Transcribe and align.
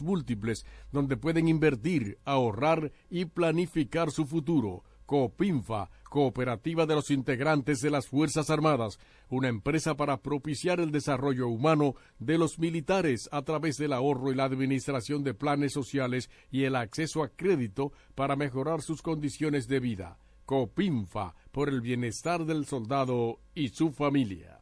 múltiples 0.00 0.64
donde 0.90 1.16
pueden 1.16 1.48
invertir, 1.48 2.18
ahorrar 2.24 2.92
y 3.10 3.26
planificar 3.26 4.10
su 4.10 4.26
futuro. 4.26 4.84
Copinfa, 5.04 5.90
Cooperativa 6.08 6.86
de 6.86 6.94
los 6.94 7.10
Integrantes 7.10 7.80
de 7.80 7.90
las 7.90 8.06
Fuerzas 8.06 8.48
Armadas, 8.48 8.98
una 9.28 9.48
empresa 9.48 9.94
para 9.94 10.22
propiciar 10.22 10.80
el 10.80 10.90
desarrollo 10.90 11.48
humano 11.48 11.96
de 12.18 12.38
los 12.38 12.58
militares 12.58 13.28
a 13.30 13.42
través 13.42 13.76
del 13.76 13.92
ahorro 13.92 14.32
y 14.32 14.34
la 14.34 14.44
administración 14.44 15.22
de 15.22 15.34
planes 15.34 15.72
sociales 15.72 16.30
y 16.50 16.64
el 16.64 16.76
acceso 16.76 17.22
a 17.22 17.28
crédito 17.28 17.92
para 18.14 18.36
mejorar 18.36 18.80
sus 18.80 19.02
condiciones 19.02 19.68
de 19.68 19.80
vida. 19.80 20.18
Copinfa, 20.46 21.34
por 21.50 21.68
el 21.68 21.82
bienestar 21.82 22.46
del 22.46 22.64
soldado 22.64 23.40
y 23.54 23.68
su 23.68 23.90
familia. 23.90 24.61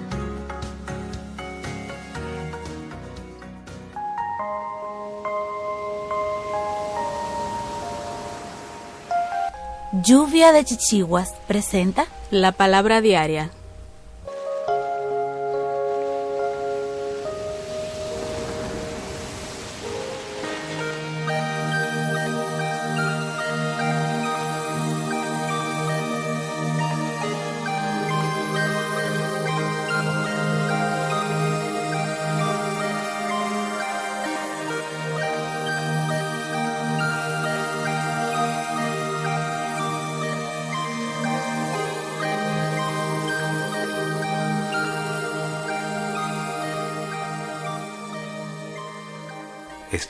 Lluvia 10.03 10.51
de 10.51 10.63
Chichiguas 10.63 11.33
presenta 11.47 12.07
la 12.31 12.53
palabra 12.53 13.01
diaria 13.01 13.51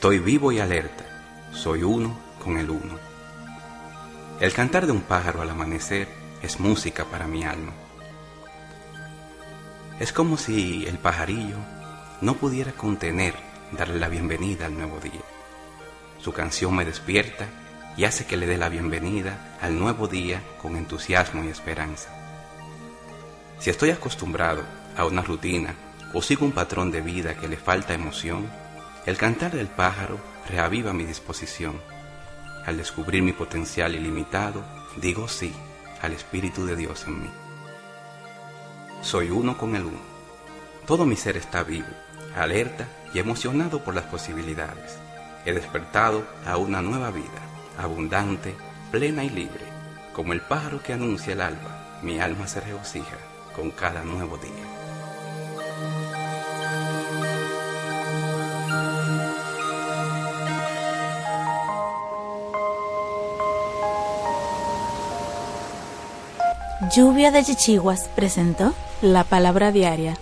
Estoy 0.02 0.18
vivo 0.18 0.52
y 0.52 0.60
alerta, 0.60 1.06
soy 1.54 1.84
uno 1.84 2.18
con 2.44 2.58
el 2.58 2.72
uno. 2.72 2.98
El 4.40 4.52
cantar 4.52 4.88
de 4.88 4.92
un 4.92 5.02
pájaro 5.02 5.44
al 5.44 5.50
amanecer 5.52 6.08
es 6.42 6.60
música 6.60 7.06
para 7.06 7.28
mi 7.28 7.44
alma. 7.44 7.72
Es 10.00 10.12
como 10.12 10.38
si 10.38 10.88
el 10.88 10.98
pajarillo 10.98 11.58
no 12.20 12.34
pudiera 12.34 12.72
contener 12.72 13.36
darle 13.74 14.00
la 14.00 14.10
bienvenida 14.10 14.66
al 14.66 14.74
nuevo 14.74 15.00
día. 15.00 15.22
Su 16.18 16.34
canción 16.34 16.76
me 16.76 16.84
despierta 16.84 17.46
y 17.96 18.06
hace 18.06 18.26
que 18.26 18.38
le 18.38 18.48
dé 18.48 18.58
la 18.58 18.70
bienvenida 18.70 19.56
al 19.62 19.78
nuevo 19.78 20.08
día 20.08 20.42
con 20.60 20.78
entusiasmo 20.78 21.44
y 21.44 21.50
esperanza. 21.50 22.10
Si 23.60 23.70
estoy 23.70 23.92
acostumbrado 23.92 24.64
a 24.98 25.06
una 25.06 25.22
rutina 25.22 25.76
o 26.16 26.24
sigo 26.24 26.44
un 26.44 26.54
patrón 26.54 26.90
de 26.90 27.02
vida 27.02 27.36
que 27.36 27.48
le 27.48 27.58
falta 27.58 27.94
emoción, 27.94 28.50
el 29.06 29.18
cantar 29.18 29.52
del 29.52 29.68
pájaro 29.68 30.20
reaviva 30.48 30.94
mi 30.94 31.06
disposición. 31.06 31.82
Al 32.66 32.78
descubrir 32.78 33.24
mi 33.24 33.34
potencial 33.34 33.96
ilimitado, 33.96 34.64
digo 34.98 35.28
sí 35.28 35.54
al 36.02 36.14
Espíritu 36.14 36.66
de 36.66 36.76
Dios 36.76 37.06
en 37.08 37.24
mí. 37.24 37.30
Soy 39.02 39.32
uno 39.32 39.58
con 39.58 39.76
el 39.76 39.86
uno. 39.86 40.00
Todo 40.86 41.06
mi 41.06 41.16
ser 41.16 41.38
está 41.38 41.64
vivo, 41.64 41.88
alerta 42.36 42.88
y 43.14 43.20
emocionado 43.20 43.84
por 43.84 43.96
las 43.96 44.06
posibilidades. 44.06 44.98
He 45.46 45.54
despertado 45.54 46.24
a 46.46 46.58
una 46.58 46.84
nueva 46.84 47.10
vida, 47.10 47.42
abundante, 47.80 48.56
plena 48.92 49.24
y 49.24 49.30
libre. 49.30 49.66
Como 50.14 50.34
el 50.34 50.42
pájaro 50.42 50.84
que 50.84 50.94
anuncia 50.94 51.34
el 51.34 51.42
alba, 51.42 52.00
mi 52.04 52.20
alma 52.20 52.48
se 52.48 52.62
regocija 52.62 53.18
con 53.56 53.72
cada 53.72 54.04
nuevo 54.04 54.38
día. 54.38 54.71
Lluvia 66.94 67.32
de 67.32 67.44
Chichiguas 67.46 68.10
presentó 68.16 68.74
la 69.02 69.24
palabra 69.24 69.72
diaria. 69.72 70.18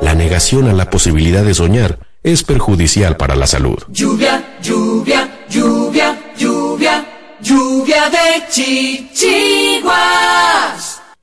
La 0.00 0.14
negación 0.14 0.68
a 0.68 0.72
la 0.72 0.88
posibilidad 0.88 1.44
de 1.44 1.52
soñar 1.52 1.98
es 2.22 2.44
perjudicial 2.44 3.18
para 3.18 3.36
la 3.36 3.46
salud. 3.46 3.76
Lluvia, 3.88 4.56
lluvia, 4.62 5.28
lluvia, 5.50 6.18
lluvia, 6.34 7.04
lluvia 7.42 8.08
de 8.08 8.48
chichiguas. 8.50 9.92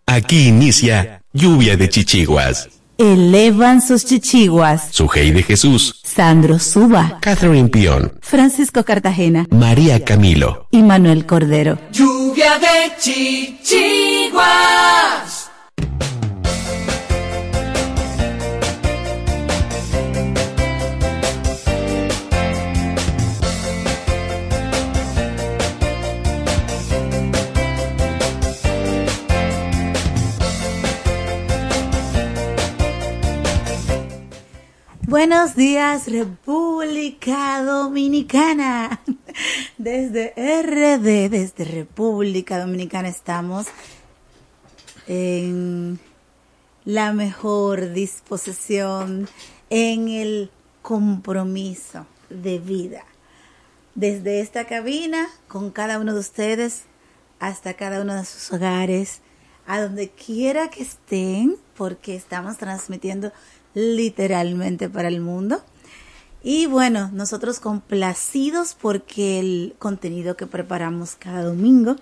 Aquí 0.06 0.50
inicia 0.50 1.24
Lluvia 1.34 1.78
de 1.78 1.90
Chichiguas. 1.90 2.70
Elevan 2.98 3.82
sus 3.82 4.06
chichiguas. 4.06 4.90
Sujei 4.92 5.32
de 5.32 5.42
Jesús. 5.44 6.02
Sandro 6.04 6.60
Suba. 6.60 7.18
Catherine 7.22 7.70
Pion. 7.70 8.12
Francisco 8.22 8.84
Cartagena. 8.84 9.46
María 9.50 10.04
Camilo. 10.04 10.68
Y 10.72 10.84
Manuel 10.84 11.26
Cordero. 11.26 11.80
Lluvia 11.92 12.60
de 12.60 12.92
chichiguas. 13.00 14.42
Buenos 35.24 35.56
días, 35.56 36.08
República 36.08 37.62
Dominicana. 37.64 39.04
Desde 39.78 40.34
RD, 40.36 41.30
desde 41.30 41.64
República 41.64 42.58
Dominicana 42.58 43.08
estamos 43.08 43.68
en 45.06 46.00
la 46.86 47.14
mejor 47.14 47.94
disposición, 47.94 49.30
en 49.70 50.08
el 50.08 50.50
compromiso 50.82 52.08
de 52.32 52.58
vida. 52.58 53.06
Desde 53.94 54.40
esta 54.40 54.66
cabina, 54.66 55.28
con 55.48 55.70
cada 55.70 56.00
uno 56.00 56.16
de 56.16 56.20
ustedes, 56.20 56.86
hasta 57.40 57.76
cada 57.76 58.02
uno 58.02 58.16
de 58.16 58.26
sus 58.26 58.52
hogares, 58.52 59.22
a 59.68 59.82
donde 59.82 60.10
quiera 60.10 60.72
que 60.72 60.82
estén, 60.82 61.58
porque 61.78 62.16
estamos 62.16 62.58
transmitiendo 62.58 63.32
literalmente 63.74 64.90
para 64.90 65.08
el 65.08 65.22
mundo. 65.22 65.62
Y 66.44 66.66
bueno, 66.66 67.10
nosotros 67.14 67.60
complacidos 67.60 68.76
porque 68.80 69.40
el 69.40 69.76
contenido 69.78 70.36
que 70.36 70.48
preparamos 70.48 71.16
cada 71.16 71.44
domingo 71.44 71.96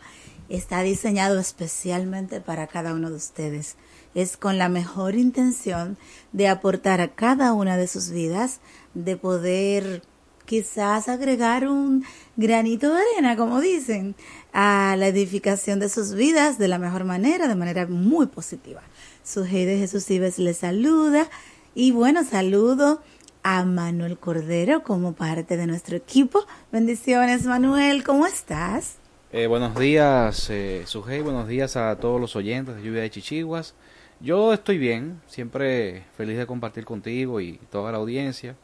está 0.48 0.81
diseñado 0.81 1.39
especialmente 1.39 2.42
para 2.42 2.68
cada 2.68 2.94
uno 2.94 3.10
de 3.10 3.18
ustedes. 3.18 3.75
Es 4.16 4.38
con 4.38 4.57
la 4.57 4.69
mejor 4.69 5.16
intención 5.16 5.98
de 6.31 6.48
aportar 6.48 7.01
a 7.01 7.10
cada 7.10 7.54
una 7.54 7.77
de 7.77 7.88
sus 7.88 8.10
vidas, 8.10 8.60
de 8.94 9.18
poder 9.18 10.01
quizás 10.45 11.10
agregar 11.10 11.68
un 11.68 12.04
granito 12.36 12.92
de 12.92 13.01
arena, 13.13 13.38
como 13.38 13.62
dicen, 13.62 14.16
a 14.51 14.95
la 14.98 15.07
edificación 15.07 15.80
de 15.80 15.89
sus 15.89 16.16
vidas 16.16 16.57
de 16.57 16.68
la 16.68 16.80
mejor 16.80 17.04
manera, 17.04 17.48
de 17.48 17.56
manera 17.56 17.86
muy 17.86 18.25
positiva. 18.25 18.81
Su 19.24 19.44
de 19.44 19.77
Jesús 19.77 20.10
Ives 20.10 20.39
les 20.39 20.57
saluda 20.57 21.30
y 21.79 21.91
bueno, 21.91 22.25
saludo 22.25 23.01
a 23.41 23.63
Manuel 23.63 24.17
Cordero 24.17 24.83
como 24.83 25.13
parte 25.13 25.55
de 25.55 25.65
nuestro 25.65 25.95
equipo. 25.95 26.45
Bendiciones, 26.73 27.45
Manuel, 27.45 28.03
¿cómo 28.03 28.27
estás? 28.27 28.97
Eh, 29.31 29.47
buenos 29.47 29.79
días, 29.79 30.49
eh, 30.49 30.83
Sujei, 30.85 31.21
buenos 31.21 31.47
días 31.47 31.77
a 31.77 31.95
todos 31.95 32.19
los 32.19 32.35
oyentes 32.35 32.75
de 32.75 32.83
Lluvia 32.83 33.03
de 33.03 33.09
Chichiguas. 33.09 33.75
Yo 34.19 34.51
estoy 34.51 34.77
bien, 34.77 35.21
siempre 35.27 36.03
feliz 36.17 36.37
de 36.37 36.45
compartir 36.45 36.83
contigo 36.83 37.39
y 37.39 37.61
toda 37.71 37.93
la 37.93 37.99
audiencia. 37.99 38.57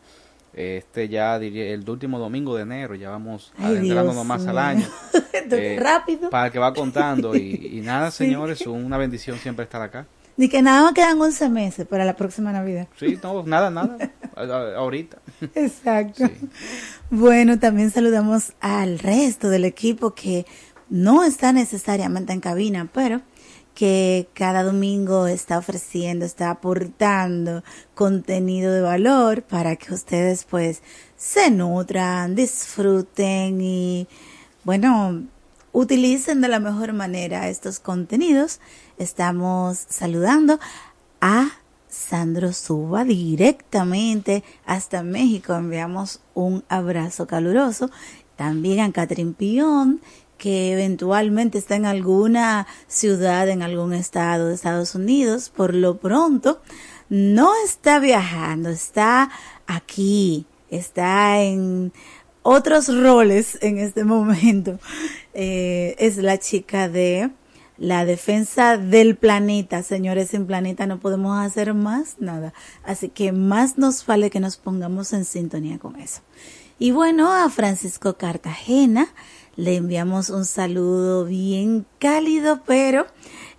Este 0.54 1.08
ya 1.08 1.40
diría 1.40 1.74
el 1.74 1.90
último 1.90 2.20
domingo 2.20 2.58
de 2.58 2.64
enero, 2.64 2.96
ya 2.96 3.12
vamos 3.12 3.54
adentrándonos 3.58 4.26
más 4.26 4.46
al 4.46 4.58
año. 4.58 4.88
Eh, 5.52 5.78
rápido. 5.80 6.32
Para 6.32 6.50
que 6.50 6.58
va 6.58 6.74
contando 6.74 7.36
y, 7.36 7.80
nada, 7.84 8.10
señores, 8.12 8.66
una 8.66 8.98
bendición 8.98 9.38
siempre 9.38 9.64
estar 9.64 9.80
acá. 9.80 10.08
Ni 10.38 10.50
que 10.50 10.62
nada 10.62 10.84
más 10.84 10.94
quedan 10.94 11.22
11 11.22 11.50
meses 11.50 11.88
para 11.88 12.04
la 12.04 12.16
próxima 12.16 12.52
Navidad. 12.52 12.88
Sí, 12.98 13.18
no, 13.24 13.44
nada, 13.44 13.70
nada, 13.70 13.98
ahorita. 14.78 15.18
Exacto. 15.56 16.26
Bueno, 17.10 17.58
también 17.60 17.92
saludamos 17.92 18.54
al 18.60 19.00
resto 19.00 19.50
del 19.50 19.64
equipo 19.64 20.14
que 20.14 20.46
no 20.90 21.24
está 21.24 21.54
necesariamente 21.54 22.34
en 22.34 22.42
cabina, 22.42 22.90
pero 22.94 23.22
que 23.76 24.30
cada 24.34 24.64
domingo 24.64 25.28
está 25.28 25.58
ofreciendo, 25.58 26.26
está 26.26 26.50
aportando 26.50 27.64
contenido 27.94 28.72
de 28.74 28.82
valor 28.82 29.44
para 29.44 29.76
que 29.76 29.94
ustedes 29.94 30.46
pues 30.46 30.82
se 31.18 31.52
nutran, 31.52 32.36
disfruten 32.36 33.60
y 33.62 34.08
bueno, 34.64 35.26
utilicen 35.76 36.40
de 36.40 36.48
la 36.48 36.62
mejor 36.62 36.94
manera 36.94 37.50
estos 37.50 37.80
contenidos. 37.82 38.62
Estamos 38.98 39.78
saludando 39.90 40.58
a 41.20 41.50
Sandro 41.90 42.54
Suba 42.54 43.04
directamente 43.04 44.42
hasta 44.66 45.04
México. 45.04 45.54
Enviamos 45.54 46.22
un 46.34 46.64
abrazo 46.70 47.28
caluroso. 47.28 47.92
También 48.38 48.80
a 48.80 48.92
Catherine 48.94 49.34
Pion 49.34 50.00
que 50.38 50.72
eventualmente 50.72 51.58
está 51.58 51.76
en 51.76 51.86
alguna 51.86 52.68
ciudad, 52.88 53.50
en 53.50 53.62
algún 53.62 53.94
estado 53.94 54.48
de 54.48 54.56
Estados 54.56 54.96
Unidos, 54.96 55.50
por 55.50 55.74
lo 55.74 55.98
pronto 55.98 56.62
no 57.08 57.52
está 57.64 58.00
viajando, 58.00 58.70
está 58.70 59.30
aquí, 59.66 60.46
está 60.70 61.42
en 61.42 61.94
otros 62.46 62.96
roles 62.96 63.58
en 63.62 63.80
este 63.80 64.04
momento. 64.06 64.80
Eh, 65.34 65.96
es 65.98 66.18
la 66.18 66.38
chica 66.38 66.88
de 66.88 67.32
la 67.78 68.06
defensa 68.06 68.78
del 68.78 69.18
planeta. 69.18 69.82
Señores, 69.82 70.30
sin 70.30 70.46
planeta 70.46 70.86
no 70.86 71.00
podemos 71.00 71.38
hacer 71.38 71.74
más 71.74 72.18
nada. 72.20 72.54
Así 72.84 73.10
que 73.10 73.32
más 73.32 73.78
nos 73.80 74.06
vale 74.06 74.30
que 74.30 74.40
nos 74.40 74.58
pongamos 74.58 75.12
en 75.12 75.26
sintonía 75.26 75.80
con 75.80 75.96
eso. 75.96 76.22
Y 76.78 76.92
bueno, 76.92 77.34
a 77.34 77.50
Francisco 77.50 78.16
Cartagena, 78.16 79.08
le 79.56 79.78
enviamos 79.78 80.30
un 80.30 80.46
saludo 80.46 81.26
bien 81.26 81.86
cálido, 81.98 82.62
pero 82.66 83.08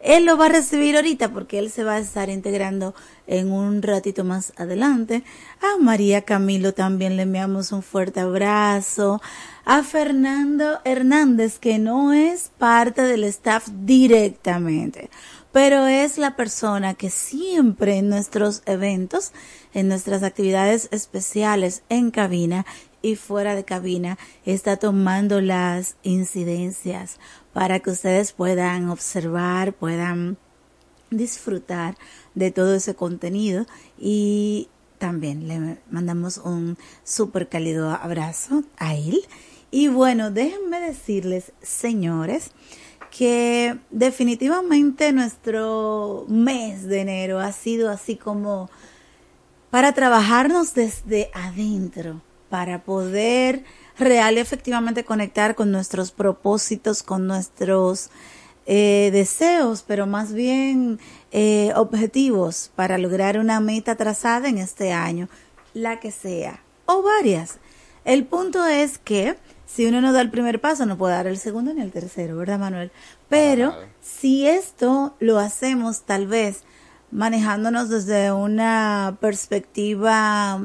él 0.00 0.26
lo 0.26 0.36
va 0.36 0.46
a 0.46 0.50
recibir 0.50 0.94
ahorita 0.94 1.32
porque 1.32 1.58
él 1.58 1.70
se 1.70 1.82
va 1.82 1.94
a 1.94 1.98
estar 1.98 2.30
integrando 2.30 2.94
en 3.26 3.52
un 3.52 3.82
ratito 3.82 4.24
más 4.24 4.52
adelante. 4.56 5.24
A 5.60 5.82
María 5.82 6.22
Camilo 6.22 6.72
también 6.72 7.16
le 7.16 7.22
enviamos 7.22 7.72
un 7.72 7.82
fuerte 7.82 8.20
abrazo. 8.20 9.20
A 9.64 9.82
Fernando 9.82 10.80
Hernández, 10.84 11.58
que 11.58 11.78
no 11.78 12.12
es 12.12 12.50
parte 12.58 13.02
del 13.02 13.24
staff 13.24 13.68
directamente, 13.84 15.10
pero 15.52 15.86
es 15.86 16.18
la 16.18 16.36
persona 16.36 16.94
que 16.94 17.10
siempre 17.10 17.96
en 17.96 18.08
nuestros 18.08 18.62
eventos, 18.66 19.32
en 19.74 19.88
nuestras 19.88 20.22
actividades 20.22 20.88
especiales 20.92 21.82
en 21.88 22.10
cabina, 22.10 22.64
y 23.06 23.14
fuera 23.14 23.54
de 23.54 23.64
cabina 23.64 24.18
está 24.44 24.78
tomando 24.78 25.40
las 25.40 25.96
incidencias 26.02 27.20
para 27.52 27.78
que 27.78 27.90
ustedes 27.90 28.32
puedan 28.32 28.90
observar, 28.90 29.74
puedan 29.74 30.38
disfrutar 31.10 31.96
de 32.34 32.50
todo 32.50 32.74
ese 32.74 32.94
contenido 32.94 33.66
y 33.98 34.68
también 34.98 35.46
le 35.48 35.78
mandamos 35.90 36.38
un 36.38 36.78
súper 37.04 37.48
cálido 37.48 37.90
abrazo 37.90 38.64
a 38.78 38.94
él. 38.94 39.22
Y 39.70 39.88
bueno, 39.88 40.30
déjenme 40.30 40.80
decirles, 40.80 41.52
señores, 41.60 42.50
que 43.10 43.78
definitivamente 43.90 45.12
nuestro 45.12 46.24
mes 46.28 46.84
de 46.84 47.00
enero 47.00 47.40
ha 47.40 47.52
sido 47.52 47.90
así 47.90 48.16
como 48.16 48.70
para 49.70 49.92
trabajarnos 49.92 50.74
desde 50.74 51.30
adentro, 51.34 52.22
para 52.48 52.84
poder 52.84 53.64
real 53.98 54.36
y 54.36 54.40
efectivamente 54.40 55.04
conectar 55.04 55.54
con 55.54 55.72
nuestros 55.72 56.10
propósitos, 56.10 57.02
con 57.02 57.26
nuestros 57.26 58.10
eh, 58.66 59.10
deseos, 59.12 59.84
pero 59.86 60.06
más 60.06 60.32
bien 60.32 60.98
eh, 61.30 61.72
objetivos 61.76 62.70
para 62.74 62.98
lograr 62.98 63.38
una 63.38 63.60
meta 63.60 63.94
trazada 63.96 64.48
en 64.48 64.58
este 64.58 64.92
año, 64.92 65.28
la 65.72 66.00
que 66.00 66.10
sea, 66.10 66.62
o 66.86 67.02
varias. 67.02 67.58
El 68.04 68.24
punto 68.24 68.66
es 68.66 68.98
que 68.98 69.36
si 69.66 69.86
uno 69.86 70.00
no 70.00 70.12
da 70.12 70.20
el 70.20 70.30
primer 70.30 70.60
paso, 70.60 70.86
no 70.86 70.96
puede 70.96 71.14
dar 71.14 71.26
el 71.26 71.38
segundo 71.38 71.74
ni 71.74 71.82
el 71.82 71.92
tercero, 71.92 72.36
¿verdad, 72.36 72.58
Manuel? 72.58 72.92
Pero 73.28 73.74
si 74.00 74.46
esto 74.46 75.14
lo 75.18 75.38
hacemos 75.38 76.02
tal 76.02 76.26
vez 76.26 76.62
manejándonos 77.10 77.88
desde 77.88 78.32
una 78.32 79.18
perspectiva 79.20 80.60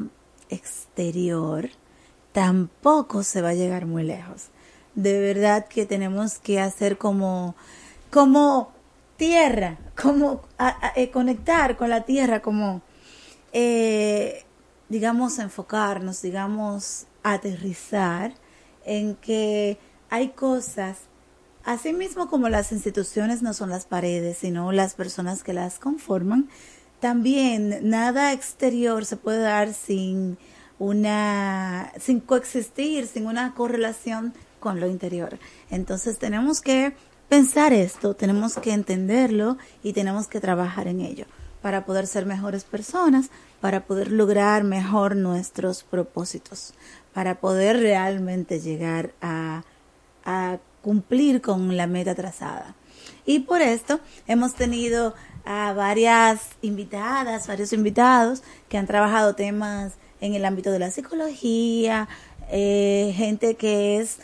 exterior, 0.50 1.70
tampoco 2.32 3.22
se 3.22 3.42
va 3.42 3.50
a 3.50 3.54
llegar 3.54 3.86
muy 3.86 4.04
lejos. 4.04 4.48
De 4.94 5.20
verdad 5.20 5.66
que 5.66 5.86
tenemos 5.86 6.38
que 6.38 6.60
hacer 6.60 6.98
como, 6.98 7.54
como 8.12 8.70
tierra, 9.16 9.78
como 10.00 10.42
eh, 10.96 11.10
conectar 11.10 11.78
con 11.78 11.88
la 11.88 12.02
tierra, 12.02 12.42
como, 12.42 12.82
eh, 13.54 14.44
digamos, 14.90 15.38
enfocarnos, 15.38 16.20
digamos, 16.20 17.06
aterrizar 17.22 18.34
en 18.84 19.14
que 19.16 19.78
hay 20.10 20.28
cosas, 20.28 20.98
así 21.64 21.94
mismo 21.94 22.28
como 22.28 22.50
las 22.50 22.70
instituciones 22.70 23.40
no 23.40 23.54
son 23.54 23.70
las 23.70 23.86
paredes, 23.86 24.38
sino 24.38 24.72
las 24.72 24.92
personas 24.92 25.42
que 25.42 25.54
las 25.54 25.78
conforman, 25.78 26.50
también 27.00 27.88
nada 27.88 28.32
exterior 28.34 29.06
se 29.06 29.16
puede 29.16 29.40
dar 29.40 29.72
sin 29.72 30.36
una, 30.78 31.92
sin 31.98 32.20
coexistir, 32.20 33.06
sin 33.06 33.26
una 33.26 33.54
correlación 33.54 34.34
con 34.60 34.80
lo 34.80 34.86
interior. 34.86 35.38
Entonces 35.70 36.18
tenemos 36.18 36.60
que 36.60 36.94
pensar 37.32 37.72
esto, 37.72 38.14
tenemos 38.14 38.56
que 38.56 38.74
entenderlo 38.74 39.56
y 39.82 39.94
tenemos 39.94 40.28
que 40.28 40.38
trabajar 40.38 40.86
en 40.86 41.00
ello 41.00 41.24
para 41.62 41.86
poder 41.86 42.06
ser 42.06 42.26
mejores 42.26 42.64
personas, 42.64 43.30
para 43.58 43.86
poder 43.86 44.12
lograr 44.12 44.64
mejor 44.64 45.16
nuestros 45.16 45.82
propósitos, 45.82 46.74
para 47.14 47.40
poder 47.40 47.78
realmente 47.78 48.60
llegar 48.60 49.14
a, 49.22 49.62
cumplir 50.82 51.40
con 51.40 51.74
la 51.74 51.86
meta 51.86 52.14
trazada. 52.14 52.74
Y 53.24 53.38
por 53.38 53.62
esto 53.62 53.98
hemos 54.26 54.54
tenido 54.54 55.14
a 55.46 55.72
varias 55.72 56.50
invitadas, 56.60 57.46
varios 57.46 57.72
invitados 57.72 58.42
que 58.68 58.76
han 58.76 58.86
trabajado 58.86 59.34
temas 59.34 59.94
en 60.20 60.34
el 60.34 60.44
ámbito 60.44 60.70
de 60.70 60.80
la 60.80 60.90
psicología, 60.90 62.08
eh, 62.50 63.14
gente 63.16 63.54
que 63.54 64.00
es 64.00 64.18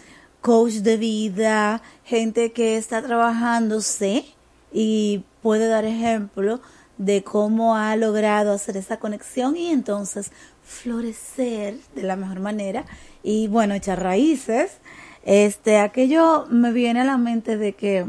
coach 0.49 0.77
de 0.77 0.97
vida, 0.97 1.83
gente 2.05 2.53
que 2.53 2.79
está 2.79 3.03
trabajándose 3.03 4.25
y 4.73 5.23
puede 5.43 5.69
dar 5.69 5.85
ejemplo 5.85 6.63
de 6.97 7.23
cómo 7.23 7.77
ha 7.77 7.95
logrado 7.97 8.53
hacer 8.53 8.79
esa 8.79 8.99
conexión 8.99 9.59
y 9.59 9.69
entonces 9.69 10.33
florecer 10.63 11.77
de 11.95 12.03
la 12.03 12.17
mejor 12.17 12.41
manera 12.41 12.87
y 13.23 13.49
bueno, 13.49 13.75
echar 13.75 14.03
raíces. 14.03 14.79
Este, 15.23 15.81
aquello 15.81 16.47
me 16.49 16.73
viene 16.73 17.03
a 17.03 17.05
la 17.05 17.19
mente 17.19 17.59
de 17.59 17.75
que 17.75 18.07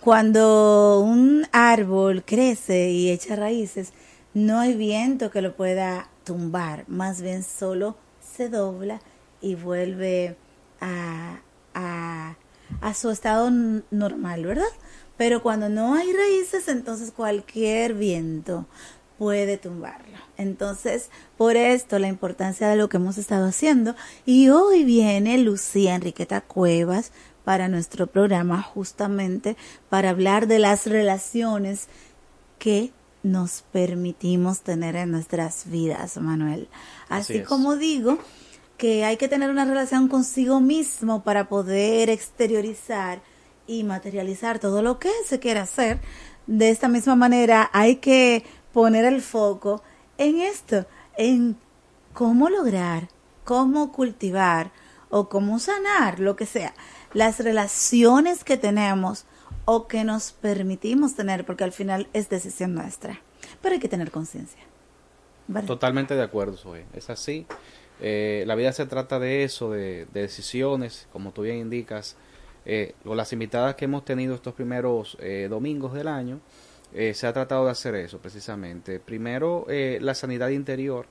cuando 0.00 0.98
un 0.98 1.46
árbol 1.52 2.24
crece 2.24 2.90
y 2.90 3.10
echa 3.10 3.36
raíces, 3.36 3.92
no 4.34 4.58
hay 4.58 4.74
viento 4.74 5.30
que 5.30 5.42
lo 5.42 5.54
pueda 5.54 6.08
tumbar, 6.24 6.82
más 6.88 7.22
bien 7.22 7.44
solo 7.44 7.94
se 8.20 8.48
dobla 8.48 9.00
y 9.40 9.54
vuelve 9.54 10.36
a, 10.82 11.40
a, 11.74 12.36
a 12.80 12.94
su 12.94 13.10
estado 13.10 13.50
normal, 13.90 14.44
¿verdad? 14.44 14.64
Pero 15.16 15.42
cuando 15.42 15.68
no 15.68 15.94
hay 15.94 16.12
raíces, 16.12 16.68
entonces 16.68 17.12
cualquier 17.12 17.94
viento 17.94 18.66
puede 19.18 19.56
tumbarlo. 19.56 20.18
Entonces, 20.36 21.08
por 21.38 21.56
esto 21.56 21.98
la 22.00 22.08
importancia 22.08 22.68
de 22.68 22.76
lo 22.76 22.88
que 22.88 22.96
hemos 22.96 23.18
estado 23.18 23.46
haciendo. 23.46 23.94
Y 24.26 24.48
hoy 24.48 24.82
viene 24.82 25.38
Lucía 25.38 25.94
Enriqueta 25.94 26.40
Cuevas 26.40 27.12
para 27.44 27.68
nuestro 27.68 28.08
programa 28.08 28.62
justamente 28.62 29.56
para 29.88 30.10
hablar 30.10 30.48
de 30.48 30.58
las 30.58 30.86
relaciones 30.86 31.86
que 32.58 32.92
nos 33.22 33.62
permitimos 33.70 34.62
tener 34.62 34.96
en 34.96 35.12
nuestras 35.12 35.70
vidas, 35.70 36.16
Manuel. 36.16 36.68
Así, 37.08 37.42
como 37.42 37.76
digo, 37.76 38.18
que 38.82 39.04
hay 39.04 39.16
que 39.16 39.28
tener 39.28 39.48
una 39.48 39.64
relación 39.64 40.08
consigo 40.08 40.58
mismo 40.58 41.22
para 41.22 41.48
poder 41.48 42.10
exteriorizar 42.10 43.22
y 43.64 43.84
materializar 43.84 44.58
todo 44.58 44.82
lo 44.82 44.98
que 44.98 45.12
se 45.24 45.38
quiere 45.38 45.60
hacer. 45.60 46.00
De 46.48 46.70
esta 46.70 46.88
misma 46.88 47.14
manera 47.14 47.70
hay 47.72 47.98
que 47.98 48.44
poner 48.72 49.04
el 49.04 49.22
foco 49.22 49.84
en 50.18 50.40
esto, 50.40 50.84
en 51.16 51.56
cómo 52.12 52.48
lograr, 52.48 53.06
cómo 53.44 53.92
cultivar 53.92 54.72
o 55.10 55.28
cómo 55.28 55.60
sanar, 55.60 56.18
lo 56.18 56.34
que 56.34 56.46
sea, 56.46 56.74
las 57.12 57.38
relaciones 57.38 58.42
que 58.42 58.56
tenemos 58.56 59.26
o 59.64 59.86
que 59.86 60.02
nos 60.02 60.32
permitimos 60.32 61.14
tener, 61.14 61.46
porque 61.46 61.62
al 61.62 61.70
final 61.70 62.08
es 62.14 62.28
decisión 62.30 62.74
nuestra. 62.74 63.20
Pero 63.60 63.74
hay 63.74 63.80
que 63.80 63.88
tener 63.88 64.10
conciencia. 64.10 64.64
Totalmente 65.68 66.16
de 66.16 66.22
acuerdo, 66.22 66.56
Zoe. 66.56 66.84
Es 66.94 67.10
así. 67.10 67.46
Eh, 68.04 68.42
la 68.48 68.56
vida 68.56 68.72
se 68.72 68.84
trata 68.84 69.20
de 69.20 69.44
eso, 69.44 69.70
de, 69.70 70.06
decisiones, 70.12 71.06
como 71.12 71.30
tú 71.32 71.42
bien 71.42 71.58
indicas. 71.58 72.16
Eh, 72.64 72.94
con 73.04 73.16
las 73.16 73.32
invitadas 73.32 73.74
que 73.76 73.86
hemos 73.86 74.04
tenido 74.04 74.34
estos 74.34 74.54
primeros 74.54 75.16
eh, 75.20 75.46
domingos 75.48 75.94
del 75.94 76.08
año, 76.08 76.40
eh, 76.92 77.14
se 77.14 77.26
ha 77.26 77.32
tratado 77.32 77.64
de 77.64 77.70
hacer 77.70 77.94
eso 77.94 78.18
precisamente. 78.18 78.98
Primero, 79.00 79.66
la 79.68 80.14
sanidad 80.14 80.48
interior, 80.48 81.06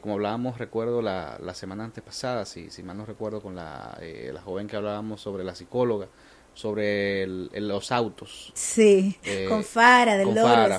como 0.00 0.14
hablábamos, 0.14 0.58
recuerdo 0.58 1.02
la, 1.02 1.38
la 1.42 1.52
semana 1.54 1.84
antepasada, 1.84 2.46
si, 2.46 2.70
si 2.70 2.82
mal 2.82 2.96
no 2.96 3.04
recuerdo, 3.04 3.42
con 3.42 3.54
la, 3.54 3.98
la 4.00 4.40
joven 4.40 4.66
que 4.66 4.76
hablábamos 4.76 5.20
sobre 5.20 5.44
la 5.44 5.54
psicóloga, 5.54 6.08
sobre 6.54 7.26
los 7.26 7.90
autos. 7.90 8.52
Sí, 8.54 9.18
eh, 9.24 9.46
con 9.48 9.64
Fara 9.64 10.16
del 10.16 10.28
Orbe, 10.28 10.78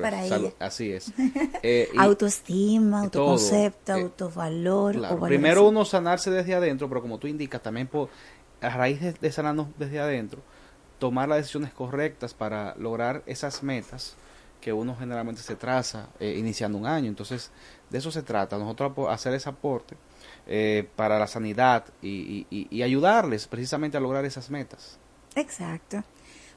para 0.00 0.24
ella. 0.24 0.52
así 0.58 0.92
es. 0.92 1.12
Eh, 1.60 1.90
Autoestima, 1.98 3.02
autoconcepto, 3.02 3.92
eh, 3.92 4.02
autovalor. 4.02 5.18
Primero 5.26 5.66
uno 5.66 5.84
sanarse 5.84 6.30
desde 6.30 6.54
adentro, 6.54 6.88
pero 6.88 7.02
como 7.02 7.18
tú 7.18 7.26
indicas, 7.26 7.60
también 7.60 7.88
por, 7.88 8.08
a 8.60 8.70
raíz 8.70 9.00
de, 9.20 9.32
sanarnos 9.32 9.66
desde 9.76 9.98
adentro, 9.98 10.40
tomar 11.00 11.28
las 11.28 11.38
decisiones 11.38 11.72
correctas 11.72 12.32
para 12.32 12.76
lograr 12.76 13.24
esas 13.26 13.62
metas 13.64 14.16
que 14.60 14.72
uno 14.72 14.96
generalmente 14.96 15.42
se 15.42 15.56
traza 15.56 16.10
iniciando 16.20 16.78
un 16.78 16.86
año. 16.86 17.08
Entonces, 17.08 17.50
de 17.90 17.98
eso 17.98 18.12
se 18.12 18.22
trata, 18.22 18.56
nosotros 18.56 18.92
hacer 19.08 19.34
ese 19.34 19.48
aporte 19.48 19.96
para 20.94 21.18
la 21.18 21.26
sanidad 21.26 21.86
y, 22.00 22.46
y 22.50 22.82
ayudarles 22.82 23.48
precisamente 23.48 23.96
a 23.96 24.00
lograr 24.00 24.24
esas 24.24 24.48
metas. 24.48 24.98
Exacto. 25.34 26.04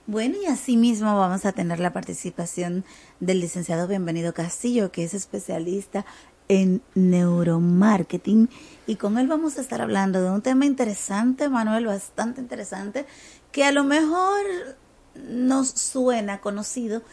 Bueno, 0.08 0.36
y 0.42 0.48
asimismo 0.48 1.18
vamos 1.18 1.46
a 1.46 1.52
tener 1.52 1.80
la 1.80 1.94
participación 1.94 2.84
del 3.20 3.40
licenciado 3.40 3.88
Bienvenido 3.88 4.34
Castillo, 4.34 4.92
que 4.92 5.04
es 5.04 5.14
especialista 5.14 6.06
en 6.48 6.82
neuromarketing. 6.96 8.50
Y 8.88 8.96
con 8.96 9.18
él 9.18 9.28
vamos 9.28 9.58
a 9.58 9.62
estar 9.62 9.82
hablando 9.82 10.22
de 10.22 10.32
un 10.32 10.42
tema 10.42 10.66
interesante, 10.66 11.50
Manuel, 11.50 11.86
bastante 11.86 12.42
interesante, 12.42 13.06
que 13.52 13.64
a 13.64 13.72
lo 13.72 13.84
mejor 13.84 14.42
nos 15.16 15.70
suena 15.70 16.42
conocido. 16.42 17.04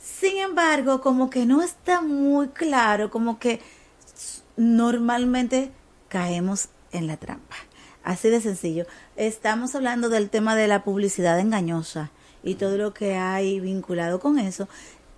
Sin 0.00 0.38
embargo, 0.38 1.00
como 1.00 1.28
que 1.30 1.44
no 1.44 1.62
está 1.62 2.00
muy 2.00 2.48
claro, 2.48 3.10
como 3.10 3.38
que 3.38 3.60
normalmente 4.56 5.70
caemos 6.08 6.70
en 6.92 7.06
la 7.06 7.18
trampa. 7.18 7.56
Así 8.08 8.30
de 8.30 8.40
sencillo. 8.40 8.86
Estamos 9.16 9.74
hablando 9.74 10.08
del 10.08 10.30
tema 10.30 10.56
de 10.56 10.66
la 10.66 10.82
publicidad 10.82 11.38
engañosa 11.38 12.10
y 12.42 12.54
todo 12.54 12.78
lo 12.78 12.94
que 12.94 13.16
hay 13.16 13.60
vinculado 13.60 14.18
con 14.18 14.38
eso. 14.38 14.66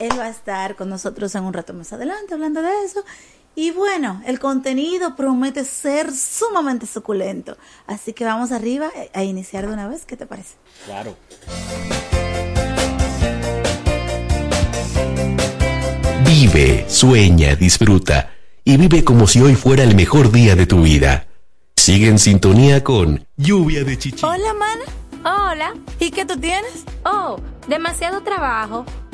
Él 0.00 0.11
va 0.18 0.25
a 0.25 0.28
estar 0.28 0.75
con 0.75 0.88
nosotros 0.88 1.32
en 1.37 1.44
un 1.44 1.52
rato 1.52 1.73
más 1.73 1.92
adelante 1.92 2.35
hablando 2.35 2.62
de 2.62 2.73
eso. 2.85 3.04
Y 3.54 3.70
bueno, 3.70 4.20
el 4.26 4.40
contenido 4.40 5.14
promete 5.14 5.64
ser 5.64 6.11
sumamente 6.12 6.85
suculento. 6.85 7.56
Así 7.87 8.12
que 8.12 8.25
vamos 8.25 8.50
arriba 8.50 8.90
a 9.14 9.23
iniciar 9.23 9.68
de 9.68 9.73
una 9.73 9.87
vez. 9.87 10.04
¿Qué 10.04 10.16
te 10.16 10.26
parece? 10.26 10.56
Claro. 10.85 11.16
Vive, 16.26 16.87
sueña, 16.88 17.54
disfruta 17.54 18.32
y 18.64 18.76
vive 18.76 19.04
como 19.04 19.28
si 19.28 19.40
hoy 19.40 19.54
fuera 19.54 19.85
el 19.85 19.94
mejor 19.94 20.32
día 20.32 20.56
de 20.56 20.66
tu 20.66 20.82
vida. 20.82 21.28
Sigue 21.90 22.06
en 22.06 22.20
sintonía 22.20 22.85
con 22.85 23.26
Lluvia 23.37 23.82
de 23.82 23.99
Chichi. 23.99 24.25
Hola, 24.25 24.54
mana. 24.54 24.85
Hola. 25.25 25.75
¿Y 25.99 26.12
qué 26.12 26.25
tú 26.25 26.38
tienes? 26.38 26.85
Oh, 27.04 27.37
demasiado 27.66 28.23
trabajo, 28.23 28.87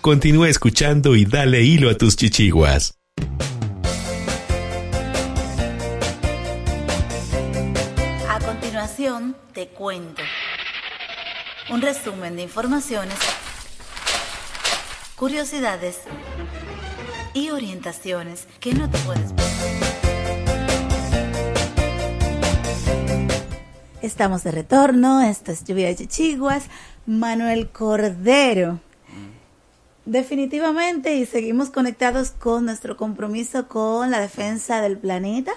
Continúa 0.00 0.48
escuchando 0.48 1.14
y 1.14 1.26
dale 1.26 1.60
hilo 1.60 1.90
a 1.90 1.94
tus 1.94 2.16
chichiguas. 2.16 2.94
A 8.26 8.38
continuación, 8.38 9.36
te 9.52 9.68
cuento 9.68 10.22
un 11.68 11.82
resumen 11.82 12.34
de 12.36 12.42
informaciones, 12.44 13.14
curiosidades 15.16 15.98
y 17.34 17.50
orientaciones 17.50 18.48
que 18.58 18.72
no 18.72 18.88
te 18.88 18.96
puedes 19.00 19.34
perder. 19.34 19.90
Estamos 24.00 24.44
de 24.44 24.50
retorno, 24.50 25.20
esto 25.20 25.52
es 25.52 25.62
Lluvia 25.64 25.88
de 25.88 25.96
Chichiguas, 25.96 26.64
Manuel 27.04 27.68
Cordero. 27.68 28.80
Definitivamente 30.06 31.14
y 31.16 31.26
seguimos 31.26 31.70
conectados 31.70 32.30
con 32.30 32.64
nuestro 32.64 32.96
compromiso 32.96 33.68
con 33.68 34.10
la 34.10 34.20
defensa 34.20 34.80
del 34.80 34.98
planeta. 34.98 35.52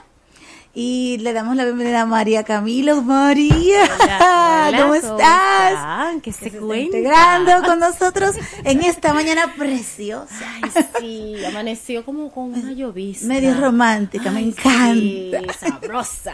Y 0.75 1.19
le 1.19 1.33
damos 1.33 1.55
la 1.55 1.65
bienvenida 1.65 2.01
a 2.01 2.05
María 2.07 2.43
Camilo. 2.43 3.03
María, 3.03 3.83
Hola, 3.99 4.67
hola, 4.69 4.71
¿cómo 4.71 4.81
¿cómo 4.81 4.95
estás? 4.95 6.21
¿Qué 6.23 6.33
se 6.33 6.47
está 6.47 6.59
cuenta? 6.59 6.97
integrando 6.97 7.67
con 7.67 7.79
nosotros 7.79 8.35
en 8.63 8.81
esta 8.81 9.13
mañana 9.13 9.53
preciosa. 9.55 10.33
Ay, 10.63 10.71
sí, 10.99 11.45
amaneció 11.45 12.03
como 12.03 12.31
con 12.31 12.55
una 12.55 12.71
llovizna. 12.73 13.27
Medio 13.35 13.53
romántica, 13.53 14.31
me 14.31 14.39
encanta. 14.39 14.93
Sí, 14.95 15.31
sabrosa. 15.59 16.33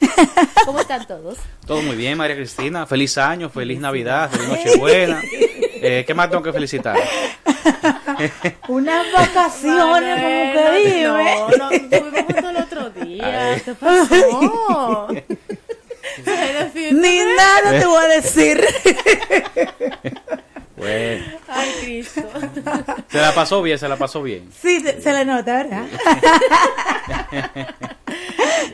¿Cómo 0.64 0.80
están 0.80 1.06
todos? 1.06 1.38
Todo 1.64 1.80
muy 1.82 1.94
bien, 1.94 2.18
María 2.18 2.34
Cristina. 2.34 2.86
Feliz 2.86 3.16
año, 3.18 3.50
feliz 3.50 3.78
Navidad, 3.78 4.30
feliz 4.30 4.48
Nochebuena. 4.48 5.22
Eh, 5.82 6.04
¿Qué 6.06 6.14
más 6.14 6.30
tengo 6.30 6.42
que 6.42 6.52
felicitar? 6.52 6.96
Unas 8.68 9.12
vacaciones 9.12 10.22
como 10.22 10.52
que 10.52 10.70
vive. 10.76 11.04
No, 11.04 11.48
no, 11.48 11.68
tuvimos 11.70 12.24
justo 12.24 12.50
el 12.50 12.56
otro 12.56 12.90
día. 12.90 13.60
¿Qué 13.64 13.74
pasó? 13.74 15.08
Ni 16.92 17.18
nada 17.18 17.78
te 17.78 17.86
voy 17.86 18.04
a 18.04 18.08
decir. 18.08 18.64
Bueno, 20.76 21.24
Ay, 21.48 21.70
Cristo. 21.80 22.22
se 23.08 23.18
la 23.18 23.34
pasó 23.34 23.62
bien, 23.62 23.78
se 23.78 23.88
la 23.88 23.96
pasó 23.96 24.22
bien. 24.22 24.50
Sí, 24.60 24.80
se, 24.80 25.00
se 25.00 25.12
le 25.12 25.24
nota, 25.24 25.62
¿verdad? 25.62 25.86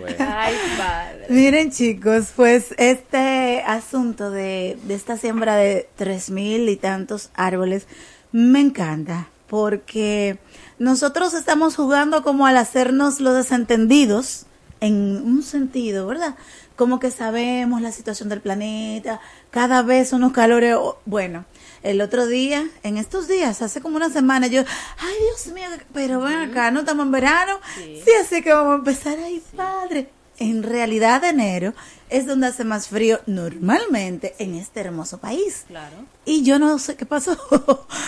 Bueno. 0.00 0.16
Ay, 0.18 0.54
padre. 0.78 1.26
Miren 1.28 1.70
chicos, 1.70 2.32
pues 2.34 2.74
este 2.78 3.62
asunto 3.66 4.30
de, 4.30 4.78
de 4.84 4.94
esta 4.94 5.16
siembra 5.16 5.56
de 5.56 5.88
tres 5.96 6.30
mil 6.30 6.68
y 6.68 6.76
tantos 6.76 7.30
árboles 7.34 7.86
me 8.32 8.60
encanta 8.60 9.28
porque 9.48 10.38
nosotros 10.78 11.34
estamos 11.34 11.76
jugando 11.76 12.22
como 12.22 12.46
al 12.46 12.56
hacernos 12.56 13.20
los 13.20 13.36
desentendidos 13.36 14.46
en 14.80 15.22
un 15.24 15.42
sentido, 15.42 16.06
¿verdad? 16.06 16.34
Como 16.74 16.98
que 16.98 17.10
sabemos 17.10 17.80
la 17.80 17.92
situación 17.92 18.28
del 18.28 18.40
planeta, 18.40 19.20
cada 19.50 19.82
vez 19.82 20.12
unos 20.12 20.32
calores, 20.32 20.76
bueno, 21.04 21.44
el 21.82 22.00
otro 22.00 22.26
día, 22.26 22.68
en 22.82 22.96
estos 22.96 23.28
días, 23.28 23.62
hace 23.62 23.80
como 23.80 23.96
una 23.96 24.10
semana, 24.10 24.46
yo, 24.46 24.62
ay 24.98 25.14
Dios 25.20 25.54
mío, 25.54 25.66
pero 25.92 26.20
ven 26.20 26.50
acá, 26.50 26.70
no 26.70 26.80
estamos 26.80 27.06
en 27.06 27.12
verano, 27.12 27.60
sí, 27.76 28.04
así 28.20 28.42
que 28.42 28.52
vamos 28.52 28.72
a 28.72 28.76
empezar 28.76 29.18
ahí, 29.18 29.42
padre. 29.56 30.08
En 30.38 30.62
realidad 30.62 31.22
enero 31.22 31.72
es 32.08 32.26
donde 32.26 32.48
hace 32.48 32.64
más 32.64 32.88
frío 32.88 33.20
normalmente 33.26 34.34
en 34.38 34.54
este 34.54 34.80
hermoso 34.80 35.18
país. 35.18 35.64
Claro. 35.68 35.94
Y 36.24 36.42
yo 36.42 36.58
no 36.58 36.78
sé 36.78 36.96
qué 36.96 37.06
pasó, 37.06 37.36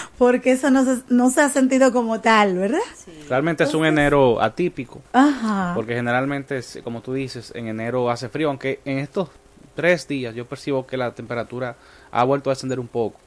porque 0.18 0.52
eso 0.52 0.70
no 0.70 0.84
se, 0.84 1.02
no 1.08 1.30
se 1.30 1.42
ha 1.42 1.48
sentido 1.48 1.92
como 1.92 2.20
tal, 2.20 2.56
¿verdad? 2.56 2.80
Realmente 3.28 3.64
es 3.64 3.74
un 3.74 3.84
enero 3.84 4.40
atípico, 4.40 5.00
Ajá. 5.12 5.72
porque 5.74 5.94
generalmente, 5.94 6.60
como 6.82 7.02
tú 7.02 7.12
dices, 7.12 7.52
en 7.54 7.68
enero 7.68 8.10
hace 8.10 8.28
frío, 8.28 8.48
aunque 8.48 8.80
en 8.84 8.98
estos 8.98 9.28
tres 9.74 10.08
días 10.08 10.34
yo 10.34 10.46
percibo 10.46 10.87
que 10.87 10.96
la 10.96 11.14
temperatura 11.14 11.76
ha 12.10 12.24
vuelto 12.24 12.50
a 12.50 12.52
descender 12.54 12.80
un 12.80 12.88
poco. 12.88 13.18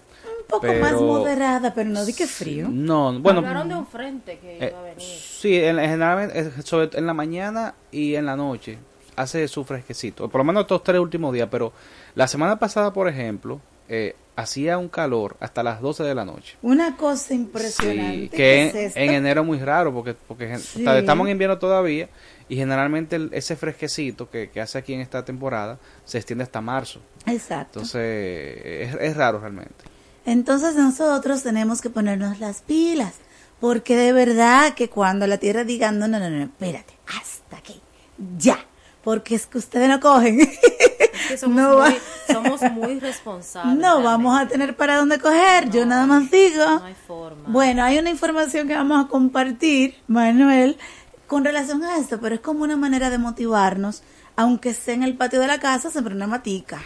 Un 0.47 0.51
poco 0.51 0.62
pero- 0.62 0.79
más 0.81 0.93
moderada, 0.93 1.73
pero 1.73 1.89
no 1.89 2.05
di 2.05 2.13
que 2.13 2.25
frío. 2.25 2.67
No, 2.69 3.19
bueno, 3.19 3.39
Hablaron 3.39 3.67
de 3.69 3.75
un 3.75 3.86
frente 3.88 4.39
que 4.39 4.57
eh, 4.57 4.69
iba 4.69 4.79
a 4.79 4.83
venir. 4.83 5.01
sí, 5.01 5.55
en, 5.57 5.77
eh, 5.79 6.51
sobre, 6.63 6.97
en 6.97 7.05
la 7.05 7.13
mañana 7.13 7.75
y 7.91 8.15
en 8.15 8.25
la 8.25 8.36
noche 8.38 8.77
hace 9.17 9.47
su 9.47 9.63
fresquecito, 9.65 10.29
por 10.29 10.39
lo 10.39 10.45
menos 10.45 10.62
estos 10.62 10.83
tres 10.83 10.99
últimos 10.99 11.33
días, 11.33 11.49
pero 11.51 11.73
la 12.15 12.27
semana 12.27 12.57
pasada, 12.60 12.93
por 12.93 13.07
ejemplo, 13.10 13.60
eh, 13.89 14.15
hacía 14.38 14.77
un 14.77 14.88
calor 14.89 15.36
hasta 15.39 15.63
las 15.63 15.81
12 15.81 16.03
de 16.03 16.13
la 16.15 16.23
noche. 16.23 16.55
Una 16.62 16.95
cosa 16.95 17.33
impresionante. 17.33 18.13
Sí, 18.13 18.29
¿qué 18.29 18.69
que 18.71 18.86
es 18.86 18.95
en, 18.95 19.12
enero 19.13 19.43
muy 19.43 19.57
raro 19.60 19.91
porque, 19.93 20.13
porque 20.13 20.47
gen- 20.47 20.60
Sí. 20.60 20.79
está- 20.79 20.97
estamos 20.99 21.25
en 21.27 21.31
invierno 21.31 21.57
todavía 21.57 22.07
y 22.47 22.55
generalmente 22.55 23.15
el- 23.15 23.29
ese 23.33 23.55
fresquecito 23.55 24.29
que, 24.29 24.49
que 24.51 24.62
hace 24.62 24.77
aquí 24.77 24.93
en 24.93 25.01
esta 25.01 25.25
temporada 25.25 25.79
se 26.05 26.19
extiende 26.19 26.43
hasta 26.43 26.62
marzo. 26.62 27.01
Exacto. 27.25 27.79
Entonces 27.79 28.62
es, 28.63 28.95
es 29.01 29.17
raro 29.17 29.39
realmente. 29.39 29.83
Entonces 30.27 30.75
nosotros 30.75 31.41
tenemos 31.41 31.81
que 31.81 31.89
ponernos 31.89 32.39
las 32.41 32.61
pilas, 32.61 33.13
porque 33.61 33.95
de 33.95 34.11
verdad 34.11 34.73
que 34.75 34.89
cuando 34.89 35.25
la 35.25 35.37
Tierra 35.37 35.63
diga, 35.63 35.91
no, 35.91 36.07
no, 36.07 36.19
no, 36.19 36.29
no, 36.29 36.43
espérate, 36.43 36.93
hasta 37.07 37.57
aquí, 37.57 37.81
ya, 38.37 38.59
porque 39.05 39.35
es 39.35 39.45
que 39.47 39.57
ustedes 39.57 39.87
no 39.87 39.99
cogen. 40.01 40.41
Es 40.41 40.59
que 41.29 41.37
somos, 41.39 41.55
No 41.57 41.77
va- 41.77 41.89
muy, 41.89 41.99
somos 42.27 42.61
muy 42.73 42.99
responsables. 42.99 43.77
no 43.77 44.03
vamos 44.03 44.37
a 44.39 44.47
tener 44.49 44.75
para 44.75 44.97
dónde 44.97 45.17
coger, 45.17 45.69
yo 45.71 45.85
nada 45.85 46.05
más 46.05 46.29
digo. 46.29 46.65
No 46.65 46.83
hay 46.83 46.95
forma. 47.07 47.43
Bueno, 47.47 47.83
hay 47.83 47.97
una 47.97 48.09
información 48.09 48.67
que 48.67 48.75
vamos 48.75 49.05
a 49.05 49.07
compartir, 49.07 49.95
Manuel, 50.07 50.77
con 51.25 51.45
relación 51.45 51.83
a 51.85 51.97
esto, 51.97 52.19
pero 52.19 52.35
es 52.35 52.41
como 52.41 52.63
una 52.65 52.75
manera 52.75 53.09
de 53.09 53.17
motivarnos, 53.17 54.03
aunque 54.35 54.73
sea 54.73 54.93
en 54.93 55.03
el 55.03 55.15
patio 55.15 55.39
de 55.39 55.47
la 55.47 55.59
casa, 55.61 55.89
siempre 55.89 56.13
una 56.13 56.27
matica, 56.27 56.81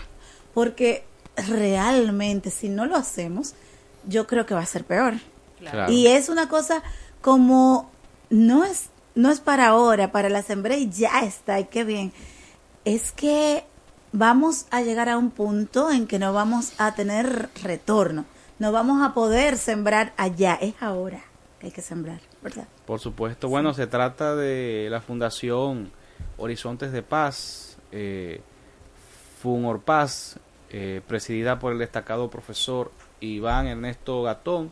porque 0.53 1.05
realmente 1.35 2.49
si 2.51 2.69
no 2.69 2.85
lo 2.85 2.95
hacemos, 2.95 3.53
yo 4.07 4.27
creo 4.27 4.45
que 4.45 4.53
va 4.53 4.61
a 4.61 4.65
ser 4.65 4.83
peor. 4.83 5.15
Claro. 5.59 5.91
Y 5.91 6.07
es 6.07 6.29
una 6.29 6.49
cosa 6.49 6.83
como 7.21 7.91
no 8.29 8.63
es 8.63 8.89
no 9.13 9.29
es 9.29 9.39
para 9.39 9.67
ahora, 9.67 10.11
para 10.11 10.29
la 10.29 10.41
sembré 10.41 10.77
y 10.79 10.89
ya 10.89 11.19
está, 11.21 11.59
y 11.59 11.65
qué 11.65 11.83
bien. 11.83 12.13
Es 12.85 13.11
que 13.11 13.65
vamos 14.11 14.65
a 14.71 14.81
llegar 14.81 15.09
a 15.09 15.17
un 15.17 15.31
punto 15.31 15.91
en 15.91 16.07
que 16.07 16.19
no 16.19 16.33
vamos 16.33 16.73
a 16.77 16.95
tener 16.95 17.49
retorno, 17.61 18.25
no 18.59 18.71
vamos 18.71 19.03
a 19.03 19.13
poder 19.13 19.57
sembrar 19.57 20.13
allá, 20.17 20.57
es 20.61 20.75
ahora 20.81 21.21
que 21.59 21.67
hay 21.67 21.71
que 21.71 21.81
sembrar, 21.81 22.19
¿verdad? 22.41 22.67
Por 22.85 22.99
supuesto. 22.99 23.47
Bueno, 23.47 23.73
se 23.73 23.85
trata 23.85 24.35
de 24.35 24.87
la 24.89 24.99
Fundación 25.01 25.91
Horizontes 26.37 26.91
de 26.91 27.03
Paz, 27.03 27.77
eh, 27.91 28.41
Funor 29.41 29.81
Paz, 29.81 30.39
eh, 30.71 31.01
presidida 31.07 31.59
por 31.59 31.73
el 31.73 31.79
destacado 31.79 32.29
profesor 32.29 32.91
Iván 33.19 33.67
Ernesto 33.67 34.23
Gatón, 34.23 34.71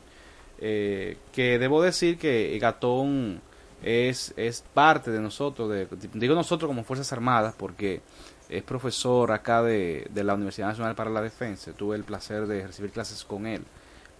eh, 0.59 1.17
que 1.31 1.59
debo 1.59 1.81
decir 1.81 2.17
que 2.17 2.57
Gatón 2.59 3.41
es, 3.83 4.33
es 4.37 4.63
parte 4.73 5.11
de 5.11 5.19
nosotros, 5.19 5.69
de- 5.69 5.87
digo 6.13 6.35
nosotros 6.35 6.67
como 6.67 6.83
Fuerzas 6.83 7.11
Armadas, 7.13 7.53
porque 7.57 8.01
es 8.49 8.63
profesor 8.63 9.31
acá 9.31 9.61
de, 9.61 10.07
de 10.09 10.23
la 10.23 10.33
Universidad 10.33 10.67
Nacional 10.69 10.95
para 10.95 11.09
la 11.11 11.21
Defensa. 11.21 11.71
Tuve 11.73 11.95
el 11.95 12.03
placer 12.03 12.47
de 12.47 12.65
recibir 12.65 12.91
clases 12.91 13.23
con 13.23 13.45
él, 13.45 13.61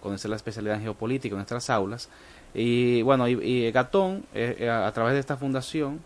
conocer 0.00 0.30
la 0.30 0.36
especialidad 0.36 0.76
en 0.76 0.82
geopolítica 0.82 1.32
en 1.34 1.38
nuestras 1.38 1.68
aulas. 1.68 2.08
Y 2.54 3.02
bueno, 3.02 3.28
y, 3.28 3.70
Gatón, 3.72 4.24
eh, 4.34 4.56
eh, 4.60 4.68
a, 4.70 4.86
a 4.86 4.92
través 4.92 5.14
de 5.14 5.20
esta 5.20 5.36
fundación, 5.36 6.00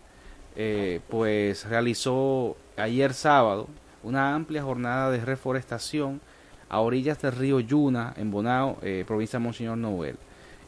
eh, 0.55 0.99
pues 1.09 1.65
realizó 1.65 2.55
ayer 2.77 3.13
sábado 3.13 3.67
una 4.05 4.35
amplia 4.35 4.61
jornada 4.61 5.09
de 5.09 5.25
reforestación 5.25 6.21
a 6.69 6.79
orillas 6.79 7.19
del 7.21 7.31
río 7.31 7.59
Yuna, 7.59 8.13
en 8.17 8.29
Bonao, 8.29 8.77
eh, 8.83 9.03
provincia 9.05 9.39
de 9.39 9.43
Monseñor 9.43 9.77
Noel. 9.77 10.17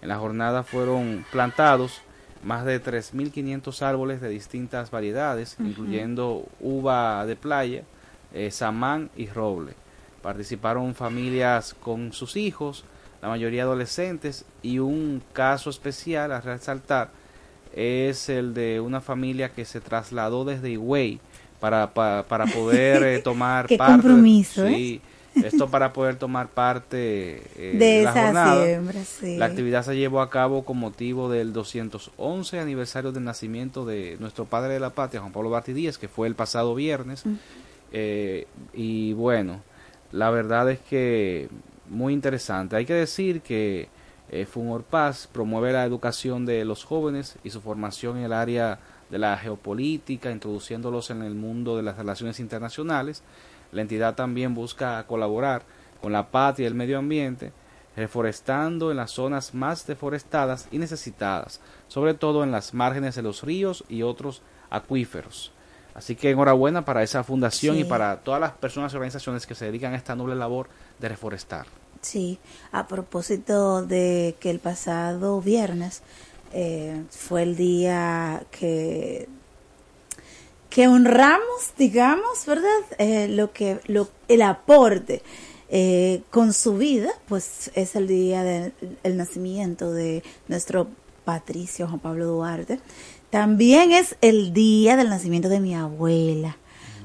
En 0.01 0.09
la 0.09 0.17
jornada 0.17 0.63
fueron 0.63 1.23
plantados 1.31 2.01
más 2.43 2.65
de 2.65 2.83
3.500 2.83 3.81
árboles 3.83 4.21
de 4.21 4.29
distintas 4.29 4.89
variedades, 4.89 5.55
incluyendo 5.59 6.47
uva 6.59 7.25
de 7.25 7.35
playa, 7.35 7.83
eh, 8.33 8.49
samán 8.49 9.11
y 9.15 9.27
roble. 9.27 9.73
Participaron 10.23 10.95
familias 10.95 11.75
con 11.75 12.13
sus 12.13 12.37
hijos, 12.37 12.85
la 13.21 13.29
mayoría 13.29 13.63
adolescentes, 13.63 14.45
y 14.63 14.79
un 14.79 15.21
caso 15.33 15.69
especial 15.69 16.31
a 16.31 16.41
resaltar 16.41 17.09
es 17.73 18.29
el 18.29 18.55
de 18.55 18.79
una 18.79 19.01
familia 19.01 19.49
que 19.49 19.63
se 19.63 19.79
trasladó 19.79 20.45
desde 20.45 20.71
Higüey 20.71 21.19
para, 21.59 21.93
pa- 21.93 22.23
para 22.27 22.45
poder 22.45 23.03
eh, 23.03 23.19
tomar 23.23 23.67
Qué 23.67 23.77
parte. 23.77 23.93
compromiso, 23.93 24.65
¿eh? 24.65 24.73
sí, 24.75 25.01
esto 25.43 25.69
para 25.69 25.93
poder 25.93 26.15
tomar 26.15 26.47
parte 26.47 27.43
eh, 27.55 27.75
De 27.77 28.03
la 28.03 28.09
esa 28.11 28.23
jornada. 28.25 28.65
siembra, 28.65 29.03
sí. 29.03 29.37
La 29.37 29.45
actividad 29.45 29.83
se 29.83 29.95
llevó 29.95 30.21
a 30.21 30.29
cabo 30.29 30.65
con 30.65 30.77
motivo 30.77 31.29
del 31.29 31.53
211 31.53 32.59
aniversario 32.59 33.11
del 33.11 33.23
nacimiento 33.23 33.85
de 33.85 34.17
nuestro 34.19 34.45
padre 34.45 34.73
de 34.73 34.79
la 34.79 34.89
patria, 34.91 35.21
Juan 35.21 35.31
Pablo 35.33 35.49
Barti 35.51 35.73
Díaz, 35.73 35.97
que 35.97 36.07
fue 36.07 36.27
el 36.27 36.35
pasado 36.35 36.73
viernes. 36.75 37.25
Mm. 37.25 37.35
Eh, 37.91 38.47
y 38.73 39.13
bueno, 39.13 39.61
la 40.11 40.29
verdad 40.29 40.69
es 40.71 40.79
que 40.79 41.49
muy 41.89 42.13
interesante. 42.13 42.75
Hay 42.75 42.85
que 42.85 42.93
decir 42.93 43.41
que 43.41 43.87
eh, 44.29 44.45
Fumor 44.45 44.83
Paz 44.83 45.29
promueve 45.31 45.71
la 45.71 45.85
educación 45.85 46.45
de 46.45 46.65
los 46.65 46.83
jóvenes 46.83 47.35
y 47.43 47.49
su 47.51 47.61
formación 47.61 48.17
en 48.17 48.23
el 48.25 48.33
área 48.33 48.79
de 49.09 49.17
la 49.17 49.37
geopolítica, 49.37 50.31
introduciéndolos 50.31 51.09
en 51.09 51.21
el 51.23 51.35
mundo 51.35 51.77
de 51.77 51.83
las 51.83 51.97
relaciones 51.97 52.39
internacionales. 52.39 53.23
La 53.71 53.81
entidad 53.81 54.15
también 54.15 54.53
busca 54.53 55.05
colaborar 55.07 55.63
con 56.01 56.11
la 56.13 56.27
patria 56.29 56.65
y 56.65 56.67
el 56.67 56.75
medio 56.75 56.97
ambiente, 56.99 57.51
reforestando 57.95 58.91
en 58.91 58.97
las 58.97 59.11
zonas 59.11 59.53
más 59.53 59.85
deforestadas 59.87 60.67
y 60.71 60.77
necesitadas, 60.77 61.59
sobre 61.87 62.13
todo 62.13 62.43
en 62.43 62.51
las 62.51 62.73
márgenes 62.73 63.15
de 63.15 63.23
los 63.23 63.43
ríos 63.43 63.83
y 63.89 64.03
otros 64.03 64.41
acuíferos. 64.69 65.51
Así 65.95 66.15
que 66.15 66.29
enhorabuena 66.29 66.85
para 66.85 67.01
esa 67.01 67.23
fundación 67.23 67.75
Sí. 67.75 67.81
y 67.81 67.83
para 67.85 68.17
todas 68.17 68.39
las 68.39 68.51
personas 68.51 68.93
y 68.93 68.95
organizaciones 68.97 69.47
que 69.47 69.55
se 69.55 69.65
dedican 69.65 69.93
a 69.93 69.97
esta 69.97 70.15
noble 70.15 70.35
labor 70.35 70.69
de 70.99 71.09
reforestar. 71.09 71.65
Sí, 72.01 72.37
a 72.71 72.87
propósito 72.87 73.81
de 73.83 74.35
que 74.39 74.51
el 74.51 74.59
pasado 74.59 75.41
viernes 75.41 76.03
eh, 76.53 77.03
fue 77.09 77.43
el 77.43 77.55
día 77.55 78.43
que 78.51 79.27
que 80.69 80.87
honramos, 80.87 81.73
digamos, 81.77 82.45
¿verdad? 82.45 82.67
Eh, 82.99 83.27
lo 83.29 83.51
que 83.51 83.79
lo 83.87 84.09
el 84.27 84.41
aporte 84.41 85.23
eh, 85.69 86.21
con 86.29 86.53
su 86.53 86.77
vida, 86.77 87.09
pues 87.27 87.71
es 87.73 87.95
el 87.95 88.07
día 88.07 88.43
del 88.43 88.73
el 89.03 89.17
nacimiento 89.17 89.91
de 89.91 90.23
nuestro 90.47 90.87
patricio 91.25 91.87
Juan 91.87 91.99
Pablo 91.99 92.25
Duarte. 92.27 92.79
También 93.29 93.91
es 93.91 94.15
el 94.21 94.53
día 94.53 94.95
del 94.95 95.09
nacimiento 95.09 95.49
de 95.49 95.59
mi 95.59 95.75
abuela. 95.75 96.57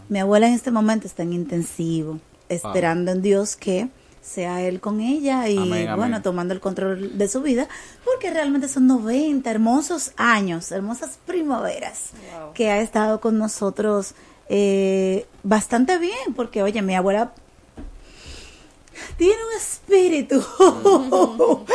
Mi 0.09 0.21
abuela 0.21 0.47
en 0.47 0.55
este 0.55 0.71
momento 0.71 1.07
está 1.07 1.23
en 1.23 1.33
intensivo, 1.33 2.21
esperando 2.49 3.13
en 3.13 3.23
Dios 3.23 3.57
que 3.57 3.89
sea 4.23 4.63
él 4.63 4.81
con 4.81 5.01
ella 5.01 5.49
y 5.49 5.59
Amén, 5.59 5.89
amén. 5.89 5.97
bueno, 5.97 6.23
tomando 6.23 6.55
el 6.55 6.61
control 6.61 7.19
de 7.19 7.29
su 7.29 7.43
vida, 7.43 7.69
porque 8.05 8.31
realmente 8.31 8.69
son 8.69 8.87
90 8.87 9.51
hermosos 9.51 10.13
años, 10.17 10.71
hermosas 10.73 11.19
primaveras 11.27 12.11
que 12.55 12.71
ha 12.71 12.81
estado 12.81 13.21
con 13.21 13.37
nosotros 13.37 14.15
eh, 14.49 15.27
bastante 15.43 15.99
bien, 15.99 16.35
porque 16.35 16.63
oye, 16.63 16.81
mi 16.83 16.95
abuela 16.95 17.33
tiene 19.17 19.35
un 19.35 19.57
espíritu 19.57 20.43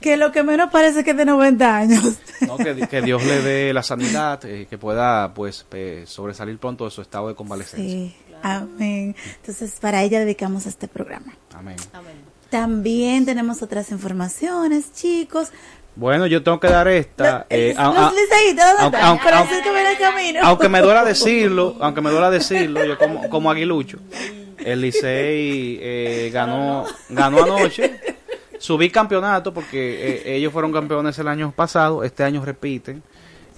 que 0.00 0.16
lo 0.16 0.32
que 0.32 0.42
menos 0.42 0.70
parece 0.70 1.04
que 1.04 1.10
es 1.10 1.16
de 1.16 1.24
90 1.24 1.76
años. 1.76 2.18
¿no? 2.46 2.56
que, 2.56 2.86
que 2.88 3.02
Dios 3.02 3.24
le 3.24 3.42
dé 3.42 3.72
la 3.72 3.82
sanidad, 3.82 4.44
eh, 4.44 4.66
que 4.68 4.78
pueda 4.78 5.34
pues 5.34 5.66
eh, 5.72 6.04
sobresalir 6.06 6.58
pronto 6.58 6.84
de 6.84 6.90
su 6.90 7.02
estado 7.02 7.28
de 7.28 7.34
convalecencia. 7.34 7.90
Sí, 7.90 8.16
amén. 8.42 9.14
Entonces, 9.36 9.78
para 9.80 10.02
ella 10.02 10.20
dedicamos 10.20 10.66
este 10.66 10.88
programa. 10.88 11.34
Amén. 11.54 11.76
También 12.50 13.24
tenemos 13.26 13.62
otras 13.62 13.90
informaciones, 13.92 14.92
chicos. 14.92 15.48
Bueno, 15.96 16.26
yo 16.26 16.42
tengo 16.42 16.58
que 16.58 16.68
dar 16.68 16.88
esta. 16.88 17.46
eh, 17.50 17.74
a- 17.76 17.86
Los 17.88 17.96
a- 17.96 18.12
liceístas, 18.12 18.78
¿dónde 18.80 18.98
aunque- 20.42 20.68
me 20.68 20.80
duela 20.80 21.04
decirlo, 21.04 21.76
aunque 21.80 22.00
me 22.00 22.10
duela 22.10 22.30
decirlo, 22.30 22.84
yo 22.84 22.96
como, 22.98 23.28
como 23.28 23.50
aguilucho, 23.50 23.98
el 24.58 24.80
Licey 24.80 25.78
eh, 25.80 26.30
ganó, 26.32 26.84
ganó 27.08 27.42
anoche 27.44 28.00
su 28.58 28.76
bicampeonato 28.78 29.52
porque 29.54 30.22
eh, 30.26 30.36
ellos 30.36 30.52
fueron 30.52 30.72
campeones 30.72 31.18
el 31.18 31.28
año 31.28 31.52
pasado, 31.54 32.04
este 32.04 32.24
año 32.24 32.44
repiten. 32.44 33.02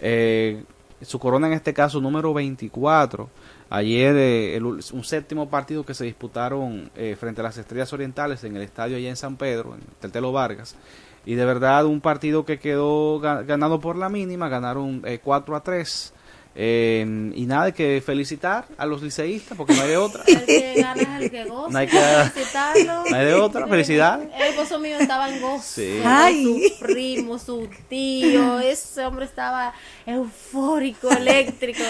Eh, 0.00 0.64
su 1.02 1.18
corona 1.18 1.46
en 1.48 1.52
este 1.54 1.72
caso 1.74 2.00
número 2.00 2.32
24. 2.32 3.28
Ayer 3.74 4.14
eh, 4.16 4.56
el 4.56 4.64
un 4.66 4.82
séptimo 5.02 5.48
partido 5.48 5.82
que 5.82 5.94
se 5.94 6.04
disputaron 6.04 6.90
eh, 6.94 7.16
frente 7.18 7.40
a 7.40 7.44
las 7.44 7.56
Estrellas 7.56 7.90
Orientales 7.94 8.44
en 8.44 8.54
el 8.54 8.60
estadio 8.62 8.98
allá 8.98 9.08
en 9.08 9.16
San 9.16 9.36
Pedro, 9.38 9.74
en 9.74 9.80
Teltelo 9.98 10.30
Vargas. 10.30 10.76
Y 11.24 11.36
de 11.36 11.44
verdad 11.46 11.86
un 11.86 12.02
partido 12.02 12.44
que 12.44 12.58
quedó 12.58 13.18
ga- 13.18 13.46
ganado 13.46 13.80
por 13.80 13.96
la 13.96 14.10
mínima, 14.10 14.50
ganaron 14.50 15.00
eh, 15.06 15.20
4 15.24 15.56
a 15.56 15.62
3. 15.62 16.12
Eh, 16.54 17.32
y 17.34 17.46
nada, 17.46 17.62
hay 17.64 17.72
que 17.72 18.02
felicitar 18.04 18.66
a 18.76 18.84
los 18.84 19.02
liceístas 19.02 19.56
porque 19.56 19.74
no 19.74 19.82
hay 19.82 19.88
de 19.88 19.96
otra. 19.96 20.22
El 20.26 20.44
que 20.44 20.74
gana 20.82 21.02
es 21.02 21.22
el 21.22 21.30
que 21.30 21.44
goza. 21.44 21.70
No 21.72 21.78
hay 21.78 21.86
que- 21.86 21.98
felicitarlo. 21.98 23.04
no 23.10 23.16
hay 23.16 23.24
de 23.26 23.34
otra, 23.34 23.66
felicidades. 23.66 24.28
El 24.36 24.42
esposo 24.48 24.78
mío 24.78 24.96
estaba 24.98 25.30
en 25.30 25.40
gozo. 25.40 25.62
Sí. 25.64 26.00
Su 26.42 26.60
primo, 26.84 27.38
su 27.38 27.68
tío, 27.88 28.60
ese 28.60 29.04
hombre 29.06 29.24
estaba 29.24 29.72
eufórico, 30.06 31.10
eléctrico. 31.10 31.82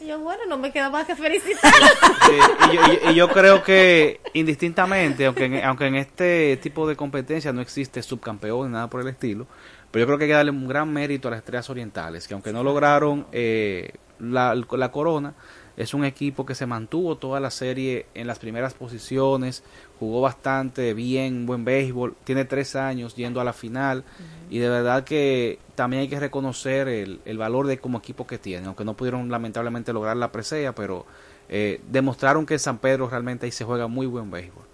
Y 0.00 0.06
yo, 0.06 0.18
bueno, 0.20 0.42
no 0.48 0.58
me 0.58 0.72
queda 0.72 0.90
más 0.90 1.06
que 1.06 1.14
felicitarlo. 1.16 1.86
Sí, 2.26 2.32
y, 2.72 2.76
yo, 2.76 2.82
y- 3.08 3.12
y 3.12 3.14
yo 3.14 3.28
creo 3.28 3.62
que 3.62 4.20
indistintamente, 4.34 5.26
aunque 5.26 5.44
en, 5.44 5.64
aunque 5.64 5.86
en 5.86 5.96
este 5.96 6.56
tipo 6.62 6.86
de 6.88 6.96
competencia 6.96 7.52
no 7.52 7.60
existe 7.60 8.02
subcampeón 8.02 8.68
ni 8.68 8.72
nada 8.72 8.88
por 8.88 9.00
el 9.00 9.08
estilo, 9.08 9.46
pero 9.90 10.02
yo 10.02 10.06
creo 10.06 10.18
que 10.18 10.24
hay 10.24 10.30
que 10.30 10.34
darle 10.34 10.50
un 10.50 10.68
gran 10.68 10.92
mérito 10.92 11.28
a 11.28 11.30
las 11.32 11.38
Estrellas 11.38 11.70
Orientales, 11.70 12.28
que 12.28 12.34
aunque 12.34 12.52
no 12.52 12.62
lograron 12.62 13.26
eh, 13.32 13.92
la, 14.18 14.54
la 14.54 14.90
corona, 14.90 15.34
es 15.76 15.94
un 15.94 16.04
equipo 16.04 16.44
que 16.44 16.56
se 16.56 16.66
mantuvo 16.66 17.16
toda 17.18 17.38
la 17.38 17.50
serie 17.50 18.06
en 18.14 18.26
las 18.26 18.40
primeras 18.40 18.74
posiciones, 18.74 19.62
jugó 20.00 20.20
bastante 20.20 20.92
bien, 20.92 21.46
buen 21.46 21.64
béisbol, 21.64 22.16
tiene 22.24 22.44
tres 22.44 22.74
años 22.74 23.14
yendo 23.14 23.40
a 23.40 23.44
la 23.44 23.52
final 23.52 24.02
y 24.50 24.58
de 24.58 24.68
verdad 24.68 25.04
que 25.04 25.60
también 25.76 26.02
hay 26.02 26.08
que 26.08 26.18
reconocer 26.18 26.88
el, 26.88 27.20
el 27.24 27.38
valor 27.38 27.68
de 27.68 27.78
como 27.78 27.98
equipo 27.98 28.26
que 28.26 28.38
tiene, 28.38 28.66
aunque 28.66 28.84
no 28.84 28.94
pudieron 28.94 29.30
lamentablemente 29.30 29.92
lograr 29.92 30.16
la 30.16 30.32
presea, 30.32 30.74
pero 30.74 31.06
eh, 31.48 31.80
demostraron 31.88 32.44
que 32.44 32.54
en 32.54 32.60
San 32.60 32.78
Pedro 32.78 33.08
realmente 33.08 33.46
ahí 33.46 33.52
se 33.52 33.64
juega 33.64 33.86
muy 33.86 34.06
buen 34.06 34.30
béisbol. 34.30 34.64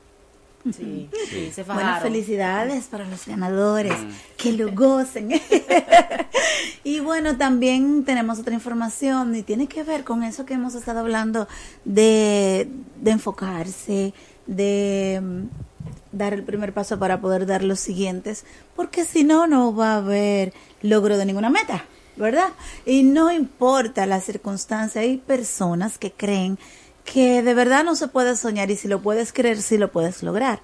Sí, 0.72 1.11
sí, 1.29 1.50
se 1.53 1.62
Bueno, 1.62 1.81
fajaron. 1.83 2.03
felicidades 2.12 2.85
para 2.87 3.05
los 3.05 3.27
ganadores, 3.27 3.92
Mm. 3.98 4.09
que 4.38 4.53
lo 4.53 4.72
gocen. 4.72 5.29
y 6.85 7.00
bueno, 7.00 7.37
también 7.37 8.05
tenemos 8.05 8.38
otra 8.38 8.55
información 8.55 9.35
y 9.35 9.42
tiene 9.42 9.66
que 9.66 9.83
ver 9.83 10.05
con 10.05 10.22
eso 10.22 10.46
que 10.46 10.55
hemos 10.55 10.74
estado 10.74 11.00
hablando 11.00 11.48
de, 11.85 12.68
de 13.00 13.11
enfocarse, 13.11 14.14
de 14.46 15.20
mm, 15.22 16.16
dar 16.16 16.33
el 16.35 16.42
primer 16.44 16.72
paso 16.72 16.98
para 16.98 17.20
poder 17.20 17.46
dar 17.46 17.62
los 17.62 17.81
siguientes, 17.81 18.44
porque 18.77 19.05
si 19.05 19.24
no, 19.24 19.46
no 19.46 19.74
va 19.74 19.94
a 19.94 19.96
haber 19.98 20.53
logro 20.83 21.16
de 21.18 21.27
ninguna 21.27 21.50
meta, 21.50 21.85
¿verdad? 22.16 22.50
Y 22.87 23.03
no 23.03 23.33
importa 23.33 24.07
la 24.07 24.20
circunstancia, 24.20 25.00
hay 25.00 25.16
personas 25.18 25.98
que 25.98 26.12
creen 26.12 26.59
que 27.05 27.43
de 27.43 27.55
verdad 27.55 27.85
no 27.85 27.97
se 27.97 28.09
puede 28.09 28.37
soñar 28.37 28.71
y 28.71 28.77
si 28.77 28.88
lo 28.88 29.03
puedes 29.03 29.33
creer, 29.33 29.61
sí 29.62 29.79
lo 29.79 29.93
puedes 29.93 30.23
lograr. 30.23 30.61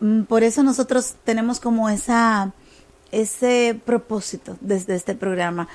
Mm, 0.00 0.22
Por 0.22 0.42
eso 0.42 0.62
nosotros 0.62 1.14
tenemos 1.24 1.60
como 1.60 1.88
esa 1.88 2.52
ese 3.12 3.80
propósito 3.84 4.58
desde 4.60 4.94
este 4.96 5.14
programa 5.14 5.68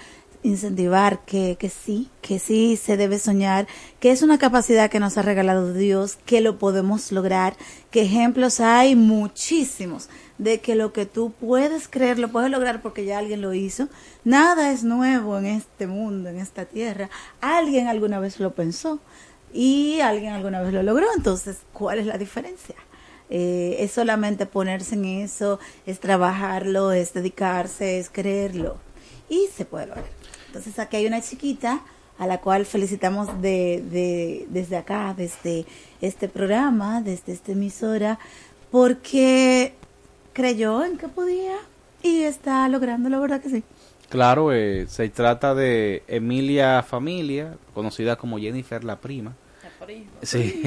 incentivar 0.44 1.24
que, 1.26 1.56
que 1.60 1.70
sí, 1.70 2.10
que 2.22 2.40
sí 2.40 2.76
se 2.76 2.98
debe 2.98 3.20
soñar, 3.20 3.68
que 4.00 4.12
es 4.12 4.24
una 4.24 4.40
capacidad 4.40 4.90
que 4.90 5.00
nos 5.00 5.18
ha 5.18 5.22
regalado 5.22 5.74
Dios, 5.74 6.18
que 6.26 6.42
lo 6.42 6.58
podemos 6.58 7.12
lograr, 7.12 7.56
que 7.92 8.02
ejemplos 8.02 8.60
hay 8.60 8.96
muchísimos 8.96 10.10
de 10.40 10.60
que 10.60 10.74
lo 10.74 10.94
que 10.94 11.06
tú 11.06 11.32
puedes 11.40 11.88
creer 11.88 12.18
lo 12.18 12.30
puedes 12.32 12.50
lograr 12.50 12.82
porque 12.82 13.06
ya 13.06 13.20
alguien 13.20 13.42
lo 13.42 13.54
hizo. 13.54 13.88
Nada 14.24 14.72
es 14.72 14.84
nuevo 14.84 15.38
en 15.38 15.46
este 15.46 15.86
mundo, 15.86 16.30
en 16.30 16.40
esta 16.40 16.66
tierra. 16.66 17.12
Alguien 17.42 17.88
alguna 17.88 18.20
vez 18.20 18.40
lo 18.40 18.56
pensó. 18.56 19.00
Y 19.54 20.00
alguien 20.02 20.34
alguna 20.34 20.62
vez 20.62 20.74
lo 20.74 20.84
logró. 20.84 21.08
Entonces, 21.16 21.58
¿cuál 21.74 22.00
es 22.00 22.06
la 22.06 22.18
diferencia? 22.18 22.76
Eh, 23.30 23.78
es 23.80 23.92
solamente 23.92 24.46
ponerse 24.46 24.96
en 24.96 25.06
eso, 25.06 25.60
es 25.86 26.00
trabajarlo, 26.00 26.92
es 26.92 27.14
dedicarse, 27.14 27.98
es 28.00 28.10
creerlo 28.10 28.78
y 29.30 29.48
se 29.56 29.64
puede 29.66 29.88
lograr. 29.88 30.06
Entonces, 30.48 30.78
aquí 30.80 30.98
hay 30.98 31.06
una 31.08 31.22
chiquita 31.22 31.82
a 32.20 32.28
la 32.28 32.40
cual 32.42 32.66
felicitamos 32.66 33.42
de, 33.42 33.84
de- 33.90 34.46
desde 34.50 34.76
acá, 34.78 35.14
desde 35.18 35.66
este 36.02 36.28
programa, 36.28 37.02
desde 37.02 37.32
esta 37.32 37.54
emisora, 37.54 38.20
porque 38.70 39.74
creyó 40.34 40.84
en 40.84 40.98
que 40.98 41.08
podía 41.08 41.56
y 42.04 42.24
está 42.24 42.68
lográndolo, 42.68 43.22
¿verdad 43.22 43.42
que 43.42 43.50
sí? 43.50 43.64
Claro, 44.12 44.52
eh, 44.54 44.86
se 44.90 45.10
trata 45.10 45.56
de 45.56 46.04
Emilia 46.08 46.84
Familia, 46.84 47.56
conocida 47.74 48.16
como 48.18 48.38
Jennifer 48.38 48.84
la 48.84 48.98
prima. 48.98 49.34
Sí. 50.22 50.62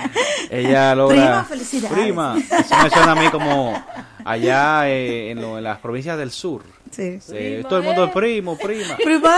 Ella 0.50 0.94
logra. 0.94 1.16
Prima, 1.16 1.44
felicidades. 1.44 1.98
Prima. 1.98 2.36
Eso 2.38 2.76
me 2.82 2.90
suena 2.90 3.12
a 3.12 3.14
mí 3.14 3.28
como 3.30 3.84
allá 4.24 4.88
eh, 4.88 5.30
en, 5.30 5.40
lo- 5.42 5.58
en 5.58 5.64
las 5.64 5.78
provincias 5.80 6.16
del 6.16 6.30
sur. 6.30 6.62
Sí. 6.90 7.18
Sí, 7.20 7.58
todo 7.68 7.78
el 7.78 7.84
mundo 7.84 8.04
es 8.06 8.12
primo, 8.12 8.56
prima. 8.56 8.96
Prima. 8.96 9.32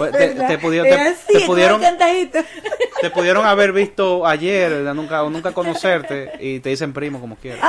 Pues 0.00 0.12
te, 0.12 0.28
te 0.34 0.58
pudieron, 0.58 0.88
te- 0.88 1.00
así, 1.00 1.26
te 1.26 1.32
como 1.34 1.46
pudieron, 1.46 1.80
te 3.02 3.10
pudieron 3.10 3.44
haber 3.44 3.72
visto 3.72 4.26
ayer, 4.26 4.72
nunca, 4.94 5.22
o 5.22 5.28
nunca 5.30 5.52
conocerte 5.52 6.32
y 6.40 6.60
te 6.60 6.70
dicen 6.70 6.92
primo 6.92 7.20
como 7.20 7.36
quieras. 7.36 7.62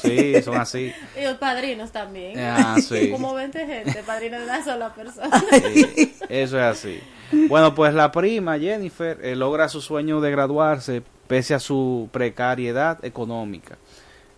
Sí, 0.00 0.40
son 0.42 0.56
así. 0.58 0.92
Y 1.20 1.24
los 1.24 1.38
padrinos 1.38 1.90
también. 1.90 2.38
Ah, 2.38 2.76
sí. 2.80 3.10
Como 3.16 3.34
20 3.34 3.66
gente, 3.66 4.02
padrino 4.04 4.38
de 4.38 4.44
una 4.44 4.64
sola 4.64 4.94
persona. 4.94 5.42
Sí, 5.50 6.14
eso 6.28 6.56
es 6.58 6.62
así. 6.64 7.00
Bueno, 7.48 7.74
pues 7.74 7.92
la 7.94 8.12
prima 8.12 8.58
Jennifer 8.58 9.18
eh, 9.22 9.34
logra 9.34 9.68
su 9.68 9.80
sueño 9.80 10.20
de 10.20 10.30
graduarse 10.30 11.02
pese 11.26 11.54
a 11.54 11.58
su 11.58 12.08
precariedad 12.12 13.04
económica. 13.04 13.76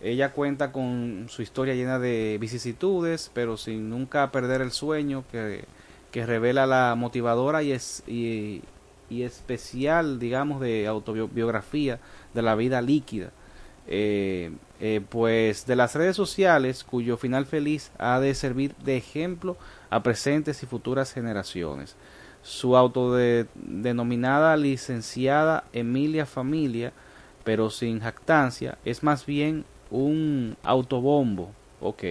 Ella 0.01 0.31
cuenta 0.31 0.71
con 0.71 1.27
su 1.29 1.41
historia 1.41 1.75
llena 1.75 1.99
de 1.99 2.37
vicisitudes, 2.39 3.29
pero 3.33 3.57
sin 3.57 3.89
nunca 3.89 4.31
perder 4.31 4.61
el 4.61 4.71
sueño 4.71 5.25
que, 5.31 5.65
que 6.11 6.25
revela 6.25 6.65
la 6.65 6.95
motivadora 6.95 7.63
y, 7.63 7.71
es, 7.71 8.03
y, 8.07 8.61
y 9.09 9.23
especial, 9.23 10.19
digamos, 10.19 10.61
de 10.61 10.87
autobiografía 10.87 11.99
de 12.33 12.41
la 12.41 12.55
vida 12.55 12.81
líquida. 12.81 13.31
Eh, 13.91 14.51
eh, 14.81 15.01
pues 15.09 15.65
de 15.65 15.75
las 15.75 15.95
redes 15.95 16.15
sociales 16.15 16.83
cuyo 16.83 17.17
final 17.17 17.47
feliz 17.47 17.91
ha 17.97 18.19
de 18.19 18.35
servir 18.35 18.75
de 18.75 18.97
ejemplo 18.97 19.57
a 19.89 20.03
presentes 20.03 20.61
y 20.61 20.67
futuras 20.67 21.11
generaciones. 21.11 21.95
Su 22.43 22.77
autodenominada 22.77 24.55
licenciada 24.57 25.63
Emilia 25.73 26.27
Familia, 26.27 26.93
pero 27.43 27.71
sin 27.71 27.99
jactancia, 27.99 28.77
es 28.85 29.01
más 29.01 29.25
bien 29.25 29.65
un 29.89 30.55
autobombo, 30.61 31.51
ok, 31.81 32.03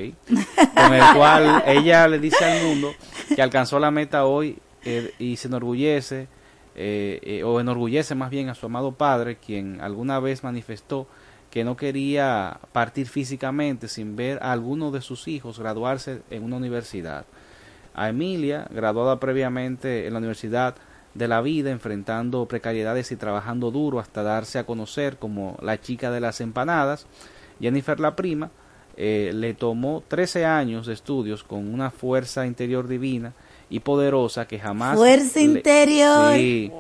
con 0.74 0.94
el 0.94 1.14
cual 1.14 1.62
ella 1.66 2.08
le 2.08 2.18
dice 2.18 2.44
al 2.44 2.66
mundo 2.66 2.92
que 3.34 3.42
alcanzó 3.42 3.78
la 3.78 3.90
meta 3.90 4.24
hoy 4.24 4.58
eh, 4.84 5.12
y 5.18 5.36
se 5.36 5.48
enorgullece, 5.48 6.28
eh, 6.74 7.20
eh, 7.22 7.42
o 7.42 7.60
enorgullece 7.60 8.14
más 8.14 8.30
bien 8.30 8.48
a 8.48 8.54
su 8.54 8.66
amado 8.66 8.92
padre, 8.92 9.36
quien 9.36 9.80
alguna 9.80 10.20
vez 10.20 10.44
manifestó 10.44 11.08
que 11.50 11.64
no 11.64 11.76
quería 11.76 12.60
partir 12.72 13.08
físicamente 13.08 13.88
sin 13.88 14.16
ver 14.16 14.38
a 14.42 14.52
alguno 14.52 14.90
de 14.90 15.00
sus 15.00 15.28
hijos 15.28 15.58
graduarse 15.58 16.22
en 16.30 16.44
una 16.44 16.56
universidad. 16.56 17.24
A 17.94 18.10
Emilia, 18.10 18.68
graduada 18.70 19.18
previamente 19.18 20.06
en 20.06 20.12
la 20.12 20.18
Universidad 20.18 20.76
de 21.14 21.26
la 21.26 21.40
Vida, 21.40 21.70
enfrentando 21.70 22.46
precariedades 22.46 23.10
y 23.10 23.16
trabajando 23.16 23.70
duro 23.70 23.98
hasta 23.98 24.22
darse 24.22 24.58
a 24.58 24.66
conocer 24.66 25.16
como 25.16 25.58
la 25.60 25.80
chica 25.80 26.10
de 26.10 26.20
las 26.20 26.40
empanadas, 26.40 27.06
Jennifer 27.60 27.98
la 27.98 28.14
prima, 28.14 28.50
eh, 29.00 29.30
le 29.32 29.54
tomó 29.54 30.02
13 30.08 30.44
años 30.44 30.88
de 30.88 30.92
estudios 30.94 31.44
con 31.44 31.72
una 31.72 31.90
fuerza 31.92 32.44
interior 32.46 32.88
divina 32.88 33.32
y 33.70 33.78
poderosa 33.78 34.48
que 34.48 34.58
jamás... 34.58 34.96
Fuerza 34.96 35.38
le- 35.38 35.44
interior. 35.44 36.32
Sí, 36.34 36.72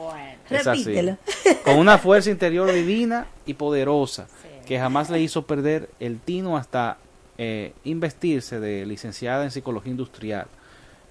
es 0.50 0.66
así. 0.66 0.82
Repítelo. 0.84 1.16
Con 1.64 1.76
una 1.78 1.98
fuerza 1.98 2.30
interior 2.30 2.72
divina 2.72 3.26
y 3.46 3.54
poderosa 3.54 4.26
que 4.66 4.78
jamás 4.80 5.10
le 5.10 5.20
hizo 5.20 5.46
perder 5.46 5.90
el 6.00 6.18
tino 6.18 6.56
hasta 6.56 6.98
eh, 7.38 7.72
investirse 7.84 8.58
de 8.58 8.84
licenciada 8.84 9.44
en 9.44 9.50
psicología 9.52 9.92
industrial. 9.92 10.46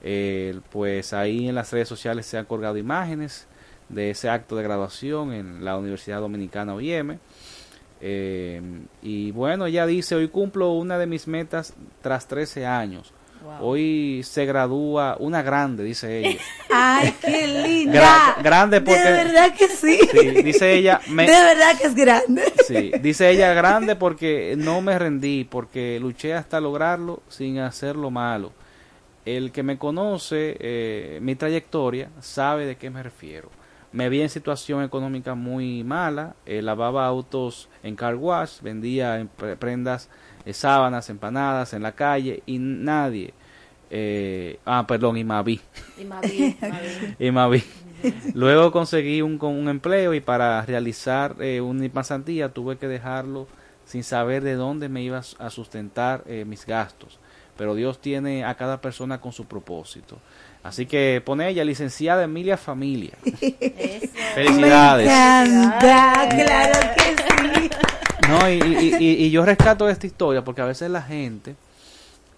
Eh, 0.03 0.59
pues 0.71 1.13
ahí 1.13 1.47
en 1.47 1.55
las 1.55 1.71
redes 1.71 1.87
sociales 1.87 2.25
se 2.25 2.37
han 2.37 2.45
colgado 2.45 2.77
imágenes 2.77 3.47
de 3.89 4.09
ese 4.11 4.29
acto 4.29 4.55
de 4.57 4.63
graduación 4.63 5.31
en 5.31 5.63
la 5.63 5.77
Universidad 5.77 6.19
Dominicana 6.19 6.73
OIM. 6.75 7.17
Eh, 8.01 8.61
y 9.01 9.31
bueno, 9.31 9.65
ella 9.65 9.85
dice, 9.85 10.15
hoy 10.15 10.27
cumplo 10.27 10.71
una 10.73 10.97
de 10.97 11.07
mis 11.07 11.27
metas 11.27 11.73
tras 12.01 12.27
13 12.27 12.65
años. 12.65 13.13
Hoy 13.61 14.23
se 14.25 14.45
gradúa 14.45 15.15
una 15.19 15.41
grande, 15.41 15.83
dice 15.83 16.19
ella. 16.19 16.39
Ay, 16.69 17.13
qué 17.21 17.47
linda. 17.47 18.35
Gra- 18.35 18.43
grande 18.43 18.81
porque... 18.81 18.99
De 18.99 19.11
verdad 19.23 19.55
que 19.55 19.67
sí. 19.69 19.99
Sí, 20.11 20.41
dice 20.43 20.73
ella, 20.73 20.99
me- 21.09 21.23
De 21.25 21.31
verdad 21.31 21.77
que 21.79 21.87
es 21.87 21.95
grande. 21.95 22.43
Sí, 22.67 22.91
dice 23.01 23.29
ella 23.29 23.53
grande 23.53 23.95
porque 23.95 24.55
no 24.57 24.81
me 24.81 24.99
rendí, 24.99 25.45
porque 25.45 25.97
luché 25.99 26.33
hasta 26.33 26.59
lograrlo 26.59 27.21
sin 27.29 27.59
hacer 27.59 27.95
lo 27.95 28.11
malo. 28.11 28.51
El 29.23 29.51
que 29.53 29.63
me 29.63 29.77
conoce 29.77 30.57
eh, 30.59 31.19
mi 31.21 31.35
trayectoria 31.35 32.09
sabe 32.19 32.65
de 32.65 32.75
qué 32.75 32.89
me 32.89 33.01
refiero. 33.01 33.49
Me 33.91 34.09
vi 34.09 34.21
en 34.21 34.29
situación 34.29 34.83
económica 34.83 35.33
muy 35.33 35.83
mala, 35.83 36.35
eh, 36.45 36.61
lavaba 36.61 37.05
autos 37.07 37.69
en 37.83 37.95
car 37.95 38.15
wash, 38.15 38.61
vendía 38.61 39.19
en 39.19 39.27
pre- 39.27 39.55
prendas, 39.55 40.09
eh, 40.45 40.53
sábanas, 40.53 41.09
empanadas 41.09 41.73
en 41.73 41.83
la 41.83 41.93
calle 41.93 42.43
y 42.45 42.59
nadie, 42.59 43.33
eh, 43.89 44.59
ah, 44.65 44.85
perdón, 44.87 45.17
y 45.17 45.23
Mavi. 45.23 45.61
Y 47.17 47.31
Mavi. 47.31 47.63
Luego 48.35 48.71
conseguí 48.71 49.21
un, 49.21 49.41
un 49.41 49.69
empleo 49.69 50.13
y 50.13 50.19
para 50.19 50.61
realizar 50.65 51.35
eh, 51.39 51.61
una 51.61 51.87
pasantía 51.89 52.49
tuve 52.53 52.77
que 52.77 52.87
dejarlo 52.87 53.47
sin 53.85 54.03
saber 54.03 54.43
de 54.43 54.53
dónde 54.55 54.89
me 54.89 55.01
iba 55.01 55.19
a 55.39 55.49
sustentar 55.49 56.23
eh, 56.27 56.43
mis 56.45 56.65
gastos. 56.65 57.19
Pero 57.57 57.73
Dios 57.73 57.99
tiene 57.99 58.45
a 58.45 58.53
cada 58.55 58.81
persona 58.81 59.19
con 59.19 59.31
su 59.31 59.45
propósito. 59.45 60.19
Así 60.67 60.85
que 60.85 61.21
pone 61.23 61.47
ella, 61.49 61.63
licenciada 61.63 62.23
Emilia 62.23 62.57
Familia. 62.57 63.13
Felicidades. 64.35 65.07
Me 65.07 65.45
encanta, 65.45 66.29
claro 66.29 66.79
que 66.95 67.03
sí. 67.59 67.69
No, 68.29 68.49
y, 68.49 68.53
y- 68.55 68.95
y- 68.99 69.25
y 69.25 69.31
yo 69.31 69.45
rescato 69.45 69.87
esta 69.89 70.05
historia 70.05 70.43
porque 70.43 70.61
a 70.61 70.65
veces 70.65 70.89
la 70.91 71.01
gente 71.01 71.55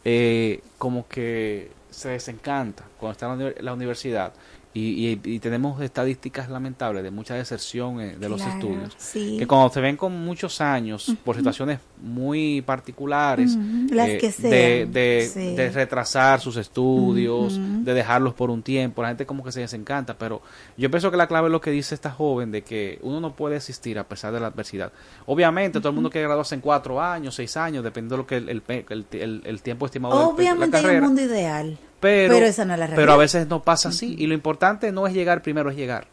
eh, 0.06 0.62
como 0.78 1.08
que 1.08 1.72
se 1.90 2.10
desencanta 2.10 2.84
cuando 3.00 3.14
está 3.14 3.26
en 3.26 3.40
la, 3.40 3.46
uni- 3.48 3.56
la 3.62 3.74
universidad 3.74 4.32
y, 4.72 5.08
y- 5.08 5.22
y 5.24 5.40
tenemos 5.40 5.82
estadísticas 5.82 6.48
lamentables 6.50 7.02
de 7.04 7.10
mucha 7.10 7.34
deserción 7.34 8.00
eh, 8.02 8.18
de 8.20 8.30
los 8.30 8.40
estudios. 8.42 8.94
sí. 8.98 9.38
Que 9.40 9.48
cuando 9.48 9.70
se 9.74 9.82
ven 9.82 9.98
con 9.98 10.14
muchos 10.24 10.62
años 10.62 11.12
por 11.26 11.36
situaciones 11.36 11.80
muy 12.02 12.62
particulares 12.62 13.58
las 13.90 14.08
que 14.08 14.28
de, 14.28 14.32
sean, 14.32 14.92
de, 14.94 15.30
sí. 15.34 15.56
de 15.56 15.70
retrasar 15.72 16.40
sus 16.40 16.56
estudios, 16.58 17.60
de 17.84 17.94
dejarlos 17.96 18.36
por 18.36 18.52
un 18.52 18.62
tiempo, 18.62 19.02
la 19.02 19.08
gente 19.10 19.26
como 19.26 19.44
que 19.44 19.52
se 19.52 19.62
desencanta, 19.62 20.18
pero 20.18 20.42
yo 20.78 20.92
pienso 20.92 21.10
que 21.10 21.18
la 21.18 21.28
clave 21.28 21.48
es 21.48 21.52
lo 21.52 21.62
que 21.62 21.72
dice 21.72 21.96
esta 21.96 22.12
joven 22.12 22.52
de 22.52 22.62
que 22.64 23.00
uno 23.02 23.20
no 23.20 23.36
puede 23.36 23.56
existir 23.58 23.98
a 23.98 24.08
pesar 24.08 24.32
de 24.34 24.40
la 24.40 24.48
adversidad. 24.48 24.92
Obviamente 25.26 25.80
todo 25.80 25.90
el 25.90 25.96
mundo 25.96 26.10
quiere 26.12 26.28
graduarse 26.28 26.54
en 26.56 26.62
cuatro 26.62 27.02
años, 27.02 27.34
seis 27.36 27.58
años, 27.58 27.84
dependiendo 27.84 28.16
de 28.16 28.22
lo 28.22 28.28
que 28.28 28.38
el, 28.38 28.50
el, 28.50 29.42
el- 29.46 29.62
tiempo 29.62 29.88
estimado 29.88 30.16
del- 30.18 30.28
de 30.28 30.34
Obviamente 30.34 30.72
la 30.74 30.78
hay 30.78 30.84
un 30.84 30.88
carrera. 30.90 31.06
mundo 31.08 31.22
ideal. 31.24 31.78
Pero, 32.00 32.34
pero 32.34 32.46
esa 32.46 32.66
no 32.66 32.74
es 32.74 32.80
la 32.80 32.88
pero 32.88 33.12
a 33.14 33.18
veces 33.18 33.48
no 33.48 33.62
pasa 33.64 33.90
así 33.90 34.16
y 34.18 34.28
lo 34.28 34.34
importante 34.34 34.92
no 34.92 35.06
es 35.08 35.14
llegar 35.14 35.42
primero, 35.42 35.70
es 35.70 35.76
llegar 35.78 36.08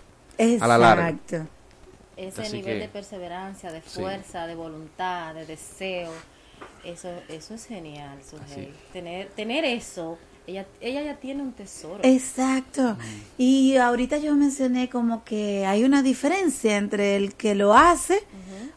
a 0.60 0.66
la 0.66 0.78
larga. 0.78 1.08
Exacto. 1.10 1.48
Ese 2.16 2.42
Así 2.42 2.56
nivel 2.56 2.74
que- 2.74 2.80
de 2.80 2.88
perseverancia, 2.88 3.70
de 3.70 3.82
Sí. 3.82 4.00
fuerza, 4.00 4.46
de 4.46 4.54
voluntad, 4.54 5.34
de 5.34 5.44
deseo, 5.46 6.10
eso, 6.84 7.10
eso 7.28 7.54
es 7.54 7.66
genial, 7.66 8.18
Sujei. 8.28 8.72
Tener, 8.92 9.28
tener 9.36 9.64
eso, 9.66 10.16
ella, 10.46 10.64
ella 10.80 11.02
ya 11.02 11.16
tiene 11.16 11.42
un 11.42 11.52
tesoro. 11.52 12.00
Exacto. 12.02 12.96
Y 13.36 13.76
ahorita 13.76 14.16
yo 14.18 14.34
mencioné 14.34 14.88
como 14.88 15.24
que 15.24 15.66
hay 15.66 15.84
una 15.84 16.02
diferencia 16.02 16.76
entre 16.78 17.16
el 17.16 17.34
que 17.34 17.54
lo 17.54 17.74
hace 17.74 18.20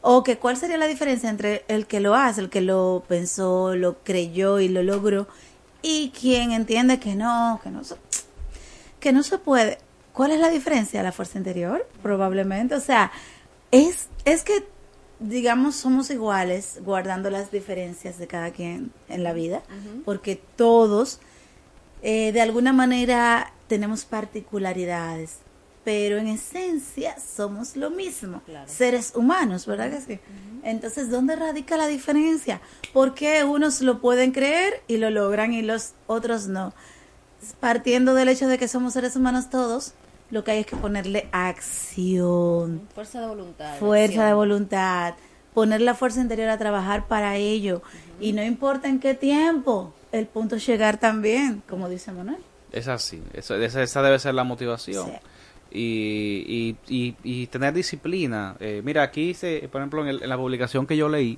o 0.02 0.24
que 0.24 0.38
cuál 0.38 0.58
sería 0.58 0.78
la 0.78 0.88
diferencia 0.88 1.30
entre 1.30 1.63
el 1.69 1.86
que 1.88 2.00
lo 2.02 2.15
hace, 2.15 2.41
el 2.41 2.50
que 2.50 2.62
lo 2.62 3.04
pensó, 3.08 3.74
lo 3.76 4.00
creyó 4.04 4.60
y 4.60 4.67
lo 4.67 4.84
logró 4.84 5.28
y 5.82 6.10
quien 6.10 6.52
entiende 6.52 7.00
que 7.00 7.15
no, 7.15 7.60
que 7.63 7.70
no 7.70 7.84
se, 7.84 7.96
que 9.00 9.12
no 9.12 9.24
se 9.24 9.38
puede. 9.38 9.78
¿Cuál 10.13 10.32
es 10.32 10.39
la 10.39 10.50
diferencia? 10.50 11.04
La 11.04 11.12
fuerza 11.12 11.38
interior, 11.38 11.88
probablemente. 12.02 12.76
O 12.76 12.80
sea, 12.80 13.12
es, 13.72 14.10
es 14.26 14.44
que, 14.44 14.68
digamos, 15.20 15.76
somos 15.76 16.10
iguales 16.10 16.80
guardando 16.84 17.30
las 17.30 17.52
diferencias 17.52 18.18
de 18.18 18.28
cada 18.28 18.52
quien 18.52 18.92
en 19.08 19.24
la 19.24 19.34
vida, 19.34 19.63
porque 20.06 20.42
todos, 20.56 21.20
eh, 22.02 22.32
de 22.32 22.42
alguna 22.42 22.74
manera, 22.74 23.54
tenemos 23.68 24.06
particularidades 24.06 25.39
pero 25.84 26.18
en 26.18 26.28
esencia 26.28 27.15
somos 27.20 27.76
lo 27.76 27.89
mismo, 27.89 28.42
seres 28.68 29.13
humanos, 29.15 29.65
¿verdad 29.65 29.89
que 29.89 30.02
sí? 30.02 30.20
Entonces, 30.63 31.10
¿dónde 31.10 31.36
radica 31.36 31.78
la 31.78 31.88
diferencia? 31.88 32.62
¿Por 32.94 33.13
qué 33.13 33.44
unos 33.44 33.82
lo 33.82 34.00
pueden 34.02 34.32
creer 34.32 34.82
y 34.88 34.98
lo 34.98 35.10
logran 35.10 35.54
y 35.54 35.62
los 35.62 35.94
otros 36.08 36.48
no? 36.48 36.74
Partiendo 37.60 38.13
del 38.13 38.30
hecho 38.30 38.48
de 38.48 38.58
que 38.58 38.68
somos 38.68 38.94
seres 38.94 39.15
humanos 39.15 39.50
todos, 39.50 39.94
lo 40.30 40.44
que 40.44 40.52
hay 40.52 40.60
es 40.60 40.65
que 40.65 40.76
ponerle 40.76 41.30
acción, 41.32 42.82
Fuerza 42.94 43.22
de 43.22 43.28
voluntad. 43.28 43.78
fuerza 43.80 44.26
de 44.28 44.34
voluntad, 44.34 45.13
poner 45.54 45.82
la 45.82 45.96
fuerza 45.96 46.22
interior 46.22 46.50
a 46.50 46.58
trabajar 46.58 47.08
para 47.08 47.36
ello. 47.38 47.82
Y 48.20 48.34
no 48.34 48.44
importa 48.44 48.88
en 48.89 49.00
qué 49.00 49.13
tiempo, 49.15 49.94
el 50.12 50.28
punto 50.28 50.58
es 50.58 50.65
llegar 50.68 51.00
también, 51.00 51.63
como 51.70 51.88
dice 51.89 52.12
Manuel. 52.12 52.38
Es 52.72 52.88
así, 52.88 53.24
esa, 53.34 53.56
esa 53.58 54.02
debe 54.02 54.20
ser 54.20 54.36
la 54.36 54.44
motivación. 54.44 55.12
Y, 55.72 56.76
y, 56.90 56.94
y, 56.96 57.16
y 57.24 57.48
tener 57.48 57.74
disciplina. 57.74 58.56
Eh, 58.60 58.82
mira, 58.84 59.04
aquí, 59.04 59.34
se, 59.34 59.68
por 59.72 59.82
ejemplo, 59.82 60.02
en, 60.02 60.08
el- 60.10 60.24
en 60.24 60.30
la 60.30 60.38
publicación 60.38 60.88
que 60.88 60.98
yo 60.98 61.10
leí 61.10 61.38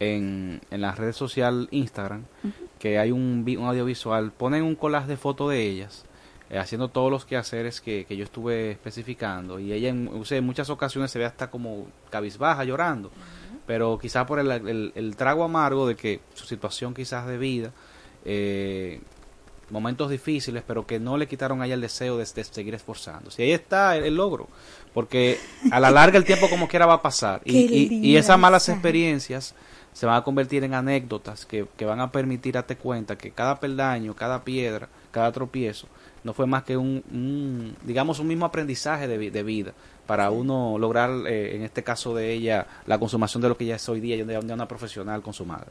en, 0.00 0.60
en 0.70 0.80
la 0.80 0.92
red 0.92 1.12
social 1.12 1.68
Instagram, 1.72 2.24
que 2.78 2.98
hay 2.98 3.10
un, 3.10 3.44
un 3.58 3.66
audiovisual, 3.66 4.30
ponen 4.32 4.62
un 4.62 4.76
collage 4.76 5.08
de 5.08 5.16
fotos 5.16 5.50
de 5.50 5.60
ellas, 5.66 6.04
eh, 6.50 6.58
haciendo 6.58 6.88
todos 6.88 7.10
los 7.10 7.24
quehaceres 7.24 7.80
que, 7.80 8.04
que 8.06 8.16
yo 8.16 8.24
estuve 8.24 8.70
especificando. 8.70 9.58
Y 9.58 9.72
ella 9.72 9.88
en 9.88 10.08
muchas 10.44 10.70
ocasiones 10.70 11.10
se 11.10 11.18
ve 11.18 11.24
hasta 11.24 11.50
como 11.50 11.88
cabizbaja, 12.10 12.62
llorando. 12.64 13.10
Pero 13.66 13.98
quizás 13.98 14.24
por 14.24 14.38
el, 14.38 14.50
el- 14.50 14.92
el 14.94 15.16
trago 15.16 15.42
amargo 15.44 15.86
de 15.88 15.96
que 15.96 16.20
su 16.34 16.46
situación 16.46 16.94
quizás 16.94 17.26
de 17.26 17.38
vida... 17.38 17.72
Eh, 18.24 19.00
momentos 19.70 20.10
difíciles, 20.10 20.62
pero 20.66 20.86
que 20.86 20.98
no 20.98 21.16
le 21.16 21.26
quitaron 21.28 21.60
a 21.62 21.66
ella 21.66 21.74
el 21.74 21.80
deseo 21.80 22.16
de, 22.16 22.24
de 22.24 22.44
seguir 22.44 22.74
esforzándose. 22.74 23.42
Y 23.42 23.46
ahí 23.46 23.52
está 23.52 23.96
el, 23.96 24.04
el 24.04 24.14
logro, 24.16 24.48
porque 24.94 25.38
a 25.70 25.80
la 25.80 25.90
larga 25.90 26.18
el 26.18 26.24
tiempo 26.24 26.48
como 26.48 26.68
quiera 26.68 26.86
va 26.86 26.94
a 26.94 27.02
pasar. 27.02 27.40
Y, 27.44 27.52
y- 27.76 27.88
esas 28.16 28.38
malas 28.38 28.68
experiencias 28.74 29.54
se 29.92 30.06
van 30.06 30.16
a 30.16 30.22
convertir 30.24 30.64
en 30.64 30.74
anécdotas 30.74 31.44
que, 31.46 31.66
que 31.76 31.84
van 31.84 32.00
a 32.00 32.12
permitir 32.12 32.54
darte 32.54 32.76
cuenta 32.76 33.16
que 33.18 33.30
cada 33.32 33.58
peldaño, 33.58 34.14
cada 34.14 34.44
piedra, 34.44 34.88
cada 35.10 35.32
tropiezo, 35.32 35.88
no 36.24 36.32
fue 36.34 36.46
más 36.46 36.62
que 36.64 36.76
un, 36.76 37.02
un, 37.12 37.76
digamos, 37.84 38.18
un 38.20 38.26
mismo 38.28 38.44
aprendizaje 38.46 39.08
de, 39.08 39.18
vi- 39.18 39.30
de 39.30 39.42
vida 39.42 39.72
para 40.06 40.30
uno 40.30 40.78
lograr, 40.78 41.10
eh, 41.26 41.56
en 41.56 41.62
este 41.62 41.82
caso 41.82 42.14
de 42.14 42.32
ella, 42.32 42.66
la 42.86 42.98
consumación 42.98 43.42
de 43.42 43.48
lo 43.48 43.56
que 43.56 43.64
ella 43.64 43.76
es 43.76 43.88
hoy 43.88 44.00
día, 44.00 44.24
de 44.24 44.38
una 44.54 44.68
profesional 44.68 45.20
consumada. 45.22 45.66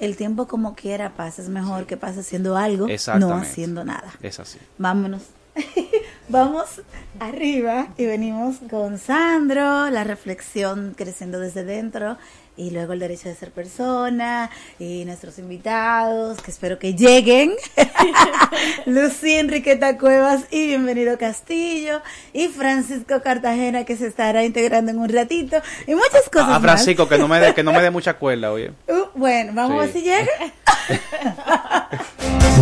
El 0.00 0.16
tiempo 0.16 0.48
como 0.48 0.74
quiera 0.74 1.14
pasa, 1.14 1.42
es 1.42 1.48
mejor 1.48 1.86
que 1.86 1.96
pase 1.96 2.20
haciendo 2.20 2.56
algo, 2.56 2.86
no 3.18 3.34
haciendo 3.34 3.84
nada. 3.84 4.12
Es 4.22 4.40
así. 4.40 4.58
Vámonos. 4.78 5.22
Vamos 6.28 6.82
arriba 7.18 7.88
y 7.98 8.06
venimos 8.06 8.56
con 8.70 8.98
Sandro, 8.98 9.90
la 9.90 10.04
reflexión 10.04 10.94
creciendo 10.96 11.40
desde 11.40 11.64
dentro 11.64 12.18
y 12.56 12.70
luego 12.70 12.92
el 12.92 13.00
derecho 13.00 13.28
de 13.28 13.34
ser 13.34 13.50
persona 13.50 14.50
y 14.78 15.04
nuestros 15.06 15.38
invitados 15.38 16.40
que 16.40 16.50
espero 16.50 16.78
que 16.78 16.94
lleguen. 16.94 17.52
Lucía 18.86 19.40
Enriqueta 19.40 19.96
Cuevas 19.98 20.44
y 20.50 20.66
bienvenido 20.66 21.16
Castillo 21.18 22.02
y 22.32 22.48
Francisco 22.48 23.22
Cartagena 23.22 23.84
que 23.84 23.96
se 23.96 24.06
estará 24.06 24.44
integrando 24.44 24.90
en 24.90 24.98
un 24.98 25.08
ratito 25.08 25.56
y 25.86 25.94
muchas 25.94 26.28
cosas 26.30 26.48
A, 26.48 26.56
a 26.56 26.58
más. 26.58 26.62
Francisco, 26.62 27.08
que 27.08 27.18
no 27.18 27.28
me 27.28 27.40
dé, 27.40 27.54
que 27.54 27.62
no 27.62 27.72
me 27.72 27.80
dé 27.80 27.90
mucha 28.00 28.14
cuerda, 28.14 28.52
oye. 28.52 28.72
Uh, 28.88 29.18
bueno, 29.18 29.52
vamos 29.54 29.78
a 29.78 29.86
ver 29.86 29.92
si 29.92 30.02
llega. 30.02 30.28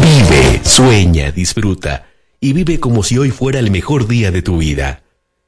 Vive, 0.01 0.65
sueña, 0.65 1.31
disfruta 1.33 2.08
y 2.41 2.53
vive 2.53 2.81
como 2.81 3.03
si 3.03 3.19
hoy 3.19 3.31
fuera 3.31 3.59
el 3.59 3.71
mejor 3.71 4.07
día 4.07 4.31
de 4.31 4.43
tu 4.43 4.59
vida. 4.59 5.03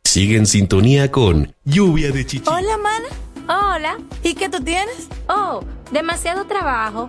Sigue 0.04 0.36
en 0.36 0.46
sintonía 0.46 1.10
con 1.10 1.54
Lluvia 1.64 2.10
de 2.10 2.26
Chichi. 2.26 2.48
Hola, 2.48 2.76
mana. 2.78 3.08
Hola. 3.46 3.98
¿Y 4.22 4.34
qué 4.34 4.48
tú 4.48 4.62
tienes? 4.62 5.08
Oh, 5.28 5.64
demasiado 5.92 6.46
trabajo, 6.46 7.08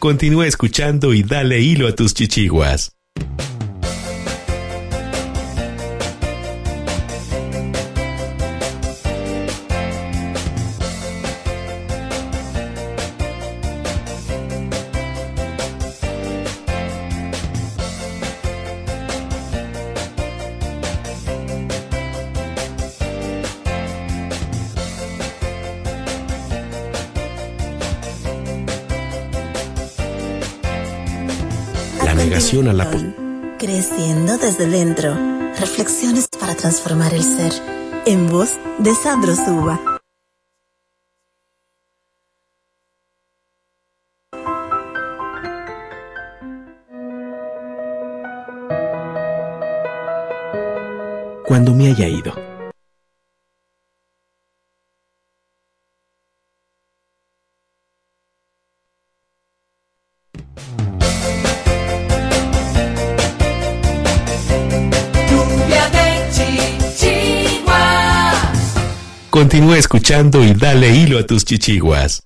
Continúa 0.00 0.46
escuchando 0.46 1.12
y 1.12 1.22
dale 1.22 1.60
hilo 1.60 1.86
a 1.86 1.94
tus 1.94 2.14
chichiguas. 2.14 2.99
Dentro. 34.66 35.14
Reflexiones 35.58 36.28
para 36.28 36.54
transformar 36.54 37.14
el 37.14 37.22
ser. 37.22 37.52
En 38.06 38.28
voz 38.28 38.58
de 38.78 38.94
Sandro 38.94 39.34
Suba. 39.34 39.80
Cuando 51.46 51.74
me 51.74 51.88
haya 51.88 52.06
ido. 52.06 52.49
Continúa 69.50 69.78
escuchando 69.78 70.44
y 70.44 70.54
dale 70.54 70.94
hilo 70.94 71.18
a 71.18 71.26
tus 71.26 71.44
chichiguas. 71.44 72.22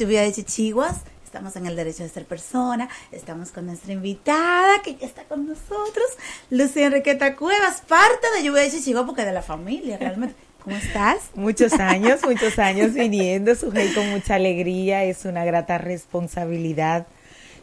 Lluvia 0.00 0.22
de 0.22 0.32
Chichiguas. 0.32 0.96
Estamos 1.26 1.54
en 1.56 1.66
el 1.66 1.76
derecho 1.76 2.02
de 2.02 2.08
ser 2.08 2.24
persona. 2.24 2.88
Estamos 3.12 3.50
con 3.50 3.66
nuestra 3.66 3.92
invitada 3.92 4.80
que 4.82 4.94
ya 4.94 5.06
está 5.06 5.24
con 5.24 5.46
nosotros, 5.46 6.06
Lucía 6.48 6.86
Enriqueta 6.86 7.36
Cuevas, 7.36 7.82
parte 7.86 8.26
de 8.34 8.42
Lluvia 8.42 8.62
de 8.62 8.70
Chichiguas 8.70 9.04
porque 9.04 9.26
de 9.26 9.32
la 9.32 9.42
familia 9.42 9.98
realmente. 9.98 10.36
¿Cómo 10.64 10.74
estás? 10.76 11.30
Muchos 11.34 11.74
años, 11.80 12.20
muchos 12.24 12.58
años 12.58 12.94
viniendo, 12.94 13.54
Sujei, 13.54 13.92
con 13.92 14.08
mucha 14.08 14.36
alegría, 14.36 15.04
es 15.04 15.26
una 15.26 15.44
grata 15.44 15.76
responsabilidad. 15.76 17.06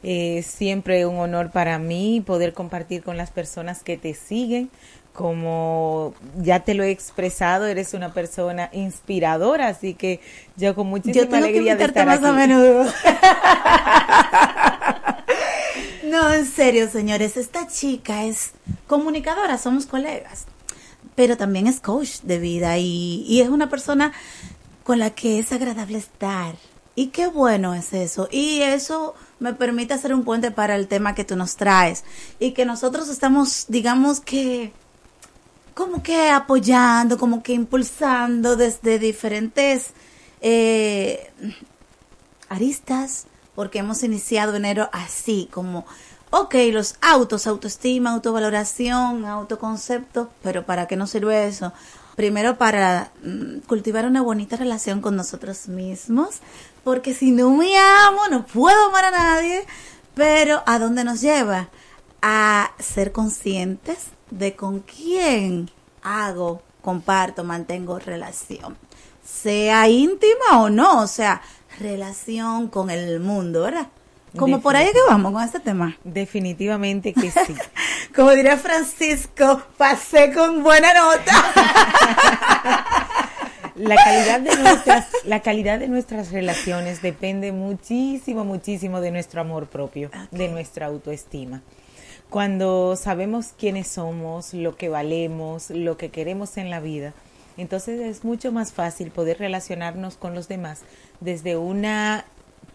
Eh, 0.04 0.44
siempre 0.44 1.08
un 1.08 1.18
honor 1.18 1.52
para 1.52 1.80
mí 1.80 2.22
poder 2.24 2.54
compartir 2.54 3.02
con 3.02 3.18
las 3.18 3.32
personas 3.32 3.82
que 3.82 3.98
te 3.98 4.14
siguen. 4.14 4.70
Como 5.18 6.13
ya 6.38 6.59
te 6.59 6.76
lo 6.76 6.84
he 6.84 6.91
expresado, 6.91 7.65
eres 7.65 7.95
una 7.95 8.13
persona 8.13 8.70
inspiradora, 8.72 9.68
así 9.68 9.95
que 9.95 10.20
yo 10.57 10.76
con 10.76 10.86
muchísima 10.86 11.24
Yo 11.24 11.28
tengo 11.28 11.43
que 11.43 11.49
alegría 11.49 11.76
de 11.76 11.86
estar 11.86 12.05
más 12.05 12.22
a 12.22 12.30
aquí. 12.30 12.38
menudo. 12.38 12.86
no, 16.03 16.32
en 16.32 16.45
serio, 16.45 16.88
señores, 16.88 17.36
esta 17.36 17.65
chica 17.65 18.26
es 18.26 18.51
comunicadora, 18.86 19.57
somos 19.57 19.88
colegas, 19.88 20.45
pero 21.15 21.36
también 21.36 21.65
es 21.65 21.80
coach 21.80 22.20
de 22.22 22.38
vida 22.38 22.78
y, 22.78 23.26
y 23.28 23.41
es 23.41 23.49
una 23.49 23.72
persona 23.72 24.13
con 24.84 24.99
la 24.99 25.09
que 25.09 25.39
es 25.39 25.51
agradable 25.51 25.97
estar. 25.97 26.53
Y 26.93 27.07
qué 27.07 27.26
bueno 27.26 27.74
es 27.74 27.91
eso. 27.91 28.28
Y 28.32 28.61
eso 28.61 29.15
me 29.39 29.53
permite 29.53 29.95
hacer 29.95 30.13
un 30.13 30.24
puente 30.24 30.51
para 30.51 30.76
el 30.76 30.88
tema 30.88 31.15
que 31.15 31.26
tú 31.26 31.36
nos 31.36 31.55
traes. 31.55 32.03
Y 32.39 32.51
que 32.51 32.65
nosotros 32.65 33.09
estamos, 33.09 33.65
digamos 33.68 34.20
que, 34.20 34.74
como 35.78 36.02
que 36.02 36.32
apoyando, 36.32 37.20
como 37.20 37.44
que 37.44 37.54
impulsando 37.54 38.56
desde 38.56 38.98
diferentes 38.98 39.92
eh, 40.42 41.32
aristas, 42.50 43.28
porque 43.54 43.78
hemos 43.78 44.02
iniciado 44.02 44.56
enero 44.56 44.90
así, 44.92 45.48
como, 45.54 45.86
ok, 46.32 46.56
los 46.72 46.96
autos, 47.00 47.46
autoestima, 47.46 48.12
autovaloración, 48.12 49.26
autoconcepto, 49.26 50.32
pero 50.42 50.66
¿para 50.66 50.88
qué 50.88 50.96
nos 50.96 51.12
sirve 51.12 51.48
eso? 51.48 51.72
Primero 52.16 52.58
para 52.58 53.12
mm, 53.24 53.60
cultivar 53.68 54.08
una 54.08 54.24
bonita 54.24 54.56
relación 54.56 55.00
con 55.00 55.16
nosotros 55.16 55.68
mismos, 55.68 56.40
porque 56.84 57.14
si 57.14 57.30
no 57.30 57.52
me 57.52 57.78
amo, 57.78 58.22
no 58.32 58.48
puedo 58.48 58.88
amar 58.88 59.06
a 59.06 59.12
nadie, 59.12 59.64
pero 60.16 60.64
¿a 60.66 60.80
dónde 60.80 61.04
nos 61.04 61.22
lleva? 61.22 61.70
A 62.24 62.72
ser 62.80 63.12
conscientes 63.12 64.16
de 64.30 64.56
con 64.56 64.80
quién 64.82 65.70
hago, 66.02 66.62
comparto, 66.82 67.44
mantengo 67.44 68.00
relación. 68.00 68.78
Sea 69.24 69.88
íntima 69.90 70.62
o 70.62 70.70
no, 70.70 71.02
o 71.02 71.08
sea, 71.08 71.42
relación 71.80 72.68
con 72.70 72.90
el 72.90 73.20
mundo, 73.20 73.64
¿verdad? 73.64 73.88
Como 74.38 74.62
por 74.62 74.76
ahí 74.76 74.88
que 74.88 75.00
vamos 75.08 75.34
con 75.34 75.44
este 75.44 75.60
tema. 75.60 75.98
Definitivamente 76.04 77.14
que 77.14 77.32
sí. 77.32 77.56
Como 78.16 78.32
diría 78.32 78.58
Francisco, 78.58 79.62
pasé 79.78 80.34
con 80.34 80.64
buena 80.64 80.94
nota. 80.94 81.34
La 83.76 83.96
calidad 83.96 84.40
de 84.40 84.56
nuestras, 84.56 85.08
la 85.26 85.42
calidad 85.42 85.78
de 85.80 85.88
nuestras 85.88 86.32
relaciones 86.32 87.02
depende 87.04 87.52
muchísimo, 87.52 88.44
muchísimo 88.44 89.02
de 89.02 89.12
nuestro 89.12 89.40
amor 89.40 89.68
propio, 89.68 90.10
de 90.32 90.48
nuestra 90.48 90.88
autoestima. 90.88 91.62
Cuando 92.30 92.96
sabemos 92.96 93.54
quiénes 93.58 93.88
somos, 93.88 94.54
lo 94.54 94.76
que 94.76 94.90
valemos, 94.90 95.70
lo 95.70 95.98
que 95.98 96.10
queremos 96.10 96.58
en 96.58 96.70
la 96.70 96.82
vida, 96.82 97.14
entonces 97.58 98.00
es 98.02 98.24
mucho 98.24 98.52
más 98.52 98.74
fácil 98.74 99.12
poder 99.12 99.40
relacionarnos 99.40 100.16
con 100.16 100.36
los 100.36 100.48
demás 100.48 100.82
desde 101.20 101.58
una 101.58 102.26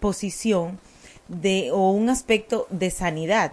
posición 0.00 0.80
de 1.28 1.70
o 1.70 1.90
un 1.90 2.08
aspecto 2.08 2.66
de 2.70 2.90
sanidad, 2.90 3.52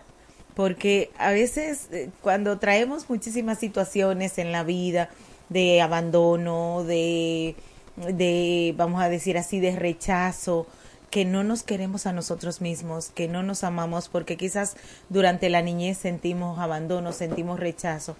porque 0.56 1.12
a 1.18 1.32
veces 1.32 1.88
eh, 1.91 2.10
cuando 2.22 2.60
traemos 2.60 3.10
muchísimas 3.10 3.60
situaciones 3.60 4.38
en 4.38 4.52
la 4.52 4.64
vida 4.64 5.10
de 5.50 5.82
abandono, 5.82 6.84
de, 6.84 7.56
de, 7.95 8.74
vamos 8.76 9.02
a 9.02 9.10
decir 9.10 9.38
así, 9.38 9.60
de 9.60 9.76
rechazo, 9.76 10.66
que 11.10 11.26
no 11.26 11.43
nos 11.43 11.64
queremos 11.64 12.05
a 12.05 12.14
nosotros 12.14 12.62
mismos, 12.62 13.10
que 13.10 13.28
no 13.28 13.43
nos 13.43 13.64
amamos, 13.64 14.10
porque 14.10 14.38
quizás 14.38 14.76
durante 15.10 15.49
la 15.49 15.62
niñez 15.62 15.97
sentimos 15.97 16.60
abandono, 16.60 17.12
sentimos 17.12 17.60
rechazo. 17.60 18.16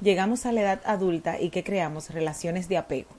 Llegamos 0.00 0.46
a 0.46 0.52
la 0.52 0.62
edad 0.62 0.80
adulta 0.84 1.40
y 1.40 1.50
que 1.50 1.62
creamos 1.62 2.10
relaciones 2.10 2.68
de 2.68 2.78
apego. 2.78 3.10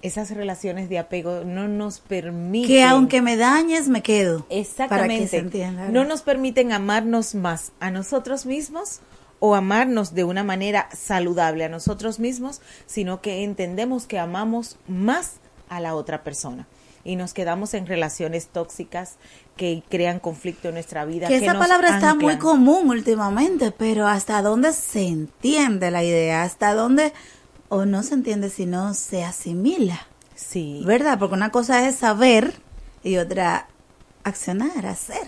esas 0.00 0.30
relaciones 0.30 0.88
de 0.88 0.98
apego 1.00 1.42
no 1.44 1.66
nos 1.66 1.98
permiten 1.98 2.68
Que 2.68 2.84
aunque 2.84 3.20
me 3.20 3.36
dañes, 3.36 3.88
me 3.88 4.00
quedo. 4.00 4.46
Exactamente. 4.48 5.08
Para 5.08 5.18
que 5.18 5.28
se 5.28 5.38
entienda. 5.38 5.88
no 5.88 6.04
nos 6.04 6.22
permiten 6.22 6.70
amarnos 6.72 7.34
más 7.34 7.72
a 7.80 7.90
nosotros 7.90 8.46
mismos 8.46 9.00
o 9.40 9.56
amarnos 9.56 10.14
de 10.14 10.22
una 10.22 10.44
manera 10.44 10.88
saludable 10.96 11.64
a 11.64 11.68
nosotros 11.68 12.20
mismos, 12.20 12.60
sino 12.86 13.20
que 13.20 13.42
entendemos 13.42 14.06
que 14.06 14.20
amamos 14.20 14.76
más 14.86 15.34
a 15.68 15.80
la 15.80 15.96
otra 15.96 16.22
persona 16.22 16.68
y 17.08 17.16
nos 17.16 17.32
quedamos 17.32 17.72
en 17.72 17.86
relaciones 17.86 18.48
tóxicas 18.48 19.14
que 19.56 19.82
crean 19.88 20.20
conflicto 20.20 20.68
en 20.68 20.74
nuestra 20.74 21.06
vida. 21.06 21.26
que 21.26 21.36
esa 21.36 21.54
nos 21.54 21.62
palabra 21.62 21.94
está 21.94 22.14
muy 22.14 22.36
común 22.36 22.90
últimamente, 22.90 23.72
pero 23.72 24.06
¿hasta 24.06 24.42
dónde 24.42 24.74
se 24.74 25.06
entiende 25.06 25.90
la 25.90 26.04
idea? 26.04 26.42
¿Hasta 26.42 26.74
dónde 26.74 27.14
o 27.70 27.86
no 27.86 28.02
se 28.02 28.12
entiende 28.12 28.50
si 28.50 28.66
no 28.66 28.92
se 28.92 29.24
asimila? 29.24 30.06
Sí. 30.34 30.82
¿Verdad? 30.84 31.18
Porque 31.18 31.34
una 31.34 31.50
cosa 31.50 31.88
es 31.88 31.96
saber 31.96 32.52
y 33.02 33.16
otra 33.16 33.68
accionar, 34.22 34.84
hacer. 34.84 35.26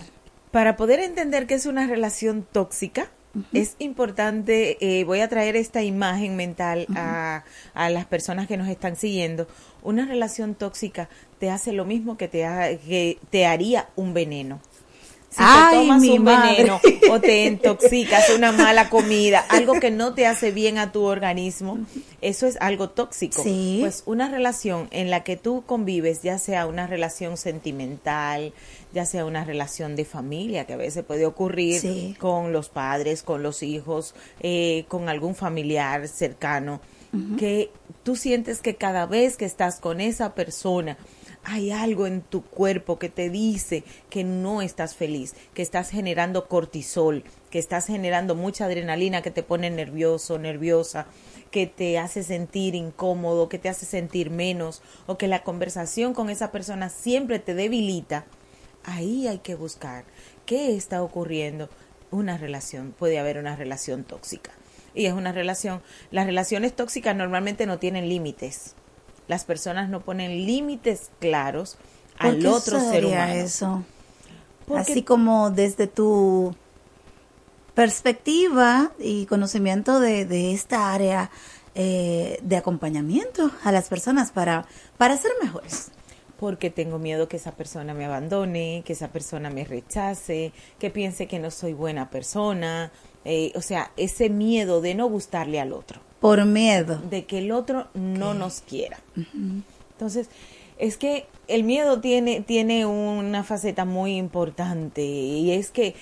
Para 0.51 0.75
poder 0.75 0.99
entender 0.99 1.47
que 1.47 1.55
es 1.55 1.65
una 1.65 1.87
relación 1.87 2.45
tóxica, 2.51 3.09
es 3.53 3.75
importante, 3.79 4.77
eh, 4.81 5.03
voy 5.05 5.21
a 5.21 5.29
traer 5.29 5.55
esta 5.55 5.81
imagen 5.81 6.35
mental 6.35 6.85
a, 6.95 7.43
a 7.73 7.89
las 7.89 8.05
personas 8.05 8.47
que 8.47 8.57
nos 8.57 8.67
están 8.67 8.95
siguiendo. 8.97 9.47
Una 9.83 10.05
relación 10.05 10.55
tóxica 10.55 11.09
te 11.39 11.49
hace 11.49 11.71
lo 11.73 11.85
mismo 11.85 12.17
que 12.17 12.27
te, 12.27 12.45
ha- 12.45 12.77
que 12.77 13.17
te 13.29 13.45
haría 13.45 13.89
un 13.95 14.13
veneno. 14.13 14.59
Si 15.29 15.37
Ay, 15.39 15.69
te 15.71 15.77
tomas 15.87 16.01
un 16.03 16.23
madre. 16.25 16.55
veneno 16.57 16.81
o 17.09 17.21
te 17.21 17.45
intoxicas 17.45 18.29
una 18.35 18.51
mala 18.51 18.89
comida, 18.89 19.39
algo 19.47 19.79
que 19.79 19.89
no 19.89 20.13
te 20.13 20.27
hace 20.27 20.51
bien 20.51 20.77
a 20.77 20.91
tu 20.91 21.03
organismo, 21.03 21.79
eso 22.19 22.47
es 22.47 22.57
algo 22.59 22.89
tóxico. 22.89 23.41
Sí. 23.41 23.77
Pues 23.79 24.03
una 24.05 24.27
relación 24.29 24.89
en 24.91 25.09
la 25.09 25.23
que 25.23 25.37
tú 25.37 25.63
convives, 25.65 26.21
ya 26.21 26.37
sea 26.37 26.67
una 26.67 26.85
relación 26.85 27.37
sentimental, 27.37 28.51
ya 28.93 29.05
sea 29.05 29.23
una 29.25 29.45
relación 29.45 29.95
de 29.95 30.03
familia, 30.03 30.65
que 30.65 30.73
a 30.73 30.77
veces 30.77 31.05
puede 31.05 31.25
ocurrir 31.25 31.79
Sí. 31.79 32.13
con 32.19 32.51
los 32.51 32.67
padres, 32.67 33.23
con 33.23 33.41
los 33.41 33.63
hijos, 33.63 34.13
eh, 34.41 34.83
con 34.89 35.07
algún 35.09 35.33
familiar 35.35 36.09
cercano, 36.09 36.81
que 37.37 37.69
tú 38.03 38.15
sientes 38.15 38.61
que 38.61 38.75
cada 38.75 39.05
vez 39.05 39.37
que 39.37 39.45
estás 39.45 39.79
con 39.79 40.01
esa 40.01 40.33
persona, 40.33 40.97
hay 41.43 41.71
algo 41.71 42.05
en 42.05 42.21
tu 42.21 42.43
cuerpo 42.43 42.99
que 42.99 43.09
te 43.09 43.29
dice 43.29 43.83
que 44.09 44.23
no 44.23 44.61
estás 44.61 44.95
feliz, 44.95 45.33
que 45.53 45.61
estás 45.61 45.89
generando 45.89 46.47
cortisol, 46.47 47.23
que 47.49 47.59
estás 47.59 47.87
generando 47.87 48.35
mucha 48.35 48.65
adrenalina 48.65 49.21
que 49.21 49.31
te 49.31 49.43
pone 49.43 49.69
nervioso, 49.69 50.37
nerviosa, 50.37 51.07
que 51.49 51.67
te 51.67 51.97
hace 51.97 52.23
sentir 52.23 52.75
incómodo, 52.75 53.49
que 53.49 53.57
te 53.57 53.69
hace 53.69 53.85
sentir 53.85 54.29
menos, 54.29 54.81
o 55.07 55.17
que 55.17 55.27
la 55.27 55.43
conversación 55.43 56.13
con 56.13 56.29
esa 56.29 56.51
persona 56.51 56.89
siempre 56.89 57.39
te 57.39 57.55
debilita, 57.55 58.25
ahí 58.83 59.27
hay 59.27 59.39
que 59.39 59.55
buscar 59.55 60.05
qué 60.45 60.75
está 60.75 61.03
ocurriendo. 61.03 61.69
Una 62.11 62.37
relación, 62.37 62.93
puede 62.97 63.19
haber 63.19 63.37
una 63.37 63.55
relación 63.55 64.03
tóxica. 64.03 64.51
Y 64.93 65.05
es 65.05 65.13
una 65.13 65.31
relación, 65.31 65.81
las 66.11 66.25
relaciones 66.25 66.75
tóxicas 66.75 67.15
normalmente 67.15 67.65
no 67.65 67.79
tienen 67.79 68.09
límites. 68.09 68.75
Las 69.27 69.45
personas 69.45 69.89
no 69.89 70.01
ponen 70.01 70.45
límites 70.45 71.11
claros 71.19 71.77
¿Por 72.17 72.27
al 72.27 72.39
qué 72.39 72.47
otro 72.47 72.79
ser 72.79 73.05
humano. 73.05 73.33
eso? 73.33 73.83
Porque- 74.67 74.81
Así 74.91 75.03
como 75.03 75.49
desde 75.51 75.87
tu 75.87 76.53
perspectiva 77.73 78.91
y 78.99 79.25
conocimiento 79.27 79.99
de, 79.99 80.25
de 80.25 80.51
esta 80.53 80.93
área 80.93 81.31
eh, 81.73 82.37
de 82.43 82.57
acompañamiento 82.57 83.49
a 83.63 83.71
las 83.71 83.87
personas 83.87 84.31
para, 84.31 84.65
para 84.97 85.15
ser 85.17 85.31
mejores. 85.41 85.91
porque 86.37 86.69
tengo 86.71 86.97
miedo 86.97 87.27
que 87.27 87.37
esa 87.37 87.51
persona 87.51 87.93
me 87.93 88.05
abandone, 88.05 88.81
que 88.83 88.93
esa 88.93 89.09
persona 89.09 89.49
me 89.51 89.63
rechace, 89.63 90.51
que 90.79 90.89
piense 90.89 91.27
que 91.27 91.37
no 91.39 91.51
soy 91.51 91.73
buena 91.73 92.09
persona, 92.09 92.91
eh, 93.25 93.51
o 93.55 93.61
sea, 93.61 93.91
ese 93.97 94.29
miedo 94.29 94.81
de 94.81 94.95
no 94.95 95.07
gustarle 95.07 95.59
al 95.59 95.73
otro, 95.73 95.99
Por 96.19 96.43
miedo. 96.45 96.97
de 97.09 97.25
que 97.25 97.39
el 97.39 97.51
otro 97.51 97.87
no 97.93 98.33
nos 98.33 98.61
quiera. 98.61 98.99
Entonces, 99.93 100.29
es 100.77 100.97
que 100.97 101.25
el 101.47 101.63
miedo 101.63 101.99
tiene, 102.01 102.41
tiene 102.41 102.85
una 102.85 103.43
faceta 103.43 103.85
muy 103.85 104.17
importante 104.17 105.03
y 105.03 105.51
es 105.51 105.69
que 105.71 105.93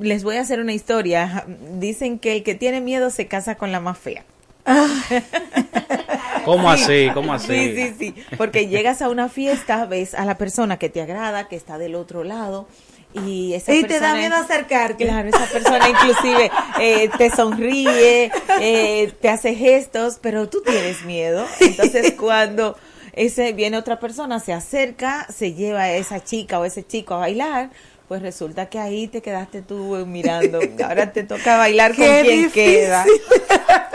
les 0.00 0.22
voy 0.22 0.36
a 0.36 0.42
hacer 0.42 0.60
una 0.60 0.72
historia. 0.72 1.44
Dicen 1.78 2.18
que 2.18 2.36
el 2.36 2.42
que 2.44 2.54
tiene 2.54 2.80
miedo 2.80 3.10
se 3.10 3.26
casa 3.26 3.56
con 3.56 3.72
la 3.72 3.80
más 3.80 3.98
fea. 3.98 4.24
¿Cómo 6.44 6.74
Sí. 6.76 6.82
así? 6.84 7.08
¿Cómo 7.14 7.32
así? 7.32 7.46
Sí, 7.54 7.74
sí, 7.76 7.94
sí. 7.98 8.14
Porque 8.36 8.68
llegas 8.68 9.02
a 9.02 9.08
una 9.08 9.28
fiesta, 9.28 9.86
ves 9.86 10.14
a 10.14 10.24
la 10.24 10.36
persona 10.36 10.78
que 10.78 10.88
te 10.90 11.00
agrada, 11.02 11.48
que 11.48 11.56
está 11.56 11.78
del 11.78 11.94
otro 11.94 12.22
lado. 12.24 12.66
Y, 13.14 13.54
esa 13.54 13.72
Y 13.72 13.84
te 13.84 14.00
da 14.00 14.14
miedo 14.14 14.34
acercarte. 14.34 15.04
Claro, 15.04 15.28
esa 15.28 15.46
persona 15.46 15.88
inclusive 15.88 16.50
eh, 16.80 17.08
te 17.16 17.30
sonríe, 17.30 18.32
eh, 18.60 19.12
te 19.20 19.28
hace 19.28 19.54
gestos, 19.54 20.18
pero 20.20 20.48
tú 20.48 20.62
tienes 20.62 21.04
miedo. 21.04 21.46
Entonces 21.60 22.12
cuando 22.18 22.76
ese 23.12 23.52
viene 23.52 23.78
otra 23.78 24.00
persona, 24.00 24.40
se 24.40 24.52
acerca, 24.52 25.26
se 25.32 25.54
lleva 25.54 25.82
a 25.82 25.92
esa 25.92 26.22
chica 26.22 26.58
o 26.58 26.64
ese 26.64 26.84
chico 26.84 27.14
a 27.14 27.18
bailar, 27.18 27.70
pues 28.08 28.22
resulta 28.22 28.66
que 28.66 28.78
ahí 28.78 29.08
te 29.08 29.22
quedaste 29.22 29.62
tú 29.62 29.96
eh, 29.96 30.04
mirando. 30.04 30.60
Ahora 30.84 31.12
te 31.12 31.24
toca 31.24 31.56
bailar 31.56 31.94
con 31.94 32.04
quien 32.04 32.24
difícil. 32.24 32.52
queda. 32.52 33.04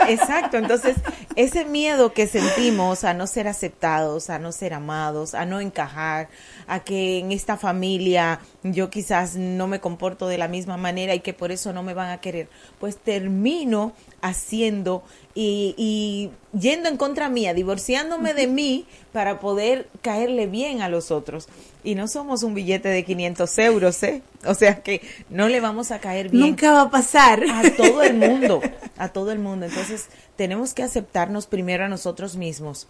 Exacto, 0.08 0.56
entonces 0.56 0.96
ese 1.36 1.64
miedo 1.64 2.12
que 2.12 2.26
sentimos 2.26 3.04
a 3.04 3.14
no 3.14 3.26
ser 3.26 3.46
aceptados, 3.46 4.30
a 4.30 4.38
no 4.38 4.50
ser 4.50 4.74
amados, 4.74 5.34
a 5.34 5.46
no 5.46 5.60
encajar, 5.60 6.28
a 6.66 6.80
que 6.80 7.18
en 7.18 7.32
esta 7.32 7.56
familia 7.56 8.40
yo 8.62 8.90
quizás 8.90 9.36
no 9.36 9.66
me 9.66 9.80
comporto 9.80 10.26
de 10.26 10.38
la 10.38 10.48
misma 10.48 10.76
manera 10.76 11.14
y 11.14 11.20
que 11.20 11.32
por 11.32 11.52
eso 11.52 11.72
no 11.72 11.82
me 11.82 11.94
van 11.94 12.10
a 12.10 12.20
querer, 12.20 12.48
pues 12.78 12.96
termino 12.96 13.92
haciendo 14.22 15.02
y, 15.34 15.74
y 15.76 16.30
yendo 16.58 16.88
en 16.88 16.96
contra 16.96 17.28
mía, 17.28 17.54
divorciándome 17.54 18.34
de 18.34 18.46
mí 18.46 18.86
para 19.12 19.40
poder 19.40 19.88
caerle 20.02 20.46
bien 20.46 20.82
a 20.82 20.88
los 20.88 21.10
otros. 21.10 21.48
Y 21.82 21.94
no 21.94 22.08
somos 22.08 22.42
un 22.42 22.54
billete 22.54 22.88
de 22.88 23.04
500 23.04 23.58
euros, 23.58 24.02
¿eh? 24.02 24.22
O 24.44 24.54
sea 24.54 24.82
que 24.82 25.00
no 25.30 25.48
le 25.48 25.60
vamos 25.60 25.90
a 25.90 25.98
caer 26.00 26.28
bien 26.28 26.48
Nunca 26.48 26.72
va 26.72 26.82
a 26.82 26.90
pasar. 26.90 27.42
a 27.50 27.62
todo 27.76 28.02
el 28.02 28.14
mundo, 28.14 28.60
a 28.98 29.08
todo 29.08 29.32
el 29.32 29.38
mundo. 29.38 29.66
Entonces, 29.66 30.08
tenemos 30.36 30.74
que 30.74 30.82
aceptarnos 30.82 31.46
primero 31.46 31.84
a 31.84 31.88
nosotros 31.88 32.36
mismos 32.36 32.86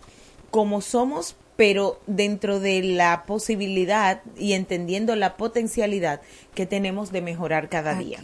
como 0.51 0.81
somos, 0.81 1.37
pero 1.57 2.01
dentro 2.07 2.61
de 2.61 2.83
la 2.83 3.25
posibilidad 3.27 4.23
y 4.37 4.55
entendiendo 4.55 5.15
la 5.17 5.37
potencialidad 5.37 6.21
que 6.55 6.67
tenemos 6.67 7.13
de 7.13 7.23
mejorar 7.23 7.69
cada 7.69 7.95
día. 7.95 8.21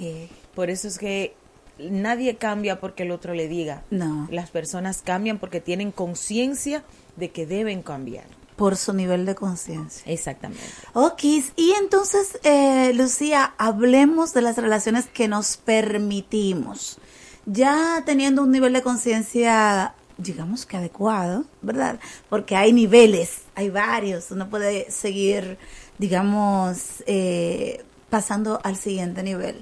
Por 0.54 0.70
eso 0.70 0.88
es 0.88 0.98
que 0.98 1.34
nadie 1.78 2.36
cambia 2.36 2.80
porque 2.80 3.04
el 3.04 3.10
otro 3.10 3.34
le 3.34 3.48
diga. 3.48 3.82
No. 3.90 4.28
Las 4.30 4.50
personas 4.50 5.02
cambian 5.02 5.38
porque 5.38 5.60
tienen 5.60 5.92
conciencia 5.92 6.84
de 7.16 7.30
que 7.30 7.46
deben 7.46 7.82
cambiar. 7.82 8.26
Por 8.56 8.76
su 8.76 8.94
nivel 8.94 9.26
de 9.26 9.34
conciencia. 9.34 10.10
Exactamente. 10.10 10.64
Ok, 10.94 11.24
y 11.24 11.74
entonces, 11.78 12.38
eh, 12.42 12.92
Lucía, 12.94 13.52
hablemos 13.58 14.32
de 14.32 14.40
las 14.40 14.56
relaciones 14.56 15.04
que 15.06 15.28
nos 15.28 15.58
permitimos. 15.58 16.96
Ya 17.44 18.02
teniendo 18.06 18.42
un 18.42 18.50
nivel 18.50 18.72
de 18.72 18.80
conciencia, 18.80 19.94
digamos 20.16 20.64
que 20.64 20.78
adecuado, 20.78 21.44
¿verdad? 21.60 22.00
Porque 22.30 22.56
hay 22.56 22.72
niveles, 22.72 23.42
hay 23.54 23.68
varios. 23.68 24.30
Uno 24.30 24.48
puede 24.48 24.90
seguir, 24.90 25.58
digamos, 25.98 27.04
eh, 27.06 27.84
pasando 28.08 28.58
al 28.64 28.76
siguiente 28.76 29.22
nivel. 29.22 29.60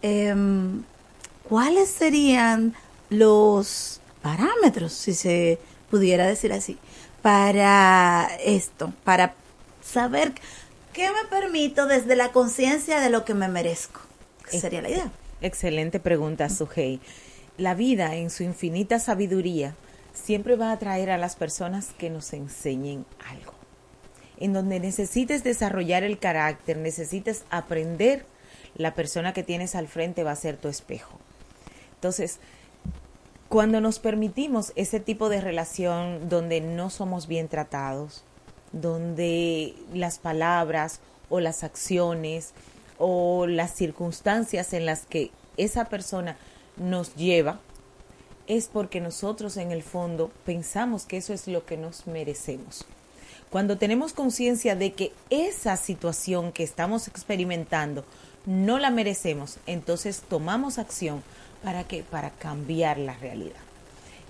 Em, 0.00 0.82
¿Cuáles 1.50 1.88
serían 1.88 2.74
los 3.08 4.00
parámetros, 4.22 4.92
si 4.92 5.14
se 5.14 5.58
pudiera 5.90 6.24
decir 6.24 6.52
así, 6.52 6.78
para 7.22 8.30
esto, 8.44 8.92
para 9.02 9.34
saber 9.82 10.32
qué 10.92 11.08
me 11.10 11.28
permito 11.28 11.88
desde 11.88 12.14
la 12.14 12.30
conciencia 12.30 13.00
de 13.00 13.10
lo 13.10 13.24
que 13.24 13.34
me 13.34 13.48
merezco? 13.48 14.00
Sería 14.48 14.80
la 14.80 14.90
idea. 14.90 15.10
Excelente 15.40 15.98
pregunta, 15.98 16.48
Sujei. 16.48 17.00
La 17.58 17.74
vida, 17.74 18.14
en 18.14 18.30
su 18.30 18.44
infinita 18.44 19.00
sabiduría, 19.00 19.74
siempre 20.14 20.54
va 20.54 20.70
a 20.70 20.74
atraer 20.74 21.10
a 21.10 21.18
las 21.18 21.34
personas 21.34 21.88
que 21.98 22.10
nos 22.10 22.32
enseñen 22.32 23.04
algo. 23.28 23.54
En 24.38 24.52
donde 24.52 24.78
necesites 24.78 25.42
desarrollar 25.42 26.04
el 26.04 26.20
carácter, 26.20 26.76
necesites 26.76 27.42
aprender, 27.50 28.24
la 28.76 28.94
persona 28.94 29.32
que 29.32 29.42
tienes 29.42 29.74
al 29.74 29.88
frente 29.88 30.22
va 30.22 30.30
a 30.30 30.36
ser 30.36 30.56
tu 30.56 30.68
espejo. 30.68 31.18
Entonces, 32.00 32.38
cuando 33.50 33.82
nos 33.82 33.98
permitimos 33.98 34.72
ese 34.74 35.00
tipo 35.00 35.28
de 35.28 35.42
relación 35.42 36.30
donde 36.30 36.62
no 36.62 36.88
somos 36.88 37.26
bien 37.26 37.46
tratados, 37.46 38.24
donde 38.72 39.74
las 39.92 40.18
palabras 40.18 41.00
o 41.28 41.40
las 41.40 41.62
acciones 41.62 42.52
o 42.96 43.46
las 43.46 43.74
circunstancias 43.74 44.72
en 44.72 44.86
las 44.86 45.04
que 45.04 45.30
esa 45.58 45.90
persona 45.90 46.38
nos 46.78 47.14
lleva, 47.16 47.60
es 48.46 48.68
porque 48.68 49.02
nosotros 49.02 49.58
en 49.58 49.72
el 49.72 49.82
fondo 49.82 50.30
pensamos 50.46 51.04
que 51.04 51.18
eso 51.18 51.34
es 51.34 51.48
lo 51.48 51.66
que 51.66 51.76
nos 51.76 52.06
merecemos. 52.06 52.86
Cuando 53.50 53.76
tenemos 53.76 54.14
conciencia 54.14 54.74
de 54.74 54.94
que 54.94 55.12
esa 55.28 55.76
situación 55.76 56.50
que 56.52 56.62
estamos 56.62 57.08
experimentando 57.08 58.06
no 58.46 58.78
la 58.78 58.90
merecemos, 58.90 59.58
entonces 59.66 60.22
tomamos 60.26 60.78
acción 60.78 61.22
para 61.62 61.84
que 61.84 62.02
para 62.02 62.30
cambiar 62.30 62.98
la 62.98 63.14
realidad. 63.14 63.60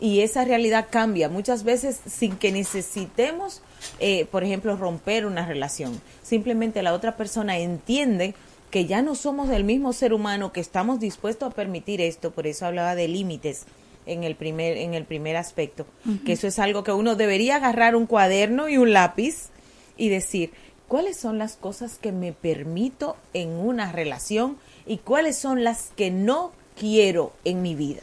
Y 0.01 0.21
esa 0.21 0.45
realidad 0.45 0.87
cambia 0.91 1.29
muchas 1.29 1.63
veces 1.63 2.01
sin 2.07 2.37
que 2.37 2.53
necesitemos, 2.53 3.61
eh, 3.99 4.25
por 4.27 4.45
ejemplo, 4.45 4.77
romper 4.77 5.27
una 5.27 5.45
relación. 5.47 6.01
Simplemente 6.23 6.83
la 6.83 6.95
otra 6.95 7.17
persona 7.17 7.59
entiende 7.59 8.35
que 8.71 8.87
ya 8.87 9.03
no 9.03 9.15
somos 9.15 9.49
del 9.49 9.65
mismo 9.65 9.93
ser 9.93 10.15
humano, 10.15 10.53
que 10.53 10.61
estamos 10.61 11.01
dispuestos 11.01 11.51
a 11.51 11.55
permitir 11.55 12.01
esto, 12.01 12.31
por 12.31 12.47
eso 12.47 12.65
hablaba 12.67 12.95
de 12.95 13.09
límites 13.09 13.67
en 14.07 14.25
el 14.25 14.37
primer, 14.37 14.79
en 14.79 14.95
el 14.95 15.05
primer 15.05 15.37
aspecto, 15.37 15.87
que 16.25 16.33
eso 16.33 16.47
es 16.47 16.59
algo 16.59 16.83
que 16.83 16.93
uno 16.93 17.17
debería 17.17 17.57
agarrar 17.57 17.95
un 17.95 18.07
cuaderno 18.07 18.69
y 18.69 18.79
un 18.79 18.93
lápiz 18.93 19.51
y 19.97 20.09
decir, 20.09 20.53
¿cuáles 20.89 21.17
son 21.17 21.37
las 21.37 21.57
cosas 21.57 21.99
que 21.99 22.11
me 22.11 22.33
permito 22.33 23.17
en 23.35 23.51
una 23.51 23.93
relación 23.93 24.57
y 24.87 24.99
cuáles 24.99 25.37
son 25.37 25.63
las 25.63 25.91
que 25.97 26.11
no 26.11 26.53
quiero 26.81 27.33
en 27.45 27.61
mi 27.61 27.75
vida? 27.75 28.01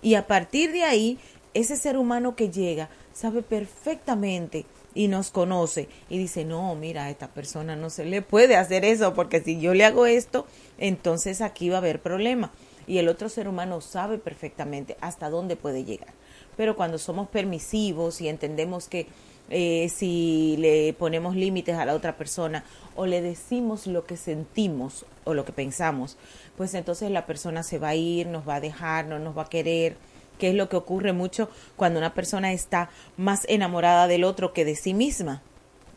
Y 0.00 0.14
a 0.14 0.28
partir 0.28 0.70
de 0.70 0.84
ahí, 0.84 1.18
ese 1.52 1.76
ser 1.76 1.96
humano 1.96 2.36
que 2.36 2.50
llega 2.50 2.88
sabe 3.12 3.42
perfectamente 3.42 4.64
y 4.94 5.08
nos 5.08 5.30
conoce 5.30 5.88
y 6.08 6.16
dice, 6.16 6.44
no, 6.44 6.74
mira, 6.76 7.06
a 7.06 7.10
esta 7.10 7.28
persona 7.28 7.74
no 7.74 7.90
se 7.90 8.04
le 8.04 8.22
puede 8.22 8.56
hacer 8.56 8.84
eso 8.84 9.12
porque 9.12 9.40
si 9.40 9.60
yo 9.60 9.74
le 9.74 9.84
hago 9.84 10.06
esto, 10.06 10.46
entonces 10.78 11.40
aquí 11.40 11.68
va 11.68 11.76
a 11.76 11.78
haber 11.78 12.00
problema. 12.00 12.52
Y 12.86 12.98
el 12.98 13.08
otro 13.08 13.28
ser 13.28 13.48
humano 13.48 13.80
sabe 13.80 14.18
perfectamente 14.18 14.96
hasta 15.00 15.28
dónde 15.28 15.56
puede 15.56 15.84
llegar. 15.84 16.14
Pero 16.56 16.76
cuando 16.76 16.98
somos 16.98 17.28
permisivos 17.28 18.20
y 18.20 18.28
entendemos 18.28 18.88
que 18.88 19.08
eh, 19.50 19.88
si 19.94 20.56
le 20.58 20.92
ponemos 20.92 21.36
límites 21.36 21.76
a 21.76 21.84
la 21.84 21.94
otra 21.94 22.16
persona 22.16 22.64
o 22.96 23.06
le 23.06 23.20
decimos 23.22 23.86
lo 23.86 24.04
que 24.04 24.16
sentimos 24.16 25.04
o 25.24 25.34
lo 25.34 25.44
que 25.44 25.52
pensamos, 25.52 26.16
pues 26.56 26.74
entonces 26.74 27.10
la 27.10 27.26
persona 27.26 27.62
se 27.62 27.78
va 27.78 27.88
a 27.88 27.94
ir, 27.94 28.26
nos 28.26 28.48
va 28.48 28.56
a 28.56 28.60
dejar, 28.60 29.06
no 29.06 29.18
nos 29.18 29.36
va 29.36 29.42
a 29.42 29.48
querer 29.48 29.96
que 30.38 30.48
es 30.48 30.54
lo 30.54 30.68
que 30.68 30.76
ocurre 30.76 31.12
mucho 31.12 31.48
cuando 31.76 31.98
una 31.98 32.14
persona 32.14 32.52
está 32.52 32.90
más 33.16 33.44
enamorada 33.48 34.06
del 34.06 34.24
otro 34.24 34.52
que 34.52 34.64
de 34.64 34.76
sí 34.76 34.94
misma. 34.94 35.42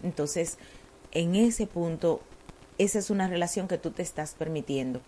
Entonces, 0.04 0.58
en 1.12 1.36
ese 1.36 1.68
punto, 1.68 2.22
esa 2.78 3.00
es 3.00 3.10
una 3.10 3.28
relación 3.28 3.68
que 3.68 3.78
tú 3.78 3.92
te 3.92 4.02
estás 4.02 4.34
permitiendo. 4.34 5.02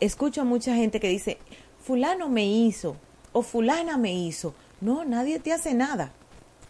Escucho 0.00 0.42
a 0.42 0.44
mucha 0.44 0.74
gente 0.74 1.00
que 1.00 1.08
dice, 1.08 1.38
fulano 1.82 2.28
me 2.28 2.46
hizo 2.46 2.96
o 3.32 3.42
fulana 3.42 3.98
me 3.98 4.14
hizo. 4.14 4.54
No, 4.80 5.04
nadie 5.04 5.38
te 5.38 5.52
hace 5.52 5.74
nada. 5.74 6.12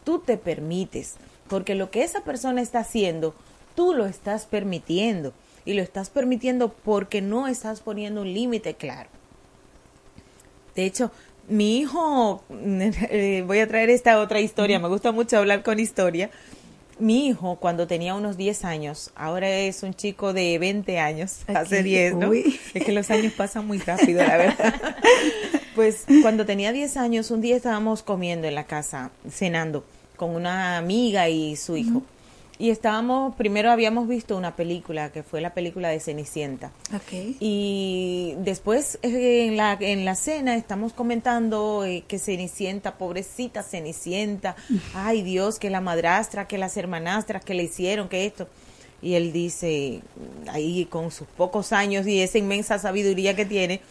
Tú 0.05 0.21
te 0.21 0.37
permites, 0.37 1.15
porque 1.49 1.75
lo 1.75 1.91
que 1.91 2.05
esa 2.05 2.23
persona 2.23 2.63
está 2.63 2.81
haciendo, 2.81 3.35
tú 3.75 3.93
lo 3.93 4.07
estás 4.07 4.47
permitiendo. 4.47 5.33
Y 5.67 5.75
lo 5.75 5.83
estás 5.83 6.09
permitiendo 6.09 6.73
porque 6.73 7.21
no 7.21 7.49
estás 7.49 7.81
poniendo 7.81 8.23
un 8.23 8.33
límite 8.33 8.75
claro. 8.75 9.11
De 10.75 10.85
hecho, 10.85 11.11
mi 11.49 11.79
hijo, 11.79 12.43
eh, 12.51 13.45
voy 13.47 13.59
a 13.59 13.67
traer 13.67 13.91
esta 13.91 14.21
otra 14.21 14.41
historia, 14.41 14.79
me 14.79 14.89
gusta 14.89 15.13
mucho 15.13 15.37
hablar 15.37 15.63
con 15.63 15.79
historia. 15.79 16.31
Mi 16.99 17.27
hijo, 17.27 17.57
cuando 17.57 17.87
tenía 17.87 18.15
unos 18.15 18.39
10 18.39 18.65
años, 18.65 19.11
ahora 19.17 19.51
es 19.51 19.83
un 19.83 19.93
chico 19.93 20.33
de 20.33 20.59
20 20.59 20.99
años, 20.99 21.41
hace 21.49 21.83
10, 21.83 22.15
¿no? 22.15 22.33
Es 22.33 22.85
que 22.85 22.93
los 22.93 23.11
años 23.11 23.35
pasan 23.35 23.67
muy 23.67 23.79
rápido, 23.79 24.23
la 24.23 24.37
verdad. 24.37 24.75
Pues 25.75 26.07
cuando 26.23 26.47
tenía 26.47 26.73
10 26.73 26.97
años, 26.97 27.31
un 27.31 27.43
día 27.43 27.55
estábamos 27.55 28.03
comiendo 28.03 28.49
en 28.49 28.55
la 28.55 28.65
casa, 28.65 29.11
cenando, 29.31 29.85
con 30.17 30.31
una 30.31 30.79
amiga 30.79 31.29
y 31.29 31.55
su 31.57 31.77
hijo 31.77 32.03
y 32.59 32.71
estábamos, 32.71 33.35
primero 33.35 33.71
habíamos 33.71 34.09
visto 34.09 34.37
una 34.37 34.57
película 34.57 35.13
que 35.13 35.23
fue 35.23 35.43
la 35.43 35.53
película 35.53 35.91
de 35.91 36.01
Cenicienta. 36.01 36.73
Okay. 36.95 37.37
Y 37.39 38.35
después 38.39 38.99
eh, 39.03 39.47
en 39.47 39.59
la, 39.59 39.77
en 39.79 40.07
la 40.07 40.15
cena 40.15 40.57
estamos 40.57 40.95
comentando 40.95 41.85
eh, 41.85 42.05
que 42.09 42.19
Cenicienta, 42.19 42.97
pobrecita 42.97 43.63
Cenicienta, 43.63 44.57
ay 44.95 45.23
Dios, 45.23 45.59
que 45.59 45.69
la 45.69 45.83
madrastra, 45.83 46.49
que 46.49 46.57
las 46.57 46.77
hermanastras, 46.79 47.45
que 47.45 47.55
le 47.55 47.65
hicieron, 47.65 48.09
que 48.09 48.25
esto. 48.25 48.49
Y 49.03 49.15
él 49.15 49.33
dice, 49.33 50.01
ahí 50.49 50.87
con 50.87 51.11
sus 51.11 51.29
pocos 51.29 51.73
años 51.73 52.07
y 52.07 52.23
esa 52.23 52.39
inmensa 52.39 52.79
sabiduría 52.79 53.37
que 53.37 53.45
tiene, 53.45 53.83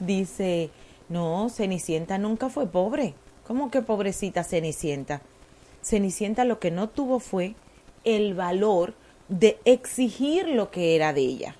dice, 0.00 0.70
no, 1.10 1.50
Cenicienta 1.50 2.16
nunca 2.16 2.48
fue 2.48 2.66
pobre. 2.66 3.14
¿Cómo 3.46 3.70
que 3.70 3.82
pobrecita 3.82 4.42
Cenicienta? 4.42 5.20
Cenicienta 5.82 6.46
lo 6.46 6.58
que 6.58 6.70
no 6.70 6.88
tuvo 6.88 7.20
fue 7.20 7.54
el 8.04 8.34
valor 8.34 8.94
de 9.28 9.58
exigir 9.64 10.48
lo 10.48 10.70
que 10.70 10.96
era 10.96 11.12
de 11.12 11.20
ella, 11.22 11.56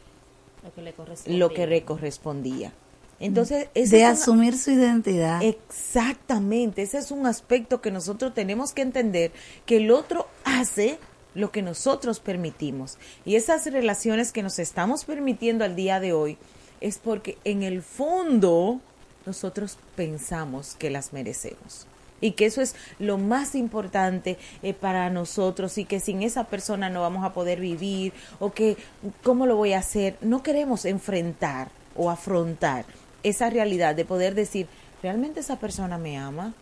lo 0.62 0.72
que 0.72 0.82
le 0.82 0.92
correspondía. 0.92 1.38
lo 1.38 1.52
que 1.52 1.66
le 1.66 1.84
correspondía. 1.84 2.72
Entonces, 3.20 3.68
de 3.74 3.82
es 3.82 3.92
asumir 3.92 4.58
su 4.58 4.72
identidad. 4.72 5.42
Exactamente, 5.42 6.82
ese 6.82 6.98
es 6.98 7.10
un 7.10 7.26
aspecto 7.26 7.80
que 7.80 7.90
nosotros 7.90 8.34
tenemos 8.34 8.72
que 8.72 8.82
entender, 8.82 9.32
que 9.66 9.78
el 9.78 9.90
otro 9.90 10.26
hace 10.44 10.98
lo 11.34 11.50
que 11.50 11.62
nosotros 11.62 12.20
permitimos. 12.20 12.98
Y 13.24 13.36
esas 13.36 13.66
relaciones 13.66 14.32
que 14.32 14.42
nos 14.42 14.58
estamos 14.58 15.04
permitiendo 15.04 15.64
al 15.64 15.74
día 15.74 16.00
de 16.00 16.12
hoy 16.12 16.38
es 16.80 16.98
porque 16.98 17.38
en 17.44 17.62
el 17.62 17.82
fondo 17.82 18.80
nosotros 19.26 19.78
pensamos 19.96 20.76
que 20.76 20.90
las 20.90 21.12
merecemos 21.12 21.86
y 22.24 22.32
que 22.32 22.46
eso 22.46 22.62
es 22.62 22.74
lo 22.98 23.18
más 23.18 23.54
importante 23.54 24.38
eh, 24.62 24.72
para 24.72 25.10
nosotros 25.10 25.76
y 25.76 25.84
que 25.84 26.00
sin 26.00 26.22
esa 26.22 26.44
persona 26.44 26.88
no 26.88 27.02
vamos 27.02 27.22
a 27.22 27.34
poder 27.34 27.60
vivir 27.60 28.14
o 28.40 28.52
que 28.52 28.78
cómo 29.22 29.44
lo 29.44 29.56
voy 29.56 29.74
a 29.74 29.80
hacer. 29.80 30.16
No 30.22 30.42
queremos 30.42 30.86
enfrentar 30.86 31.68
o 31.94 32.10
afrontar 32.10 32.86
esa 33.22 33.50
realidad 33.50 33.94
de 33.94 34.06
poder 34.06 34.34
decir, 34.34 34.68
¿realmente 35.02 35.40
esa 35.40 35.58
persona 35.58 35.98
me 35.98 36.16
ama? 36.16 36.54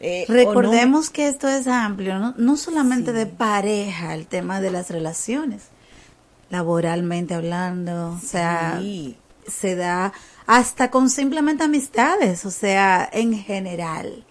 Eh, 0.00 0.24
Recordemos 0.26 1.10
que 1.10 1.28
esto 1.28 1.48
es 1.48 1.66
amplio, 1.66 2.18
no, 2.18 2.34
no 2.38 2.56
solamente 2.56 3.12
de 3.12 3.26
pareja, 3.26 4.14
el 4.14 4.26
tema 4.26 4.62
de 4.62 4.70
las 4.70 4.88
relaciones, 4.88 5.64
laboralmente 6.48 7.34
hablando, 7.34 8.12
o 8.12 8.20
sea, 8.20 8.80
se 9.46 9.76
da 9.76 10.14
hasta 10.46 10.90
con 10.90 11.10
simplemente 11.10 11.64
amistades, 11.64 12.46
o 12.46 12.50
sea, 12.50 13.06
en 13.12 13.34
general 13.34 14.24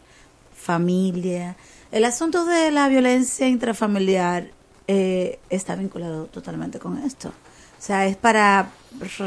familia. 0.68 1.56
El 1.94 2.04
asunto 2.04 2.46
de 2.46 2.72
la 2.72 2.90
violencia 2.90 3.48
intrafamiliar 3.48 4.50
eh, 4.90 5.40
está 5.50 5.78
vinculado 5.78 6.26
totalmente 6.26 6.78
con 6.78 6.98
esto. 6.98 7.30
O 7.30 7.82
sea, 7.82 8.06
es 8.06 8.18
para 8.18 8.70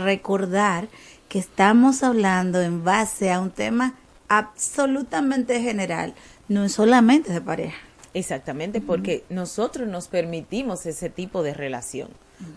recordar 0.04 0.88
que 1.30 1.38
estamos 1.38 2.02
hablando 2.02 2.60
en 2.60 2.84
base 2.84 3.32
a 3.32 3.40
un 3.40 3.50
tema 3.50 3.94
absolutamente 4.28 5.62
general, 5.62 6.14
no 6.48 6.68
solamente 6.68 7.32
de 7.32 7.40
pareja. 7.40 7.78
Exactamente, 8.12 8.82
porque 8.82 9.24
nosotros 9.30 9.88
nos 9.88 10.08
permitimos 10.08 10.84
ese 10.84 11.08
tipo 11.08 11.42
de 11.42 11.54
relación. 11.54 12.08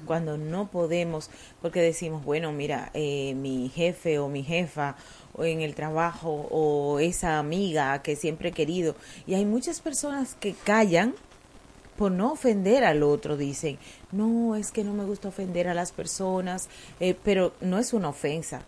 Cuando 0.05 0.37
no 0.37 0.67
podemos, 0.67 1.29
porque 1.61 1.81
decimos, 1.81 2.23
bueno, 2.23 2.53
mira, 2.53 2.89
eh, 2.93 3.33
mi 3.35 3.69
jefe 3.69 4.17
o 4.17 4.29
mi 4.29 4.41
jefa 4.41 4.95
o 5.35 5.43
en 5.43 5.61
el 5.61 5.75
trabajo 5.75 6.47
o 6.51 6.99
esa 6.99 7.39
amiga 7.39 8.01
que 8.01 8.15
siempre 8.15 8.49
he 8.49 8.53
querido. 8.53 8.95
Y 9.27 9.33
hay 9.33 9.45
muchas 9.45 9.81
personas 9.81 10.35
que 10.39 10.53
callan 10.53 11.15
por 11.97 12.11
no 12.11 12.31
ofender 12.31 12.83
al 12.83 13.03
otro, 13.03 13.37
dicen, 13.37 13.77
no, 14.11 14.55
es 14.55 14.71
que 14.71 14.83
no 14.83 14.93
me 14.93 15.05
gusta 15.05 15.29
ofender 15.29 15.67
a 15.67 15.73
las 15.73 15.91
personas, 15.91 16.67
eh, 16.99 17.15
pero 17.23 17.53
no 17.61 17.77
es 17.77 17.93
una 17.93 18.09
ofensa, 18.09 18.63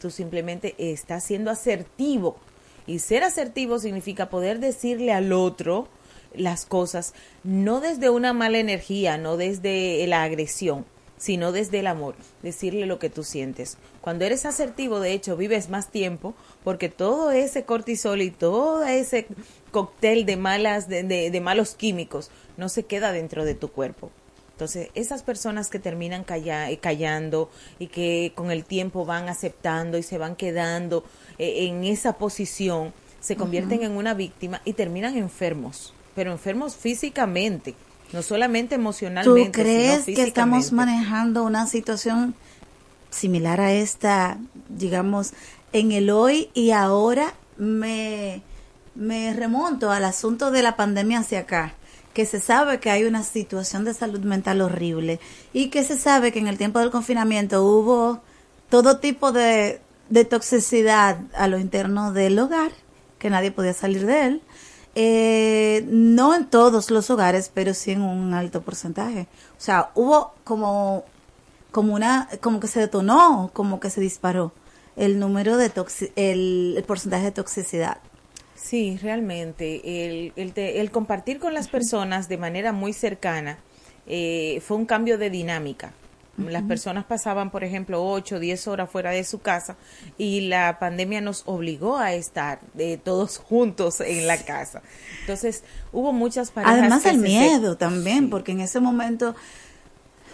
tú 0.00 0.10
simplemente 0.10 0.74
estás 0.78 1.24
siendo 1.24 1.50
asertivo. 1.50 2.36
Y 2.86 3.00
ser 3.00 3.24
asertivo 3.24 3.78
significa 3.78 4.30
poder 4.30 4.58
decirle 4.58 5.12
al 5.12 5.32
otro 5.32 5.88
las 6.34 6.64
cosas, 6.64 7.12
no 7.42 7.80
desde 7.80 8.08
una 8.08 8.32
mala 8.32 8.58
energía, 8.58 9.18
no 9.18 9.36
desde 9.36 10.06
la 10.06 10.22
agresión, 10.22 10.86
sino 11.20 11.52
desde 11.52 11.80
el 11.80 11.86
amor, 11.86 12.14
decirle 12.42 12.86
lo 12.86 12.98
que 12.98 13.10
tú 13.10 13.24
sientes. 13.24 13.76
Cuando 14.00 14.24
eres 14.24 14.46
asertivo, 14.46 15.00
de 15.00 15.12
hecho, 15.12 15.36
vives 15.36 15.68
más 15.68 15.90
tiempo 15.90 16.34
porque 16.64 16.88
todo 16.88 17.30
ese 17.30 17.64
cortisol 17.64 18.22
y 18.22 18.30
todo 18.30 18.84
ese 18.84 19.26
cóctel 19.70 20.24
de 20.24 20.38
malas 20.38 20.88
de, 20.88 21.02
de, 21.04 21.40
malos 21.42 21.74
químicos 21.74 22.30
no 22.56 22.70
se 22.70 22.84
queda 22.84 23.12
dentro 23.12 23.44
de 23.44 23.54
tu 23.54 23.68
cuerpo. 23.68 24.10
Entonces, 24.52 24.88
esas 24.94 25.22
personas 25.22 25.68
que 25.68 25.78
terminan 25.78 26.24
callando 26.24 27.50
y 27.78 27.88
que 27.88 28.32
con 28.34 28.50
el 28.50 28.64
tiempo 28.64 29.04
van 29.04 29.28
aceptando 29.28 29.98
y 29.98 30.02
se 30.02 30.16
van 30.16 30.36
quedando 30.36 31.04
eh, 31.38 31.66
en 31.66 31.84
esa 31.84 32.14
posición, 32.14 32.94
se 33.20 33.36
convierten 33.36 33.82
en 33.82 33.92
una 33.92 34.14
víctima 34.14 34.62
y 34.64 34.72
terminan 34.72 35.18
enfermos, 35.18 35.92
pero 36.14 36.32
enfermos 36.32 36.76
físicamente 36.76 37.74
no 38.12 38.22
solamente 38.22 38.74
emocionalmente. 38.74 39.50
¿Tú 39.50 39.52
crees 39.52 40.04
que 40.04 40.22
estamos 40.22 40.72
manejando 40.72 41.44
una 41.44 41.66
situación 41.66 42.34
similar 43.10 43.60
a 43.60 43.72
esta, 43.72 44.38
digamos, 44.68 45.32
en 45.72 45.92
el 45.92 46.10
hoy 46.10 46.50
y 46.54 46.70
ahora 46.70 47.34
me, 47.56 48.42
me 48.94 49.32
remonto 49.34 49.90
al 49.90 50.04
asunto 50.04 50.50
de 50.50 50.62
la 50.62 50.76
pandemia 50.76 51.20
hacia 51.20 51.40
acá, 51.40 51.74
que 52.12 52.26
se 52.26 52.40
sabe 52.40 52.80
que 52.80 52.90
hay 52.90 53.04
una 53.04 53.22
situación 53.22 53.84
de 53.84 53.94
salud 53.94 54.20
mental 54.20 54.60
horrible 54.60 55.20
y 55.52 55.68
que 55.68 55.84
se 55.84 55.98
sabe 55.98 56.32
que 56.32 56.40
en 56.40 56.48
el 56.48 56.58
tiempo 56.58 56.80
del 56.80 56.90
confinamiento 56.90 57.64
hubo 57.64 58.22
todo 58.68 58.98
tipo 58.98 59.32
de, 59.32 59.80
de 60.08 60.24
toxicidad 60.24 61.18
a 61.34 61.48
lo 61.48 61.58
interno 61.58 62.12
del 62.12 62.38
hogar, 62.38 62.72
que 63.18 63.30
nadie 63.30 63.52
podía 63.52 63.72
salir 63.74 64.06
de 64.06 64.26
él. 64.26 64.42
Eh, 64.94 65.84
no 65.88 66.34
en 66.34 66.46
todos 66.50 66.90
los 66.90 67.10
hogares, 67.10 67.50
pero 67.52 67.74
sí 67.74 67.92
en 67.92 68.02
un 68.02 68.34
alto 68.34 68.62
porcentaje. 68.62 69.28
O 69.56 69.60
sea, 69.60 69.90
hubo 69.94 70.34
como, 70.44 71.04
como 71.70 71.94
una, 71.94 72.28
como 72.40 72.60
que 72.60 72.66
se 72.68 72.80
detonó, 72.80 73.50
como 73.54 73.80
que 73.80 73.90
se 73.90 74.00
disparó 74.00 74.52
el 74.96 75.18
número 75.20 75.56
de 75.56 75.70
toxi 75.70 76.10
el, 76.16 76.74
el 76.76 76.84
porcentaje 76.84 77.24
de 77.26 77.32
toxicidad. 77.32 77.98
Sí, 78.54 78.98
realmente. 79.02 80.06
El, 80.06 80.32
el, 80.36 80.52
te- 80.52 80.80
el 80.80 80.90
compartir 80.90 81.38
con 81.38 81.54
las 81.54 81.68
personas 81.68 82.28
de 82.28 82.36
manera 82.38 82.72
muy 82.72 82.92
cercana 82.92 83.58
eh, 84.06 84.60
fue 84.66 84.76
un 84.76 84.86
cambio 84.86 85.18
de 85.18 85.30
dinámica. 85.30 85.92
Las 86.48 86.62
personas 86.64 87.04
pasaban, 87.04 87.50
por 87.50 87.64
ejemplo, 87.64 88.04
8 88.04 88.36
o 88.36 88.38
10 88.38 88.68
horas 88.68 88.88
fuera 88.90 89.10
de 89.10 89.24
su 89.24 89.40
casa 89.40 89.76
y 90.18 90.42
la 90.42 90.78
pandemia 90.78 91.20
nos 91.20 91.42
obligó 91.46 91.98
a 91.98 92.12
estar 92.14 92.60
eh, 92.78 92.98
todos 93.02 93.38
juntos 93.38 94.00
en 94.00 94.26
la 94.26 94.36
casa. 94.38 94.82
Entonces, 95.20 95.62
hubo 95.92 96.12
muchas 96.12 96.50
parejas 96.50 96.78
Además 96.78 97.04
el 97.06 97.16
se- 97.16 97.22
miedo 97.22 97.76
también, 97.76 98.30
porque 98.30 98.52
en 98.52 98.60
ese 98.60 98.80
momento, 98.80 99.34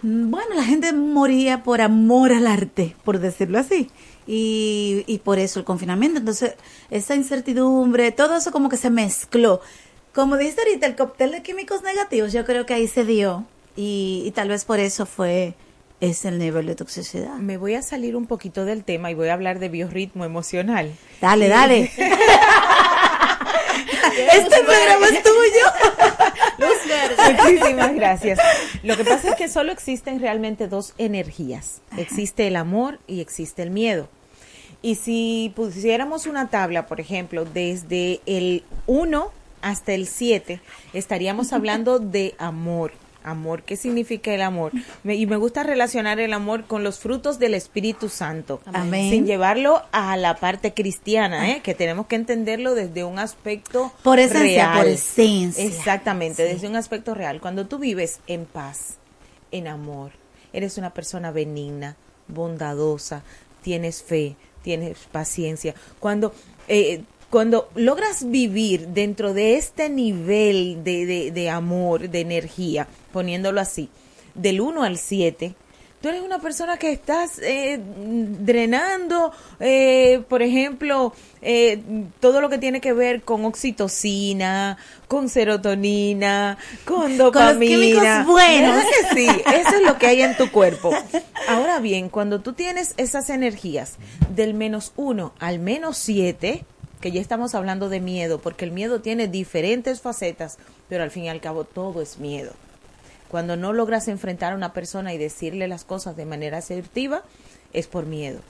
mm, 0.02 0.30
bueno, 0.30 0.54
la 0.54 0.64
gente 0.64 0.92
moría 0.92 1.62
por 1.62 1.80
amor 1.80 2.32
al 2.32 2.46
arte, 2.46 2.94
por 3.04 3.18
decirlo 3.18 3.58
así. 3.58 3.90
Y, 4.28 5.04
y 5.06 5.18
por 5.18 5.38
eso 5.38 5.58
el 5.60 5.64
confinamiento. 5.64 6.18
Entonces, 6.18 6.54
esa 6.90 7.14
incertidumbre, 7.14 8.10
todo 8.12 8.36
eso 8.36 8.50
como 8.52 8.68
que 8.68 8.76
se 8.76 8.90
mezcló. 8.90 9.60
Como 10.14 10.36
dice 10.36 10.60
ahorita, 10.60 10.86
el 10.86 10.96
cóctel 10.96 11.30
de 11.32 11.42
químicos 11.42 11.82
negativos, 11.82 12.32
yo 12.32 12.44
creo 12.44 12.66
que 12.66 12.74
ahí 12.74 12.88
se 12.88 13.04
dio. 13.04 13.44
Y, 13.76 14.22
y 14.24 14.30
tal 14.32 14.48
vez 14.48 14.64
por 14.64 14.80
eso 14.80 15.04
fue 15.06 15.54
ese 16.00 16.28
el 16.28 16.38
nivel 16.38 16.66
de 16.66 16.74
toxicidad. 16.74 17.36
Me 17.36 17.56
voy 17.56 17.74
a 17.74 17.82
salir 17.82 18.16
un 18.16 18.26
poquito 18.26 18.64
del 18.64 18.84
tema 18.84 19.10
y 19.10 19.14
voy 19.14 19.28
a 19.28 19.34
hablar 19.34 19.58
de 19.58 19.68
biorritmo 19.68 20.24
emocional. 20.24 20.92
Dale, 21.20 21.48
dale. 21.48 21.90
este 24.32 24.64
programa 24.64 25.06
es 25.08 25.22
tuyo. 25.22 25.66
Muchísimas 27.44 27.94
gracias. 27.94 28.38
Lo 28.82 28.96
que 28.96 29.04
pasa 29.04 29.30
es 29.30 29.36
que 29.36 29.48
solo 29.48 29.72
existen 29.72 30.20
realmente 30.20 30.68
dos 30.68 30.94
energías. 30.98 31.80
Existe 31.96 32.46
el 32.46 32.56
amor 32.56 32.98
y 33.06 33.20
existe 33.20 33.62
el 33.62 33.70
miedo. 33.70 34.08
Y 34.82 34.96
si 34.96 35.52
pusiéramos 35.56 36.26
una 36.26 36.48
tabla, 36.48 36.86
por 36.86 37.00
ejemplo, 37.00 37.44
desde 37.44 38.20
el 38.26 38.62
1 38.86 39.30
hasta 39.62 39.92
el 39.94 40.06
7, 40.06 40.60
estaríamos 40.92 41.52
hablando 41.52 41.98
de 41.98 42.34
amor. 42.38 42.92
Amor, 43.26 43.64
¿qué 43.64 43.76
significa 43.76 44.32
el 44.32 44.40
amor? 44.40 44.70
Me- 45.02 45.16
y 45.16 45.26
me 45.26 45.36
gusta 45.36 45.64
relacionar 45.64 46.20
el 46.20 46.32
amor 46.32 46.64
con 46.66 46.84
los 46.84 47.00
frutos 47.00 47.40
del 47.40 47.54
Espíritu 47.54 48.08
Santo, 48.08 48.60
Amén. 48.66 49.10
sin 49.10 49.26
llevarlo 49.26 49.82
a 49.90 50.16
la 50.16 50.36
parte 50.36 50.74
cristiana, 50.74 51.50
¿eh? 51.50 51.60
que 51.60 51.74
tenemos 51.74 52.06
que 52.06 52.14
entenderlo 52.14 52.76
desde 52.76 53.02
un 53.02 53.18
aspecto 53.18 53.92
Por 54.04 54.20
esencia, 54.20 54.68
real. 54.68 54.78
por 54.78 54.86
esencia. 54.86 55.64
Exactamente, 55.64 56.46
Sí. 56.46 56.54
desde 56.54 56.68
un 56.68 56.76
aspecto 56.76 57.14
real. 57.14 57.40
Cuando 57.40 57.66
tú 57.66 57.78
vives 57.78 58.20
en 58.28 58.44
paz, 58.44 58.98
en 59.50 59.66
amor, 59.66 60.12
eres 60.52 60.78
una 60.78 60.90
persona 60.94 61.32
benigna, 61.32 61.96
bondadosa, 62.28 63.24
tienes 63.60 64.04
fe, 64.04 64.36
tienes 64.62 64.98
paciencia. 65.10 65.74
Cuando, 65.98 66.32
eh, 66.68 67.02
cuando 67.30 67.68
logras 67.74 68.30
vivir 68.30 68.88
dentro 68.88 69.34
de 69.34 69.56
este 69.56 69.88
nivel 69.88 70.84
de, 70.84 71.06
de, 71.06 71.30
de 71.30 71.50
amor, 71.50 72.08
de 72.08 72.20
energía, 72.20 72.86
poniéndolo 73.12 73.60
así, 73.60 73.88
del 74.34 74.60
1 74.60 74.82
al 74.82 74.98
7, 74.98 75.54
tú 76.00 76.10
eres 76.10 76.22
una 76.22 76.38
persona 76.38 76.76
que 76.76 76.92
estás 76.92 77.38
eh, 77.42 77.80
drenando, 77.80 79.32
eh, 79.58 80.22
por 80.28 80.42
ejemplo, 80.42 81.12
eh, 81.42 81.82
todo 82.20 82.40
lo 82.40 82.48
que 82.48 82.58
tiene 82.58 82.80
que 82.80 82.92
ver 82.92 83.22
con 83.22 83.44
oxitocina, 83.44 84.76
con 85.08 85.28
serotonina, 85.28 86.58
con 86.84 87.16
dopamina. 87.16 87.76
químicos 87.76 88.26
buenos. 88.26 88.76
¿Verdad 88.76 88.84
que 89.00 89.14
sí? 89.16 89.26
Eso 89.26 89.76
es 89.76 89.82
lo 89.82 89.98
que 89.98 90.06
hay 90.06 90.22
en 90.22 90.36
tu 90.36 90.50
cuerpo. 90.50 90.92
Ahora 91.48 91.80
bien, 91.80 92.08
cuando 92.08 92.40
tú 92.40 92.52
tienes 92.52 92.94
esas 92.98 93.30
energías 93.30 93.96
del 94.34 94.54
menos 94.54 94.92
1 94.96 95.32
al 95.38 95.58
menos 95.58 95.98
7, 95.98 96.64
que 97.00 97.12
ya 97.12 97.20
estamos 97.20 97.54
hablando 97.54 97.88
de 97.88 98.00
miedo, 98.00 98.40
porque 98.40 98.64
el 98.64 98.72
miedo 98.72 99.00
tiene 99.00 99.28
diferentes 99.28 100.00
facetas, 100.00 100.58
pero 100.88 101.02
al 101.02 101.10
fin 101.10 101.24
y 101.24 101.28
al 101.28 101.40
cabo 101.40 101.64
todo 101.64 102.02
es 102.02 102.18
miedo. 102.18 102.52
Cuando 103.28 103.56
no 103.56 103.72
logras 103.72 104.08
enfrentar 104.08 104.52
a 104.52 104.56
una 104.56 104.72
persona 104.72 105.12
y 105.12 105.18
decirle 105.18 105.68
las 105.68 105.84
cosas 105.84 106.16
de 106.16 106.26
manera 106.26 106.58
asertiva, 106.58 107.22
es 107.72 107.86
por 107.86 108.06
miedo. 108.06 108.40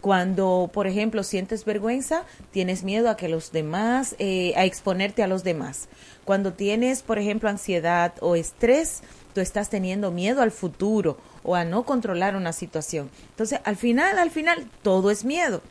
Cuando, 0.00 0.70
por 0.72 0.86
ejemplo, 0.86 1.22
sientes 1.22 1.64
vergüenza, 1.64 2.24
tienes 2.52 2.84
miedo 2.84 3.08
a 3.08 3.16
que 3.16 3.28
los 3.28 3.50
demás, 3.50 4.14
eh, 4.18 4.52
a 4.56 4.64
exponerte 4.64 5.22
a 5.22 5.26
los 5.26 5.42
demás. 5.42 5.88
Cuando 6.24 6.52
tienes, 6.52 7.02
por 7.02 7.18
ejemplo, 7.18 7.48
ansiedad 7.48 8.12
o 8.20 8.36
estrés, 8.36 9.02
tú 9.34 9.40
estás 9.40 9.68
teniendo 9.68 10.10
miedo 10.10 10.42
al 10.42 10.50
futuro 10.50 11.16
o 11.42 11.54
a 11.54 11.64
no 11.64 11.84
controlar 11.84 12.36
una 12.36 12.52
situación. 12.52 13.10
Entonces, 13.30 13.60
al 13.64 13.76
final, 13.76 14.18
al 14.18 14.30
final, 14.30 14.68
todo 14.82 15.10
es 15.10 15.24
miedo. 15.24 15.62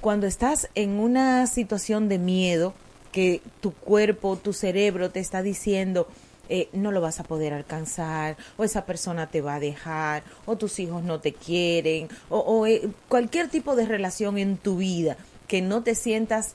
Cuando 0.00 0.26
estás 0.26 0.68
en 0.76 1.00
una 1.00 1.46
situación 1.48 2.08
de 2.08 2.18
miedo, 2.18 2.72
que 3.10 3.42
tu 3.60 3.72
cuerpo, 3.72 4.36
tu 4.36 4.52
cerebro 4.52 5.10
te 5.10 5.18
está 5.18 5.42
diciendo, 5.42 6.06
eh, 6.48 6.68
no 6.72 6.92
lo 6.92 7.00
vas 7.00 7.18
a 7.18 7.24
poder 7.24 7.52
alcanzar, 7.52 8.36
o 8.56 8.64
esa 8.64 8.86
persona 8.86 9.26
te 9.26 9.40
va 9.40 9.56
a 9.56 9.60
dejar, 9.60 10.22
o 10.46 10.56
tus 10.56 10.78
hijos 10.78 11.02
no 11.02 11.20
te 11.20 11.32
quieren, 11.32 12.08
o, 12.30 12.38
o, 12.38 12.66
eh, 12.66 12.88
cualquier 13.08 13.48
tipo 13.48 13.74
de 13.76 13.86
relación 13.86 14.38
en 14.38 14.56
tu 14.56 14.76
vida 14.76 15.16
que 15.48 15.62
no 15.62 15.82
te 15.82 15.94
sientas 15.94 16.54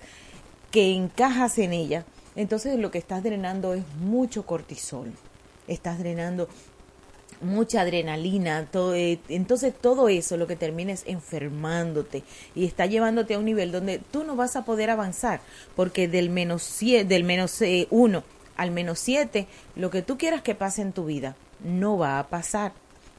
que 0.71 0.93
encajas 0.93 1.57
en 1.57 1.73
ella, 1.73 2.05
entonces 2.35 2.79
lo 2.79 2.91
que 2.91 2.97
estás 2.97 3.23
drenando 3.23 3.73
es 3.73 3.83
mucho 3.99 4.45
cortisol, 4.45 5.11
estás 5.67 5.99
drenando 5.99 6.47
mucha 7.43 7.81
adrenalina, 7.81 8.65
todo, 8.71 8.95
eh, 8.95 9.19
entonces 9.29 9.73
todo 9.79 10.09
eso 10.09 10.37
lo 10.37 10.47
que 10.47 10.55
termina 10.55 10.91
es 10.93 11.03
enfermándote 11.05 12.23
y 12.55 12.65
está 12.65 12.85
llevándote 12.85 13.33
a 13.35 13.39
un 13.39 13.45
nivel 13.45 13.71
donde 13.71 13.99
tú 13.99 14.23
no 14.23 14.35
vas 14.35 14.55
a 14.55 14.65
poder 14.65 14.89
avanzar, 14.89 15.41
porque 15.75 16.07
del 16.07 16.29
menos 16.29 16.63
sie- 16.63 17.03
del 17.05 17.23
menos 17.23 17.61
eh, 17.61 17.87
uno 17.89 18.23
al 18.55 18.69
menos 18.71 18.99
siete, 18.99 19.47
lo 19.75 19.89
que 19.89 20.03
tú 20.03 20.17
quieras 20.17 20.41
que 20.43 20.53
pase 20.55 20.81
en 20.83 20.93
tu 20.93 21.05
vida 21.05 21.35
no 21.63 21.97
va 21.97 22.19
a 22.19 22.27
pasar. 22.29 22.73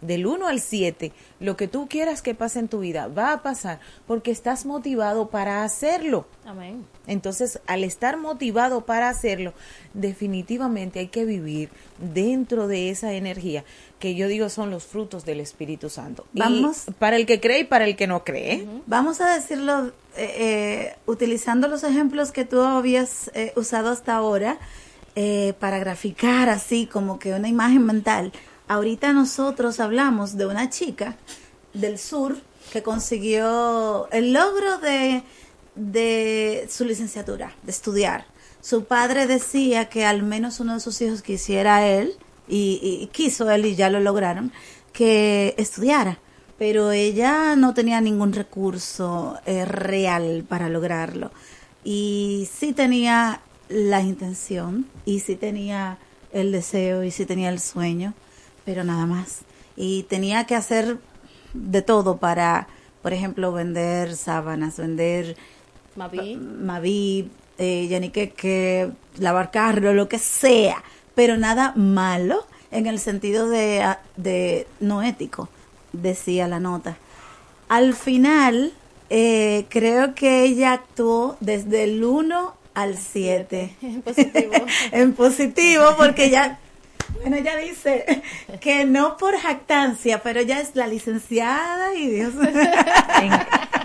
Del 0.06 0.26
1 0.26 0.46
al 0.46 0.60
7, 0.60 1.12
lo 1.40 1.56
que 1.56 1.68
tú 1.68 1.88
quieras 1.88 2.22
que 2.22 2.34
pase 2.34 2.58
en 2.58 2.68
tu 2.68 2.80
vida 2.80 3.08
va 3.08 3.32
a 3.32 3.42
pasar 3.42 3.80
porque 4.06 4.30
estás 4.30 4.66
motivado 4.66 5.28
para 5.28 5.64
hacerlo. 5.64 6.26
Amén. 6.44 6.84
Entonces, 7.06 7.60
al 7.66 7.84
estar 7.84 8.16
motivado 8.16 8.84
para 8.84 9.08
hacerlo, 9.08 9.54
definitivamente 9.92 10.98
hay 10.98 11.08
que 11.08 11.24
vivir 11.24 11.70
dentro 11.98 12.68
de 12.68 12.90
esa 12.90 13.12
energía 13.12 13.64
que 13.98 14.14
yo 14.14 14.28
digo 14.28 14.48
son 14.50 14.70
los 14.70 14.84
frutos 14.84 15.24
del 15.24 15.40
Espíritu 15.40 15.88
Santo. 15.88 16.26
Y 16.34 16.40
Vamos. 16.40 16.84
para 16.98 17.16
el 17.16 17.24
que 17.24 17.40
cree 17.40 17.60
y 17.60 17.64
para 17.64 17.86
el 17.86 17.96
que 17.96 18.06
no 18.06 18.24
cree. 18.24 18.66
Vamos 18.86 19.20
a 19.20 19.34
decirlo 19.34 19.86
eh, 19.86 19.92
eh, 20.16 20.96
utilizando 21.06 21.68
los 21.68 21.84
ejemplos 21.84 22.30
que 22.30 22.44
tú 22.44 22.60
habías 22.60 23.30
eh, 23.34 23.52
usado 23.56 23.90
hasta 23.90 24.14
ahora 24.14 24.58
eh, 25.16 25.54
para 25.60 25.78
graficar 25.78 26.48
así 26.48 26.86
como 26.86 27.20
que 27.20 27.32
una 27.32 27.48
imagen 27.48 27.86
mental. 27.86 28.32
Ahorita 28.68 29.12
nosotros 29.12 29.80
hablamos 29.80 30.36
de 30.36 30.46
una 30.46 30.70
chica 30.70 31.16
del 31.72 31.98
sur 31.98 32.36
que 32.72 32.82
consiguió 32.82 34.08
el 34.10 34.32
logro 34.32 34.78
de, 34.78 35.22
de 35.74 36.66
su 36.70 36.84
licenciatura, 36.84 37.54
de 37.62 37.70
estudiar. 37.70 38.26
Su 38.60 38.84
padre 38.84 39.26
decía 39.26 39.88
que 39.88 40.06
al 40.06 40.22
menos 40.22 40.60
uno 40.60 40.74
de 40.74 40.80
sus 40.80 41.00
hijos 41.02 41.20
quisiera 41.20 41.86
él, 41.86 42.16
y, 42.48 43.08
quiso 43.12 43.50
él 43.50 43.66
y 43.66 43.74
ya 43.74 43.90
lo 43.90 44.00
lograron, 44.00 44.52
que 44.92 45.54
estudiara 45.58 46.18
pero 46.58 46.92
ella 46.92 47.56
no 47.56 47.74
tenía 47.74 48.00
ningún 48.00 48.32
recurso 48.32 49.38
eh, 49.44 49.64
real 49.64 50.44
para 50.48 50.68
lograrlo. 50.68 51.32
Y 51.82 52.48
sí 52.50 52.72
tenía 52.72 53.40
la 53.68 54.00
intención, 54.02 54.86
y 55.04 55.20
sí 55.20 55.34
tenía 55.34 55.98
el 56.32 56.52
deseo, 56.52 57.02
y 57.02 57.10
sí 57.10 57.26
tenía 57.26 57.50
el 57.50 57.60
sueño, 57.60 58.14
pero 58.64 58.84
nada 58.84 59.06
más. 59.06 59.40
Y 59.76 60.04
tenía 60.04 60.44
que 60.44 60.54
hacer 60.54 60.98
de 61.52 61.82
todo 61.82 62.18
para, 62.18 62.68
por 63.02 63.12
ejemplo, 63.12 63.52
vender 63.52 64.16
sábanas, 64.16 64.76
vender 64.76 65.36
Mavi. 65.96 66.36
Mavi, 66.36 67.30
eh, 67.58 67.86
Yanique, 67.88 68.32
que 68.32 68.90
lavar 69.18 69.50
carro, 69.50 69.94
lo 69.94 70.08
que 70.08 70.18
sea, 70.18 70.82
pero 71.14 71.36
nada 71.36 71.72
malo 71.76 72.46
en 72.70 72.86
el 72.86 72.98
sentido 72.98 73.48
de, 73.48 73.82
ah, 73.82 74.00
de 74.16 74.66
no 74.80 75.02
ético, 75.02 75.48
decía 75.92 76.48
la 76.48 76.58
nota. 76.58 76.96
Al 77.68 77.94
final, 77.94 78.72
eh, 79.10 79.66
creo 79.68 80.14
que 80.14 80.42
ella 80.42 80.72
actuó 80.72 81.36
desde 81.40 81.84
el 81.84 82.02
1 82.02 82.54
al 82.74 82.98
7. 82.98 83.76
En 83.82 84.02
positivo. 84.02 84.52
en 84.92 85.12
positivo, 85.12 85.84
porque 85.96 86.30
ya, 86.30 86.58
bueno, 87.24 87.36
ella 87.36 87.56
dice 87.56 88.22
que 88.60 88.84
no 88.84 89.16
por 89.16 89.36
jactancia, 89.36 90.22
pero 90.22 90.42
ya 90.42 90.60
es 90.60 90.76
la 90.76 90.86
licenciada 90.86 91.94
y 91.94 92.08
Dios. 92.08 92.34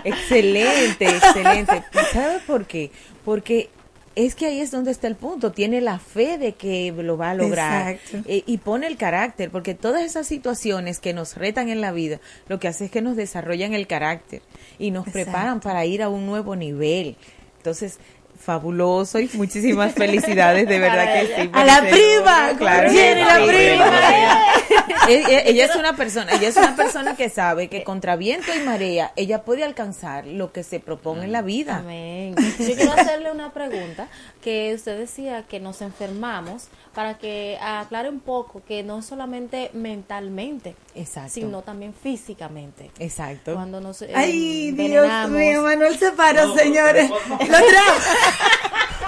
Excelente, 0.04 1.08
excelente. 1.08 1.82
¿Sabes 2.12 2.42
por 2.42 2.66
qué? 2.66 2.90
Porque 3.24 3.70
es 4.16 4.34
que 4.34 4.46
ahí 4.46 4.60
es 4.60 4.70
donde 4.70 4.90
está 4.90 5.06
el 5.06 5.16
punto. 5.16 5.52
Tiene 5.52 5.80
la 5.80 5.98
fe 5.98 6.36
de 6.36 6.52
que 6.52 6.92
lo 6.92 7.16
va 7.16 7.30
a 7.30 7.34
lograr 7.34 7.92
Exacto. 7.92 8.28
Eh, 8.28 8.42
y 8.46 8.58
pone 8.58 8.86
el 8.86 8.96
carácter, 8.96 9.50
porque 9.50 9.74
todas 9.74 10.02
esas 10.02 10.26
situaciones 10.26 10.98
que 10.98 11.14
nos 11.14 11.36
retan 11.36 11.68
en 11.68 11.80
la 11.80 11.92
vida, 11.92 12.20
lo 12.48 12.58
que 12.58 12.68
hace 12.68 12.86
es 12.86 12.90
que 12.90 13.02
nos 13.02 13.16
desarrollan 13.16 13.72
el 13.72 13.86
carácter 13.86 14.42
y 14.78 14.90
nos 14.90 15.06
Exacto. 15.06 15.30
preparan 15.30 15.60
para 15.60 15.86
ir 15.86 16.02
a 16.02 16.08
un 16.08 16.26
nuevo 16.26 16.56
nivel. 16.56 17.16
Entonces, 17.58 17.98
fabuloso 18.40 19.20
y 19.20 19.30
muchísimas 19.34 19.92
felicidades, 19.94 20.66
de 20.66 20.78
verdad 20.78 21.12
que 21.12 21.42
sí. 21.42 21.50
A 21.52 21.64
la 21.64 21.80
prima, 21.82 22.50
Claro, 22.56 22.90
Jenny, 22.90 23.22
la 23.22 23.46
prima. 23.46 25.08
ella, 25.08 25.40
ella 25.40 25.64
es 25.66 25.76
una 25.76 25.94
persona, 25.94 26.32
ella 26.32 26.48
es 26.48 26.56
una 26.56 26.74
persona 26.74 27.16
que 27.16 27.28
sabe 27.28 27.68
que 27.68 27.84
contra 27.84 28.16
viento 28.16 28.54
y 28.54 28.60
marea 28.60 29.12
ella 29.16 29.42
puede 29.42 29.64
alcanzar 29.64 30.26
lo 30.26 30.52
que 30.52 30.62
se 30.62 30.80
propone 30.80 31.24
en 31.24 31.32
la 31.32 31.42
vida. 31.42 31.76
Amén. 31.78 32.34
Yo 32.58 32.74
quiero 32.74 32.92
hacerle 32.92 33.30
una 33.30 33.52
pregunta 33.52 34.08
que 34.42 34.72
usted 34.74 34.98
decía 34.98 35.44
que 35.48 35.60
nos 35.60 35.82
enfermamos 35.82 36.68
para 36.94 37.18
que 37.18 37.56
aclare 37.60 38.08
un 38.08 38.20
poco 38.20 38.62
que 38.66 38.82
no 38.82 38.98
es 38.98 39.06
solamente 39.06 39.70
mentalmente, 39.74 40.74
Exacto. 40.94 41.30
sino 41.34 41.62
también 41.62 41.94
físicamente. 41.94 42.90
Exacto. 42.98 43.54
Cuando 43.54 43.80
nos 43.80 44.02
eh, 44.02 44.10
Ay, 44.14 44.72
Dios 44.72 45.28
mío, 45.30 45.62
Manuel 45.62 45.96
se 45.98 46.10
paró, 46.12 46.54
señores. 46.56 47.08
Los, 47.10 47.38
tra- 47.38 47.46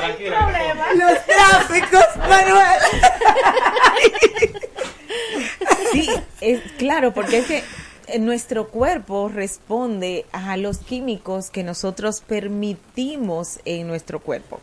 los 0.94 1.26
tráficos, 1.26 2.06
Manuel. 2.28 2.78
Sí, 5.92 6.08
es, 6.40 6.60
claro, 6.78 7.12
porque 7.12 7.38
es 7.38 7.46
que 7.46 7.62
eh, 8.06 8.18
nuestro 8.18 8.68
cuerpo 8.68 9.28
responde 9.28 10.24
a 10.32 10.56
los 10.56 10.78
químicos 10.78 11.50
que 11.50 11.62
nosotros 11.62 12.20
permitimos 12.20 13.58
en 13.64 13.86
nuestro 13.88 14.20
cuerpo. 14.20 14.60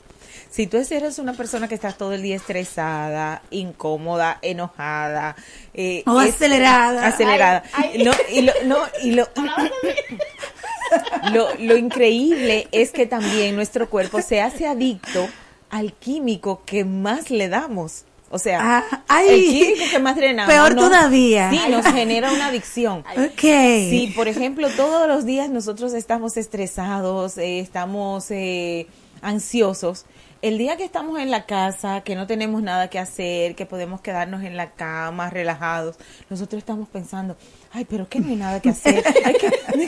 Si 0.50 0.66
tú 0.66 0.78
eres 0.90 1.20
una 1.20 1.34
persona 1.34 1.68
que 1.68 1.76
estás 1.76 1.96
todo 1.98 2.14
el 2.14 2.24
día 2.24 2.36
estresada, 2.36 3.44
incómoda, 3.52 4.40
enojada, 4.42 5.36
eh, 5.74 6.04
O 6.08 6.20
es- 6.22 6.34
acelerada. 6.36 7.06
acelerada, 7.08 7.64
Ay, 7.74 7.92
ay. 7.94 8.04
No, 8.04 8.12
y 8.32 8.42
lo, 8.42 8.54
no, 8.66 8.78
y 9.04 9.12
lo, 9.12 9.28
lo, 11.34 11.54
lo 11.60 11.78
increíble 11.78 12.68
es 12.72 12.92
que 12.92 13.06
también 13.06 13.56
nuestro 13.56 13.90
cuerpo 13.90 14.22
se 14.22 14.42
hace 14.42 14.66
adicto 14.68 15.28
al 15.70 15.94
químico 15.94 16.64
que 16.66 16.84
más 16.86 17.30
le 17.30 17.48
damos. 17.50 18.06
O 18.32 18.38
sea, 18.38 18.60
Ah, 18.62 19.04
ay. 19.08 19.28
el 19.30 19.42
químico 19.76 19.92
que 19.92 20.00
más 20.00 20.16
drenamos. 20.16 20.54
Peor 20.54 20.76
¿no? 20.76 20.84
todavía. 20.84 21.50
Sí, 21.52 21.62
nos 21.70 21.86
genera 21.86 22.32
una 22.32 22.48
adicción. 22.48 23.00
Ok. 23.18 23.40
Sí, 23.42 24.14
por 24.16 24.28
ejemplo, 24.28 24.70
todos 24.72 25.08
los 25.08 25.26
días 25.26 25.50
nosotros 25.50 25.94
estamos 25.94 26.38
estresados, 26.38 27.38
eh, 27.40 27.60
estamos 27.60 28.30
eh, 28.30 28.86
ansiosos. 29.22 30.06
El 30.42 30.58
día 30.58 30.78
que 30.78 30.86
estamos 30.86 31.20
en 31.20 31.32
la 31.32 31.46
casa, 31.46 32.00
que 32.02 32.16
no 32.16 32.26
tenemos 32.26 32.62
nada 32.64 32.90
que 32.90 32.98
hacer, 32.98 33.56
que 33.56 33.66
podemos 33.66 34.00
quedarnos 34.00 34.42
en 34.44 34.56
la 34.56 34.72
cama 34.72 35.30
relajados, 35.30 35.98
nosotros 36.30 36.60
estamos 36.60 36.88
pensando, 36.88 37.36
ay, 37.74 37.86
pero 37.90 38.08
que 38.08 38.22
no 38.22 38.30
hay 38.30 38.38
nada 38.38 38.62
que 38.62 38.70
hacer. 38.70 39.04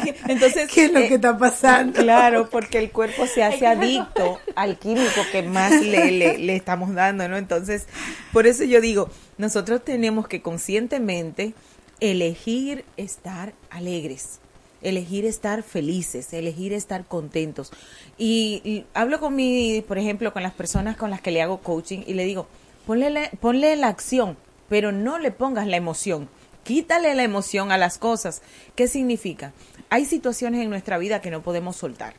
Que- 0.04 0.16
Entonces, 0.28 0.70
¿Qué 0.70 0.86
es 0.86 0.92
lo 0.92 1.00
eh, 1.00 1.08
que 1.08 1.16
está 1.16 1.38
pasando? 1.38 2.02
Claro, 2.02 2.50
porque 2.50 2.80
el 2.80 2.92
cuerpo 2.92 3.28
se 3.28 3.44
hace 3.44 3.66
adicto 3.66 4.40
al 4.56 4.78
químico 4.78 5.22
que 5.32 5.42
más 5.44 5.72
le, 5.82 6.12
le, 6.12 6.38
le 6.38 6.56
estamos 6.58 6.94
dando, 6.94 7.30
¿no? 7.30 7.38
Entonces, 7.38 7.86
por 8.34 8.46
eso 8.46 8.66
yo 8.66 8.82
digo, 8.82 9.10
nosotros 9.38 9.84
tenemos 9.86 10.28
que 10.28 10.42
conscientemente 10.42 11.54
elegir 12.02 12.84
estar 12.98 13.54
alegres, 13.70 14.40
elegir 14.82 15.26
estar 15.26 15.64
felices, 15.64 16.34
elegir 16.34 16.74
estar 16.74 17.06
contentos. 17.06 17.72
Y, 18.18 18.62
y 18.64 18.86
hablo 18.94 19.20
con 19.20 19.36
mi, 19.36 19.84
por 19.88 19.98
ejemplo, 19.98 20.34
con 20.34 20.44
las 20.44 20.54
personas 20.54 20.98
con 20.98 21.10
las 21.10 21.22
que 21.22 21.32
le 21.32 21.42
hago 21.42 21.60
coaching 21.62 22.00
y 22.08 22.14
le 22.14 22.26
digo, 22.26 22.48
ponle, 22.86 23.10
la- 23.10 23.30
ponle 23.40 23.76
la 23.76 23.88
acción, 23.88 24.38
pero 24.70 24.92
no 24.92 25.20
le 25.20 25.32
pongas 25.32 25.68
la 25.68 25.78
emoción. 25.78 26.30
Quítale 26.64 27.16
la 27.16 27.24
emoción 27.24 27.72
a 27.72 27.78
las 27.78 27.98
cosas. 27.98 28.42
¿Qué 28.76 28.88
significa? 28.88 29.54
Hay 29.90 30.06
situaciones 30.06 30.62
en 30.62 30.70
nuestra 30.70 30.98
vida 30.98 31.20
que 31.22 31.32
no 31.32 31.42
podemos 31.42 31.76
soltar, 31.76 32.14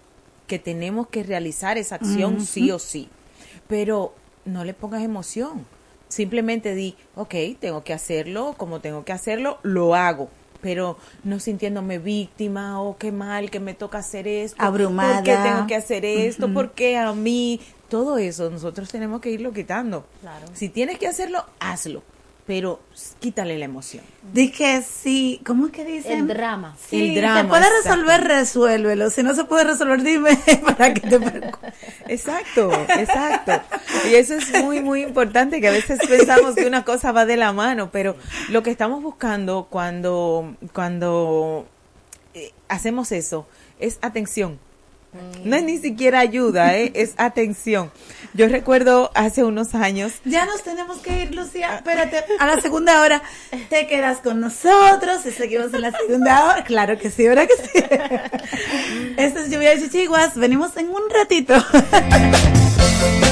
que 0.46 0.58
tenemos 0.58 1.06
que 1.08 1.22
realizar 1.22 1.78
esa 1.78 1.94
acción 1.94 2.40
sí 2.44 2.70
o 2.70 2.78
sí, 2.78 3.08
pero 3.68 4.14
no 4.44 4.64
le 4.64 4.74
pongas 4.74 5.02
emoción. 5.02 5.64
Simplemente 6.08 6.74
di, 6.74 6.94
ok, 7.14 7.34
tengo 7.58 7.84
que 7.84 7.94
hacerlo, 7.94 8.54
como 8.58 8.80
tengo 8.80 9.04
que 9.04 9.12
hacerlo, 9.12 9.58
lo 9.62 9.94
hago, 9.94 10.28
pero 10.62 10.96
no 11.24 11.38
sintiéndome 11.40 11.98
víctima 11.98 12.80
o 12.80 12.96
qué 12.96 13.12
mal 13.12 13.50
que 13.50 13.60
me 13.60 13.74
toca 13.74 13.98
hacer 13.98 14.26
esto, 14.26 14.62
Abrumada. 14.62 15.16
¿por 15.16 15.24
qué 15.24 15.36
tengo 15.36 15.66
que 15.66 15.74
hacer 15.74 16.06
esto? 16.06 16.46
Ujú. 16.46 16.54
¿Por 16.54 16.70
qué 16.70 16.96
a 16.96 17.12
mí? 17.12 17.60
Todo 17.90 18.16
eso 18.16 18.48
nosotros 18.48 18.88
tenemos 18.88 19.20
que 19.20 19.30
irlo 19.30 19.52
quitando. 19.52 20.06
Claro. 20.22 20.46
Si 20.54 20.70
tienes 20.70 20.98
que 20.98 21.06
hacerlo, 21.06 21.44
hazlo, 21.60 22.02
pero 22.46 22.80
quítale 23.20 23.56
la 23.58 23.66
emoción. 23.66 24.04
Dije 24.32 24.82
sí, 24.82 25.40
¿cómo 25.46 25.66
es 25.66 25.72
que 25.72 25.84
dicen? 25.84 26.20
El 26.20 26.26
drama. 26.26 26.76
Sí, 26.88 27.10
El 27.10 27.14
drama, 27.14 27.42
Se 27.42 27.48
puede 27.48 27.66
exacto. 27.66 27.88
resolver, 27.90 28.24
resuélvelo. 28.24 29.10
Si 29.10 29.22
no 29.22 29.34
se 29.34 29.44
puede 29.44 29.64
resolver, 29.64 30.02
dime 30.02 30.36
para 30.64 30.92
que 30.92 31.00
te. 31.00 31.20
Exacto, 32.08 32.72
exacto. 32.98 33.52
Y 34.10 34.14
eso 34.14 34.34
es 34.34 34.62
muy, 34.62 34.80
muy 34.80 35.02
importante, 35.02 35.60
que 35.60 35.68
a 35.68 35.72
veces 35.72 36.00
pensamos 36.08 36.56
que 36.56 36.66
una 36.66 36.84
cosa 36.84 37.12
va 37.12 37.26
de 37.26 37.36
la 37.36 37.52
mano, 37.52 37.90
pero 37.92 38.16
lo 38.48 38.62
que 38.62 38.70
estamos 38.70 39.02
buscando 39.02 39.68
cuando, 39.70 40.56
cuando 40.72 41.66
eh, 42.34 42.52
hacemos 42.68 43.12
eso 43.12 43.46
es 43.78 43.98
atención. 44.02 44.58
No 45.44 45.56
es 45.56 45.62
ni 45.62 45.78
siquiera 45.78 46.20
ayuda, 46.20 46.76
¿eh? 46.76 46.92
es 46.94 47.14
atención. 47.16 47.90
Yo 48.34 48.48
recuerdo 48.48 49.10
hace 49.14 49.44
unos 49.44 49.74
años, 49.74 50.14
Ya 50.24 50.46
nos 50.46 50.62
tenemos 50.62 50.98
que 50.98 51.24
ir, 51.24 51.34
Lucía. 51.34 51.76
Espérate, 51.76 52.24
a 52.38 52.46
la 52.46 52.60
segunda 52.60 53.02
hora 53.02 53.22
te 53.68 53.86
quedas 53.86 54.18
con 54.18 54.40
nosotros 54.40 55.26
y 55.26 55.32
seguimos 55.32 55.74
en 55.74 55.82
la 55.82 55.92
segunda 55.92 56.46
hora. 56.46 56.64
Claro 56.64 56.98
que 56.98 57.10
sí, 57.10 57.28
¿verdad 57.28 57.46
que 57.46 57.56
sí? 57.56 57.84
Esta 59.18 59.40
es 59.40 59.50
Lluvia 59.50 59.70
de 59.70 59.82
Chichiguas. 59.82 60.34
Venimos 60.36 60.76
en 60.76 60.88
un 60.88 61.02
ratito. 61.10 61.54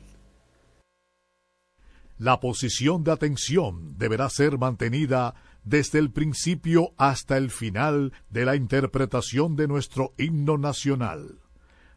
La 2.21 2.39
posición 2.39 3.03
de 3.03 3.11
atención 3.11 3.97
deberá 3.97 4.29
ser 4.29 4.59
mantenida 4.59 5.33
desde 5.63 5.97
el 5.97 6.11
principio 6.11 6.93
hasta 6.95 7.35
el 7.35 7.49
final 7.49 8.13
de 8.29 8.45
la 8.45 8.55
interpretación 8.55 9.55
de 9.55 9.67
nuestro 9.67 10.13
himno 10.19 10.59
nacional. 10.59 11.39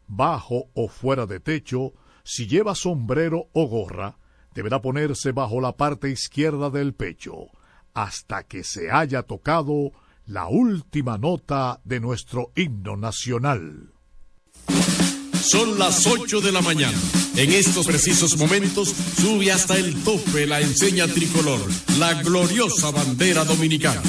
Bajo 0.07 0.71
o 0.73 0.89
fuera 0.89 1.27
de 1.27 1.41
techo, 1.41 1.93
si 2.23 2.47
lleva 2.47 2.75
sombrero 2.75 3.51
o 3.53 3.69
gorra, 3.69 4.17
deberá 4.55 4.81
ponerse 4.81 5.33
bajo 5.33 5.61
la 5.61 5.77
parte 5.77 6.09
izquierda 6.09 6.71
del 6.71 6.95
pecho, 6.95 7.49
hasta 7.93 8.45
que 8.45 8.65
se 8.65 8.91
haya 8.91 9.25
tocado 9.25 9.93
la 10.25 10.49
última 10.49 11.19
nota 11.19 11.83
de 11.85 12.01
nuestro 12.01 12.51
himno 12.57 12.97
nacional. 12.97 13.93
Son 15.35 15.79
las 15.79 16.07
8 16.07 16.41
de 16.41 16.51
la 16.51 16.63
mañana. 16.63 16.97
En 17.37 17.53
estos 17.53 17.87
precisos 17.87 18.37
momentos 18.37 18.95
sube 19.21 19.51
hasta 19.51 19.77
el 19.77 19.95
tope 20.05 20.47
la 20.47 20.61
enseña 20.61 21.09
tricolor, 21.09 21.61
la 21.99 22.15
gloriosa 22.23 22.91
bandera 22.91 23.45
dominicana. 23.45 24.01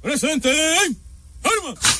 Presente. 0.00 0.50
Arma. 1.42 1.99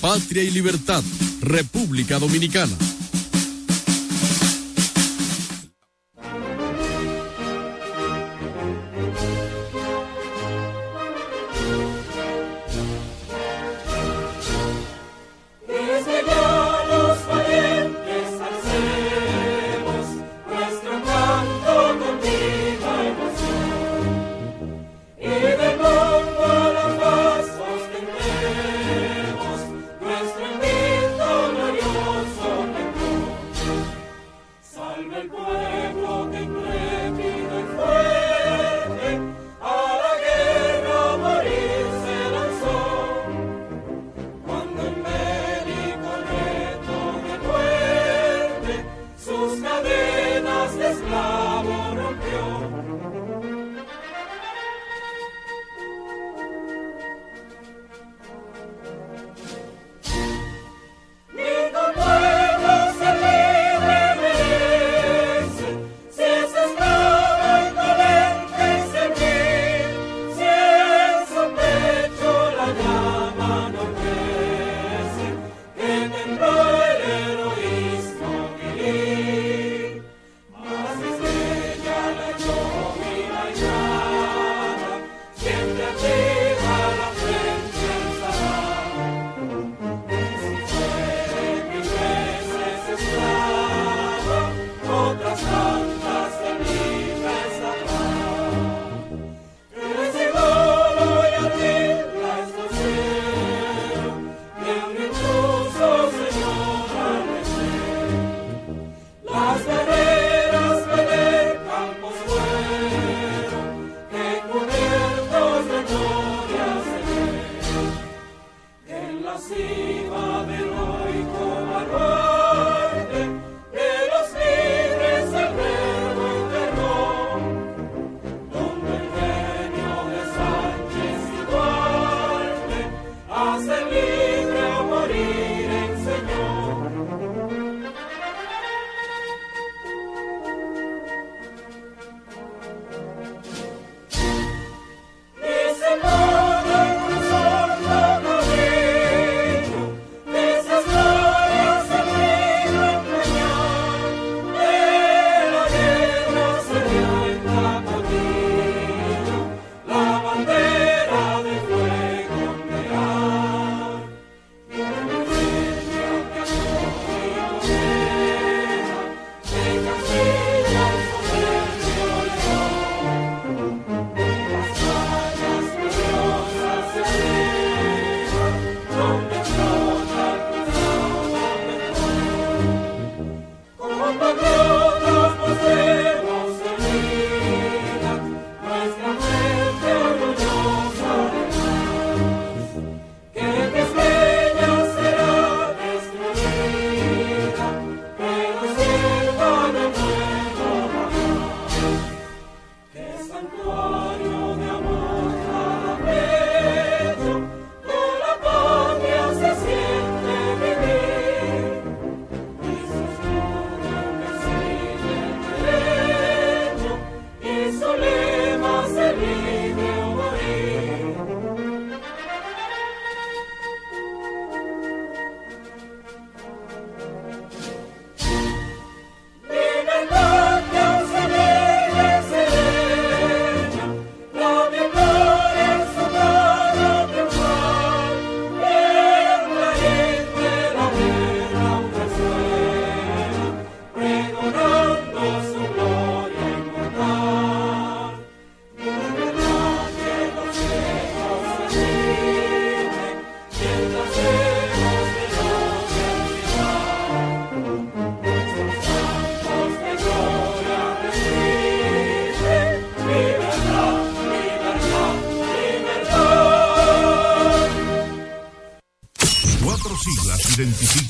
patria 0.00 0.42
y 0.42 0.50
libertad, 0.50 1.02
República 1.40 2.18
Dominicana. 2.18 2.76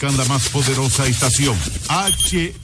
La 0.09 0.25
más 0.25 0.49
poderosa 0.49 1.07
estación, 1.07 1.57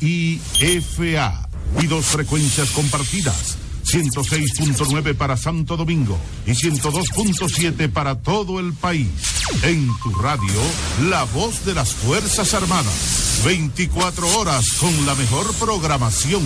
HIFA, 0.00 1.48
y 1.80 1.86
dos 1.86 2.06
frecuencias 2.06 2.70
compartidas. 2.70 3.58
106.9 3.84 5.14
para 5.14 5.36
Santo 5.36 5.76
Domingo 5.76 6.18
y 6.44 6.52
102.7 6.52 7.92
para 7.92 8.16
todo 8.16 8.58
el 8.58 8.72
país. 8.72 9.08
En 9.62 9.88
tu 10.02 10.12
radio, 10.14 10.60
la 11.08 11.24
voz 11.24 11.64
de 11.64 11.74
las 11.74 11.92
Fuerzas 11.92 12.54
Armadas. 12.54 13.42
24 13.44 14.38
horas 14.38 14.72
con 14.80 15.06
la 15.06 15.14
mejor 15.14 15.52
programación. 15.54 16.42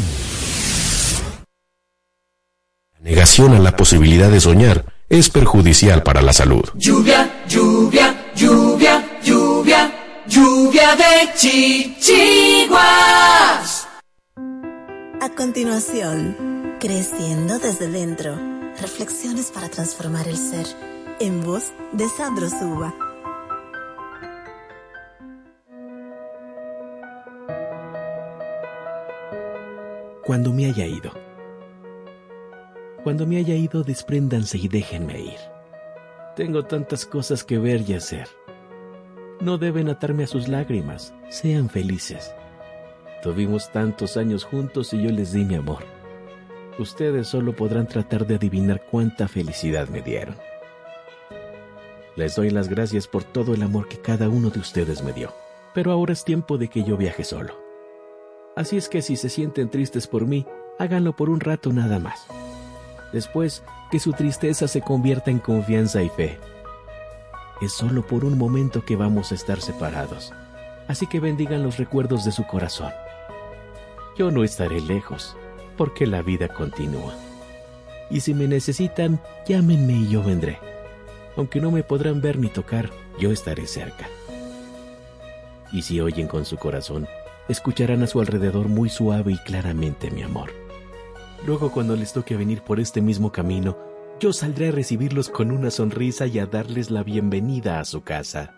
La 2.93 3.01
negación 3.01 3.55
a 3.55 3.59
la 3.61 3.77
posibilidad 3.77 4.29
de 4.29 4.41
soñar 4.41 4.85
es 5.09 5.29
perjudicial 5.29 6.03
para 6.03 6.23
la 6.23 6.33
salud. 6.33 6.65
Lluvia, 6.75 7.20
de 10.97 11.33
chichiguas. 11.37 12.81
A 15.21 15.29
continuación, 15.37 16.77
creciendo 16.81 17.59
desde 17.59 17.89
dentro, 17.89 18.35
reflexiones 18.81 19.51
para 19.51 19.69
transformar 19.69 20.27
el 20.27 20.37
ser, 20.37 20.67
en 21.21 21.45
voz 21.45 21.73
de 21.93 22.09
Sandro 22.09 22.49
Suba. 22.49 22.95
Cuando 30.25 30.53
me 30.53 30.67
haya 30.67 30.87
ido. 30.87 31.13
Cuando 33.03 33.27
me 33.27 33.39
haya 33.39 33.55
ido, 33.55 33.83
despréndanse 33.83 34.59
y 34.59 34.69
déjenme 34.69 35.21
ir. 35.21 35.39
Tengo 36.37 36.65
tantas 36.65 37.05
cosas 37.05 37.45
que 37.45 37.59
ver 37.59 37.83
y 37.89 37.95
hacer. 37.95 38.29
No 39.41 39.57
deben 39.57 39.89
atarme 39.89 40.25
a 40.25 40.27
sus 40.27 40.49
lágrimas. 40.49 41.15
Sean 41.31 41.71
felices. 41.71 42.35
Tuvimos 43.23 43.73
tantos 43.73 44.19
años 44.19 44.45
juntos 44.45 44.93
y 44.93 45.03
yo 45.03 45.11
les 45.11 45.33
di 45.33 45.45
mi 45.45 45.55
amor. 45.55 45.85
Ustedes 46.79 47.29
solo 47.29 47.57
podrán 47.57 47.87
tratar 47.87 48.27
de 48.27 48.35
adivinar 48.35 48.85
cuánta 48.91 49.29
felicidad 49.29 49.89
me 49.89 50.03
dieron. 50.03 50.37
Les 52.17 52.37
doy 52.37 52.51
las 52.51 52.69
gracias 52.69 53.07
por 53.07 53.25
todo 53.25 53.55
el 53.55 53.63
amor 53.63 53.89
que 53.89 53.99
cada 53.99 54.29
uno 54.29 54.51
de 54.51 54.61
ustedes 54.61 55.03
me 55.03 55.15
dio. 55.15 55.33
Pero 55.73 55.91
ahora 55.91 56.13
es 56.13 56.23
tiempo 56.23 56.59
de 56.59 56.69
que 56.69 56.83
yo 56.83 56.99
viaje 56.99 57.25
solo. 57.25 57.55
Así 58.57 58.77
es 58.77 58.91
que 58.91 59.01
si 59.01 59.17
se 59.17 59.31
sienten 59.31 59.71
tristes 59.71 60.07
por 60.07 60.27
mí, 60.27 60.45
háganlo 60.79 61.17
por 61.17 61.31
un 61.31 61.41
rato 61.41 61.73
nada 61.73 61.99
más. 61.99 62.27
Después, 63.13 63.63
que 63.91 64.01
su 64.01 64.13
tristeza 64.13 64.69
se 64.69 64.83
convierta 64.83 65.31
en 65.31 65.39
confianza 65.39 66.03
y 66.03 66.11
fe. 66.11 66.39
Es 67.61 67.73
solo 67.73 68.07
por 68.07 68.25
un 68.25 68.39
momento 68.39 68.85
que 68.85 68.97
vamos 68.97 69.33
a 69.33 69.35
estar 69.35 69.61
separados. 69.61 70.33
Así 70.89 71.07
que 71.07 71.21
bendigan 71.21 71.63
los 71.63 71.77
recuerdos 71.77 72.25
de 72.25 72.33
su 72.33 72.47
corazón. 72.47 72.93
Yo 74.17 74.31
no 74.31 74.45
estaré 74.45 74.81
lejos, 74.81 75.37
porque 75.77 76.07
la 76.07 76.23
vida 76.23 76.49
continúa. 76.49 77.15
Y 78.11 78.21
si 78.21 78.35
me 78.35 78.49
necesitan, 78.49 79.21
llámenme 79.47 79.93
y 79.93 80.09
yo 80.09 80.23
vendré. 80.23 80.59
Aunque 81.37 81.61
no 81.61 81.71
me 81.71 81.83
podrán 81.83 82.21
ver 82.21 82.39
ni 82.39 82.49
tocar, 82.49 82.91
yo 83.19 83.31
estaré 83.31 83.67
cerca. 83.67 84.09
Y 85.73 85.83
si 85.83 86.01
oyen 86.01 86.27
con 86.27 86.45
su 86.45 86.57
corazón, 86.57 87.07
escucharán 87.49 88.03
a 88.03 88.07
su 88.07 88.21
alrededor 88.21 88.69
muy 88.69 88.89
suave 88.89 89.33
y 89.33 89.39
claramente 89.39 90.11
mi 90.11 90.23
amor. 90.23 90.51
Luego 91.47 91.71
cuando 91.71 91.95
les 91.95 92.13
toque 92.13 92.37
venir 92.37 92.63
por 92.63 92.81
este 92.81 93.01
mismo 93.01 93.33
camino, 93.33 93.77
yo 94.21 94.35
saldré 94.35 94.69
a 94.69 94.73
recibirlos 94.73 95.31
con 95.31 95.51
una 95.51 95.71
sonrisa 95.71 96.27
y 96.27 96.39
a 96.39 96.47
darles 96.47 96.91
la 96.91 97.03
bienvenida 97.03 97.81
a 97.81 97.85
su 97.85 98.03
casa. 98.03 98.55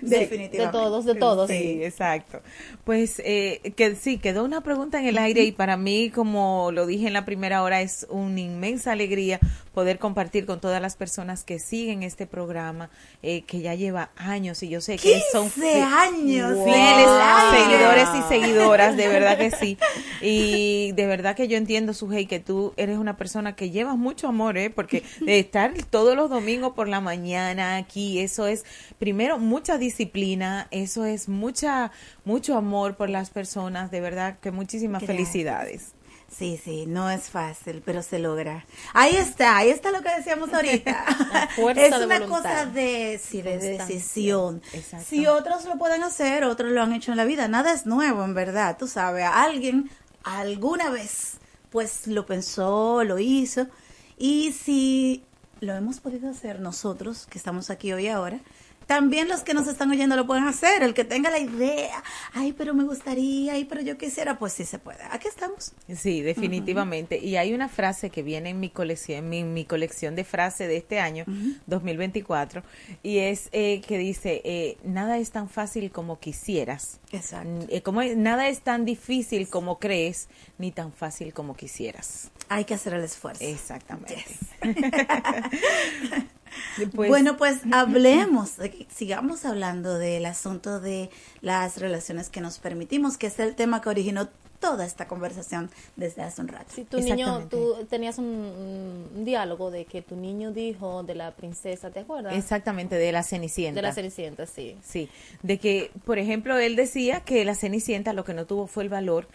Definitivamente. 0.00 0.58
De 0.58 0.68
todos, 0.68 1.04
de 1.04 1.14
todos. 1.14 1.50
Sí, 1.50 1.82
exacto. 1.82 2.40
Pues 2.84 3.20
eh, 3.24 3.72
que 3.76 3.94
sí, 3.94 4.18
quedó 4.18 4.44
una 4.44 4.60
pregunta 4.60 4.98
en 5.00 5.06
el 5.06 5.18
aire 5.18 5.42
y 5.42 5.52
para 5.52 5.76
mí, 5.76 6.10
como 6.10 6.70
lo 6.72 6.86
dije 6.86 7.06
en 7.06 7.12
la 7.12 7.24
primera 7.24 7.62
hora, 7.62 7.80
es 7.80 8.06
una 8.10 8.40
inmensa 8.40 8.92
alegría 8.92 9.40
poder 9.74 9.98
compartir 9.98 10.46
con 10.46 10.60
todas 10.60 10.80
las 10.80 10.96
personas 10.96 11.44
que 11.44 11.58
siguen 11.58 12.02
este 12.02 12.26
programa, 12.26 12.90
eh, 13.22 13.42
que 13.42 13.60
ya 13.60 13.74
lleva 13.74 14.01
años 14.16 14.62
y 14.62 14.68
yo 14.68 14.80
sé 14.80 14.96
que 14.96 15.20
son 15.32 15.50
años, 15.64 16.58
fieles 16.64 17.06
Wow. 17.06 17.50
seguidores 17.52 18.08
y 18.18 18.22
seguidoras, 18.28 18.96
de 18.96 19.08
verdad 19.08 19.38
que 19.38 19.50
sí. 19.50 19.78
Y 20.20 20.92
de 20.92 21.06
verdad 21.06 21.34
que 21.36 21.48
yo 21.48 21.56
entiendo, 21.56 21.94
Sujei, 21.94 22.26
que 22.26 22.40
tú 22.40 22.72
eres 22.76 22.98
una 22.98 23.16
persona 23.16 23.54
que 23.56 23.70
llevas 23.70 23.96
mucho 23.96 24.28
amor, 24.28 24.56
¿eh? 24.58 24.70
Porque 24.70 25.02
de 25.20 25.38
estar 25.38 25.72
todos 25.90 26.14
los 26.16 26.30
domingos 26.30 26.72
por 26.74 26.88
la 26.88 27.00
mañana 27.00 27.76
aquí, 27.76 28.20
eso 28.20 28.46
es, 28.46 28.64
primero, 28.98 29.38
mucha 29.38 29.78
disciplina, 29.78 30.68
eso 30.70 31.04
es 31.04 31.28
mucha, 31.28 31.90
mucho 32.24 32.56
amor 32.56 32.96
por 32.96 33.10
las 33.10 33.30
personas, 33.30 33.90
de 33.90 34.00
verdad 34.00 34.38
que 34.40 34.50
muchísimas 34.50 35.02
Gracias. 35.02 35.16
felicidades. 35.16 35.92
Sí, 36.36 36.58
sí, 36.62 36.86
no 36.86 37.10
es 37.10 37.28
fácil, 37.28 37.82
pero 37.84 38.02
se 38.02 38.18
logra. 38.18 38.64
Ahí 38.94 39.16
está, 39.16 39.58
ahí 39.58 39.68
está 39.68 39.90
lo 39.90 40.02
que 40.02 40.10
decíamos 40.16 40.52
ahorita. 40.52 41.04
es 41.76 41.94
una 41.94 42.26
cosa 42.26 42.66
de, 42.66 43.20
sí, 43.22 43.42
de 43.42 43.58
decisión. 43.58 44.62
Exacto. 44.72 45.06
Si 45.08 45.26
otros 45.26 45.64
lo 45.66 45.76
pueden 45.78 46.02
hacer, 46.02 46.44
otros 46.44 46.72
lo 46.72 46.82
han 46.82 46.92
hecho 46.94 47.10
en 47.12 47.18
la 47.18 47.24
vida. 47.24 47.48
Nada 47.48 47.72
es 47.72 47.86
nuevo, 47.86 48.24
en 48.24 48.34
verdad. 48.34 48.76
Tú 48.78 48.88
sabes, 48.88 49.24
alguien 49.30 49.90
alguna 50.24 50.90
vez, 50.90 51.34
pues 51.70 52.06
lo 52.06 52.24
pensó, 52.24 53.04
lo 53.04 53.18
hizo. 53.18 53.66
Y 54.16 54.52
si 54.52 55.24
lo 55.60 55.74
hemos 55.74 56.00
podido 56.00 56.30
hacer 56.30 56.60
nosotros, 56.60 57.26
que 57.26 57.38
estamos 57.38 57.70
aquí 57.70 57.92
hoy 57.92 58.08
ahora, 58.08 58.40
también 58.86 59.28
los 59.28 59.42
que 59.42 59.54
nos 59.54 59.66
están 59.68 59.90
oyendo 59.90 60.16
lo 60.16 60.26
pueden 60.26 60.44
hacer. 60.44 60.82
El 60.82 60.94
que 60.94 61.04
tenga 61.04 61.30
la 61.30 61.38
idea, 61.38 62.02
ay, 62.32 62.52
pero 62.52 62.74
me 62.74 62.84
gustaría, 62.84 63.54
ay, 63.54 63.64
pero 63.64 63.80
yo 63.80 63.96
quisiera, 63.98 64.38
pues 64.38 64.52
sí 64.52 64.64
se 64.64 64.78
puede. 64.78 64.98
Aquí 65.10 65.28
estamos. 65.28 65.72
Sí, 65.94 66.22
definitivamente. 66.22 67.18
Y 67.18 67.36
hay 67.36 67.54
una 67.54 67.68
frase 67.68 68.10
que 68.10 68.22
viene 68.22 68.50
en 68.50 68.60
mi 68.60 68.70
colección, 68.70 69.32
en 69.32 69.54
mi, 69.54 69.64
colección 69.64 70.16
de 70.16 70.24
frases 70.24 70.68
de 70.68 70.76
este 70.76 70.98
año, 70.98 71.24
2024, 71.66 72.62
y 73.02 73.18
es 73.18 73.48
eh, 73.52 73.80
que 73.80 73.98
dice, 73.98 74.42
eh, 74.44 74.76
nada 74.84 75.18
es 75.18 75.30
tan 75.30 75.48
fácil 75.48 75.90
como 75.90 76.18
quisieras. 76.18 77.00
Exacto. 77.12 77.66
Eh, 77.68 77.82
como 77.82 78.02
nada 78.02 78.48
es 78.48 78.60
tan 78.60 78.84
difícil 78.84 79.48
como 79.48 79.78
crees, 79.78 80.28
ni 80.58 80.72
tan 80.72 80.92
fácil 80.92 81.32
como 81.32 81.54
quisieras. 81.54 82.30
Hay 82.48 82.64
que 82.64 82.74
hacer 82.74 82.94
el 82.94 83.04
esfuerzo. 83.04 83.44
Exactamente. 83.44 84.26
Pues, 86.94 87.08
bueno, 87.08 87.36
pues 87.36 87.60
hablemos, 87.72 88.52
sigamos 88.94 89.44
hablando 89.44 89.98
del 89.98 90.26
asunto 90.26 90.80
de 90.80 91.10
las 91.40 91.78
relaciones 91.78 92.28
que 92.28 92.40
nos 92.40 92.58
permitimos, 92.58 93.18
que 93.18 93.26
es 93.26 93.38
el 93.38 93.54
tema 93.54 93.80
que 93.80 93.88
originó 93.88 94.28
toda 94.62 94.86
esta 94.86 95.08
conversación 95.08 95.70
desde 95.96 96.22
hace 96.22 96.40
un 96.40 96.48
rato. 96.48 96.72
Si 96.72 96.84
tu 96.84 97.00
niño, 97.00 97.48
tú 97.50 97.84
tenías 97.90 98.16
un, 98.18 99.24
diálogo 99.24 99.72
de 99.72 99.84
que 99.84 100.02
tu 100.02 100.14
niño 100.14 100.52
dijo 100.52 101.02
de 101.02 101.16
la 101.16 101.32
princesa, 101.32 101.90
¿te 101.90 102.00
acuerdas? 102.00 102.34
Exactamente, 102.36 102.94
de 102.94 103.10
la 103.10 103.24
Cenicienta. 103.24 103.80
De 103.80 103.82
la 103.82 103.92
Cenicienta, 103.92 104.46
sí. 104.46 104.78
Sí, 104.82 105.08
de 105.42 105.58
que, 105.58 105.90
por 106.04 106.20
ejemplo, 106.20 106.56
él 106.58 106.76
decía 106.76 107.20
que 107.20 107.44
la 107.44 107.56
Cenicienta 107.56 108.12
lo 108.12 108.24
que 108.24 108.34
no 108.34 108.46
tuvo 108.46 108.68
fue 108.68 108.84
el 108.84 108.88
valor 108.88 109.26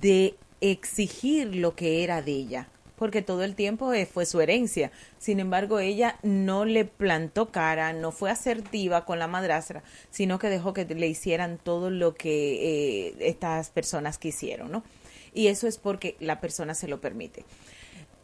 de 0.00 0.34
exigir 0.60 1.54
lo 1.54 1.76
que 1.76 2.02
era 2.02 2.20
de 2.20 2.32
ella 2.32 2.68
porque 3.02 3.20
todo 3.20 3.42
el 3.42 3.56
tiempo 3.56 3.92
eh, 3.92 4.06
fue 4.06 4.26
su 4.26 4.40
herencia. 4.40 4.92
Sin 5.18 5.40
embargo, 5.40 5.80
ella 5.80 6.20
no 6.22 6.64
le 6.64 6.84
plantó 6.84 7.50
cara, 7.50 7.92
no 7.92 8.12
fue 8.12 8.30
asertiva 8.30 9.04
con 9.04 9.18
la 9.18 9.26
madrastra, 9.26 9.82
sino 10.12 10.38
que 10.38 10.48
dejó 10.48 10.72
que 10.72 10.84
le 10.84 11.08
hicieran 11.08 11.58
todo 11.58 11.90
lo 11.90 12.14
que 12.14 13.08
eh, 13.08 13.14
estas 13.18 13.70
personas 13.70 14.18
quisieron, 14.18 14.70
¿no? 14.70 14.84
Y 15.34 15.48
eso 15.48 15.66
es 15.66 15.78
porque 15.78 16.14
la 16.20 16.40
persona 16.40 16.76
se 16.76 16.86
lo 16.86 17.00
permite. 17.00 17.44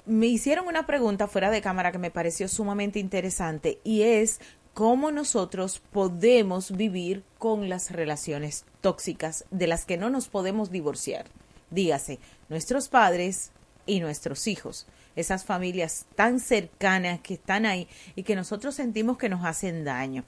Me 0.06 0.26
hicieron 0.26 0.68
una 0.68 0.86
pregunta 0.86 1.26
fuera 1.26 1.50
de 1.50 1.60
cámara 1.60 1.90
que 1.90 1.98
me 1.98 2.12
pareció 2.12 2.46
sumamente 2.46 3.00
interesante 3.00 3.80
y 3.82 4.02
es 4.02 4.38
cómo 4.74 5.10
nosotros 5.10 5.82
podemos 5.90 6.70
vivir 6.70 7.24
con 7.38 7.68
las 7.68 7.90
relaciones 7.90 8.64
tóxicas 8.80 9.44
de 9.50 9.66
las 9.66 9.84
que 9.84 9.96
no 9.96 10.08
nos 10.08 10.28
podemos 10.28 10.70
divorciar. 10.70 11.26
Dígase, 11.72 12.20
nuestros 12.48 12.88
padres, 12.88 13.50
y 13.88 14.00
nuestros 14.00 14.46
hijos, 14.46 14.86
esas 15.16 15.44
familias 15.44 16.06
tan 16.14 16.38
cercanas 16.38 17.20
que 17.20 17.34
están 17.34 17.66
ahí 17.66 17.88
y 18.14 18.22
que 18.22 18.36
nosotros 18.36 18.76
sentimos 18.76 19.18
que 19.18 19.28
nos 19.28 19.44
hacen 19.44 19.84
daño. 19.84 20.24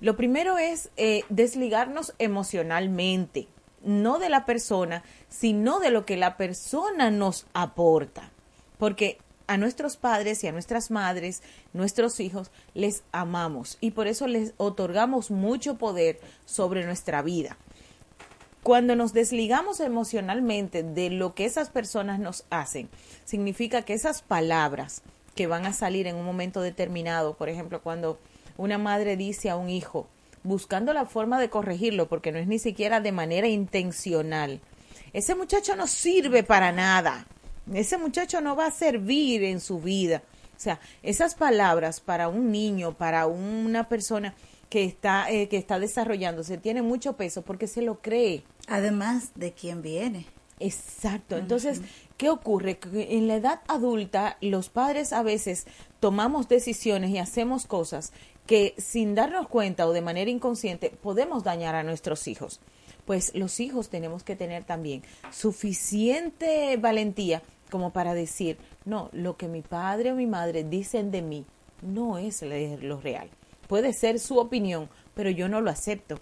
Lo 0.00 0.16
primero 0.16 0.56
es 0.56 0.90
eh, 0.96 1.24
desligarnos 1.28 2.14
emocionalmente, 2.18 3.48
no 3.82 4.18
de 4.18 4.30
la 4.30 4.46
persona, 4.46 5.02
sino 5.28 5.80
de 5.80 5.90
lo 5.90 6.06
que 6.06 6.16
la 6.16 6.36
persona 6.36 7.10
nos 7.10 7.46
aporta. 7.52 8.30
Porque 8.78 9.18
a 9.46 9.56
nuestros 9.56 9.96
padres 9.96 10.42
y 10.42 10.46
a 10.46 10.52
nuestras 10.52 10.90
madres, 10.90 11.42
nuestros 11.72 12.20
hijos, 12.20 12.50
les 12.72 13.02
amamos 13.12 13.76
y 13.80 13.90
por 13.90 14.06
eso 14.06 14.26
les 14.26 14.54
otorgamos 14.56 15.30
mucho 15.30 15.76
poder 15.76 16.20
sobre 16.46 16.84
nuestra 16.84 17.22
vida. 17.22 17.58
Cuando 18.64 18.96
nos 18.96 19.12
desligamos 19.12 19.78
emocionalmente 19.80 20.82
de 20.82 21.10
lo 21.10 21.34
que 21.34 21.44
esas 21.44 21.68
personas 21.68 22.18
nos 22.18 22.46
hacen, 22.48 22.88
significa 23.26 23.82
que 23.82 23.92
esas 23.92 24.22
palabras 24.22 25.02
que 25.34 25.46
van 25.46 25.66
a 25.66 25.74
salir 25.74 26.06
en 26.06 26.16
un 26.16 26.24
momento 26.24 26.62
determinado, 26.62 27.34
por 27.34 27.50
ejemplo, 27.50 27.82
cuando 27.82 28.18
una 28.56 28.78
madre 28.78 29.18
dice 29.18 29.50
a 29.50 29.56
un 29.56 29.68
hijo, 29.68 30.08
buscando 30.44 30.94
la 30.94 31.04
forma 31.04 31.38
de 31.38 31.50
corregirlo, 31.50 32.08
porque 32.08 32.32
no 32.32 32.38
es 32.38 32.46
ni 32.46 32.58
siquiera 32.58 33.00
de 33.00 33.12
manera 33.12 33.48
intencional, 33.48 34.62
ese 35.12 35.34
muchacho 35.34 35.76
no 35.76 35.86
sirve 35.86 36.42
para 36.42 36.72
nada, 36.72 37.26
ese 37.70 37.98
muchacho 37.98 38.40
no 38.40 38.56
va 38.56 38.68
a 38.68 38.70
servir 38.70 39.44
en 39.44 39.60
su 39.60 39.78
vida. 39.78 40.22
O 40.56 40.60
sea, 40.64 40.80
esas 41.02 41.34
palabras 41.34 42.00
para 42.00 42.28
un 42.28 42.50
niño, 42.50 42.94
para 42.94 43.26
una 43.26 43.90
persona 43.90 44.34
que 44.74 44.82
está, 44.82 45.30
eh, 45.30 45.48
que 45.48 45.56
está 45.56 45.78
desarrollándose, 45.78 46.58
tiene 46.58 46.82
mucho 46.82 47.12
peso 47.12 47.42
porque 47.42 47.68
se 47.68 47.80
lo 47.80 48.00
cree. 48.00 48.42
Además 48.66 49.30
de 49.36 49.52
quién 49.52 49.82
viene. 49.82 50.26
Exacto. 50.58 51.36
Entonces, 51.36 51.80
¿qué 52.16 52.28
ocurre? 52.28 52.78
Que 52.78 53.16
en 53.16 53.28
la 53.28 53.36
edad 53.36 53.60
adulta, 53.68 54.36
los 54.40 54.70
padres 54.70 55.12
a 55.12 55.22
veces 55.22 55.68
tomamos 56.00 56.48
decisiones 56.48 57.10
y 57.10 57.18
hacemos 57.18 57.68
cosas 57.68 58.12
que 58.46 58.74
sin 58.76 59.14
darnos 59.14 59.46
cuenta 59.46 59.86
o 59.86 59.92
de 59.92 60.00
manera 60.00 60.28
inconsciente 60.28 60.90
podemos 60.90 61.44
dañar 61.44 61.76
a 61.76 61.84
nuestros 61.84 62.26
hijos. 62.26 62.58
Pues 63.04 63.32
los 63.36 63.60
hijos 63.60 63.90
tenemos 63.90 64.24
que 64.24 64.34
tener 64.34 64.64
también 64.64 65.04
suficiente 65.30 66.76
valentía 66.78 67.44
como 67.70 67.92
para 67.92 68.12
decir, 68.12 68.58
no, 68.84 69.08
lo 69.12 69.36
que 69.36 69.46
mi 69.46 69.62
padre 69.62 70.10
o 70.10 70.16
mi 70.16 70.26
madre 70.26 70.64
dicen 70.64 71.12
de 71.12 71.22
mí 71.22 71.46
no 71.80 72.18
es 72.18 72.42
lo 72.42 73.00
real. 73.00 73.30
Puede 73.66 73.92
ser 73.92 74.18
su 74.18 74.38
opinión, 74.38 74.88
pero 75.14 75.30
yo 75.30 75.48
no 75.48 75.60
lo 75.60 75.70
acepto 75.70 76.18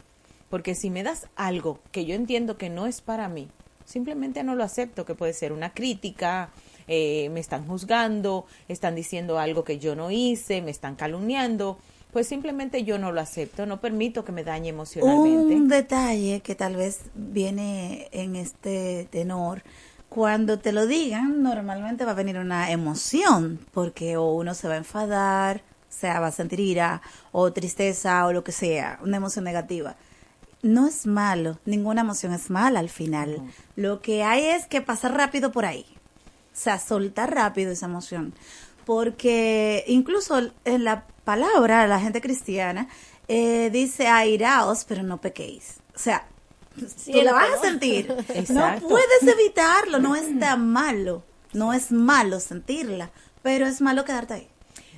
porque 0.53 0.75
si 0.75 0.91
me 0.91 1.03
das 1.03 1.29
algo 1.35 1.79
que 1.93 2.05
yo 2.05 2.15
entiendo 2.15 2.59
que 2.59 2.69
no 2.69 2.87
es 2.87 3.01
para 3.01 3.27
mí, 3.27 3.49
simplemente 3.87 4.45
no 4.45 4.55
lo 4.55 4.65
acepto, 4.65 5.07
que 5.07 5.15
puede 5.15 5.33
ser 5.33 5.51
una 5.51 5.73
crítica, 5.73 6.51
eh, 6.87 7.31
me 7.31 7.41
están 7.41 7.67
juzgando, 7.67 8.45
están 8.69 8.95
diciendo 8.95 9.39
algo 9.39 9.65
que 9.65 9.79
yo 9.79 9.97
no 9.97 10.11
hice, 10.11 10.61
me 10.61 10.71
están 10.71 10.95
calumniando, 10.95 11.79
pues 12.13 12.27
simplemente 12.27 12.85
yo 12.85 12.99
no 12.99 13.13
lo 13.13 13.23
acepto, 13.23 13.65
no 13.65 13.81
permito 13.81 14.27
que 14.27 14.33
me 14.33 14.45
dañe 14.45 14.69
emocionalmente. 14.69 15.55
Un 15.55 15.69
detalle 15.69 16.41
que 16.41 16.55
tal 16.55 16.77
vez 16.77 17.01
viene 17.15 18.09
en 18.13 18.37
este 18.37 19.09
tenor, 19.11 19.63
cuando 20.11 20.59
te 20.59 20.73
lo 20.73 20.87
digan, 20.87 21.43
normalmente 21.43 22.05
va 22.05 22.11
a 22.11 22.15
venir 22.15 22.37
una 22.37 22.71
emoción, 22.71 23.59
porque 23.73 24.19
o 24.19 24.35
uno 24.35 24.53
se 24.53 24.69
va 24.69 24.75
a 24.75 24.77
enfadar, 24.77 25.63
o 25.93 26.01
sea, 26.01 26.21
va 26.21 26.29
a 26.29 26.33
sentir 26.33 26.61
ira, 26.61 27.03
o 27.33 27.53
tristeza, 27.53 28.27
o 28.27 28.33
lo 28.33 28.43
que 28.43 28.53
sea, 28.53 28.99
una 29.03 29.19
emoción 29.19 29.45
negativa 29.45 29.97
no 30.63 30.87
es 30.87 31.07
malo, 31.07 31.59
ninguna 31.65 32.03
emoción 32.03 32.33
es 32.33 32.49
mala 32.49 32.81
al 32.81 32.89
final. 32.89 33.43
Lo 33.77 34.01
que 34.01 34.23
hay 34.23 34.45
es 34.47 34.67
que 34.67 34.81
pasar 34.81 35.15
rápido 35.15 35.51
por 35.51 35.67
ahí. 35.67 35.85
O 36.55 36.57
sea, 36.57 36.79
soltar 36.79 37.35
rápido 37.35 37.73
esa 37.73 37.87
emoción. 37.87 38.33
Porque 38.85 39.85
incluso 39.89 40.53
en 40.65 40.85
la 40.85 41.07
palabra, 41.25 41.87
la 41.87 42.01
gente 42.01 42.21
cristiana 42.21 42.89
eh, 43.29 43.71
dice 43.73 44.07
airaos, 44.07 44.85
pero 44.85 45.03
no 45.03 45.21
pequéis. 45.21 45.81
O 45.95 45.99
sea, 45.99 46.27
tú 46.77 47.23
la 47.23 47.33
vas 47.33 47.59
a 47.59 47.61
sentir. 47.61 48.09
no 48.51 48.79
puedes 48.89 49.23
evitarlo, 49.23 49.99
no 49.99 50.15
es 50.15 50.39
tan 50.39 50.71
malo. 50.71 51.25
No 51.53 51.73
es 51.73 51.91
malo 51.93 52.41
sentirla, 52.41 53.11
pero 53.43 53.67
es 53.67 53.81
malo 53.81 54.05
quedarte 54.05 54.35
ahí. 54.35 54.49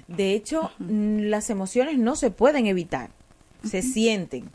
De 0.08 0.32
hecho, 0.32 0.70
las 0.78 1.50
emociones 1.50 1.98
no 1.98 2.16
se 2.16 2.30
pueden 2.30 2.66
evitar, 2.66 3.10
se 3.62 3.82
sienten 3.82 4.50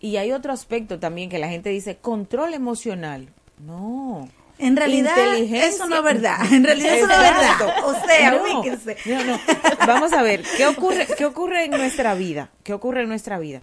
y 0.00 0.16
hay 0.16 0.32
otro 0.32 0.52
aspecto 0.52 0.98
también 0.98 1.28
que 1.28 1.38
la 1.38 1.48
gente 1.48 1.70
dice, 1.70 1.96
control 1.96 2.54
emocional. 2.54 3.28
No. 3.58 4.28
En 4.58 4.76
realidad, 4.76 5.36
eso 5.36 5.86
no 5.86 5.96
es 5.96 6.02
verdad. 6.02 6.52
En 6.52 6.64
realidad, 6.64 6.94
eso 6.96 7.06
no 7.06 7.14
es 7.14 7.20
verdad. 7.20 7.84
O 7.84 7.94
sea, 8.06 9.24
no, 9.24 9.40
Vamos 9.86 10.12
a 10.12 10.22
ver, 10.22 10.44
¿qué 10.56 10.66
ocurre, 10.66 11.06
¿qué 11.16 11.24
ocurre 11.24 11.64
en 11.64 11.72
nuestra 11.72 12.14
vida? 12.14 12.50
¿Qué 12.62 12.72
ocurre 12.72 13.02
en 13.02 13.08
nuestra 13.08 13.38
vida? 13.38 13.60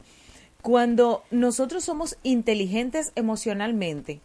Cuando 0.62 1.24
nosotros 1.32 1.84
somos 1.84 2.18
inteligentes 2.24 3.12
emocionalmente, 3.16 4.22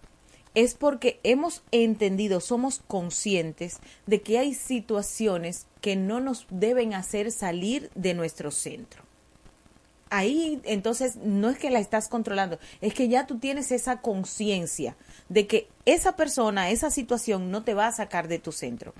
es 0.54 0.74
porque 0.74 1.20
hemos 1.22 1.62
entendido, 1.70 2.40
somos 2.40 2.82
conscientes 2.86 3.78
de 4.06 4.22
que 4.22 4.38
hay 4.38 4.54
situaciones 4.54 5.66
que 5.80 5.96
no 5.96 6.20
nos 6.20 6.46
deben 6.50 6.94
hacer 6.94 7.32
salir 7.32 7.90
de 7.94 8.14
nuestro 8.14 8.50
centro 8.50 9.10
ahí 10.10 10.60
entonces 10.64 11.16
no 11.16 11.48
es 11.48 11.58
que 11.58 11.70
la 11.70 11.78
estás 11.78 12.08
controlando, 12.08 12.58
es 12.80 12.92
que 12.92 13.08
ya 13.08 13.26
tú 13.26 13.38
tienes 13.38 13.72
esa 13.72 14.00
conciencia 14.00 14.96
de 15.28 15.46
que 15.46 15.68
esa 15.86 16.16
persona, 16.16 16.70
esa 16.70 16.90
situación 16.90 17.50
no 17.50 17.62
te 17.62 17.74
va 17.74 17.86
a 17.86 17.92
sacar 17.92 18.28
de 18.28 18.38
tu 18.38 18.52
centro. 18.52 18.92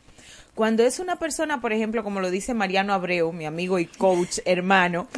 Cuando 0.54 0.84
es 0.84 0.98
una 0.98 1.16
persona, 1.16 1.60
por 1.60 1.72
ejemplo, 1.72 2.02
como 2.02 2.20
lo 2.20 2.30
dice 2.30 2.54
Mariano 2.54 2.92
Abreu, 2.92 3.32
mi 3.32 3.46
amigo 3.46 3.78
y 3.78 3.86
coach 3.86 4.38
hermano, 4.44 5.08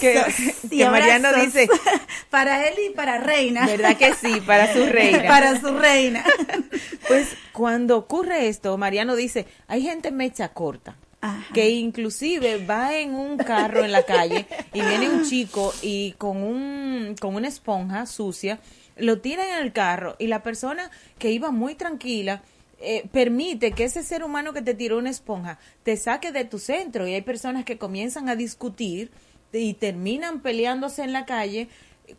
que, 0.00 0.22
que 0.70 0.88
Mariano 0.88 1.32
dice 1.34 1.68
para 2.30 2.68
él 2.68 2.74
y 2.90 2.94
para 2.94 3.18
Reina, 3.18 3.66
¿verdad 3.66 3.96
que 3.96 4.14
sí? 4.14 4.40
Para 4.46 4.72
su 4.72 4.84
reina. 4.86 5.28
para 5.28 5.60
su 5.60 5.76
reina. 5.76 6.24
pues 7.08 7.28
cuando 7.52 7.96
ocurre 7.96 8.48
esto, 8.48 8.76
Mariano 8.76 9.16
dice, 9.16 9.46
hay 9.68 9.82
gente 9.82 10.10
mecha 10.10 10.48
corta 10.50 10.96
que 11.52 11.70
inclusive 11.70 12.64
va 12.64 12.96
en 12.98 13.14
un 13.14 13.36
carro 13.36 13.84
en 13.84 13.92
la 13.92 14.04
calle 14.04 14.46
y 14.72 14.80
viene 14.80 15.08
un 15.08 15.24
chico 15.24 15.72
y 15.82 16.12
con 16.12 16.42
un 16.42 17.14
con 17.20 17.34
una 17.34 17.48
esponja 17.48 18.06
sucia 18.06 18.60
lo 18.96 19.20
tira 19.20 19.58
en 19.58 19.64
el 19.64 19.72
carro 19.72 20.16
y 20.18 20.26
la 20.26 20.42
persona 20.42 20.90
que 21.18 21.30
iba 21.30 21.50
muy 21.50 21.74
tranquila 21.74 22.42
eh, 22.78 23.08
permite 23.10 23.72
que 23.72 23.84
ese 23.84 24.02
ser 24.02 24.22
humano 24.22 24.52
que 24.52 24.60
te 24.60 24.74
tiró 24.74 24.98
una 24.98 25.08
esponja 25.08 25.58
te 25.82 25.96
saque 25.96 26.30
de 26.30 26.44
tu 26.44 26.58
centro. 26.58 27.06
Y 27.06 27.14
hay 27.14 27.22
personas 27.22 27.64
que 27.64 27.78
comienzan 27.78 28.28
a 28.28 28.36
discutir 28.36 29.10
y 29.52 29.74
terminan 29.74 30.40
peleándose 30.40 31.02
en 31.02 31.12
la 31.12 31.24
calle 31.24 31.68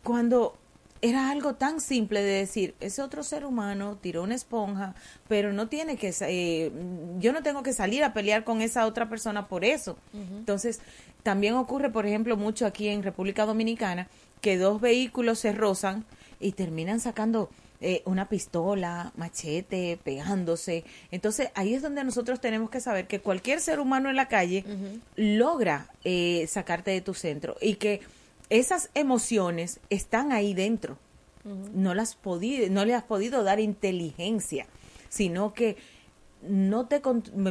cuando 0.03 0.57
era 1.01 1.29
algo 1.29 1.55
tan 1.55 1.79
simple 1.79 2.21
de 2.21 2.31
decir, 2.39 2.75
ese 2.79 3.01
otro 3.01 3.23
ser 3.23 3.45
humano 3.45 3.97
tiró 4.01 4.23
una 4.23 4.35
esponja, 4.35 4.95
pero 5.27 5.53
no 5.53 5.67
tiene 5.67 5.97
que, 5.97 6.13
eh, 6.21 6.71
yo 7.19 7.33
no 7.33 7.43
tengo 7.43 7.63
que 7.63 7.73
salir 7.73 8.03
a 8.03 8.13
pelear 8.13 8.43
con 8.43 8.61
esa 8.61 8.85
otra 8.85 9.09
persona 9.09 9.47
por 9.47 9.63
eso. 9.63 9.97
Entonces, 10.13 10.79
también 11.23 11.55
ocurre, 11.55 11.89
por 11.89 12.05
ejemplo, 12.05 12.37
mucho 12.37 12.65
aquí 12.65 12.87
en 12.87 13.03
República 13.03 13.45
Dominicana, 13.45 14.07
que 14.41 14.57
dos 14.57 14.81
vehículos 14.81 15.39
se 15.39 15.51
rozan 15.51 16.05
y 16.39 16.51
terminan 16.51 16.99
sacando 16.99 17.49
eh, 17.79 18.01
una 18.05 18.27
pistola, 18.27 19.11
machete, 19.15 19.99
pegándose. 20.03 20.83
Entonces 21.11 21.49
ahí 21.53 21.75
es 21.75 21.83
donde 21.83 22.03
nosotros 22.03 22.41
tenemos 22.41 22.71
que 22.71 22.79
saber 22.79 23.05
que 23.05 23.19
cualquier 23.19 23.61
ser 23.61 23.79
humano 23.79 24.09
en 24.09 24.15
la 24.15 24.27
calle 24.27 24.63
logra 25.15 25.87
eh, 26.03 26.47
sacarte 26.47 26.89
de 26.89 27.01
tu 27.01 27.13
centro 27.13 27.55
y 27.61 27.75
que 27.75 28.01
esas 28.49 28.89
emociones 28.93 29.79
están 29.89 30.31
ahí 30.31 30.53
dentro. 30.53 30.97
No 31.73 31.93
las 31.93 32.15
podido, 32.15 32.69
no 32.69 32.83
le 32.83 32.93
has 32.93 33.03
podido 33.03 33.43
dar 33.43 33.61
inteligencia, 33.61 34.67
sino 35.07 35.53
que 35.53 35.77
no 36.41 36.87
te 36.87 37.01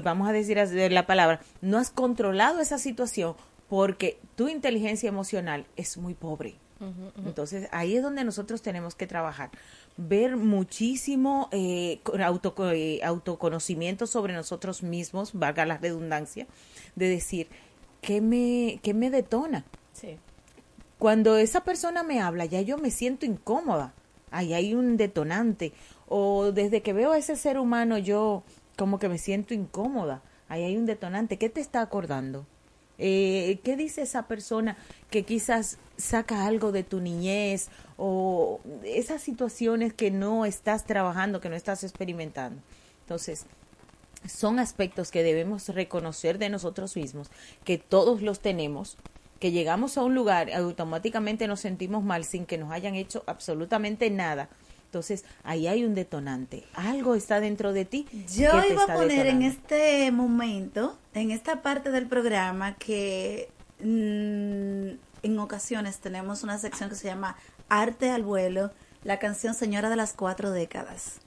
vamos 0.02 0.28
a 0.28 0.32
decir 0.32 0.58
la 0.92 1.06
palabra, 1.06 1.40
no 1.62 1.78
has 1.78 1.90
controlado 1.90 2.60
esa 2.60 2.76
situación 2.76 3.36
porque 3.68 4.18
tu 4.34 4.48
inteligencia 4.48 5.08
emocional 5.08 5.66
es 5.76 5.96
muy 5.96 6.14
pobre. 6.14 6.56
Entonces 7.24 7.68
ahí 7.72 7.96
es 7.96 8.02
donde 8.02 8.22
nosotros 8.22 8.60
tenemos 8.60 8.94
que 8.94 9.06
trabajar, 9.06 9.50
ver 9.96 10.36
muchísimo 10.36 11.48
eh, 11.50 12.00
auto, 12.22 12.54
eh, 12.70 13.00
autoconocimiento 13.02 14.06
sobre 14.06 14.34
nosotros 14.34 14.82
mismos, 14.82 15.32
valga 15.32 15.64
la 15.64 15.78
redundancia, 15.78 16.46
de 16.94 17.08
decir, 17.08 17.48
¿qué 18.02 18.20
me, 18.20 18.78
qué 18.82 18.92
me 18.92 19.08
detona? 19.08 19.64
Cuando 20.98 21.36
esa 21.36 21.62
persona 21.62 22.02
me 22.02 22.20
habla, 22.20 22.46
ya 22.46 22.60
yo 22.62 22.78
me 22.78 22.90
siento 22.90 23.26
incómoda, 23.26 23.94
ahí 24.30 24.54
hay 24.54 24.74
un 24.74 24.96
detonante, 24.96 25.72
o 26.08 26.52
desde 26.52 26.82
que 26.82 26.92
veo 26.92 27.12
a 27.12 27.18
ese 27.18 27.36
ser 27.36 27.58
humano 27.58 27.98
yo 27.98 28.42
como 28.76 28.98
que 28.98 29.08
me 29.08 29.18
siento 29.18 29.54
incómoda, 29.54 30.22
ahí 30.48 30.64
hay 30.64 30.76
un 30.76 30.86
detonante, 30.86 31.38
¿qué 31.38 31.48
te 31.48 31.60
está 31.60 31.80
acordando? 31.80 32.46
Eh, 32.98 33.60
¿Qué 33.62 33.76
dice 33.76 34.02
esa 34.02 34.26
persona 34.26 34.76
que 35.10 35.24
quizás 35.24 35.78
saca 35.98 36.46
algo 36.46 36.72
de 36.72 36.82
tu 36.82 37.00
niñez 37.00 37.68
o 37.98 38.60
esas 38.84 39.20
situaciones 39.20 39.92
que 39.92 40.10
no 40.10 40.46
estás 40.46 40.84
trabajando, 40.84 41.40
que 41.40 41.50
no 41.50 41.56
estás 41.56 41.84
experimentando? 41.84 42.62
Entonces, 43.02 43.44
son 44.26 44.58
aspectos 44.58 45.10
que 45.10 45.22
debemos 45.22 45.68
reconocer 45.68 46.38
de 46.38 46.48
nosotros 46.48 46.96
mismos, 46.96 47.30
que 47.64 47.78
todos 47.78 48.22
los 48.22 48.40
tenemos, 48.40 48.96
que 49.38 49.52
llegamos 49.52 49.98
a 49.98 50.02
un 50.02 50.14
lugar, 50.14 50.52
automáticamente 50.52 51.46
nos 51.46 51.60
sentimos 51.60 52.02
mal 52.02 52.24
sin 52.24 52.46
que 52.46 52.58
nos 52.58 52.72
hayan 52.72 52.94
hecho 52.94 53.22
absolutamente 53.26 54.10
nada 54.10 54.48
entonces, 54.86 55.24
ahí 55.44 55.66
hay 55.66 55.84
un 55.84 55.94
detonante. 55.94 56.64
Algo 56.74 57.14
está 57.14 57.38
dentro 57.40 57.74
de 57.74 57.84
ti. 57.84 58.06
Yo 58.34 58.64
iba 58.64 58.84
a 58.84 58.94
poner 58.94 59.26
en 59.26 59.42
este 59.42 60.10
momento, 60.10 60.96
en 61.12 61.32
esta 61.32 61.60
parte 61.60 61.90
del 61.90 62.06
programa, 62.06 62.76
que 62.76 63.50
mm, 63.80 65.26
en 65.26 65.38
ocasiones 65.38 65.98
tenemos 65.98 66.44
una 66.44 66.56
sección 66.58 66.88
que 66.88 66.94
se 66.94 67.08
llama 67.08 67.36
Arte 67.68 68.10
al 68.10 68.22
vuelo, 68.22 68.70
la 69.04 69.18
canción 69.18 69.54
Señora 69.54 69.90
de 69.90 69.96
las 69.96 70.14
Cuatro 70.14 70.50
Décadas 70.50 71.20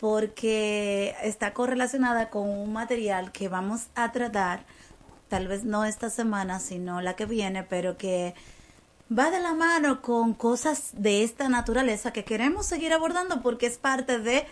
porque 0.00 1.14
está 1.22 1.54
correlacionada 1.54 2.28
con 2.28 2.48
un 2.48 2.70
material 2.72 3.32
que 3.32 3.48
vamos 3.48 3.86
a 3.94 4.12
tratar, 4.12 4.66
tal 5.28 5.48
vez 5.48 5.64
no 5.64 5.84
esta 5.84 6.10
semana, 6.10 6.60
sino 6.60 7.00
la 7.00 7.16
que 7.16 7.26
viene, 7.26 7.62
pero 7.62 7.96
que 7.96 8.34
va 9.16 9.30
de 9.30 9.40
la 9.40 9.54
mano 9.54 10.02
con 10.02 10.34
cosas 10.34 10.90
de 10.92 11.22
esta 11.22 11.48
naturaleza 11.48 12.12
que 12.12 12.24
queremos 12.24 12.66
seguir 12.66 12.92
abordando 12.92 13.42
porque 13.42 13.66
es 13.66 13.78
parte 13.78 14.18
de 14.18 14.46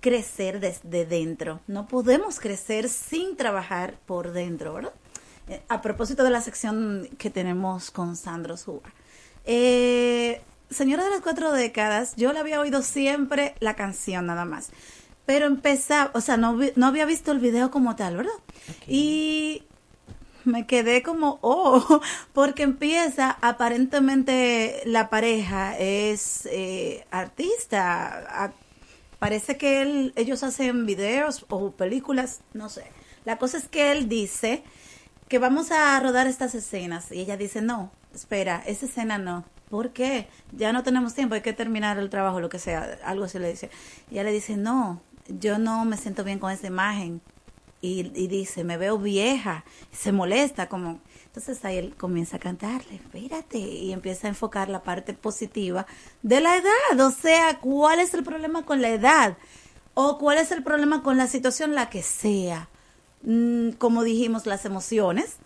crecer 0.00 0.60
desde 0.60 1.04
dentro. 1.04 1.60
No 1.66 1.88
podemos 1.88 2.38
crecer 2.38 2.88
sin 2.88 3.36
trabajar 3.36 3.98
por 4.06 4.32
dentro, 4.32 4.74
¿verdad? 4.74 4.92
Eh, 5.48 5.62
a 5.68 5.80
propósito 5.80 6.24
de 6.24 6.30
la 6.30 6.40
sección 6.40 7.08
que 7.18 7.30
tenemos 7.30 7.90
con 7.90 8.16
Sandro 8.16 8.56
Suba. 8.56 8.92
Eh, 9.44 10.40
señora 10.70 11.04
de 11.04 11.10
las 11.10 11.20
cuatro 11.20 11.52
décadas, 11.52 12.14
yo 12.16 12.32
la 12.32 12.40
había 12.40 12.60
oído 12.60 12.82
siempre 12.82 13.54
la 13.60 13.74
canción 13.74 14.26
nada 14.26 14.44
más. 14.44 14.70
Pero 15.24 15.46
empezaba, 15.46 16.12
o 16.14 16.20
sea, 16.20 16.36
no, 16.36 16.56
no 16.76 16.86
había 16.86 17.04
visto 17.04 17.32
el 17.32 17.40
video 17.40 17.72
como 17.72 17.96
tal, 17.96 18.16
¿verdad? 18.16 18.32
Y 18.86 19.64
me 20.46 20.66
quedé 20.66 21.02
como, 21.02 21.38
oh, 21.42 22.00
porque 22.32 22.62
empieza, 22.62 23.36
aparentemente 23.40 24.82
la 24.86 25.10
pareja 25.10 25.76
es 25.78 26.46
eh, 26.50 27.04
artista, 27.10 28.52
parece 29.18 29.56
que 29.56 29.82
él, 29.82 30.12
ellos 30.16 30.42
hacen 30.42 30.86
videos 30.86 31.44
o 31.48 31.72
películas, 31.72 32.40
no 32.54 32.68
sé. 32.68 32.84
La 33.24 33.38
cosa 33.38 33.58
es 33.58 33.68
que 33.68 33.90
él 33.92 34.08
dice 34.08 34.62
que 35.28 35.38
vamos 35.38 35.72
a 35.72 35.98
rodar 36.00 36.26
estas 36.26 36.54
escenas 36.54 37.10
y 37.10 37.20
ella 37.20 37.36
dice, 37.36 37.60
no, 37.60 37.90
espera, 38.14 38.62
esa 38.66 38.86
escena 38.86 39.18
no. 39.18 39.44
¿Por 39.68 39.90
qué? 39.90 40.28
Ya 40.52 40.72
no 40.72 40.84
tenemos 40.84 41.14
tiempo, 41.14 41.34
hay 41.34 41.40
que 41.40 41.52
terminar 41.52 41.98
el 41.98 42.08
trabajo, 42.08 42.38
lo 42.38 42.48
que 42.48 42.60
sea, 42.60 42.98
algo 43.04 43.24
así 43.24 43.40
le 43.40 43.50
dice. 43.50 43.68
Y 44.10 44.14
ella 44.14 44.24
le 44.24 44.32
dice, 44.32 44.56
no, 44.56 45.02
yo 45.28 45.58
no 45.58 45.84
me 45.84 45.96
siento 45.96 46.22
bien 46.22 46.38
con 46.38 46.52
esa 46.52 46.68
imagen 46.68 47.20
y, 47.80 48.02
dice, 48.28 48.64
me 48.64 48.76
veo 48.76 48.98
vieja, 48.98 49.64
se 49.92 50.12
molesta 50.12 50.68
como... 50.68 51.00
Entonces 51.26 51.64
ahí 51.64 51.76
él 51.76 51.94
comienza 51.96 52.36
a 52.36 52.40
cantarle, 52.40 52.94
espérate, 52.94 53.58
y 53.58 53.92
empieza 53.92 54.26
a 54.26 54.30
enfocar 54.30 54.68
la 54.68 54.82
parte 54.82 55.12
positiva 55.12 55.86
de 56.22 56.40
la 56.40 56.56
edad, 56.56 57.00
o 57.00 57.10
sea, 57.10 57.60
¿cuál 57.60 58.00
es 58.00 58.14
el 58.14 58.24
problema 58.24 58.64
con 58.64 58.80
la 58.80 58.88
edad? 58.88 59.36
¿O 59.92 60.16
cuál 60.18 60.38
es 60.38 60.50
el 60.50 60.62
problema 60.62 61.02
con 61.02 61.18
la 61.18 61.26
situación, 61.26 61.74
la 61.74 61.90
que 61.90 62.02
sea? 62.02 62.70
Mm, 63.22 63.72
como 63.72 64.02
dijimos, 64.02 64.46
las 64.46 64.64
emociones, 64.64 65.36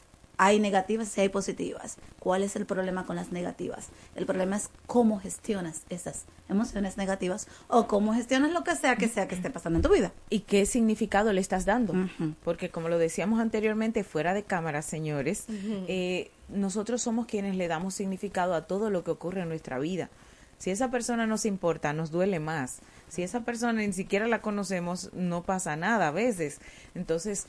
hay 0.42 0.58
negativas 0.58 1.18
y 1.18 1.20
hay 1.20 1.28
positivas. 1.28 1.98
¿Cuál 2.18 2.42
es 2.42 2.56
el 2.56 2.64
problema 2.64 3.04
con 3.04 3.14
las 3.14 3.30
negativas? 3.30 3.90
El 4.14 4.24
problema 4.24 4.56
es 4.56 4.70
cómo 4.86 5.20
gestionas 5.20 5.82
esas 5.90 6.24
emociones 6.48 6.96
negativas 6.96 7.46
o 7.68 7.86
cómo 7.86 8.14
gestionas 8.14 8.50
lo 8.50 8.64
que 8.64 8.74
sea 8.74 8.96
que 8.96 9.06
sea 9.06 9.28
que 9.28 9.34
esté 9.34 9.50
pasando 9.50 9.80
en 9.80 9.82
tu 9.82 9.92
vida. 9.92 10.14
¿Y 10.30 10.40
qué 10.40 10.64
significado 10.64 11.34
le 11.34 11.42
estás 11.42 11.66
dando? 11.66 11.92
Porque 12.42 12.70
como 12.70 12.88
lo 12.88 12.96
decíamos 12.96 13.38
anteriormente, 13.38 14.02
fuera 14.02 14.32
de 14.32 14.42
cámara, 14.42 14.80
señores, 14.80 15.44
eh, 15.50 16.30
nosotros 16.48 17.02
somos 17.02 17.26
quienes 17.26 17.54
le 17.56 17.68
damos 17.68 17.92
significado 17.92 18.54
a 18.54 18.66
todo 18.66 18.88
lo 18.88 19.04
que 19.04 19.10
ocurre 19.10 19.42
en 19.42 19.50
nuestra 19.50 19.78
vida. 19.78 20.08
Si 20.56 20.70
esa 20.70 20.90
persona 20.90 21.26
nos 21.26 21.44
importa, 21.44 21.92
nos 21.92 22.10
duele 22.10 22.40
más. 22.40 22.78
Si 23.08 23.22
esa 23.22 23.40
persona 23.40 23.82
ni 23.82 23.92
siquiera 23.92 24.26
la 24.26 24.40
conocemos, 24.40 25.10
no 25.12 25.42
pasa 25.42 25.76
nada 25.76 26.08
a 26.08 26.12
veces. 26.12 26.60
Entonces, 26.94 27.46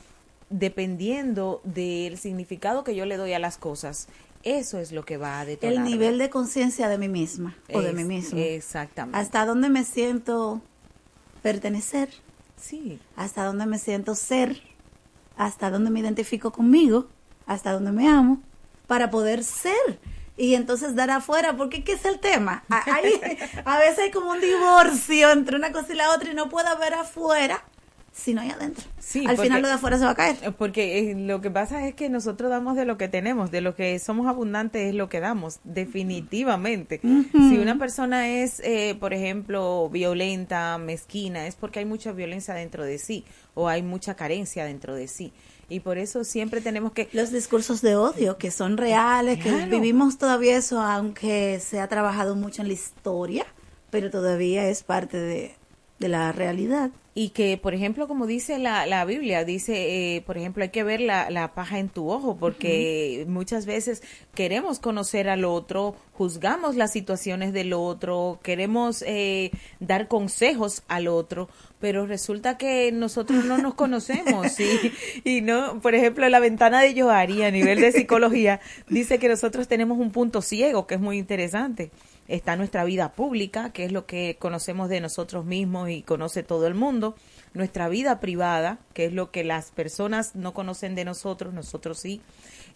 dependiendo 0.52 1.61
del 1.64 2.18
significado 2.18 2.84
que 2.84 2.95
yo 2.95 3.06
le 3.06 3.18
doy 3.18 3.34
a 3.34 3.40
las 3.40 3.57
cosas, 3.57 4.07
eso 4.44 4.80
es 4.80 4.91
lo 4.91 5.06
que 5.06 5.18
va 5.18 5.40
a 5.40 5.45
detonar. 5.45 5.73
El 5.76 5.84
nivel 5.84 6.18
de 6.18 6.30
conciencia 6.30 6.90
de 6.90 6.98
mí 6.98 7.07
misma 7.07 7.56
o 7.73 7.82
de 7.82 7.94
mí 7.94 8.03
mismo. 8.03 8.40
Exactamente. 8.40 9.18
Hasta 9.18 9.45
dónde 9.45 9.69
me 9.69 9.84
siento 9.84 10.61
pertenecer. 11.41 12.10
Sí. 12.57 12.99
Hasta 13.15 13.45
dónde 13.45 13.65
me 13.65 13.80
siento 13.80 14.15
ser. 14.15 14.61
Hasta 15.38 15.69
dónde 15.69 15.90
me 15.90 15.99
identifico 15.99 16.52
conmigo. 16.52 17.07
Hasta 17.45 17.72
dónde 17.72 17.91
me 17.91 18.07
amo. 18.07 18.41
Para 18.88 19.10
poder 19.10 19.44
ser. 19.44 19.99
Y 20.38 20.56
entonces 20.56 20.95
dar 20.95 21.11
afuera, 21.11 21.56
porque 21.56 21.84
¿qué 21.84 21.94
es 21.94 22.06
el 22.06 22.19
tema? 22.19 22.64
a 22.69 23.02
veces 23.80 23.99
hay 23.99 24.11
como 24.11 24.32
un 24.32 24.41
divorcio 24.41 25.32
entre 25.32 25.56
una 25.56 25.72
cosa 25.72 25.94
y 25.94 25.95
la 25.95 26.11
otra 26.14 26.32
y 26.32 26.34
no 26.34 26.49
puedo 26.49 26.78
ver 26.80 26.95
afuera 26.95 27.64
si 28.14 28.34
no 28.34 28.42
hay 28.42 28.50
adentro. 28.50 28.84
Sí, 29.00 29.26
Al 29.26 29.38
final 29.38 29.62
lo 29.62 29.68
de 29.68 29.76
afuera 29.76 29.98
se 29.98 30.06
va 30.06 30.12
a 30.12 30.16
caer. 30.16 30.54
Porque 30.58 31.12
eh, 31.12 31.16
lo 31.16 31.42
que 31.42 31.50
pasa 31.50 31.88
es 31.88 31.96
que 31.96 32.10
nosotros 32.10 32.50
damos 32.50 32.76
de 32.76 32.86
lo 32.86 32.98
que 32.98 33.08
tenemos, 33.08 33.52
de 33.52 33.62
lo 33.62 33.76
que 33.76 33.98
somos 34.00 34.28
abundantes 34.28 34.90
es 34.90 34.96
lo 34.96 35.10
que 35.10 35.20
damos, 35.20 35.60
definitivamente. 35.64 37.00
Si 37.02 37.58
una 37.58 37.78
persona 37.78 38.30
es, 38.30 38.60
eh, 38.60 38.96
por 39.00 39.14
ejemplo, 39.14 39.90
violenta, 39.90 40.78
mezquina, 40.78 41.48
es 41.48 41.56
porque 41.56 41.80
hay 41.80 41.86
mucha 41.86 42.12
violencia 42.12 42.54
dentro 42.54 42.84
de 42.84 42.98
sí 42.98 43.26
o 43.54 43.70
hay 43.70 43.82
mucha 43.82 44.16
carencia 44.16 44.66
dentro 44.66 44.94
de 44.94 45.08
sí. 45.08 45.32
Y 45.70 45.80
por 45.80 45.98
eso 45.98 46.26
siempre 46.26 46.60
tenemos 46.60 46.92
que... 46.92 47.08
Los 47.14 47.32
discursos 47.32 47.82
de 47.82 47.96
odio, 47.96 48.38
que 48.38 48.52
son 48.52 48.76
reales, 48.76 49.42
que 49.42 49.68
vivimos 49.68 50.18
todavía 50.18 50.58
eso, 50.58 50.82
aunque 50.82 51.62
se 51.62 51.80
ha 51.80 51.88
trabajado 51.88 52.36
mucho 52.36 52.62
en 52.62 52.68
la 52.68 52.74
historia, 52.74 53.46
pero 53.90 54.12
todavía 54.12 54.68
es 54.68 54.84
parte 54.84 55.18
de, 55.18 55.56
de 56.02 56.10
la 56.10 56.34
realidad. 56.34 56.91
Y 57.14 57.30
que, 57.30 57.57
por 57.57 57.73
ejemplo, 57.73 58.07
como 58.07 58.26
dice 58.26 58.57
la, 58.57 58.86
la 58.86 59.03
Biblia, 59.03 59.44
dice, 59.44 60.15
eh, 60.15 60.22
por 60.22 60.38
ejemplo, 60.38 60.64
hay 60.64 60.69
que 60.69 60.84
ver 60.84 61.02
la, 61.02 61.30
la 61.30 61.53
paja 61.53 61.78
en 61.78 61.90
tu 61.90 62.10
ojo, 62.10 62.38
porque 62.38 63.26
muchas 63.28 63.65
veces 63.65 64.02
queremos 64.34 64.80
conocer 64.80 65.28
al 65.28 65.44
otro, 65.44 65.94
juzgamos 66.14 66.78
las 66.78 66.94
situaciones 66.94 67.52
del 67.52 67.73
otro, 67.73 68.40
queremos 68.44 69.03
eh, 69.06 69.52
dar 69.82 70.07
consejos 70.07 70.84
al 70.88 71.10
otro, 71.10 71.49
pero 71.82 72.06
resulta 72.06 72.57
que 72.57 72.94
nosotros 72.94 73.44
no 73.44 73.57
nos 73.57 73.73
conocemos. 73.73 74.48
Y, 74.61 75.38
y 75.38 75.41
no, 75.41 75.82
por 75.82 75.95
ejemplo, 75.95 76.28
la 76.30 76.40
ventana 76.40 76.82
de 76.82 76.99
Johari 76.99 77.44
a 77.44 77.52
nivel 77.52 77.82
de 77.82 77.91
psicología 77.91 78.61
dice 78.90 79.19
que 79.19 79.28
nosotros 79.28 79.68
tenemos 79.68 79.98
un 79.98 80.11
punto 80.11 80.41
ciego, 80.41 80.88
que 80.88 80.95
es 80.95 81.02
muy 81.02 81.18
interesante 81.18 81.91
está 82.32 82.56
nuestra 82.56 82.86
vida 82.86 83.12
pública, 83.12 83.72
que 83.74 83.84
es 83.84 83.91
lo 83.91 84.06
que 84.06 84.38
conocemos 84.40 84.88
de 84.88 85.02
nosotros 85.02 85.45
mismos 85.45 85.90
y 85.90 86.02
conoce 86.02 86.44
todo 86.44 86.66
el 86.66 86.74
mundo, 86.74 87.16
nuestra 87.53 87.90
vida 87.90 88.22
privada, 88.22 88.80
que 88.94 89.06
es 89.06 89.14
lo 89.14 89.32
que 89.32 89.44
las 89.44 89.72
personas 89.72 90.34
no 90.34 90.53
conocen 90.53 90.95
de 90.95 91.03
nosotros, 91.03 91.53
nosotros 91.53 91.99
sí, 91.99 92.22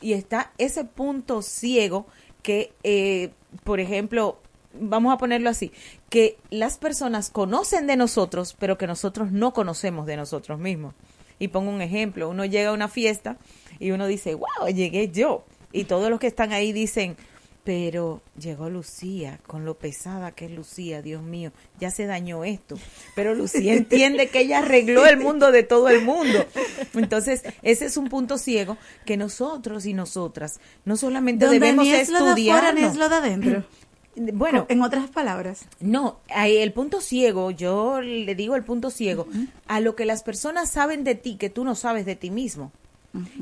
y 0.02 0.12
está 0.14 0.52
ese 0.58 0.84
punto 0.84 1.42
ciego 1.42 2.06
que, 2.44 2.74
eh, 2.84 3.32
por 3.64 3.80
ejemplo, 3.80 4.40
vamos 4.74 5.14
a 5.14 5.18
ponerlo 5.18 5.50
así, 5.50 5.72
que 6.10 6.38
las 6.50 6.78
personas 6.78 7.30
conocen 7.30 7.88
de 7.88 7.96
nosotros, 7.96 8.58
pero 8.60 8.78
que 8.78 8.88
nosotros 8.88 9.32
no 9.32 9.54
conocemos 9.54 10.06
de 10.06 10.18
nosotros 10.18 10.60
mismos. 10.60 10.94
Y 11.40 11.48
pongo 11.48 11.72
un 11.72 11.82
ejemplo, 11.82 12.30
uno 12.30 12.46
llega 12.46 12.70
a 12.70 12.74
una 12.74 12.90
fiesta 12.90 13.38
y 13.80 13.92
uno 13.92 14.06
dice, 14.06 14.36
wow, 14.36 14.68
llegué 14.74 15.10
yo. 15.10 15.46
Y 15.72 15.86
todos 15.86 16.10
los 16.10 16.20
que 16.20 16.28
están 16.28 16.54
ahí 16.54 16.72
dicen, 16.72 17.18
pero 17.66 18.22
llegó 18.40 18.70
Lucía, 18.70 19.40
con 19.48 19.66
lo 19.66 19.74
pesada 19.74 20.32
que 20.32 20.46
es 20.46 20.52
Lucía, 20.52 21.02
Dios 21.02 21.24
mío, 21.24 21.52
ya 21.80 21.90
se 21.90 22.06
dañó 22.06 22.46
esto. 22.46 22.78
Pero 23.16 23.34
Lucía 23.34 23.74
entiende 23.78 24.30
que 24.30 24.42
ella 24.42 24.60
arregló 24.60 25.08
el 25.08 25.18
mundo 25.18 25.52
de 25.52 25.64
todo 25.64 25.90
el 25.90 26.04
mundo. 26.04 26.46
Entonces, 26.94 27.42
ese 27.64 27.86
es 27.86 27.98
un 27.98 28.08
punto 28.08 28.38
ciego 28.38 28.78
que 29.04 29.18
nosotros 29.18 29.88
y 29.88 29.94
nosotras 29.94 30.60
no 30.86 30.96
solamente 30.96 31.48
debemos 31.48 31.88
estudiar. 31.88 32.78
es 32.78 32.96
lo 32.96 33.10
de 33.10 33.16
adentro. 33.16 33.64
Bueno, 34.18 34.66
en 34.70 34.82
otras 34.82 35.10
palabras. 35.10 35.66
No, 35.82 36.22
el 36.34 36.72
punto 36.72 37.02
ciego, 37.02 37.52
yo 37.52 38.00
le 38.00 38.34
digo 38.34 38.56
el 38.56 38.64
punto 38.64 38.90
ciego, 38.90 39.28
a 39.68 39.82
lo 39.82 39.98
que 39.98 40.06
las 40.06 40.24
personas 40.24 40.72
saben 40.72 41.04
de 41.04 41.16
ti 41.16 41.36
que 41.36 41.50
tú 41.50 41.66
no 41.66 41.76
sabes 41.76 42.06
de 42.06 42.16
ti 42.16 42.32
mismo. 42.32 42.72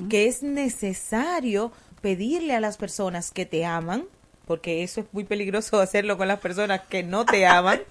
Que 0.09 0.25
es 0.25 0.41
necesario 0.41 1.71
pedirle 2.01 2.55
a 2.55 2.59
las 2.59 2.77
personas 2.77 3.29
que 3.29 3.45
te 3.45 3.65
aman, 3.65 4.05
porque 4.45 4.83
eso 4.83 5.01
es 5.01 5.07
muy 5.11 5.23
peligroso 5.23 5.79
hacerlo 5.79 6.17
con 6.17 6.27
las 6.27 6.39
personas 6.39 6.81
que 6.89 7.03
no 7.03 7.25
te 7.25 7.45
aman, 7.45 7.81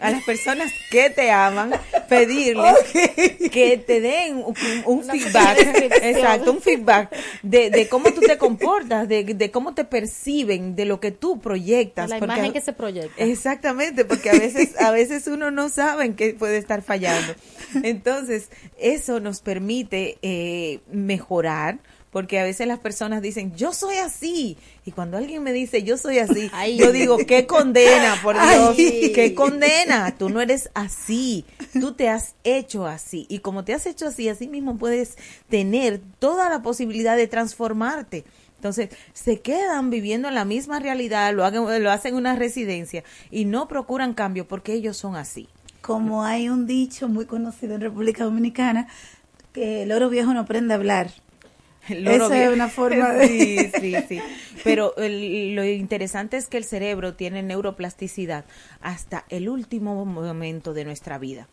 a 0.00 0.10
las 0.10 0.22
personas 0.22 0.72
que 0.90 1.10
te 1.10 1.30
aman, 1.30 1.72
pedirles 2.08 2.76
que 3.50 3.82
te 3.84 4.00
den 4.00 4.44
un, 4.86 5.04
feedback, 5.04 5.58
exacto, 6.02 6.52
un 6.52 6.60
feedback 6.60 7.14
de, 7.42 7.70
de, 7.70 7.88
cómo 7.88 8.12
tú 8.12 8.20
te 8.20 8.38
comportas, 8.38 9.08
de, 9.08 9.24
de, 9.24 9.50
cómo 9.50 9.74
te 9.74 9.84
perciben, 9.84 10.76
de 10.76 10.84
lo 10.84 11.00
que 11.00 11.10
tú 11.10 11.40
proyectas. 11.40 12.08
La 12.10 12.18
imagen 12.18 12.52
que 12.52 12.60
se 12.60 12.72
proyecta. 12.72 13.22
Exactamente, 13.22 14.04
porque 14.04 14.30
a 14.30 14.34
veces, 14.34 14.80
a 14.80 14.92
veces 14.92 15.26
uno 15.26 15.50
no 15.50 15.68
sabe 15.68 16.04
en 16.04 16.14
qué 16.14 16.34
puede 16.34 16.58
estar 16.58 16.82
fallando. 16.82 17.34
Entonces, 17.82 18.50
eso 18.78 19.18
nos 19.18 19.40
permite 19.40 20.18
eh, 20.22 20.80
mejorar, 20.92 21.78
porque 22.10 22.38
a 22.38 22.44
veces 22.44 22.66
las 22.66 22.78
personas 22.78 23.22
dicen, 23.22 23.54
yo 23.56 23.72
soy 23.72 23.96
así. 23.96 24.56
Y 24.84 24.92
cuando 24.92 25.16
alguien 25.16 25.42
me 25.42 25.52
dice, 25.52 25.82
yo 25.82 25.96
soy 25.98 26.18
así, 26.18 26.50
yo 26.76 26.92
digo, 26.92 27.18
qué 27.26 27.46
condena, 27.46 28.18
por 28.22 28.36
Dios, 28.36 28.76
qué 28.76 29.34
condena. 29.34 30.14
Tú 30.16 30.30
no 30.30 30.40
eres 30.40 30.70
así, 30.74 31.44
tú 31.72 31.92
te 31.92 32.08
has 32.08 32.34
hecho 32.44 32.86
así. 32.86 33.26
Y 33.28 33.40
como 33.40 33.64
te 33.64 33.74
has 33.74 33.86
hecho 33.86 34.06
así, 34.06 34.28
así 34.28 34.48
mismo 34.48 34.78
puedes 34.78 35.16
tener 35.48 36.00
toda 36.18 36.48
la 36.48 36.62
posibilidad 36.62 37.16
de 37.16 37.26
transformarte. 37.26 38.24
Entonces, 38.56 38.90
se 39.12 39.40
quedan 39.40 39.88
viviendo 39.88 40.26
en 40.26 40.34
la 40.34 40.44
misma 40.44 40.80
realidad, 40.80 41.32
lo, 41.32 41.44
hagan, 41.44 41.82
lo 41.82 41.90
hacen 41.92 42.14
en 42.14 42.18
una 42.18 42.34
residencia 42.34 43.04
y 43.30 43.44
no 43.44 43.68
procuran 43.68 44.14
cambio 44.14 44.48
porque 44.48 44.72
ellos 44.72 44.96
son 44.96 45.14
así. 45.14 45.48
Como 45.80 46.24
hay 46.24 46.48
un 46.48 46.66
dicho 46.66 47.08
muy 47.08 47.26
conocido 47.26 47.76
en 47.76 47.82
República 47.82 48.24
Dominicana, 48.24 48.88
que 49.52 49.84
el 49.84 49.92
oro 49.92 50.08
viejo 50.08 50.34
no 50.34 50.40
aprende 50.40 50.74
a 50.74 50.76
hablar. 50.76 51.12
Esa 51.88 52.44
es 52.44 52.52
una 52.52 52.68
forma 52.68 53.12
de... 53.12 53.28
Sí, 53.28 53.70
sí, 53.80 53.96
sí. 54.08 54.20
Pero 54.64 54.94
lo 54.96 55.64
interesante 55.64 56.36
es 56.36 56.46
que 56.46 56.56
el 56.56 56.64
cerebro 56.64 57.14
tiene 57.14 57.42
neuroplasticidad 57.42 58.44
hasta 58.80 59.24
el 59.28 59.48
último 59.48 60.04
momento 60.04 60.74
de 60.74 60.84
nuestra 60.84 61.18
vida. 61.18 61.48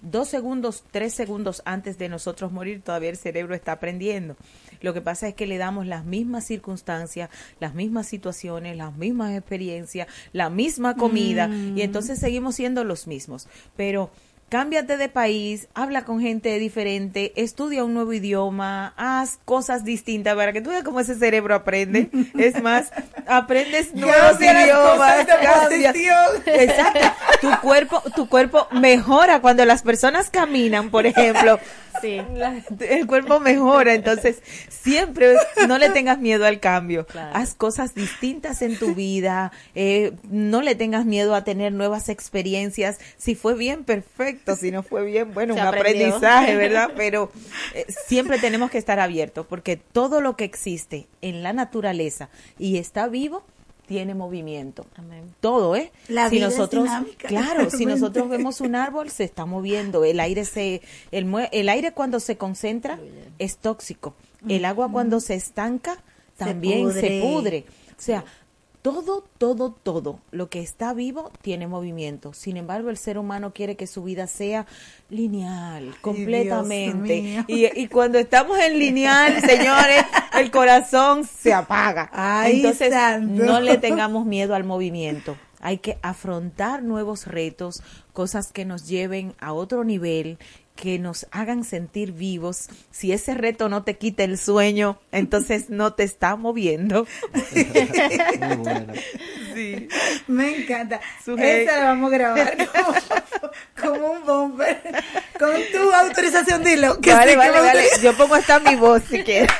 Dos 0.00 0.28
segundos, 0.28 0.84
tres 0.92 1.12
segundos 1.12 1.60
antes 1.64 1.98
de 1.98 2.08
nosotros 2.08 2.52
morir, 2.52 2.82
todavía 2.82 3.10
el 3.10 3.16
cerebro 3.16 3.56
está 3.56 3.72
aprendiendo. 3.72 4.36
Lo 4.80 4.94
que 4.94 5.00
pasa 5.00 5.26
es 5.26 5.34
que 5.34 5.48
le 5.48 5.58
damos 5.58 5.86
las 5.86 6.04
mismas 6.04 6.44
circunstancias, 6.46 7.30
las 7.58 7.74
mismas 7.74 8.06
situaciones, 8.06 8.76
las 8.76 8.96
mismas 8.96 9.36
experiencias, 9.36 10.06
la 10.32 10.50
misma 10.50 10.94
comida, 10.94 11.48
y 11.48 11.50
mm. 11.50 11.78
entonces 11.80 12.20
seguimos 12.20 12.54
siendo 12.54 12.84
los 12.84 13.08
mismos. 13.08 13.48
Pero 13.76 14.10
cámbiate 14.48 14.96
de 14.96 15.08
país, 15.08 15.68
habla 15.74 16.04
con 16.04 16.20
gente 16.20 16.58
diferente, 16.58 17.32
estudia 17.36 17.84
un 17.84 17.94
nuevo 17.94 18.12
idioma, 18.12 18.94
haz 18.96 19.38
cosas 19.44 19.84
distintas 19.84 20.34
para 20.36 20.52
que 20.52 20.60
tú 20.60 20.70
veas 20.70 20.84
cómo 20.84 21.00
ese 21.00 21.14
cerebro 21.14 21.54
aprende. 21.54 22.10
Es 22.38 22.62
más, 22.62 22.90
aprendes 23.26 23.94
nuevos 23.94 24.40
idiomas, 24.40 25.26
Exacto. 26.46 27.00
Tu 27.40 27.50
cuerpo, 27.60 28.02
tu 28.14 28.28
cuerpo 28.28 28.68
mejora 28.72 29.40
cuando 29.40 29.64
las 29.64 29.82
personas 29.82 30.30
caminan, 30.30 30.90
por 30.90 31.06
ejemplo. 31.06 31.58
Sí. 32.00 32.20
el 32.88 33.08
cuerpo 33.08 33.40
mejora, 33.40 33.92
entonces 33.92 34.40
siempre 34.68 35.34
no 35.66 35.78
le 35.78 35.90
tengas 35.90 36.18
miedo 36.18 36.46
al 36.46 36.60
cambio. 36.60 37.08
Haz 37.32 37.54
cosas 37.54 37.92
distintas 37.92 38.62
en 38.62 38.78
tu 38.78 38.94
vida, 38.94 39.50
eh, 39.74 40.12
no 40.30 40.62
le 40.62 40.76
tengas 40.76 41.06
miedo 41.06 41.34
a 41.34 41.42
tener 41.42 41.72
nuevas 41.72 42.08
experiencias. 42.08 42.98
Si 43.16 43.34
fue 43.34 43.54
bien, 43.54 43.82
perfecto. 43.82 44.37
Si 44.58 44.70
no 44.70 44.82
fue 44.82 45.04
bien, 45.04 45.32
bueno, 45.34 45.54
un 45.54 45.60
aprendizaje, 45.60 46.56
¿verdad? 46.56 46.90
Pero 46.96 47.30
eh, 47.74 47.86
siempre 48.06 48.38
tenemos 48.38 48.70
que 48.70 48.78
estar 48.78 49.00
abiertos 49.00 49.46
porque 49.46 49.76
todo 49.76 50.20
lo 50.20 50.36
que 50.36 50.44
existe 50.44 51.06
en 51.20 51.42
la 51.42 51.52
naturaleza 51.52 52.28
y 52.58 52.78
está 52.78 53.08
vivo, 53.08 53.44
tiene 53.88 54.14
movimiento. 54.14 54.86
Todo, 55.40 55.74
¿eh? 55.74 55.90
La 56.08 56.28
si 56.28 56.36
vida 56.36 56.48
nosotros, 56.48 56.84
es 56.84 56.90
dinámica. 56.90 57.28
claro, 57.28 57.70
si 57.70 57.86
nosotros 57.86 58.28
vemos 58.28 58.60
un 58.60 58.74
árbol 58.74 59.10
se 59.10 59.24
está 59.24 59.46
moviendo, 59.46 60.04
el 60.04 60.20
aire 60.20 60.44
se 60.44 60.82
el 61.10 61.26
el 61.52 61.68
aire 61.70 61.92
cuando 61.92 62.20
se 62.20 62.36
concentra 62.36 62.98
es 63.38 63.56
tóxico. 63.56 64.14
El 64.46 64.66
agua 64.66 64.92
cuando 64.92 65.20
se 65.20 65.34
estanca 65.34 65.96
también 66.36 66.92
se 66.92 67.20
pudre. 67.22 67.64
O 67.98 68.00
sea, 68.00 68.24
todo, 68.88 69.22
todo, 69.36 69.70
todo 69.70 70.18
lo 70.30 70.48
que 70.48 70.60
está 70.60 70.94
vivo 70.94 71.30
tiene 71.42 71.66
movimiento. 71.66 72.32
Sin 72.32 72.56
embargo, 72.56 72.88
el 72.88 72.96
ser 72.96 73.18
humano 73.18 73.52
quiere 73.52 73.76
que 73.76 73.86
su 73.86 74.02
vida 74.02 74.26
sea 74.26 74.64
lineal, 75.10 75.94
completamente. 76.00 77.44
Y, 77.48 77.66
y, 77.78 77.88
cuando 77.88 78.18
estamos 78.18 78.58
en 78.58 78.78
lineal, 78.78 79.40
señores, 79.46 80.04
el 80.38 80.50
corazón 80.50 81.24
se 81.26 81.52
apaga. 81.52 82.10
Entonces, 82.46 82.94
no 83.20 83.60
le 83.60 83.76
tengamos 83.76 84.24
miedo 84.24 84.54
al 84.54 84.64
movimiento. 84.64 85.36
Hay 85.60 85.78
que 85.78 85.98
afrontar 86.00 86.82
nuevos 86.82 87.26
retos, 87.26 87.82
cosas 88.14 88.52
que 88.52 88.64
nos 88.64 88.88
lleven 88.88 89.34
a 89.38 89.52
otro 89.52 89.84
nivel, 89.84 90.38
que 90.80 90.98
nos 91.00 91.26
hagan 91.32 91.64
sentir 91.64 92.12
vivos. 92.12 92.68
Si 92.92 93.12
ese 93.12 93.34
reto 93.34 93.68
no 93.68 93.82
te 93.82 93.98
quita 93.98 94.22
el 94.22 94.38
sueño, 94.38 95.00
entonces 95.10 95.70
no 95.70 95.92
te 95.94 96.04
está 96.04 96.36
moviendo. 96.36 97.04
sí. 99.54 99.88
Me 100.28 100.56
encanta. 100.56 101.00
Esta 101.26 101.78
la 101.78 101.84
vamos 101.86 102.12
a 102.12 102.16
grabar 102.16 102.56
como, 103.80 104.12
un 104.12 104.24
bomber. 104.24 104.80
Con 105.36 105.56
tu 105.72 105.92
autorización, 105.92 106.62
dilo. 106.62 107.00
Que 107.00 107.12
vale, 107.12 107.34
vale, 107.34 107.60
vale. 107.60 107.84
Yo 108.00 108.16
pongo 108.16 108.36
hasta 108.36 108.60
mi 108.60 108.76
voz 108.76 109.02
si 109.10 109.24
quieres. 109.24 109.50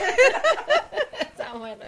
Está 1.21 1.53
bueno. 1.55 1.83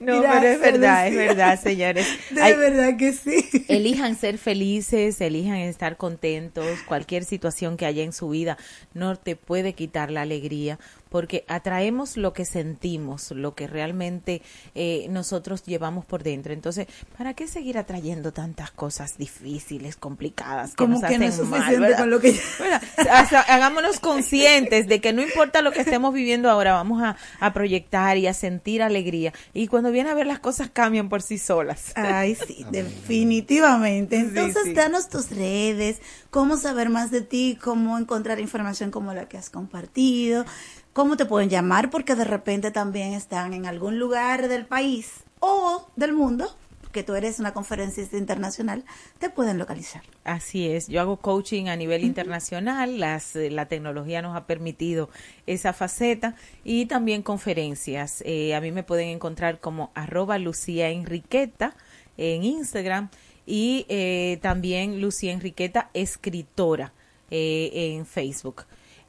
No, 0.00 0.22
pero 0.22 0.46
es 0.46 0.60
verdad, 0.60 1.08
es 1.08 1.14
verdad, 1.14 1.60
señores. 1.60 2.06
De 2.30 2.56
verdad 2.56 2.96
que 2.96 3.12
sí. 3.12 3.64
Elijan 3.68 4.16
ser 4.16 4.38
felices, 4.38 5.20
elijan 5.20 5.56
estar 5.56 5.96
contentos. 5.96 6.66
Cualquier 6.86 7.24
situación 7.24 7.76
que 7.76 7.86
haya 7.86 8.02
en 8.02 8.12
su 8.12 8.28
vida 8.28 8.58
no 8.94 9.16
te 9.16 9.36
puede 9.36 9.74
quitar 9.74 10.10
la 10.10 10.22
alegría 10.22 10.78
porque 11.12 11.44
atraemos 11.46 12.16
lo 12.16 12.32
que 12.32 12.44
sentimos, 12.44 13.30
lo 13.30 13.54
que 13.54 13.68
realmente 13.68 14.42
eh, 14.74 15.06
nosotros 15.10 15.62
llevamos 15.62 16.04
por 16.04 16.24
dentro. 16.24 16.52
Entonces, 16.52 16.88
¿para 17.16 17.34
qué 17.34 17.46
seguir 17.46 17.78
atrayendo 17.78 18.32
tantas 18.32 18.72
cosas 18.72 19.16
difíciles, 19.16 19.94
complicadas, 19.94 20.70
que 20.70 20.76
Como 20.76 20.94
nos 20.94 21.00
que 21.02 21.06
hacen 21.06 21.20
no 21.20 21.26
es 21.26 21.40
mal? 21.42 21.96
con 21.96 22.10
lo 22.10 22.18
que 22.18 22.32
Bueno, 22.58 22.80
hasta 23.10 23.40
hagámonos 23.42 24.00
conscientes 24.00 24.88
de 24.88 25.00
que 25.00 25.12
no 25.12 25.22
importa 25.22 25.62
lo 25.62 25.70
que 25.70 25.82
estemos 25.82 26.12
viviendo 26.12 26.50
ahora, 26.50 26.72
vamos 26.72 27.00
a, 27.02 27.16
a 27.38 27.52
proyectar 27.52 28.16
y 28.16 28.26
a 28.26 28.34
sentir 28.34 28.82
alegría. 28.82 29.32
Y 29.54 29.68
cuando 29.68 29.92
viene 29.92 30.10
a 30.10 30.14
ver 30.14 30.26
las 30.26 30.40
cosas 30.40 30.70
cambian 30.72 31.08
por 31.08 31.22
sí 31.22 31.38
solas. 31.38 31.92
Ay, 31.94 32.34
sí, 32.34 32.66
definitivamente 32.70 33.52
Definitivamente. 33.52 34.16
Entonces, 34.16 34.62
sí. 34.64 34.72
danos 34.74 35.08
tus 35.08 35.30
redes, 35.30 36.00
cómo 36.30 36.56
saber 36.56 36.88
más 36.88 37.10
de 37.10 37.20
ti, 37.20 37.58
cómo 37.62 37.98
encontrar 37.98 38.40
información 38.40 38.90
como 38.90 39.12
la 39.12 39.28
que 39.28 39.36
has 39.36 39.50
compartido, 39.50 40.44
cómo 40.92 41.16
te 41.16 41.26
pueden 41.26 41.48
llamar, 41.48 41.90
porque 41.90 42.14
de 42.14 42.24
repente 42.24 42.70
también 42.70 43.12
están 43.12 43.54
en 43.54 43.66
algún 43.66 43.98
lugar 43.98 44.48
del 44.48 44.66
país 44.66 45.24
o 45.40 45.88
del 45.96 46.12
mundo, 46.12 46.54
que 46.92 47.02
tú 47.02 47.14
eres 47.14 47.40
una 47.40 47.54
conferencista 47.54 48.18
internacional, 48.18 48.84
te 49.18 49.30
pueden 49.30 49.58
localizar. 49.58 50.02
Así 50.24 50.68
es, 50.68 50.88
yo 50.88 51.00
hago 51.00 51.16
coaching 51.16 51.66
a 51.68 51.76
nivel 51.76 52.04
internacional, 52.04 53.00
las, 53.00 53.34
eh, 53.34 53.50
la 53.50 53.66
tecnología 53.66 54.20
nos 54.20 54.36
ha 54.36 54.46
permitido 54.46 55.08
esa 55.46 55.72
faceta 55.72 56.36
y 56.64 56.86
también 56.86 57.22
conferencias. 57.22 58.22
Eh, 58.26 58.54
a 58.54 58.60
mí 58.60 58.72
me 58.72 58.82
pueden 58.82 59.08
encontrar 59.08 59.58
como 59.58 59.90
arroba 59.94 60.38
Lucía 60.38 60.90
Enriqueta 60.90 61.74
en 62.18 62.44
Instagram 62.44 63.08
y 63.46 63.86
eh, 63.88 64.38
también 64.42 65.00
Lucía 65.00 65.32
Enriqueta 65.32 65.90
Escritora 65.94 66.92
eh, 67.30 67.94
en 67.94 68.06
Facebook. 68.06 68.64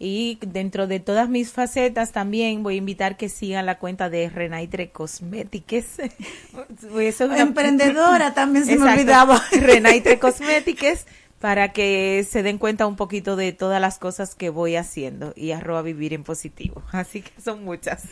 Y 0.06 0.38
dentro 0.46 0.86
de 0.86 1.00
todas 1.00 1.30
mis 1.30 1.54
facetas 1.54 2.12
también 2.12 2.62
voy 2.62 2.74
a 2.76 2.78
invitar 2.78 3.16
que 3.16 3.30
sigan 3.30 3.66
la 3.66 3.80
cuenta 3.80 4.10
de 4.10 4.30
Renaitre 4.30 4.90
Cosmétiques. 4.92 5.86
Eso 6.00 7.00
es 7.00 7.22
una- 7.22 7.40
Emprendedora 7.40 8.34
también 8.34 8.66
se 8.66 8.76
me 8.76 8.92
olvidaba. 8.92 9.42
Renaitre 9.52 10.20
Cosmétiques 10.20 11.06
para 11.44 11.74
que 11.74 12.26
se 12.32 12.42
den 12.42 12.58
cuenta 12.58 12.88
un 12.88 12.96
poquito 12.96 13.36
de 13.36 13.52
todas 13.52 13.82
las 13.82 14.00
cosas 14.00 14.34
que 14.34 14.50
voy 14.50 14.78
haciendo 14.78 15.34
y 15.36 15.52
arroba 15.52 15.82
vivir 15.82 16.14
en 16.14 16.24
positivo. 16.24 16.82
Así 16.94 17.22
que 17.22 17.34
son 17.42 17.66
muchas. 17.66 18.04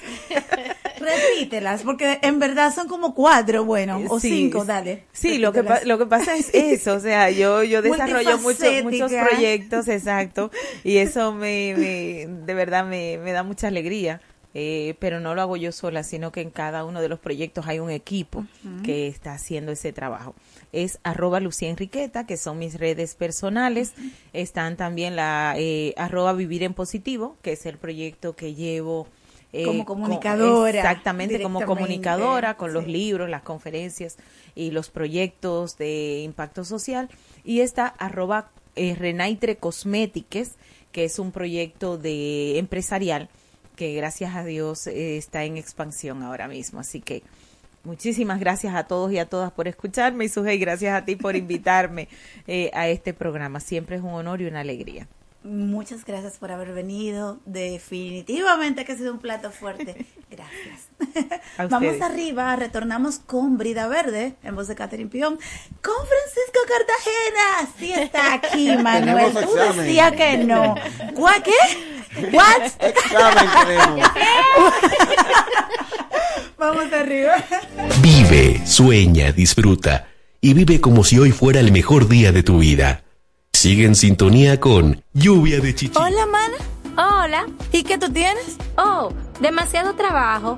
Repítelas, 0.99 1.83
porque 1.83 2.19
en 2.23 2.39
verdad 2.39 2.75
son 2.75 2.89
como 2.89 3.15
cuatro, 3.15 3.63
bueno, 3.63 4.01
o 4.09 4.19
Sí, 4.19 4.29
cinco, 4.31 4.65
dale. 4.65 5.05
Sí, 5.13 5.37
lo 5.37 5.53
que, 5.53 5.63
pa- 5.63 5.79
lo 5.85 5.97
que 5.97 6.05
pasa 6.07 6.35
es 6.35 6.53
eso, 6.53 6.95
o 6.95 6.99
sea, 6.99 7.29
yo, 7.31 7.63
yo 7.63 7.81
desarrollo 8.01 8.37
muchos, 8.39 8.83
muchos 8.83 9.09
proyectos, 9.13 9.87
exacto, 9.87 10.51
y 10.83 10.97
eso 10.97 11.33
me, 11.33 11.73
me 11.77 12.27
de 12.27 12.53
verdad 12.53 12.83
me, 12.85 13.17
me 13.17 13.31
da 13.31 13.43
mucha 13.43 13.69
alegría. 13.69 14.19
Eh, 14.53 14.95
pero 14.99 15.19
no 15.19 15.33
lo 15.33 15.41
hago 15.41 15.55
yo 15.55 15.71
sola, 15.71 16.03
sino 16.03 16.31
que 16.31 16.41
en 16.41 16.49
cada 16.49 16.83
uno 16.83 17.01
de 17.01 17.09
los 17.09 17.19
proyectos 17.19 17.67
hay 17.67 17.79
un 17.79 17.89
equipo 17.89 18.45
que 18.83 19.07
está 19.07 19.33
haciendo 19.33 19.71
ese 19.71 19.93
trabajo. 19.93 20.35
Es 20.73 20.99
arroba 21.03 21.39
Lucía 21.39 21.69
Enriqueta, 21.69 22.25
que 22.25 22.37
son 22.37 22.59
mis 22.59 22.77
redes 22.77 23.15
personales. 23.15 23.93
Están 24.33 24.77
también 24.77 25.15
la 25.15 25.53
eh, 25.57 25.93
arroba 25.97 26.33
Vivir 26.33 26.63
en 26.63 26.73
Positivo, 26.73 27.37
que 27.41 27.53
es 27.53 27.65
el 27.65 27.77
proyecto 27.77 28.35
que 28.35 28.53
llevo 28.53 29.07
eh, 29.53 29.65
Como 29.65 29.85
comunicadora, 29.85 30.79
exactamente, 30.79 31.41
como 31.41 31.65
comunicadora, 31.65 32.55
con 32.55 32.73
los 32.73 32.87
libros, 32.87 33.29
las 33.29 33.41
conferencias 33.41 34.17
y 34.55 34.71
los 34.71 34.89
proyectos 34.89 35.77
de 35.77 36.21
impacto 36.23 36.63
social. 36.63 37.09
Y 37.43 37.59
está 37.59 37.87
arroba 37.87 38.49
eh, 38.75 38.95
Renaitre 38.95 39.57
Cosmétiques, 39.57 40.55
que 40.91 41.05
es 41.05 41.19
un 41.19 41.31
proyecto 41.31 41.97
de 41.97 42.57
empresarial 42.59 43.29
que 43.75 43.93
gracias 43.93 44.35
a 44.35 44.43
Dios 44.43 44.87
eh, 44.87 45.17
está 45.17 45.43
en 45.43 45.57
expansión 45.57 46.23
ahora 46.23 46.47
mismo. 46.47 46.79
Así 46.79 47.01
que 47.01 47.23
muchísimas 47.83 48.39
gracias 48.39 48.75
a 48.75 48.85
todos 48.85 49.11
y 49.11 49.19
a 49.19 49.25
todas 49.25 49.51
por 49.51 49.67
escucharme 49.67 50.25
y 50.25 50.29
Sujei, 50.29 50.57
gracias 50.57 50.93
a 50.93 51.05
ti 51.05 51.15
por 51.15 51.35
invitarme 51.37 52.07
eh, 52.47 52.71
a 52.73 52.87
este 52.87 53.13
programa. 53.13 53.59
Siempre 53.59 53.97
es 53.97 54.01
un 54.01 54.09
honor 54.09 54.41
y 54.41 54.45
una 54.45 54.61
alegría. 54.61 55.07
Muchas 55.43 56.05
gracias 56.05 56.37
por 56.37 56.51
haber 56.51 56.71
venido. 56.71 57.39
Definitivamente 57.45 58.85
que 58.85 58.91
ha 58.91 58.95
sido 58.95 59.11
un 59.11 59.19
plato 59.19 59.51
fuerte. 59.51 60.05
Gracias. 60.29 60.87
A 61.57 61.65
Vamos 61.67 61.99
arriba, 61.99 62.55
retornamos 62.55 63.19
con 63.19 63.57
Brida 63.57 63.87
Verde, 63.87 64.35
en 64.43 64.55
voz 64.55 64.69
de 64.69 64.75
Catherine 64.75 65.09
Pion, 65.09 65.37
con 65.81 65.95
Francisco 66.07 66.59
Cartagena. 66.69 67.73
Sí 67.77 67.91
está 67.91 68.33
aquí, 68.35 68.77
Manuel. 68.83 69.33
Tú 69.33 69.53
decías 69.55 70.13
que 70.13 70.37
no. 70.37 70.75
¿Cuá 71.15 71.35
qué? 71.43 72.31
¿What? 72.31 72.61
Examen 72.79 73.49
tenemos. 73.65 74.09
Vamos 76.57 76.93
arriba. 76.93 77.43
Vive, 78.01 78.65
sueña, 78.65 79.31
disfruta 79.31 80.07
y 80.39 80.53
vive 80.53 80.79
como 80.79 81.03
si 81.03 81.19
hoy 81.19 81.31
fuera 81.31 81.59
el 81.59 81.71
mejor 81.71 82.07
día 82.07 82.31
de 82.31 82.43
tu 82.43 82.59
vida. 82.59 83.03
Sigue 83.61 83.85
en 83.85 83.93
sintonía 83.93 84.59
con 84.59 85.03
Lluvia 85.13 85.59
de 85.59 85.75
Chichi. 85.75 85.95
Hola, 85.95 86.25
mana. 86.25 86.57
Hola. 86.97 87.45
¿Y 87.71 87.83
qué 87.83 87.99
tú 87.99 88.11
tienes? 88.11 88.57
Oh, 88.75 89.13
demasiado 89.39 89.93
trabajo, 89.93 90.57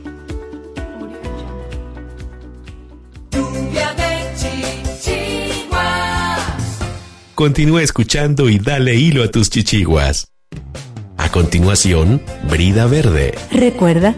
Continúa 7.41 7.81
escuchando 7.81 8.49
y 8.51 8.59
dale 8.59 8.93
hilo 8.93 9.23
a 9.23 9.27
tus 9.27 9.49
chichiguas. 9.49 10.27
A 11.17 11.31
continuación, 11.31 12.21
Brida 12.47 12.85
Verde. 12.85 13.33
Recuerda, 13.51 14.13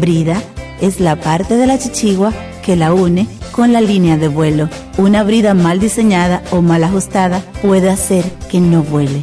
brida 0.00 0.42
es 0.80 0.98
la 0.98 1.14
parte 1.14 1.56
de 1.56 1.68
la 1.68 1.78
chichigua 1.78 2.32
que 2.64 2.74
la 2.74 2.92
une 2.92 3.28
con 3.52 3.72
la 3.72 3.80
línea 3.80 4.16
de 4.16 4.26
vuelo. 4.26 4.68
Una 4.98 5.22
brida 5.22 5.54
mal 5.54 5.78
diseñada 5.78 6.42
o 6.50 6.60
mal 6.60 6.82
ajustada 6.82 7.40
puede 7.62 7.88
hacer 7.88 8.24
que 8.50 8.58
no 8.58 8.82
vuele. 8.82 9.22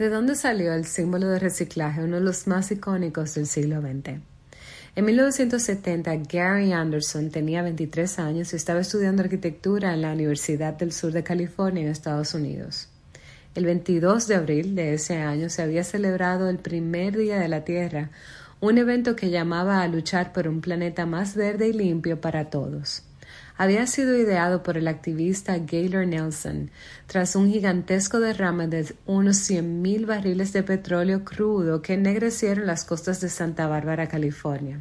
¿De 0.00 0.08
dónde 0.08 0.34
salió 0.34 0.74
el 0.74 0.86
símbolo 0.86 1.28
de 1.28 1.38
reciclaje, 1.38 2.02
uno 2.02 2.16
de 2.16 2.22
los 2.22 2.48
más 2.48 2.72
icónicos 2.72 3.36
del 3.36 3.46
siglo 3.46 3.80
XX? 3.80 4.33
En 4.96 5.06
1970, 5.06 6.14
Gary 6.30 6.72
Anderson 6.72 7.30
tenía 7.30 7.62
23 7.62 8.20
años 8.20 8.52
y 8.52 8.56
estaba 8.56 8.78
estudiando 8.78 9.24
arquitectura 9.24 9.92
en 9.92 10.02
la 10.02 10.12
Universidad 10.12 10.74
del 10.74 10.92
Sur 10.92 11.10
de 11.10 11.24
California 11.24 11.82
en 11.82 11.88
Estados 11.88 12.32
Unidos. 12.32 12.88
El 13.56 13.64
22 13.64 14.28
de 14.28 14.36
abril 14.36 14.76
de 14.76 14.94
ese 14.94 15.16
año 15.16 15.48
se 15.48 15.62
había 15.62 15.82
celebrado 15.82 16.48
el 16.48 16.58
primer 16.58 17.16
Día 17.16 17.40
de 17.40 17.48
la 17.48 17.64
Tierra, 17.64 18.10
un 18.60 18.78
evento 18.78 19.16
que 19.16 19.30
llamaba 19.30 19.82
a 19.82 19.88
luchar 19.88 20.32
por 20.32 20.46
un 20.46 20.60
planeta 20.60 21.06
más 21.06 21.34
verde 21.34 21.68
y 21.68 21.72
limpio 21.72 22.20
para 22.20 22.50
todos 22.50 23.02
había 23.56 23.86
sido 23.86 24.16
ideado 24.16 24.62
por 24.62 24.76
el 24.76 24.88
activista 24.88 25.58
Gaylor 25.58 26.06
Nelson 26.06 26.70
tras 27.06 27.36
un 27.36 27.50
gigantesco 27.50 28.20
derrame 28.20 28.68
de 28.68 28.94
unos 29.06 29.36
100.000 29.48 30.06
barriles 30.06 30.52
de 30.52 30.62
petróleo 30.62 31.24
crudo 31.24 31.82
que 31.82 31.94
ennegrecieron 31.94 32.66
las 32.66 32.84
costas 32.84 33.20
de 33.20 33.28
Santa 33.28 33.66
Bárbara, 33.66 34.08
California. 34.08 34.80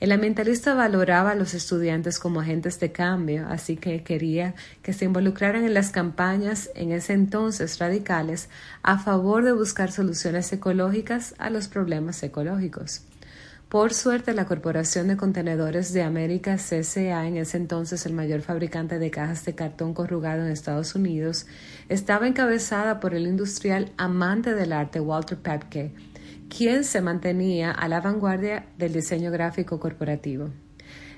El 0.00 0.12
ambientalista 0.12 0.72
valoraba 0.72 1.32
a 1.32 1.34
los 1.34 1.52
estudiantes 1.52 2.18
como 2.18 2.40
agentes 2.40 2.80
de 2.80 2.90
cambio, 2.90 3.46
así 3.48 3.76
que 3.76 4.02
quería 4.02 4.54
que 4.82 4.94
se 4.94 5.04
involucraran 5.04 5.64
en 5.64 5.74
las 5.74 5.90
campañas 5.90 6.70
en 6.74 6.90
ese 6.92 7.12
entonces 7.12 7.78
radicales 7.78 8.48
a 8.82 8.98
favor 8.98 9.44
de 9.44 9.52
buscar 9.52 9.92
soluciones 9.92 10.50
ecológicas 10.54 11.34
a 11.38 11.50
los 11.50 11.68
problemas 11.68 12.22
ecológicos. 12.22 13.02
Por 13.70 13.94
suerte, 13.94 14.34
la 14.34 14.46
Corporación 14.46 15.06
de 15.06 15.16
Contenedores 15.16 15.92
de 15.92 16.02
América, 16.02 16.56
CCA, 16.56 17.28
en 17.28 17.36
ese 17.36 17.56
entonces 17.56 18.04
el 18.04 18.12
mayor 18.12 18.40
fabricante 18.40 18.98
de 18.98 19.12
cajas 19.12 19.44
de 19.44 19.54
cartón 19.54 19.94
corrugado 19.94 20.44
en 20.44 20.50
Estados 20.50 20.96
Unidos, 20.96 21.46
estaba 21.88 22.26
encabezada 22.26 22.98
por 22.98 23.14
el 23.14 23.28
industrial 23.28 23.92
amante 23.96 24.56
del 24.56 24.72
arte 24.72 24.98
Walter 24.98 25.38
Pepke, 25.38 25.92
quien 26.48 26.82
se 26.82 27.00
mantenía 27.00 27.70
a 27.70 27.86
la 27.86 28.00
vanguardia 28.00 28.66
del 28.76 28.92
diseño 28.92 29.30
gráfico 29.30 29.78
corporativo. 29.78 30.50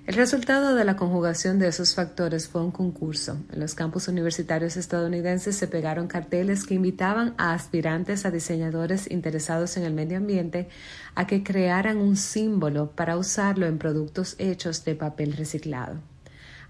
El 0.05 0.17
resultado 0.17 0.75
de 0.75 0.85
la 0.85 0.97
conjugación 0.97 1.61
de 1.61 1.69
esos 1.69 1.95
factores 1.95 2.49
fue 2.49 2.61
un 2.61 2.73
concurso. 2.73 3.39
En 3.53 3.61
los 3.61 3.77
campus 3.77 4.09
universitarios 4.09 4.77
estadounidenses 4.77 5.55
se 5.55 5.69
pegaron 5.69 6.09
carteles 6.09 6.65
que 6.65 6.75
invitaban 6.75 7.35
a 7.39 7.55
aspirantes 7.55 8.27
a 8.27 8.33
diseñadores 8.33 9.09
interesados 9.09 9.77
en 9.77 9.85
el 9.85 9.95
medio 9.95 10.17
ambiente 10.17 10.69
a 11.15 11.29
que 11.29 11.45
crearan 11.45 11.99
un 11.99 12.17
símbolo 12.17 12.91
para 12.91 13.17
usarlo 13.17 13.67
en 13.67 13.79
productos 13.79 14.35
hechos 14.41 14.85
de 14.85 14.97
papel 14.97 15.35
reciclado. 15.35 16.01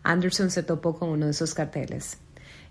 Anderson 0.03 0.51
se 0.51 0.63
topó 0.63 0.99
con 0.99 1.09
uno 1.09 1.25
de 1.25 1.31
esos 1.31 1.55
carteles. 1.55 2.19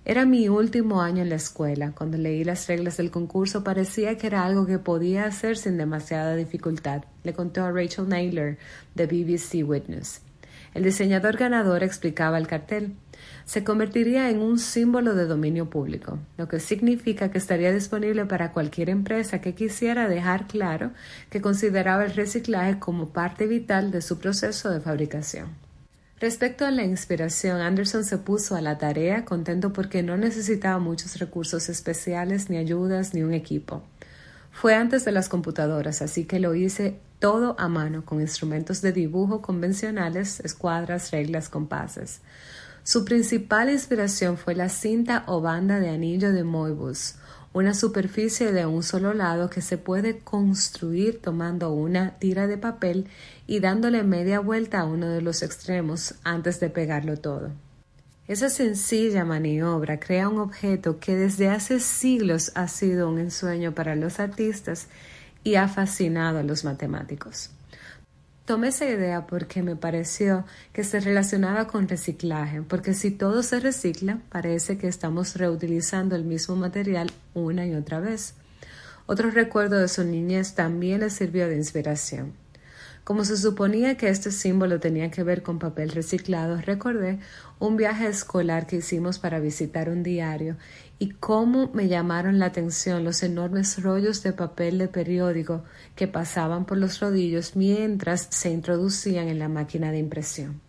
Era 0.06 0.28
mi 0.28 0.48
último 0.48 1.02
año 1.02 1.24
en 1.24 1.30
la 1.30 1.36
escuela. 1.38 1.92
Cuando 1.98 2.18
leí 2.18 2.44
las 2.44 2.68
reglas 2.68 2.98
del 2.98 3.10
concurso 3.10 3.64
parecía 3.64 4.16
que 4.20 4.28
era 4.28 4.46
algo 4.46 4.68
que 4.68 4.78
podía 4.78 5.26
hacer 5.26 5.58
sin 5.58 5.80
demasiada 5.80 6.36
dificultad, 6.36 7.06
le 7.24 7.34
contó 7.34 7.64
a 7.64 7.72
Rachel 7.72 8.08
Naylor 8.08 8.58
de 8.94 9.08
BBC 9.08 9.68
Witness. 9.68 10.22
El 10.74 10.84
diseñador 10.84 11.38
ganador 11.38 11.84
explicaba 11.84 12.38
el 12.38 12.48
cartel. 12.48 12.94
Se 13.46 13.64
convertiría 13.64 14.30
en 14.30 14.40
un 14.40 14.58
símbolo 14.58 15.14
de 15.16 15.26
dominio 15.26 15.70
público, 15.70 16.20
lo 16.38 16.48
que 16.48 16.60
significa 16.60 17.30
que 17.30 17.38
estaría 17.38 17.74
disponible 17.74 18.26
para 18.26 18.52
cualquier 18.52 18.90
empresa 18.90 19.42
que 19.42 19.54
quisiera 19.54 20.08
dejar 20.08 20.48
claro 20.48 20.92
que 21.30 21.42
consideraba 21.42 22.06
el 22.06 22.14
reciclaje 22.14 22.80
como 22.80 23.10
parte 23.10 23.48
vital 23.48 23.92
de 23.92 24.02
su 24.02 24.20
proceso 24.20 24.70
de 24.70 24.80
fabricación. 24.80 25.50
Respecto 26.22 26.66
a 26.66 26.72
la 26.72 26.84
inspiración, 26.84 27.62
Anderson 27.62 28.06
se 28.06 28.20
puso 28.20 28.56
a 28.56 28.62
la 28.62 28.78
tarea 28.78 29.26
contento 29.26 29.74
porque 29.74 30.04
no 30.04 30.18
necesitaba 30.18 30.78
muchos 30.78 31.18
recursos 31.18 31.68
especiales, 31.68 32.50
ni 32.50 32.58
ayudas, 32.58 33.16
ni 33.16 33.24
un 33.24 33.34
equipo. 33.34 33.82
Fue 34.52 34.76
antes 34.76 35.04
de 35.04 35.12
las 35.12 35.30
computadoras, 35.30 36.04
así 36.04 36.26
que 36.26 36.40
lo 36.40 36.54
hice 36.54 37.00
todo 37.22 37.56
a 37.60 37.70
mano 37.70 38.04
con 38.04 38.20
instrumentos 38.20 38.82
de 38.82 38.92
dibujo 38.92 39.42
convencionales, 39.42 40.42
escuadras, 40.42 41.12
reglas, 41.12 41.48
compases. 41.48 42.20
Su 42.84 43.06
principal 43.06 43.70
inspiración 43.70 44.38
fue 44.38 44.56
la 44.56 44.68
cinta 44.68 45.24
o 45.28 45.40
banda 45.40 45.80
de 45.80 45.90
anillo 45.90 46.34
de 46.34 46.44
Moebius, 46.44 47.16
una 47.54 47.76
superficie 47.76 48.52
de 48.52 48.66
un 48.66 48.82
solo 48.82 49.14
lado 49.14 49.52
que 49.52 49.62
se 49.62 49.78
puede 49.78 50.18
construir 50.18 51.22
tomando 51.22 51.72
una 51.72 52.18
tira 52.18 52.48
de 52.48 52.58
papel 52.58 53.08
y 53.46 53.60
dándole 53.60 54.02
media 54.02 54.40
vuelta 54.40 54.80
a 54.80 54.86
uno 54.86 55.08
de 55.08 55.22
los 55.22 55.44
extremos 55.44 56.16
antes 56.24 56.60
de 56.60 56.70
pegarlo 56.70 57.18
todo. 57.18 57.52
Esa 58.28 58.50
sencilla 58.50 59.26
maniobra 59.26 60.00
crea 60.00 60.28
un 60.28 60.40
objeto 60.40 61.00
que 61.00 61.16
desde 61.16 61.50
hace 61.50 61.80
siglos 61.80 62.52
ha 62.56 62.68
sido 62.68 63.10
un 63.10 63.20
ensueño 63.20 63.74
para 63.74 63.96
los 63.96 64.20
artistas 64.20 64.88
y 65.44 65.56
ha 65.56 65.68
fascinado 65.68 66.40
a 66.40 66.44
los 66.44 66.64
matemáticos. 66.64 67.52
Tomé 68.46 68.70
esa 68.70 68.86
idea 68.86 69.28
porque 69.28 69.62
me 69.62 69.76
pareció 69.76 70.46
que 70.74 70.84
se 70.84 71.00
relacionaba 71.00 71.68
con 71.68 71.88
reciclaje, 71.88 72.62
porque 72.62 72.94
si 72.94 73.12
todo 73.12 73.44
se 73.44 73.60
recicla, 73.60 74.20
parece 74.30 74.78
que 74.78 74.88
estamos 74.88 75.36
reutilizando 75.36 76.16
el 76.16 76.26
mismo 76.26 76.56
material 76.56 77.12
una 77.34 77.66
y 77.66 77.76
otra 77.76 78.00
vez. 78.00 78.34
Otro 79.06 79.30
recuerdo 79.30 79.78
de 79.78 79.88
su 79.88 80.04
niñez 80.04 80.56
también 80.56 81.02
le 81.02 81.10
sirvió 81.10 81.48
de 81.48 81.56
inspiración. 81.56 82.34
Como 83.12 83.26
se 83.26 83.36
suponía 83.36 83.98
que 83.98 84.08
este 84.08 84.32
símbolo 84.32 84.80
tenía 84.80 85.12
que 85.12 85.24
ver 85.24 85.44
con 85.44 85.60
papel 85.60 85.90
reciclado, 85.92 86.62
recordé 86.62 87.20
un 87.60 87.76
viaje 87.76 88.08
escolar 88.08 88.68
que 88.68 88.78
hicimos 88.78 89.20
para 89.20 89.42
visitar 89.42 89.90
un 89.90 90.02
diario 90.02 90.56
y 90.98 91.10
cómo 91.10 91.70
me 91.74 91.90
llamaron 91.90 92.40
la 92.40 92.46
atención 92.46 93.04
los 93.04 93.22
enormes 93.22 93.84
rollos 93.84 94.24
de 94.24 94.32
papel 94.32 94.78
de 94.78 94.88
periódico 94.88 95.66
que 95.94 96.08
pasaban 96.08 96.64
por 96.64 96.78
los 96.78 97.02
rodillos 97.02 97.58
mientras 97.58 98.30
se 98.30 98.50
introducían 98.50 99.28
en 99.28 99.40
la 99.40 99.50
máquina 99.50 99.92
de 99.92 99.98
impresión. 99.98 100.62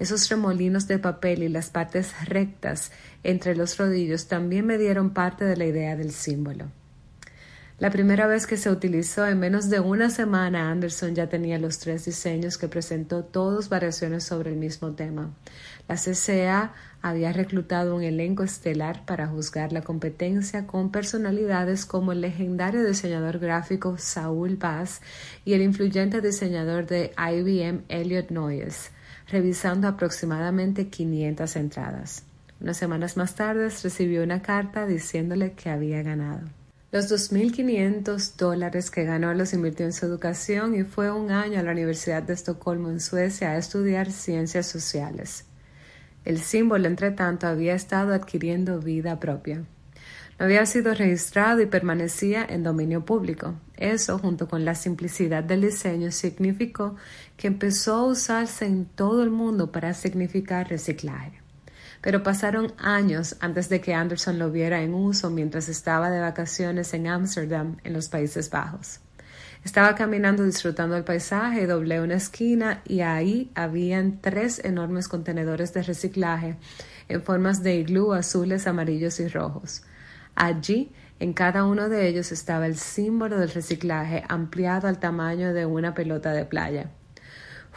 Esos 0.00 0.28
remolinos 0.28 0.88
de 0.88 0.98
papel 0.98 1.44
y 1.44 1.48
las 1.48 1.70
partes 1.70 2.12
rectas 2.26 2.90
entre 3.22 3.54
los 3.54 3.78
rodillos 3.78 4.26
también 4.26 4.66
me 4.66 4.78
dieron 4.78 5.10
parte 5.10 5.44
de 5.44 5.56
la 5.56 5.66
idea 5.66 5.94
del 5.94 6.10
símbolo. 6.10 6.72
La 7.78 7.90
primera 7.90 8.26
vez 8.26 8.48
que 8.48 8.56
se 8.56 8.72
utilizó 8.72 9.24
en 9.28 9.38
menos 9.38 9.70
de 9.70 9.78
una 9.78 10.10
semana, 10.10 10.68
Anderson 10.68 11.14
ya 11.14 11.28
tenía 11.28 11.60
los 11.60 11.78
tres 11.78 12.06
diseños 12.06 12.58
que 12.58 12.66
presentó 12.66 13.22
todos 13.22 13.68
variaciones 13.68 14.24
sobre 14.24 14.50
el 14.50 14.56
mismo 14.56 14.96
tema. 14.96 15.30
La 15.86 15.94
CCA 15.94 16.72
había 17.02 17.32
reclutado 17.32 17.94
un 17.94 18.02
elenco 18.02 18.42
estelar 18.42 19.04
para 19.06 19.28
juzgar 19.28 19.72
la 19.72 19.82
competencia 19.82 20.66
con 20.66 20.90
personalidades 20.90 21.86
como 21.86 22.10
el 22.10 22.20
legendario 22.20 22.84
diseñador 22.84 23.38
gráfico 23.38 23.96
Saúl 23.96 24.56
Bass 24.56 25.00
y 25.44 25.52
el 25.52 25.62
influyente 25.62 26.20
diseñador 26.20 26.84
de 26.84 27.12
IBM 27.16 27.84
Elliot 27.88 28.30
Noyes, 28.30 28.90
revisando 29.28 29.86
aproximadamente 29.86 30.88
500 30.88 31.54
entradas. 31.54 32.24
Unas 32.60 32.76
semanas 32.76 33.16
más 33.16 33.36
tarde 33.36 33.68
recibió 33.68 34.24
una 34.24 34.42
carta 34.42 34.84
diciéndole 34.84 35.52
que 35.52 35.70
había 35.70 36.02
ganado. 36.02 36.57
Los 36.90 37.12
2.500 37.12 38.36
dólares 38.36 38.90
que 38.90 39.04
ganó 39.04 39.34
los 39.34 39.52
invirtió 39.52 39.84
en 39.84 39.92
su 39.92 40.06
educación 40.06 40.74
y 40.74 40.84
fue 40.84 41.10
un 41.10 41.30
año 41.30 41.60
a 41.60 41.62
la 41.62 41.72
Universidad 41.72 42.22
de 42.22 42.32
Estocolmo 42.32 42.88
en 42.88 43.00
Suecia 43.00 43.50
a 43.50 43.58
estudiar 43.58 44.10
ciencias 44.10 44.68
sociales. 44.68 45.44
El 46.24 46.40
símbolo, 46.40 46.86
entre 46.86 47.10
tanto, 47.10 47.46
había 47.46 47.74
estado 47.74 48.14
adquiriendo 48.14 48.80
vida 48.80 49.20
propia. 49.20 49.64
No 50.38 50.46
había 50.46 50.64
sido 50.64 50.94
registrado 50.94 51.60
y 51.60 51.66
permanecía 51.66 52.46
en 52.48 52.62
dominio 52.62 53.04
público. 53.04 53.54
Eso, 53.76 54.18
junto 54.18 54.48
con 54.48 54.64
la 54.64 54.74
simplicidad 54.74 55.44
del 55.44 55.60
diseño, 55.60 56.10
significó 56.10 56.96
que 57.36 57.48
empezó 57.48 57.96
a 57.96 58.06
usarse 58.06 58.64
en 58.64 58.86
todo 58.86 59.22
el 59.22 59.30
mundo 59.30 59.72
para 59.72 59.92
significar 59.92 60.70
reciclaje. 60.70 61.47
Pero 62.00 62.22
pasaron 62.22 62.72
años 62.78 63.36
antes 63.40 63.68
de 63.68 63.80
que 63.80 63.94
Anderson 63.94 64.38
lo 64.38 64.50
viera 64.50 64.82
en 64.82 64.94
uso 64.94 65.30
mientras 65.30 65.68
estaba 65.68 66.10
de 66.10 66.20
vacaciones 66.20 66.94
en 66.94 67.06
Ámsterdam, 67.06 67.76
en 67.84 67.92
los 67.92 68.08
Países 68.08 68.50
Bajos. 68.50 69.00
Estaba 69.64 69.94
caminando 69.94 70.44
disfrutando 70.44 70.96
el 70.96 71.04
paisaje, 71.04 71.66
doblé 71.66 72.00
una 72.00 72.14
esquina 72.14 72.80
y 72.86 73.00
ahí 73.00 73.50
habían 73.54 74.20
tres 74.20 74.64
enormes 74.64 75.08
contenedores 75.08 75.74
de 75.74 75.82
reciclaje 75.82 76.56
en 77.08 77.22
formas 77.22 77.62
de 77.62 77.74
iglú 77.76 78.12
azules, 78.12 78.66
amarillos 78.66 79.18
y 79.18 79.28
rojos. 79.28 79.82
Allí, 80.34 80.92
en 81.18 81.32
cada 81.32 81.64
uno 81.64 81.88
de 81.88 82.06
ellos 82.06 82.30
estaba 82.30 82.66
el 82.66 82.76
símbolo 82.76 83.38
del 83.38 83.50
reciclaje 83.50 84.22
ampliado 84.28 84.86
al 84.86 85.00
tamaño 85.00 85.52
de 85.52 85.66
una 85.66 85.92
pelota 85.92 86.32
de 86.32 86.44
playa. 86.44 86.90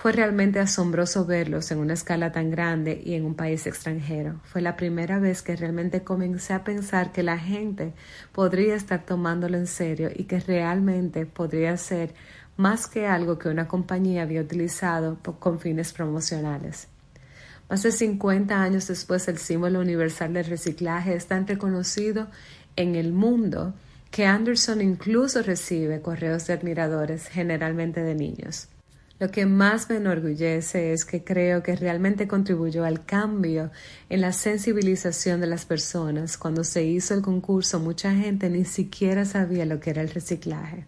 Fue 0.01 0.13
realmente 0.13 0.59
asombroso 0.59 1.27
verlos 1.27 1.69
en 1.69 1.77
una 1.77 1.93
escala 1.93 2.31
tan 2.31 2.49
grande 2.49 2.99
y 3.05 3.13
en 3.13 3.23
un 3.23 3.35
país 3.35 3.67
extranjero. 3.67 4.39
Fue 4.45 4.59
la 4.59 4.75
primera 4.75 5.19
vez 5.19 5.43
que 5.43 5.55
realmente 5.55 6.01
comencé 6.01 6.53
a 6.53 6.63
pensar 6.63 7.11
que 7.11 7.21
la 7.21 7.37
gente 7.37 7.93
podría 8.31 8.73
estar 8.73 9.05
tomándolo 9.05 9.59
en 9.59 9.67
serio 9.67 10.09
y 10.11 10.23
que 10.23 10.39
realmente 10.39 11.27
podría 11.27 11.77
ser 11.77 12.15
más 12.57 12.87
que 12.87 13.05
algo 13.05 13.37
que 13.37 13.49
una 13.49 13.67
compañía 13.67 14.23
había 14.23 14.41
utilizado 14.41 15.19
con 15.39 15.59
fines 15.59 15.93
promocionales. 15.93 16.87
Más 17.69 17.83
de 17.83 17.91
50 17.91 18.59
años 18.59 18.87
después, 18.87 19.27
el 19.27 19.37
símbolo 19.37 19.81
universal 19.81 20.33
del 20.33 20.45
reciclaje 20.45 21.13
es 21.13 21.27
tan 21.27 21.45
reconocido 21.45 22.27
en 22.75 22.95
el 22.95 23.13
mundo 23.13 23.75
que 24.09 24.25
Anderson 24.25 24.81
incluso 24.81 25.43
recibe 25.43 26.01
correos 26.01 26.47
de 26.47 26.53
admiradores, 26.53 27.27
generalmente 27.27 28.01
de 28.01 28.15
niños. 28.15 28.67
Lo 29.21 29.29
que 29.29 29.45
más 29.45 29.87
me 29.87 29.97
enorgullece 29.97 30.93
es 30.93 31.05
que 31.05 31.23
creo 31.23 31.61
que 31.61 31.75
realmente 31.75 32.27
contribuyó 32.27 32.85
al 32.85 33.05
cambio 33.05 33.69
en 34.09 34.19
la 34.19 34.31
sensibilización 34.31 35.39
de 35.41 35.45
las 35.45 35.63
personas. 35.63 36.39
Cuando 36.39 36.63
se 36.63 36.85
hizo 36.85 37.13
el 37.13 37.21
concurso, 37.21 37.79
mucha 37.79 38.15
gente 38.15 38.49
ni 38.49 38.65
siquiera 38.65 39.23
sabía 39.25 39.67
lo 39.67 39.79
que 39.79 39.91
era 39.91 40.01
el 40.01 40.09
reciclaje. 40.09 40.87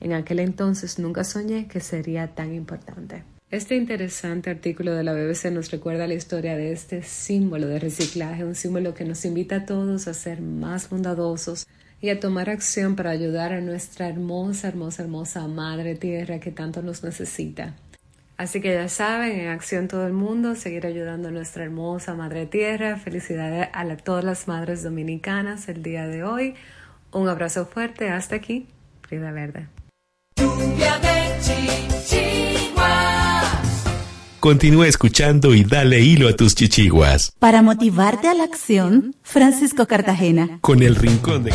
En 0.00 0.12
aquel 0.12 0.40
entonces 0.40 0.98
nunca 0.98 1.22
soñé 1.22 1.68
que 1.68 1.78
sería 1.78 2.34
tan 2.34 2.52
importante. 2.52 3.22
Este 3.48 3.76
interesante 3.76 4.50
artículo 4.50 4.92
de 4.96 5.04
la 5.04 5.12
BBC 5.12 5.52
nos 5.52 5.70
recuerda 5.70 6.08
la 6.08 6.14
historia 6.14 6.56
de 6.56 6.72
este 6.72 7.04
símbolo 7.04 7.68
de 7.68 7.78
reciclaje, 7.78 8.44
un 8.44 8.56
símbolo 8.56 8.92
que 8.92 9.04
nos 9.04 9.24
invita 9.24 9.54
a 9.54 9.66
todos 9.66 10.08
a 10.08 10.14
ser 10.14 10.40
más 10.40 10.90
bondadosos, 10.90 11.68
y 12.00 12.10
a 12.10 12.20
tomar 12.20 12.48
acción 12.50 12.96
para 12.96 13.10
ayudar 13.10 13.52
a 13.52 13.60
nuestra 13.60 14.08
hermosa, 14.08 14.68
hermosa, 14.68 15.02
hermosa 15.02 15.48
Madre 15.48 15.94
Tierra 15.94 16.38
que 16.38 16.52
tanto 16.52 16.82
nos 16.82 17.02
necesita. 17.02 17.74
Así 18.36 18.60
que 18.60 18.72
ya 18.72 18.88
saben, 18.88 19.40
en 19.40 19.48
acción 19.48 19.88
todo 19.88 20.06
el 20.06 20.12
mundo, 20.12 20.54
seguir 20.54 20.86
ayudando 20.86 21.28
a 21.28 21.30
nuestra 21.32 21.64
hermosa 21.64 22.14
Madre 22.14 22.46
Tierra. 22.46 22.96
Felicidades 22.96 23.68
a 23.72 23.96
todas 23.96 24.24
las 24.24 24.46
madres 24.46 24.84
dominicanas 24.84 25.68
el 25.68 25.82
día 25.82 26.06
de 26.06 26.22
hoy. 26.22 26.54
Un 27.10 27.28
abrazo 27.28 27.66
fuerte. 27.66 28.10
Hasta 28.10 28.36
aquí, 28.36 28.68
Frida 29.02 29.32
Verde. 29.32 29.66
Continúa 34.40 34.86
escuchando 34.86 35.52
y 35.52 35.64
dale 35.64 35.98
hilo 35.98 36.28
a 36.28 36.32
tus 36.36 36.54
chichiguas. 36.54 37.32
Para 37.40 37.60
motivarte 37.60 38.28
a 38.28 38.34
la 38.34 38.44
acción, 38.44 39.16
Francisco 39.22 39.86
Cartagena. 39.86 40.58
Con 40.60 40.84
el 40.84 40.94
rincón 40.94 41.42
de... 41.42 41.52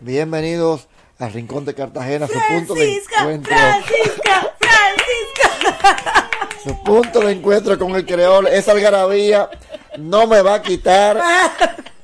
Bienvenidos 0.00 0.88
al 1.20 1.32
Rincón 1.32 1.64
de 1.64 1.74
Cartagena, 1.74 2.26
su 2.26 2.38
punto 2.52 2.74
de 2.74 2.96
encuentro. 2.96 3.54
Francisca. 3.54 4.21
Su 6.62 6.82
punto 6.84 7.20
de 7.20 7.32
encuentro 7.32 7.78
con 7.78 7.94
el 7.96 8.06
creol, 8.06 8.46
esa 8.46 8.72
algarabía 8.72 9.48
no 9.98 10.26
me 10.26 10.42
va 10.42 10.54
a 10.54 10.62
quitar, 10.62 11.20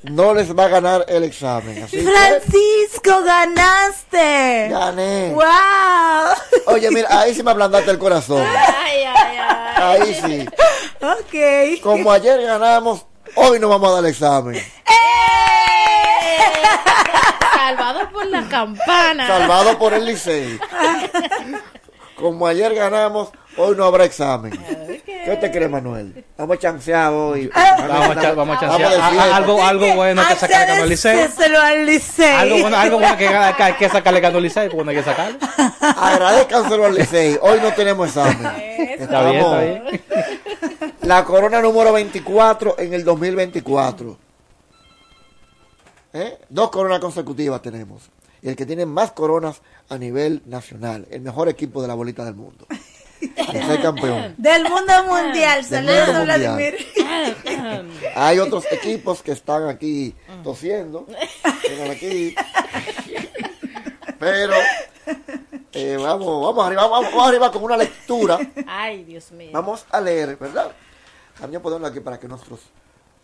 no 0.02 0.34
les 0.34 0.56
va 0.56 0.64
a 0.64 0.68
ganar 0.68 1.04
el 1.08 1.24
examen. 1.24 1.84
Así 1.84 1.98
que, 1.98 2.02
Francisco, 2.02 3.22
ganaste. 3.22 4.68
gané. 4.70 5.32
Wow. 5.32 6.74
Oye, 6.74 6.90
mira, 6.90 7.08
ahí 7.20 7.34
sí 7.34 7.42
me 7.42 7.52
ablandaste 7.52 7.90
el 7.90 7.98
corazón. 7.98 8.44
Ay, 8.44 9.04
ay, 9.04 9.38
ay. 9.38 10.02
Ahí 10.02 10.14
sí. 10.14 10.48
Ok. 11.00 11.82
Como 11.82 12.10
ayer 12.10 12.42
ganamos, 12.42 13.06
hoy 13.36 13.60
no 13.60 13.68
vamos 13.68 13.90
a 13.90 13.94
dar 13.94 14.04
el 14.04 14.10
examen. 14.10 14.60
Salvado 17.54 18.10
por 18.10 18.26
la 18.26 18.48
campana. 18.48 19.26
Salvado 19.26 19.78
por 19.78 19.92
el 19.94 20.04
Licey. 20.04 20.58
Como 22.16 22.46
ayer 22.46 22.74
ganamos, 22.74 23.28
hoy 23.58 23.76
no 23.76 23.84
habrá 23.84 24.04
examen. 24.04 24.52
¿Qué 25.04 25.36
te 25.36 25.50
crees, 25.50 25.70
Manuel? 25.70 26.24
Vamos 26.38 26.58
chanceados 26.58 27.32
hoy. 27.34 27.48
Vamos 27.54 28.16
a, 28.16 28.20
echar- 28.20 28.34
vamos 28.34 28.56
a 28.56 28.60
chancear. 28.60 28.92
A- 28.94 29.06
a- 29.06 29.10
fiesta. 29.10 29.36
algo, 29.36 29.62
algo 29.62 29.94
bueno 29.94 30.22
que 30.26 30.34
sacarle 30.36 30.66
ganó 30.66 30.82
el 30.84 30.88
Licey. 30.88 32.34
Algo 32.34 32.58
bueno, 32.60 32.76
algo 32.78 32.98
bueno 32.98 33.16
que, 33.18 33.28
hay 33.28 33.72
que 33.74 33.88
sacarle 33.90 34.20
ganó 34.20 34.38
el 34.38 34.44
Licey, 34.44 34.68
porque 34.70 34.84
no 34.84 34.90
hay 34.90 34.96
que 34.96 35.02
sacarlo. 35.02 35.38
Agradezcanselo 35.80 36.86
al 36.86 36.94
Licey. 36.94 37.38
Hoy 37.42 37.58
no 37.60 37.72
tenemos 37.74 38.08
examen. 38.08 38.46
Está 38.98 39.30
bien, 39.30 39.36
está 39.44 39.60
bien. 39.60 40.02
La 41.02 41.24
corona 41.24 41.60
número 41.60 41.92
24 41.92 42.76
en 42.78 42.94
el 42.94 43.04
2024. 43.04 44.16
¿Eh? 46.14 46.38
Dos 46.48 46.70
coronas 46.70 47.00
consecutivas 47.00 47.60
tenemos. 47.60 48.10
Y 48.40 48.48
el 48.48 48.56
que 48.56 48.64
tiene 48.66 48.86
más 48.86 49.12
coronas 49.12 49.60
a 49.88 49.98
nivel 49.98 50.42
nacional. 50.46 51.06
El 51.10 51.20
mejor 51.22 51.48
equipo 51.48 51.82
de 51.82 51.88
la 51.88 51.94
bolita 51.94 52.24
del 52.24 52.34
mundo. 52.34 52.66
El 53.20 53.66
ser 53.66 53.82
campeón. 53.82 54.34
Del 54.36 54.62
mundo 54.64 54.92
mundial. 55.06 55.64
Saludos. 55.64 56.24
Vladimir. 56.24 56.76
Hay 58.14 58.38
otros 58.38 58.64
equipos 58.70 59.22
que 59.22 59.32
están 59.32 59.68
aquí 59.68 60.14
tosiendo. 60.42 61.06
Vengan 61.68 61.90
aquí. 61.90 62.34
Pero 64.18 64.54
eh, 65.72 65.96
vamos, 65.96 66.42
vamos 66.42 66.66
arriba, 66.66 66.88
vamos, 66.88 67.10
vamos 67.12 67.28
arriba 67.28 67.52
con 67.52 67.62
una 67.62 67.76
lectura. 67.76 68.38
Ay, 68.66 69.04
Dios 69.04 69.30
mío. 69.32 69.50
Vamos 69.52 69.86
a 69.90 70.00
leer, 70.00 70.36
¿verdad? 70.36 70.72
También 71.38 71.62
podemos 71.62 71.88
aquí 71.88 72.00
para 72.00 72.18
que 72.18 72.26
nuestros 72.26 72.60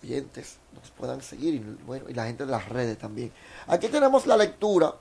oyentes 0.02 0.58
nos 0.72 0.90
puedan 0.92 1.20
seguir 1.20 1.54
y, 1.54 1.58
bueno, 1.84 2.08
y 2.08 2.14
la 2.14 2.26
gente 2.26 2.44
de 2.44 2.52
las 2.52 2.68
redes 2.68 2.98
también. 2.98 3.32
Aquí 3.66 3.88
tenemos 3.88 4.26
la 4.26 4.36
lectura, 4.36 4.94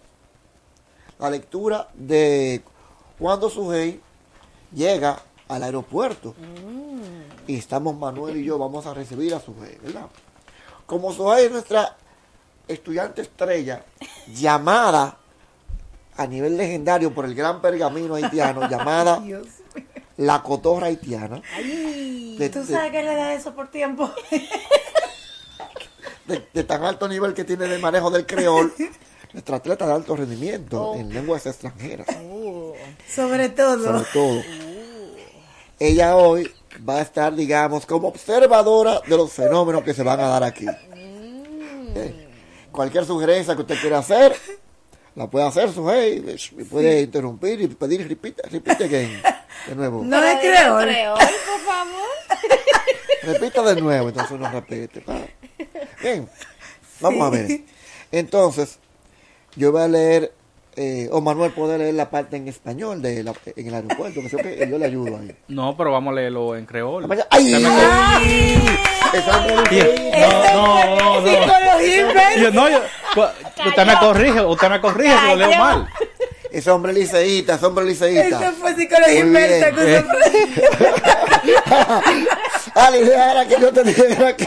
la 1.20 1.30
lectura 1.30 1.90
de 1.94 2.64
cuando 3.20 3.50
Sujei 3.50 4.02
llega 4.74 5.20
al 5.48 5.64
aeropuerto. 5.64 6.36
Y 7.48 7.58
estamos 7.58 7.96
Manuel 7.98 8.38
y 8.38 8.44
yo, 8.46 8.58
vamos 8.58 8.86
a 8.86 8.94
recibir 8.94 9.34
a 9.36 9.40
Sujei, 9.40 9.78
¿verdad? 9.84 10.08
Como 10.86 11.12
Sujei 11.14 11.46
es 11.46 11.52
nuestra 11.52 11.98
estudiante 12.68 13.22
estrella, 13.22 13.84
llamada 14.34 15.18
a 16.16 16.28
nivel 16.28 16.56
legendario 16.58 17.14
por 17.14 17.26
el 17.26 17.36
gran 17.36 17.62
pergamino 17.62 18.16
haitiano, 18.16 18.70
llamada 18.70 19.20
Dios. 19.20 19.48
la 20.18 20.42
cotorra 20.44 20.88
haitiana. 20.88 21.42
Ay, 21.56 22.38
De- 22.38 22.50
tú 22.50 22.60
de- 22.64 22.74
sabes 22.74 22.92
que 22.92 23.04
le 23.04 23.16
da 23.16 23.34
eso 23.34 23.54
por 23.54 23.70
tiempo. 23.70 24.10
de, 26.28 26.48
de 26.54 26.64
tan 26.64 26.84
alto 26.84 27.08
nivel 27.08 27.34
que 27.34 27.44
tiene 27.44 27.68
de 27.68 27.80
manejo 27.80 28.10
del 28.10 28.26
creol, 28.26 28.74
nuestra 29.34 29.58
atleta 29.58 29.86
de 29.88 29.94
alto 29.94 30.16
rendimiento 30.16 30.96
en 30.96 31.14
lenguas 31.14 31.46
extranjeras, 31.46 32.08
Sobre 33.14 33.50
todo. 33.50 33.84
sobre 33.84 34.06
todo. 34.14 34.42
Ella 35.84 36.16
hoy 36.16 36.50
va 36.88 37.00
a 37.00 37.02
estar, 37.02 37.36
digamos, 37.36 37.86
como 37.86 38.08
observadora 38.08 39.02
de 39.06 39.18
los 39.18 39.34
fenómenos 39.34 39.84
que 39.84 39.94
se 39.94 40.02
van 40.02 40.18
a 40.22 40.30
dar 40.30 40.42
aquí. 40.42 40.66
Eh, 40.96 42.28
Cualquier 42.72 43.04
sugerencia 43.04 43.54
que 43.54 43.64
usted 43.64 43.82
quiera 43.82 43.98
hacer, 43.98 44.34
la 45.14 45.30
puede 45.30 45.46
hacer, 45.46 45.74
su 45.74 45.82
y 45.92 46.64
puede 46.64 47.02
interrumpir 47.02 47.60
y 47.60 47.68
pedir 47.68 48.08
repeat, 48.08 48.40
repeat 48.50 48.80
again, 48.80 49.22
de 49.68 49.76
nuevo. 49.76 50.06
No 50.06 50.22
le 50.22 50.40
creo. 50.40 50.78
Creol, 50.78 51.18
por 51.20 51.60
favor. 51.66 52.10
Repita 53.24 53.62
de 53.64 53.82
nuevo, 53.82 54.08
entonces 54.08 54.32
uno 54.32 54.50
repite. 54.50 55.02
pa. 55.02 55.18
Bien, 56.02 56.30
vamos 57.02 57.28
a 57.28 57.30
ver. 57.30 57.62
Entonces, 58.10 58.80
yo 59.58 59.74
voy 59.74 59.82
a 59.82 59.88
leer, 59.90 60.34
eh, 60.76 61.08
o 61.12 61.22
Manuel 61.22 61.52
puede 61.52 61.78
leer 61.78 61.94
la 61.94 62.10
parte 62.10 62.38
en 62.38 62.48
español 62.48 63.02
de 63.02 63.24
la- 63.24 63.34
en 63.56 63.68
el 63.68 63.74
aeropuerto, 63.74 64.22
que 64.22 64.68
yo 64.70 64.78
le 64.78 64.86
ayudo 64.86 65.18
ahí. 65.18 65.36
No, 65.48 65.76
pero 65.78 65.92
vamos 65.92 66.12
a 66.12 66.16
leerlo 66.16 66.56
en 66.56 66.66
creol. 66.66 67.08
¡Ay! 67.30 67.54
Me- 67.54 67.60
No, 70.54 70.96
no, 70.96 70.96
no, 70.96 71.22
no. 71.22 71.28
Yo- 72.38 72.52
no, 72.52 72.70
yo- 72.70 72.82
cu- 73.14 73.68
usted 73.68 73.86
me 73.86 73.98
corrige, 74.00 74.42
usted 74.42 74.70
me 74.70 74.82
corrige 74.82 75.14
si 75.20 75.28
lo 75.28 75.36
leo 75.36 75.58
mal. 75.60 75.88
Ese 76.52 76.70
hombre 76.70 76.94
liceísta, 76.94 77.56
ese 77.56 77.66
hombre 77.66 77.86
liceísta. 77.86 78.40
Eso 78.48 78.52
fue 78.60 78.76
psicología 78.76 79.20
inversa. 79.20 79.72
Ali, 82.76 82.98
era 83.00 83.46
que 83.48 83.60
yo 83.62 83.72
te 83.72 83.84
dijera 83.84 84.36
que... 84.36 84.44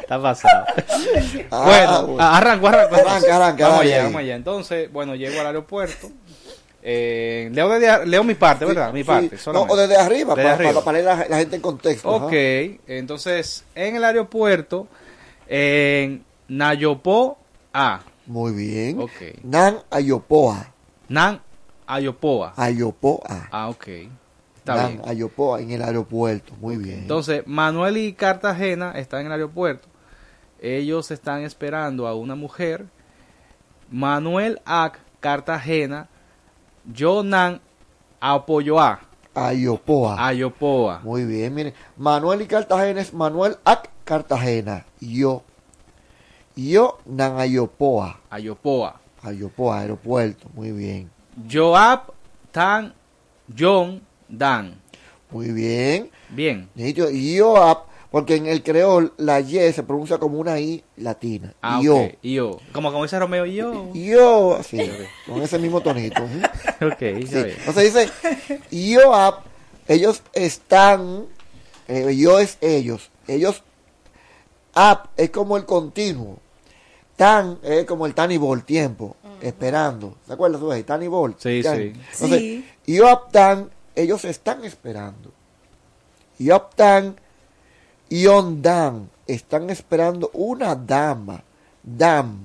Está 0.00 0.20
pasado. 0.20 0.64
Ah, 1.50 1.62
bueno, 1.64 2.06
bueno. 2.08 2.22
arranco, 2.22 2.66
arranco. 2.68 2.94
Arranca, 2.96 3.36
arranca, 3.36 3.68
Vamos 3.68 3.80
allá, 3.82 4.02
vamos 4.04 4.20
allá. 4.20 4.34
Entonces, 4.36 4.92
bueno, 4.92 5.14
llego 5.14 5.40
al 5.40 5.46
aeropuerto. 5.46 6.10
Eh, 6.82 7.50
leo, 7.52 7.68
desde- 7.68 8.06
leo 8.06 8.24
mi 8.24 8.34
parte, 8.34 8.64
¿verdad? 8.64 8.92
Mi 8.92 9.00
Sí, 9.00 9.04
parte. 9.04 9.36
no, 9.52 9.62
o 9.62 9.76
desde 9.76 9.96
arriba, 9.96 10.34
Desde 10.34 10.42
para, 10.48 10.54
arriba. 10.54 10.72
para 10.72 10.84
poner 10.84 11.04
la, 11.04 11.16
la 11.28 11.36
gente 11.38 11.56
en 11.56 11.62
contexto. 11.62 12.08
Ok, 12.10 12.32
entonces 12.86 13.64
en 13.74 13.96
el 13.96 14.04
aeropuerto, 14.04 14.88
en 15.46 16.24
Nayopo 16.48 17.38
A. 17.74 18.00
Muy 18.26 18.52
bien. 18.52 18.98
Ok. 19.00 19.10
Nan 19.42 19.78
Ayopoa. 19.90 20.72
Nan 21.08 21.40
Ayopoa. 21.86 22.54
Ayopoa. 22.56 23.48
Ah, 23.50 23.68
ok. 23.68 23.86
Bien. 24.64 25.02
Ayopoa 25.06 25.60
en 25.60 25.70
el 25.70 25.82
aeropuerto. 25.82 26.54
Muy 26.60 26.76
bien. 26.76 27.00
Entonces, 27.00 27.42
Manuel 27.46 27.96
y 27.96 28.12
Cartagena 28.12 28.92
están 28.92 29.20
en 29.20 29.26
el 29.26 29.32
aeropuerto. 29.32 29.88
Ellos 30.60 31.10
están 31.10 31.42
esperando 31.42 32.06
a 32.06 32.14
una 32.14 32.34
mujer. 32.34 32.86
Manuel 33.90 34.60
A. 34.66 34.92
Cartagena. 35.20 36.08
Jonan 36.96 37.60
Apoyoa. 38.20 39.00
Ayopoa. 39.34 40.26
Ayopoa. 40.26 41.00
Muy 41.02 41.24
bien, 41.24 41.54
miren. 41.54 41.74
Manuel 41.96 42.42
y 42.42 42.46
Cartagena 42.46 43.00
es 43.00 43.14
Manuel 43.14 43.56
Ac 43.64 43.88
Cartagena. 44.04 44.84
Yo. 45.00 45.42
Yo 46.56 46.98
Nan 47.06 47.38
Ayopoa. 47.38 48.20
Ayopoa. 48.28 49.00
Ayopoa, 49.22 49.80
aeropuerto. 49.80 50.48
Muy 50.54 50.72
bien. 50.72 51.10
Joab 51.50 52.12
Tan 52.50 52.94
John 53.56 54.02
Dan. 54.30 54.80
Muy 55.30 55.52
bien. 55.52 56.10
Bien. 56.30 56.68
Yoab, 56.74 57.84
porque 58.10 58.34
en 58.36 58.46
el 58.46 58.62
creol 58.62 59.12
la 59.16 59.40
Y 59.40 59.72
se 59.72 59.82
pronuncia 59.84 60.18
como 60.18 60.38
una 60.38 60.58
I 60.58 60.82
latina. 60.96 61.54
Ah, 61.62 61.80
yo. 61.82 61.96
ok. 61.96 62.10
Yo. 62.22 62.58
Como, 62.72 62.90
como 62.90 63.04
dice 63.04 63.18
Romeo, 63.18 63.46
yo. 63.46 63.92
Yo, 63.94 64.60
sí, 64.62 64.78
con 65.26 65.40
ese 65.42 65.58
mismo 65.58 65.80
tonito. 65.80 66.22
¿sí? 66.78 66.84
Ok, 66.84 66.98
Sí. 67.26 67.54
Entonces 67.66 67.94
dice, 67.94 68.94
Joab, 68.96 69.40
ellos 69.86 70.22
están, 70.32 71.26
eh, 71.88 72.16
yo 72.16 72.38
es 72.40 72.58
ellos, 72.60 73.10
ellos, 73.28 73.62
up 74.74 75.08
es 75.16 75.30
como 75.30 75.56
el 75.56 75.64
continuo, 75.64 76.38
tan 77.16 77.58
es 77.62 77.84
como 77.84 78.06
el 78.06 78.14
tan 78.14 78.32
y 78.32 78.36
bol, 78.38 78.64
tiempo, 78.64 79.16
esperando. 79.40 80.16
¿Se 80.26 80.32
acuerdan? 80.32 80.82
Tan 80.84 81.02
y 81.02 81.08
bol. 81.08 81.36
Sí, 81.38 81.60
tan. 81.62 81.76
sí. 81.76 81.92
Entonces, 82.12 82.40
Sí. 82.40 82.64
Joab, 82.98 83.30
tan, 83.30 83.70
ellos 83.94 84.24
están 84.24 84.64
esperando. 84.64 85.32
Joab, 86.38 86.74
tan, 86.74 87.16
Ion 88.08 88.60
dan, 88.62 89.08
están 89.26 89.70
esperando 89.70 90.30
una 90.32 90.74
dama, 90.74 91.42
dam. 91.82 92.38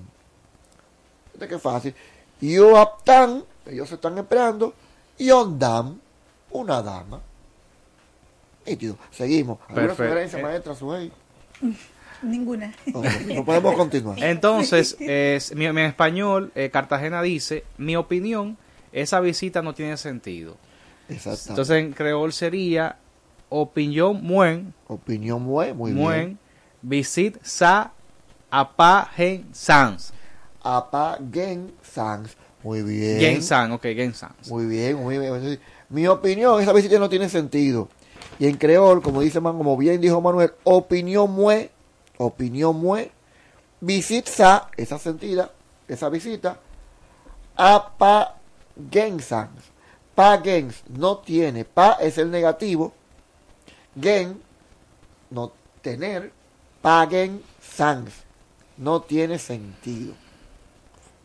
Fíjate 1.33 1.47
qué 1.47 1.59
fácil. 1.59 1.95
Joab, 2.41 3.03
tan, 3.03 3.43
ellos 3.65 3.91
están 3.91 4.17
esperando. 4.17 4.73
Ion 5.17 5.57
dam, 5.57 5.99
una 6.51 6.81
dama. 6.81 7.21
Nítido. 8.65 8.97
Seguimos. 9.11 9.59
¿Alguna 9.67 9.87
Perfecto. 9.87 10.03
sugerencia, 10.03 10.39
Eh. 10.39 10.43
maestra 10.43 10.75
Suhey? 10.75 11.11
Ninguna. 12.21 12.73
No 13.27 13.45
podemos 13.45 13.75
continuar. 13.75 14.17
Entonces, 14.23 14.95
es, 14.99 15.53
mi, 15.55 15.71
mi 15.71 15.81
español, 15.81 16.51
eh, 16.55 16.69
Cartagena 16.71 17.21
dice, 17.21 17.63
mi 17.77 17.95
opinión, 17.95 18.57
esa 18.91 19.19
visita 19.19 19.61
no 19.61 19.73
tiene 19.75 19.97
sentido. 19.97 20.57
Entonces, 21.09 21.69
en 21.71 21.93
creol 21.93 22.33
sería, 22.33 22.97
opinión 23.49 24.23
muen, 24.23 24.73
Opinión 24.87 25.41
muy, 25.43 25.73
muy 25.73 25.91
muen, 25.93 26.25
bien. 26.25 26.39
visit 26.81 27.37
sa 27.43 27.91
apa 28.49 29.09
gen 29.15 29.45
sans. 29.53 30.13
Apa 30.63 31.19
Gen 31.31 31.71
Sans. 31.83 32.35
Muy 32.63 32.81
bien. 32.81 33.19
Gen 33.19 33.43
san, 33.43 33.71
ok, 33.71 33.83
gen 33.83 34.13
sans. 34.15 34.33
Muy 34.49 34.65
bien, 34.65 34.95
muy 34.97 35.19
bien. 35.19 35.59
Mi 35.89 36.07
opinión, 36.07 36.59
esa 36.59 36.73
visita 36.73 36.97
no 36.97 37.07
tiene 37.07 37.29
sentido. 37.29 37.87
Y 38.39 38.47
en 38.47 38.57
creol, 38.57 39.01
como 39.03 39.21
dice 39.21 39.39
man, 39.39 39.57
como 39.57 39.77
bien 39.77 40.01
dijo 40.01 40.19
Manuel, 40.21 40.53
opinión 40.63 41.29
mue, 41.31 41.69
opinión 42.17 42.75
mue, 42.81 43.11
visit 43.79 44.25
sa, 44.27 44.69
esa 44.75 44.97
sentida, 44.97 45.51
esa 45.87 46.09
visita, 46.09 46.57
a 47.55 47.93
pa 47.97 48.37
gensans. 48.91 49.74
Pa 50.15 50.41
no 50.87 51.17
tiene, 51.17 51.65
pa 51.65 51.97
es 51.99 52.17
el 52.17 52.31
negativo, 52.31 52.93
gen, 53.99 54.41
no 55.29 55.51
tener, 55.81 56.31
pa 56.81 57.05
gen 57.05 57.43
sans, 57.61 58.23
no 58.77 59.01
tiene 59.01 59.37
sentido. 59.39 60.13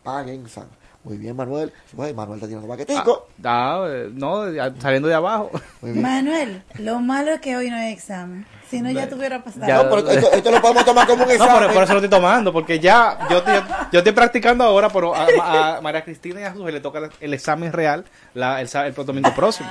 Pa 0.02 0.24
gen 0.24 0.48
sans. 0.48 0.79
Muy 1.02 1.16
bien, 1.16 1.34
Manuel. 1.34 1.72
Bueno, 1.92 2.14
Manuel 2.14 2.36
está 2.36 2.46
tirando 2.46 2.68
paquetico. 2.68 3.28
Ah, 3.42 3.84
eh, 3.88 4.10
no, 4.12 4.42
saliendo 4.80 5.08
de 5.08 5.14
abajo. 5.14 5.50
Manuel, 5.80 6.62
lo 6.78 7.00
malo 7.00 7.30
es 7.32 7.40
que 7.40 7.56
hoy 7.56 7.70
no 7.70 7.76
hay 7.76 7.92
examen. 7.92 8.46
Si 8.68 8.80
no, 8.82 8.90
ya 8.90 9.08
tuviera 9.08 9.42
pasado. 9.42 9.66
Ya- 9.66 9.82
No, 9.82 9.88
pero 9.90 10.08
esto, 10.10 10.30
esto 10.30 10.50
lo 10.50 10.60
podemos 10.60 10.84
tomar 10.84 11.06
como 11.06 11.22
un 11.22 11.28
No, 11.28 11.34
examen. 11.34 11.64
por, 11.64 11.72
por 11.74 11.82
eso 11.84 11.92
lo 11.94 11.98
estoy 12.00 12.10
tomando, 12.10 12.52
porque 12.52 12.78
ya 12.78 13.18
yo, 13.30 13.38
yo, 13.44 13.62
yo 13.90 13.98
estoy 14.00 14.12
practicando 14.12 14.62
ahora, 14.62 14.90
pero 14.90 15.12
a, 15.14 15.78
a 15.78 15.80
María 15.80 16.04
Cristina 16.04 16.40
y 16.40 16.44
a 16.44 16.52
Jesús 16.52 16.70
le 16.70 16.80
toca 16.80 17.08
el 17.20 17.34
examen 17.34 17.72
real 17.72 18.04
la, 18.34 18.60
el, 18.60 18.68
el 18.72 18.94
domingo 18.94 19.34
próximo. 19.34 19.68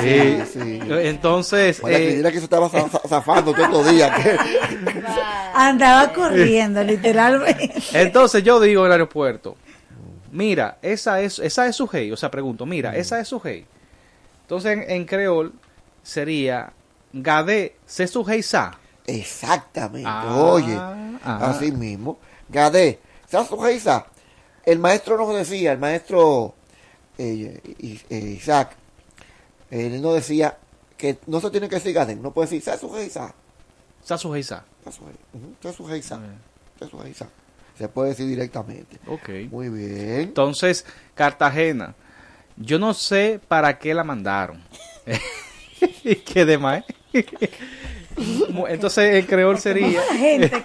Sí, 0.00 0.38
sí. 0.52 0.80
Entonces, 0.88 1.82
María 1.82 1.98
eh, 1.98 2.02
Cristina 2.04 2.30
que 2.30 2.38
se 2.38 2.44
estaba 2.44 2.68
za- 2.70 2.88
za- 2.88 3.02
zafando 3.08 3.52
todos 3.52 3.68
los 3.68 3.90
días. 3.90 4.10
que- 4.18 4.38
Andaba 5.54 6.12
corriendo, 6.12 6.82
literalmente. 6.84 7.74
entonces 7.92 8.42
yo 8.44 8.60
digo 8.60 8.82
en 8.82 8.86
el 8.86 8.92
aeropuerto, 8.92 9.56
mira, 10.30 10.78
esa 10.82 11.20
es, 11.20 11.38
esa 11.38 11.66
es 11.66 11.76
su 11.76 11.88
hey, 11.92 12.10
o 12.12 12.16
sea, 12.16 12.30
pregunto, 12.30 12.66
mira, 12.66 12.96
esa 12.96 13.20
es 13.20 13.28
su 13.28 13.40
hey. 13.42 13.66
Entonces 14.42 14.72
en, 14.72 14.90
en 14.90 15.04
creol 15.04 15.52
sería, 16.02 16.72
Gade, 17.12 17.76
se 17.86 18.06
su 18.06 18.24
hey 18.24 18.42
sa. 18.42 18.78
Exactamente. 19.06 20.08
Ah, 20.08 20.36
Oye, 20.52 20.74
ajá. 20.74 21.50
así 21.50 21.72
mismo. 21.72 22.18
Gadé, 22.48 23.00
¿sabes 23.28 23.48
su? 23.48 24.06
El 24.64 24.78
maestro 24.78 25.16
nos 25.16 25.34
decía, 25.34 25.72
el 25.72 25.78
maestro 25.78 26.54
eh, 27.18 27.60
eh, 28.10 28.36
Isaac, 28.36 28.72
él 29.70 30.00
nos 30.02 30.14
decía 30.14 30.56
que 30.96 31.18
no 31.26 31.40
se 31.40 31.50
tiene 31.50 31.68
que 31.68 31.76
decir 31.76 31.92
Gadé, 31.92 32.16
no 32.16 32.32
puede 32.32 32.46
decir, 32.46 32.62
¿sabes 32.62 32.80
su? 32.80 32.88
Sa 34.02 34.18
hey 34.34 34.42
sa. 34.42 34.64
¿Sabes 34.82 34.96
su 35.76 35.86
su 36.88 36.98
Geisa? 36.98 37.28
Se 37.80 37.88
puede 37.88 38.10
decir 38.10 38.26
directamente. 38.26 38.98
Ok. 39.06 39.30
Muy 39.50 39.70
bien. 39.70 40.20
Entonces, 40.20 40.84
Cartagena, 41.14 41.94
yo 42.58 42.78
no 42.78 42.92
sé 42.92 43.40
para 43.48 43.78
qué 43.78 43.94
la 43.94 44.04
mandaron. 44.04 44.62
¿Y 46.04 46.16
qué 46.16 46.44
demás? 46.44 46.84
Entonces, 48.68 49.14
en 49.14 49.24
creol 49.24 49.58
sería. 49.58 50.02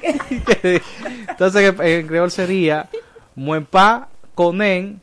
Entonces, 1.29 1.73
en 1.79 2.05
creol 2.05 2.31
sería. 2.31 2.89
Muempa 3.33 4.09
conen 4.33 4.99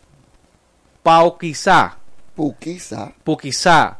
pao 1.02 1.38
quizá. 1.38 1.96
Puquizá. 2.36 3.14
Puquizá. 3.24 3.96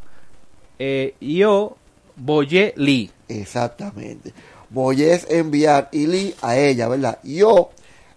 Eh, 0.78 1.14
yo 1.18 1.78
boye 2.14 2.74
li. 2.76 3.10
Exactamente. 3.26 4.34
Voy 4.68 5.02
es 5.02 5.26
enviar 5.30 5.89
y 5.93 6.06
li 6.06 6.34
a 6.43 6.59
ella, 6.59 6.89
¿verdad? 6.89 7.18
Yo 7.22 7.70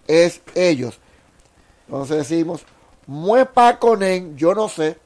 es 0.06 0.40
ellos. 0.54 0.98
Entonces 1.86 2.28
decimos, 2.28 2.64
muepa 3.06 3.78
conen, 3.78 4.36
yo 4.36 4.54
no 4.54 4.68
sé. 4.68 4.98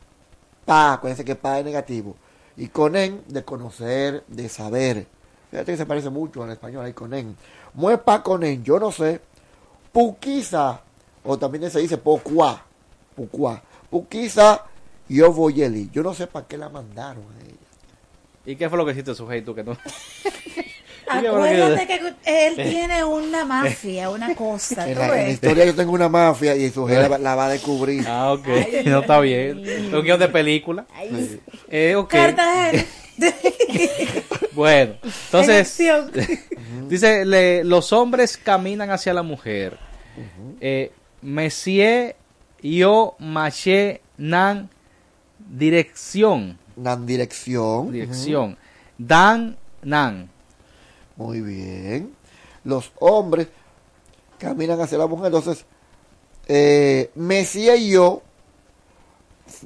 Pa, 0.64 0.94
acuérdense 0.94 1.24
que 1.24 1.36
pa 1.36 1.58
es 1.58 1.64
negativo. 1.64 2.16
Y 2.56 2.68
conen, 2.68 3.22
de 3.28 3.44
conocer, 3.44 4.24
de 4.28 4.48
saber. 4.48 5.06
Fíjate 5.50 5.72
que 5.72 5.78
se 5.78 5.86
parece 5.86 6.10
mucho 6.10 6.42
al 6.42 6.50
español 6.50 6.84
ahí, 6.84 6.92
conen. 6.92 7.36
Muepa 7.74 8.22
conen, 8.22 8.62
yo 8.62 8.78
no 8.78 8.92
sé. 8.92 9.20
Puquiza, 9.92 10.80
o 11.24 11.38
también 11.38 11.70
se 11.70 11.80
dice 11.80 11.98
pocuá. 11.98 12.64
Pucuá. 13.14 13.62
Puquiza, 13.90 14.64
yo 15.08 15.32
voy 15.32 15.62
eli. 15.62 15.90
Yo 15.92 16.02
no 16.02 16.14
sé 16.14 16.26
para 16.26 16.46
qué 16.46 16.56
la 16.56 16.68
mandaron 16.68 17.24
a 17.24 17.44
ella. 17.44 17.56
¿Y 18.46 18.56
qué 18.56 18.68
fue 18.68 18.78
lo 18.78 18.86
que 18.86 18.92
hiciste, 18.92 19.14
sujeto? 19.14 19.54
Que 19.54 19.64
no... 19.64 19.76
Acuérdate 21.10 21.86
que 21.86 22.46
él 22.46 22.54
tiene 22.56 23.04
una 23.04 23.44
mafia, 23.44 24.10
una 24.10 24.34
cosa. 24.34 24.86
En 24.88 24.94
¿tú 24.94 25.00
la, 25.00 25.06
en 25.06 25.10
la 25.10 25.16
ves? 25.24 25.32
historia 25.34 25.64
yo 25.66 25.74
tengo 25.74 25.92
una 25.92 26.08
mafia 26.08 26.56
y 26.56 26.70
su 26.70 26.86
la, 26.86 27.18
la 27.18 27.34
va 27.34 27.46
a 27.46 27.48
descubrir. 27.50 28.04
Ah, 28.06 28.32
ok. 28.32 28.46
no 28.86 29.00
está 29.00 29.20
bien. 29.20 29.58
Un 29.94 30.02
guion 30.02 30.18
de 30.20 30.28
película. 30.28 30.86
Ay. 30.94 31.40
Eh, 31.68 31.94
ok. 31.96 32.08
Cartagena. 32.10 32.84
Bueno, 34.52 34.94
entonces, 35.02 35.78
En 35.80 36.10
dice, 36.88 37.24
le- 37.24 37.64
los 37.64 37.92
hombres 37.92 38.36
caminan 38.36 38.90
hacia 38.90 39.14
la 39.14 39.22
mujer. 39.22 39.78
Eh, 40.60 40.90
Monsieur, 41.22 42.14
yo, 42.60 43.14
maché, 43.18 44.00
nan, 44.18 44.68
dirección. 45.38 46.58
Nan 46.76 47.06
dirección. 47.06 47.92
Dirección. 47.92 48.56
Dan, 48.98 49.56
nan. 49.82 50.30
Muy 51.20 51.42
bien. 51.42 52.16
Los 52.64 52.92
hombres 52.98 53.48
caminan 54.38 54.80
hacia 54.80 54.96
la 54.96 55.06
mujer. 55.06 55.26
Entonces, 55.26 55.66
eh, 56.48 57.10
Mesías 57.14 57.78
y 57.78 57.90
yo. 57.90 58.22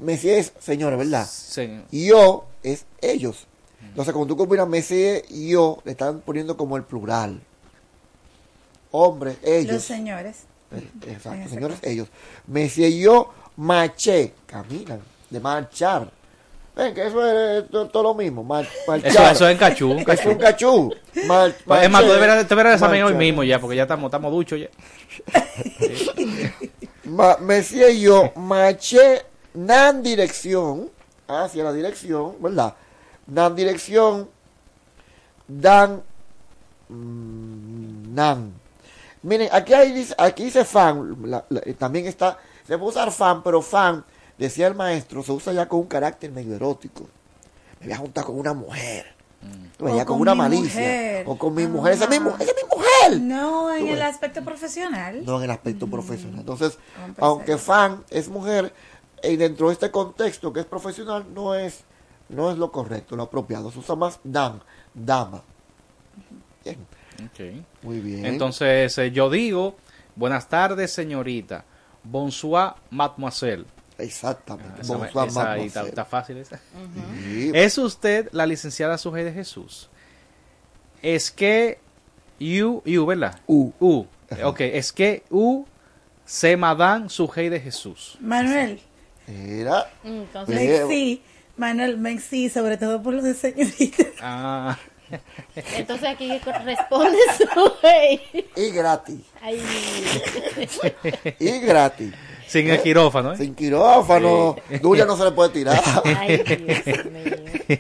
Mesías 0.01 0.39
es 0.39 0.53
señores, 0.59 0.99
¿verdad? 0.99 1.25
Sí. 1.31 1.81
Y 1.93 2.07
yo 2.07 2.47
es 2.65 2.87
ellos. 3.01 3.47
Entonces, 3.81 4.13
cuando 4.13 4.35
tú 4.35 4.37
combinas 4.37 4.67
Mesías 4.67 5.23
y 5.29 5.51
yo, 5.51 5.81
le 5.85 5.93
están 5.93 6.23
poniendo 6.23 6.57
como 6.57 6.77
el 6.77 6.83
plural. 6.83 7.41
Hombres, 8.91 9.39
ellos. 9.45 9.75
Los 9.75 9.85
señores. 9.85 10.47
Eh, 10.73 10.91
Exacto, 11.07 11.39
ese 11.39 11.55
señores, 11.55 11.79
ellos. 11.83 12.09
Mesías 12.49 12.91
y 12.91 12.99
yo, 12.99 13.33
maché, 13.59 14.35
caminan, 14.47 15.01
de 15.31 15.39
marchar. 15.39 16.11
Ven, 16.77 16.93
que 16.93 17.07
eso 17.07 17.25
es 17.25 17.69
to- 17.71 17.87
todo, 17.89 18.03
lo 18.03 18.15
mismo, 18.15 18.43
mar-. 18.43 18.67
Eso, 19.05 19.23
eso 19.31 19.47
es 19.47 19.53
en 19.53 19.59
cachú. 19.59 19.93
Un 19.93 19.99
Es 20.01 20.05
cachú. 20.07 20.31
un 20.31 20.39
cachú. 20.39 20.95
Mar- 21.27 21.55
es 21.83 21.91
más, 21.91 22.03
tú 22.03 22.57
marché, 22.57 22.73
examinar 22.75 23.07
hoy 23.07 23.15
mismo 23.15 23.45
ya, 23.45 23.61
porque 23.61 23.77
ya 23.77 23.83
estamos, 23.83 24.07
estamos 24.09 24.33
duchos 24.33 24.59
ya. 24.59 24.69
Ma- 27.05 27.37
Mesías 27.39 27.91
y 27.93 28.01
yo, 28.01 28.33
maché, 28.37 29.23
nan 29.55 30.03
dirección, 30.03 30.91
hacia 31.29 31.63
la 31.65 31.73
dirección, 31.73 32.35
¿verdad? 32.41 32.75
Nan 33.27 33.55
dirección, 33.55 34.29
dan, 35.47 36.03
mm, 36.89 38.15
nan. 38.15 38.53
Miren, 39.23 39.49
aquí, 39.53 39.73
hay, 39.75 39.93
dice- 39.93 40.15
aquí 40.19 40.45
dice 40.45 40.65
fan, 40.65 41.17
la- 41.25 41.45
la- 41.51 41.63
también 41.79 42.07
está, 42.07 42.37
se 42.67 42.77
puede 42.79 42.91
usar 42.91 43.11
fan, 43.13 43.43
pero 43.43 43.63
fan, 43.63 44.05
decía 44.39 44.67
el 44.67 44.75
maestro, 44.75 45.23
se 45.23 45.33
usa 45.33 45.53
ya 45.53 45.69
con 45.69 45.81
un 45.81 45.87
carácter 45.87 46.31
medio 46.33 46.55
erótico. 46.57 47.09
Me 47.81 47.87
voy 47.87 47.93
a 47.95 47.99
juntar 47.99 48.25
con 48.25 48.39
una 48.39 48.53
mujer. 48.55 49.07
Ves, 49.79 49.93
O 49.93 49.97
ya 49.97 50.05
con, 50.07 50.15
con 50.17 50.23
una 50.23 50.35
mi 50.35 50.39
malicia. 50.39 50.81
mujer. 50.81 51.25
O 51.29 51.37
con 51.39 51.55
mi 51.55 51.67
mujer. 51.67 51.93
Esa 51.93 52.05
es 52.05 52.11
mi, 52.11 52.17
esa 52.17 52.43
es 52.45 52.55
mi 52.57 52.77
mujer. 52.77 53.21
No, 53.21 53.75
en 53.75 53.89
el 53.89 54.01
aspecto 54.03 54.43
profesional. 54.43 55.23
No 55.25 55.39
en 55.39 55.45
el 55.45 55.51
aspecto 55.51 55.87
profesional. 55.87 56.41
Entonces, 56.41 56.79
aunque 57.19 57.59
fan 57.59 58.03
es 58.11 58.29
mujer, 58.29 58.73
y 59.23 59.37
dentro 59.37 59.67
de 59.69 59.75
este 59.75 59.91
contexto 59.91 60.53
que 60.53 60.61
es 60.61 60.67
profesional, 60.67 61.27
no 61.35 61.55
es, 61.55 61.81
no 62.31 62.51
es 62.51 62.57
lo 62.59 62.73
correcto, 62.73 63.17
lo 63.17 63.25
apropiado. 63.25 63.71
Se 63.71 63.79
usa 63.81 63.95
más 63.97 64.19
dam, 64.25 64.61
dama. 64.95 65.43
Bien, 66.65 66.79
Ok. 67.27 67.65
muy 67.83 68.01
bien. 68.01 68.25
Entonces, 68.25 68.97
eh, 68.99 69.11
yo 69.11 69.29
digo, 69.29 69.77
buenas 70.17 70.49
tardes, 70.49 70.91
señorita. 70.93 71.65
Bonsoir, 72.03 72.75
mademoiselle. 72.91 73.67
Exactamente. 73.99 74.83
Esa, 74.83 74.97
Bonsoir, 74.97 75.29
esa 75.29 75.53
ahí 75.53 75.67
está, 75.67 76.05
fácil 76.05 76.39
esa. 76.39 76.61
¿Es 77.53 77.79
usted 77.79 78.29
la 78.33 78.47
licenciada 78.47 78.99
Sujei 78.99 79.25
de 79.25 79.33
Jesús? 79.33 79.89
Es 81.03 81.31
que 81.31 81.79
you, 82.39 82.83
you, 82.85 83.07
¿verdad? 83.07 83.39
U. 83.47 83.73
U. 83.79 84.07
Ok, 84.43 84.61
es 84.61 84.93
que 84.93 85.23
U 85.31 85.67
se 86.25 86.57
Madame 86.57 87.09
Sujei 87.09 87.49
de 87.49 87.61
Jesús. 87.61 88.17
Manuel. 88.21 88.81
Era. 89.27 89.91
Entonces, 90.03 90.87
Sí, 90.89 91.23
Manuel, 91.57 91.97
ven 91.97 92.21
sí, 92.21 92.49
sobre 92.49 92.77
todo 92.77 93.03
por 93.03 93.15
lo 93.15 93.23
de 93.23 93.35
señorita. 93.35 94.05
Ah. 94.21 94.77
entonces 95.77 96.09
aquí 96.09 96.39
responde 96.65 97.19
su 97.37 97.73
hey. 97.83 98.51
Y 98.57 98.71
gratis. 98.71 99.21
Ay. 99.41 99.63
Y 101.39 101.59
gratis. 101.61 102.13
Sin 102.47 102.69
el 102.71 102.81
quirófano, 102.83 103.33
¿eh? 103.33 103.37
Sin 103.37 103.55
quirófano. 103.55 104.57
Duya 104.81 105.05
no 105.05 105.17
se 105.17 105.25
le 105.25 105.31
puede 105.33 105.51
tirar. 105.51 105.81
Ay, 106.19 106.37
Dios 106.39 107.05
mío. 107.07 107.79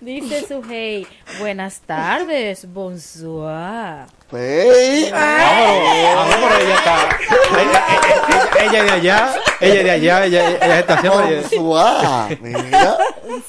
Dice 0.00 0.46
su 0.48 0.62
hey, 0.68 1.06
buenas 1.38 1.80
tardes, 1.80 2.66
bonsoir. 2.72 4.06
Pues. 4.30 5.10
Vamos, 5.12 6.36
por 6.36 6.52
ella 6.60 6.74
está. 6.74 7.18
Ella, 7.60 7.84
ella- 7.96 8.64
ella 8.64 8.82
de 8.84 8.90
allá, 8.90 9.34
ella 9.60 9.82
de 9.82 9.90
allá, 9.90 10.24
ella, 10.26 10.50
ella 10.56 10.78
está 10.80 10.94
haciendo. 10.94 12.22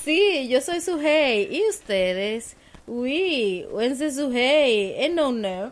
Sí, 0.03 0.47
yo 0.49 0.59
soy 0.61 0.81
su 0.81 0.99
hey. 0.99 1.47
¿Y 1.51 1.69
ustedes? 1.69 2.57
Uy, 2.85 3.65
when's 3.71 3.99
su 4.15 4.31
hey? 4.33 5.09
No, 5.13 5.31
no. 5.31 5.71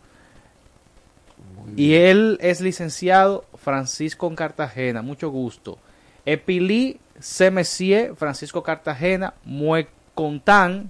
Y 1.75 1.93
él 1.95 2.37
es 2.41 2.61
licenciado 2.61 3.45
Francisco 3.55 4.33
Cartagena. 4.35 5.01
Mucho 5.01 5.29
gusto. 5.29 5.77
Epilí 6.25 6.99
C. 7.19 7.51
Monsieur 7.51 8.15
Francisco 8.15 8.63
Cartagena. 8.63 9.33
Muecontán. 9.43 10.89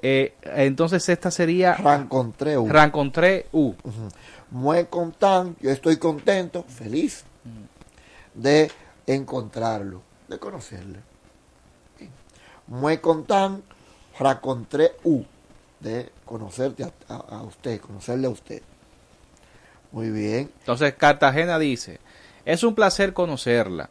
Eh, 0.00 0.34
entonces 0.42 1.08
esta 1.08 1.30
sería 1.30 1.74
Rancontré 1.74 2.56
U. 2.56 2.68
Rancontré 2.68 3.46
U. 3.52 3.74
Contento, 4.88 5.56
yo 5.60 5.70
estoy 5.70 5.96
contento, 5.96 6.64
feliz 6.68 7.24
de 8.34 8.70
encontrarlo, 9.06 10.02
de 10.28 10.38
conocerle. 10.38 11.00
Muy 12.68 12.98
contento, 12.98 13.62
racontré 14.18 14.92
U, 15.04 15.22
de 15.80 16.10
conocerte 16.24 16.84
a, 16.84 16.92
a- 17.08 17.38
a 17.38 17.42
usted, 17.42 17.80
conocerle 17.80 18.26
a 18.26 18.30
usted. 18.30 18.62
Muy 19.92 20.10
bien. 20.10 20.50
Entonces 20.60 20.94
Cartagena 20.94 21.58
dice, 21.58 22.00
es 22.44 22.62
un 22.62 22.74
placer 22.74 23.12
conocerla. 23.12 23.88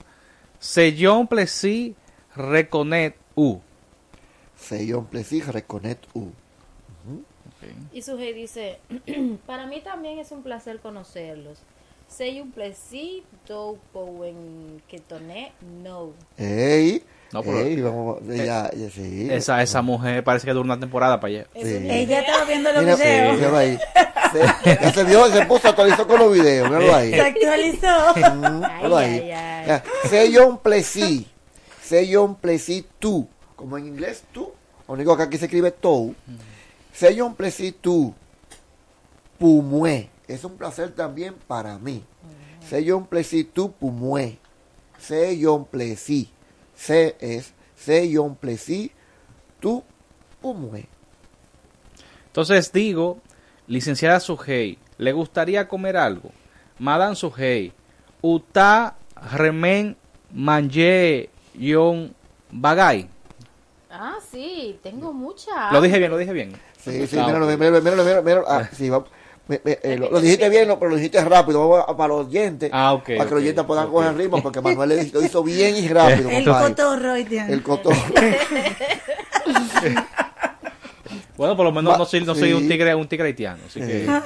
Sellón 0.59 1.27
plesí 1.27 1.95
reconet 2.35 3.15
U. 3.35 3.59
Seyon 4.55 5.05
plesí, 5.05 5.41
reconet 5.41 5.99
U. 6.13 6.31
Y 7.93 8.01
su 8.01 8.17
hey 8.17 8.33
dice, 8.33 8.79
para 9.45 9.65
mí 9.65 9.81
también 9.81 10.19
es 10.19 10.31
un 10.31 10.43
placer 10.43 10.79
conocerlos. 10.79 11.59
Sei 12.07 12.39
un 12.39 12.51
plaisir 12.51 13.23
do 13.45 13.77
en 14.23 14.81
que 14.87 14.99
toné 14.99 15.51
no. 15.83 16.13
Ey, 16.37 17.03
No, 17.33 17.43
pero- 17.43 17.59
ey, 17.59 17.81
vamos, 17.81 18.19
ya, 18.25 18.71
ya, 18.71 18.89
sí. 18.89 19.27
Esa, 19.29 19.61
esa 19.61 19.81
mujer 19.81 20.23
parece 20.23 20.45
que 20.47 20.53
dura 20.53 20.63
una 20.65 20.79
temporada 20.79 21.19
para 21.19 21.33
allá. 21.33 21.47
Sí. 21.55 21.87
Ella 21.89 22.19
estaba 22.21 22.45
viendo 22.45 22.71
los 22.71 22.83
Mira, 22.83 22.95
videos. 22.95 23.35
míralo 23.37 23.57
ahí. 23.57 23.79
Se, 24.33 24.39
ya 24.81 24.91
se 24.93 25.03
vio, 25.05 25.25
se 25.31 25.45
puso, 25.45 25.69
actualizó 25.69 26.05
con 26.05 26.19
los 26.19 26.33
videos, 26.33 26.69
míralo 26.69 26.93
ahí. 26.93 27.11
Se 27.11 27.21
actualizó. 27.21 27.87
Mm, 28.15 28.59
míralo 28.59 28.97
ahí. 28.97 29.07
ay, 29.19 29.31
ay. 29.31 29.67
Ya, 29.67 29.83
C'est 30.09 30.37
un 30.37 30.57
plaisir. 30.57 31.25
C'est 31.81 32.17
un 32.17 32.35
plaisir 32.35 32.85
tú. 32.99 33.25
Como 33.55 33.77
en 33.77 33.87
inglés 33.87 34.23
tú. 34.33 34.51
Lo 34.87 34.93
único 34.95 35.15
que 35.15 35.23
aquí 35.23 35.37
se 35.37 35.45
escribe 35.45 35.71
tú. 35.71 36.13
C'est 36.93 37.21
un 37.21 37.35
plaisir 37.35 37.75
tú. 37.79 38.13
Pumue. 39.39 40.09
Es 40.27 40.43
un 40.43 40.57
placer 40.57 40.91
también 40.93 41.35
para 41.47 41.77
mí. 41.77 42.03
C'est 42.69 42.91
un 42.91 43.05
plaisir 43.05 43.49
tú 43.53 43.71
pumue. 43.71 44.37
C'est 44.99 45.45
un 45.47 45.63
plaisir. 45.65 46.27
Se 46.77 47.15
es 47.19 47.53
C'est 47.75 48.17
un 48.17 48.35
plaisir 48.35 48.91
tú 49.59 49.83
pumue. 50.41 50.87
Entonces 52.27 52.71
digo, 52.71 53.19
licenciada 53.67 54.19
Sujei, 54.19 54.77
¿le 54.97 55.11
gustaría 55.11 55.67
comer 55.67 55.97
algo? 55.97 56.31
Madame 56.79 57.15
Sujei, 57.15 57.73
uta 58.21 58.95
remen 59.31 59.97
manje 60.31 61.29
yon 61.55 62.13
bagay. 62.51 63.09
Ah, 63.89 64.17
sí, 64.31 64.79
tengo 64.83 65.13
mucha. 65.13 65.71
Lo 65.71 65.81
dije 65.81 65.97
bien, 65.97 66.11
lo 66.11 66.17
dije 66.17 66.33
bien. 66.33 66.53
Sí, 66.79 67.07
sí, 67.07 67.17
Ah, 67.17 67.25
míralo, 67.27 67.45
míralo, 67.47 67.81
míralo, 67.81 68.03
míralo, 68.03 68.23
míralo. 68.23 68.45
Ah, 68.47 68.69
sí, 68.71 68.89
va- 68.89 69.03
me- 69.47 69.61
me- 69.63 69.79
eh, 69.83 69.97
lo, 69.97 70.09
lo 70.11 70.19
dijiste 70.21 70.49
bien, 70.49 70.67
pero 70.79 70.89
lo 70.89 70.95
dijiste 70.95 71.23
rápido. 71.23 71.67
Vamos 71.67 71.85
a- 71.87 71.95
para 71.97 72.09
los 72.09 72.27
oyentes. 72.27 72.69
Ah, 72.73 72.93
ok, 72.93 73.03
Para 73.17 73.29
que 73.29 73.35
los 73.35 73.43
oyentes 73.43 73.65
puedan 73.65 73.89
coger 73.89 74.15
ritmo, 74.15 74.41
porque 74.43 74.61
Manuel 74.61 74.89
le- 74.89 75.05
lo 75.11 75.21
hizo 75.21 75.43
bien 75.43 75.75
y 75.75 75.87
rápido. 75.87 76.29
El 76.29 76.45
cotorro. 76.45 77.15
El 77.15 77.63
cotorro. 77.63 77.97
Bueno, 81.37 81.55
por 81.55 81.65
lo 81.65 81.71
menos 81.71 81.97
no 81.99 82.05
soy, 82.05 82.21
no 82.21 82.33
soy 82.33 82.49
sí. 82.49 82.53
un 82.55 82.67
tigre, 82.67 82.95
un 82.95 83.07
tigre 83.07 83.27
haitiano, 83.27 83.59
así 83.67 83.79
que 83.79 84.05
Eh. 84.05 84.21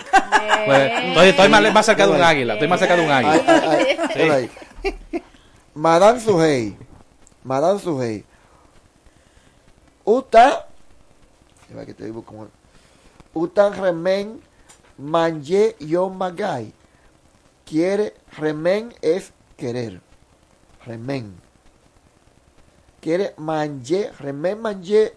pues, 0.65 0.91
estoy, 1.09 1.29
estoy 1.29 1.49
más, 1.49 1.73
más 1.73 1.85
cerca 1.85 2.07
de 2.07 2.13
un 2.13 2.21
águila, 2.23 2.53
estoy 2.53 2.69
más 2.69 2.79
cerca 2.79 2.95
de 2.95 3.05
un 3.05 3.11
águila. 3.11 3.43
Ay, 3.47 3.97
ay, 4.15 4.29
ay, 4.29 4.49
Sí. 5.11 5.21
Madame 5.73 6.19
Suhey. 6.21 6.77
Madame 7.43 7.79
Suhey. 7.79 8.23
Uta. 10.05 10.67
Mira 11.69 11.85
que 11.85 11.93
te 11.93 12.05
digo 12.05 12.23
como. 12.23 12.47
Utan 13.33 13.73
remen 13.75 14.39
manje 15.01 15.75
yon 15.79 16.17
magay. 16.17 16.71
Quiere. 17.65 18.13
Remen 18.37 18.93
es 19.01 19.33
querer. 19.57 20.01
Remen. 20.85 21.33
Quiere 23.01 23.33
manje. 23.37 24.11
Remen 24.19 24.61
manje 24.61 25.13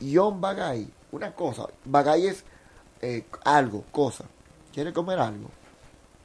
yon 0.00 0.40
bagay. 0.40 0.86
Una 1.12 1.32
cosa. 1.32 1.68
Bagay 1.84 2.26
es 2.26 2.44
eh, 3.00 3.24
algo, 3.44 3.84
cosa. 3.92 4.24
Quiere 4.72 4.92
comer 4.92 5.18
algo. 5.18 5.50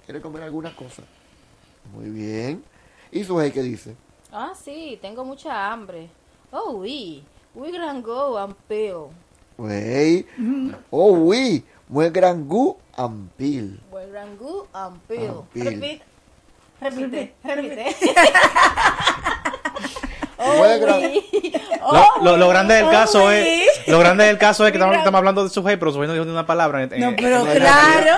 Quiere 0.06 0.22
comer 0.22 0.44
alguna 0.44 0.76
cosa. 0.76 1.04
Muy 1.94 2.10
bien. 2.10 2.64
¿Y 3.12 3.24
su 3.24 3.38
qué 3.38 3.62
dice? 3.62 3.96
Ah, 4.32 4.54
sí, 4.56 4.98
tengo 5.02 5.26
mucha 5.26 5.72
hambre. 5.72 6.10
Oh, 6.52 6.78
oui. 6.78 7.24
We 7.54 7.72
gran 7.72 8.02
go 8.02 8.38
and 8.38 8.56
peel. 8.68 9.10
Wey. 9.58 10.26
Oh, 10.90 11.12
oui. 11.12 11.64
Muy 11.92 12.10
gran 12.10 12.48
gu 12.48 12.78
ampil. 12.96 13.80
We 13.92 14.08
gran 14.08 14.38
go 14.38 14.66
and 14.74 14.98
peel. 15.08 15.44
Ampil. 15.44 15.64
Repite. 15.66 16.02
Repite. 16.82 17.34
Repite. 17.44 17.86
Muy 20.58 20.80
gran- 20.80 21.02
Lo, 21.82 22.24
lo- 22.24 22.38
lo 22.38 22.48
grande 22.50 22.74
del 22.76 22.86
Oh, 22.86 22.92
caso 22.92 23.30
es, 23.32 23.70
lo 23.88 24.00
grande 24.00 24.24
del 24.26 24.38
caso 24.40 24.66
es 24.66 24.72
que 24.72 24.78
estamos, 24.80 24.96
estamos 24.98 25.18
hablando 25.20 25.44
de 25.44 25.50
su 25.52 25.62
pero 25.78 25.92
su 25.92 26.00
no 26.08 26.14
dijo 26.14 26.26
ni 26.26 26.32
una 26.32 26.46
palabra. 26.48 26.82
en- 26.82 27.00
No, 27.00 27.14
pero 27.16 27.46
en- 27.46 27.58
claro. 27.60 28.18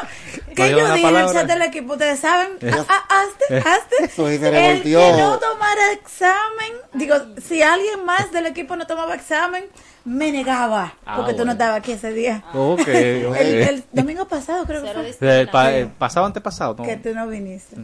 Que 0.54 0.70
yo 0.72 0.78
dije 0.78 0.88
en 0.90 0.96
el 0.96 1.02
palabra. 1.02 1.34
chat 1.34 1.48
del 1.48 1.62
equipo, 1.64 1.94
ustedes 1.94 2.20
saben. 2.20 2.50
Eh. 2.62 2.72
Ah, 2.90 3.04
ah, 3.10 3.24
hazte, 3.24 3.58
hazte. 3.70 4.36
El 4.36 4.42
revoltió. 4.42 5.00
que 5.00 5.12
no 5.22 5.40
tomara 5.40 5.92
examen, 5.94 6.74
digo, 6.94 7.16
si 7.46 7.62
alguien 7.62 8.06
más 8.06 8.32
del 8.32 8.46
equipo 8.48 8.76
no 8.76 8.88
tomaba 8.88 9.16
examen, 9.16 9.66
me 10.06 10.32
negaba. 10.32 10.94
Ah, 11.06 11.16
porque 11.18 11.34
tú 11.34 11.46
no 11.46 11.54
estabas 11.54 11.78
aquí 11.78 11.94
ese 11.94 12.12
día. 12.12 12.44
Ok, 12.54 12.80
ok. 12.80 12.86
El, 13.40 13.54
el 13.70 13.84
domingo 13.92 14.28
pasado 14.28 14.66
creo 14.66 14.84
que 14.84 15.14
fue. 15.14 15.40
El 15.40 15.50
pa- 15.50 15.72
el 15.74 15.88
pasado 15.88 16.26
antepasado, 16.26 16.76
¿no? 16.78 16.84
Que 16.84 16.98
tú 16.98 17.14
no 17.14 17.28
viniste. 17.28 17.76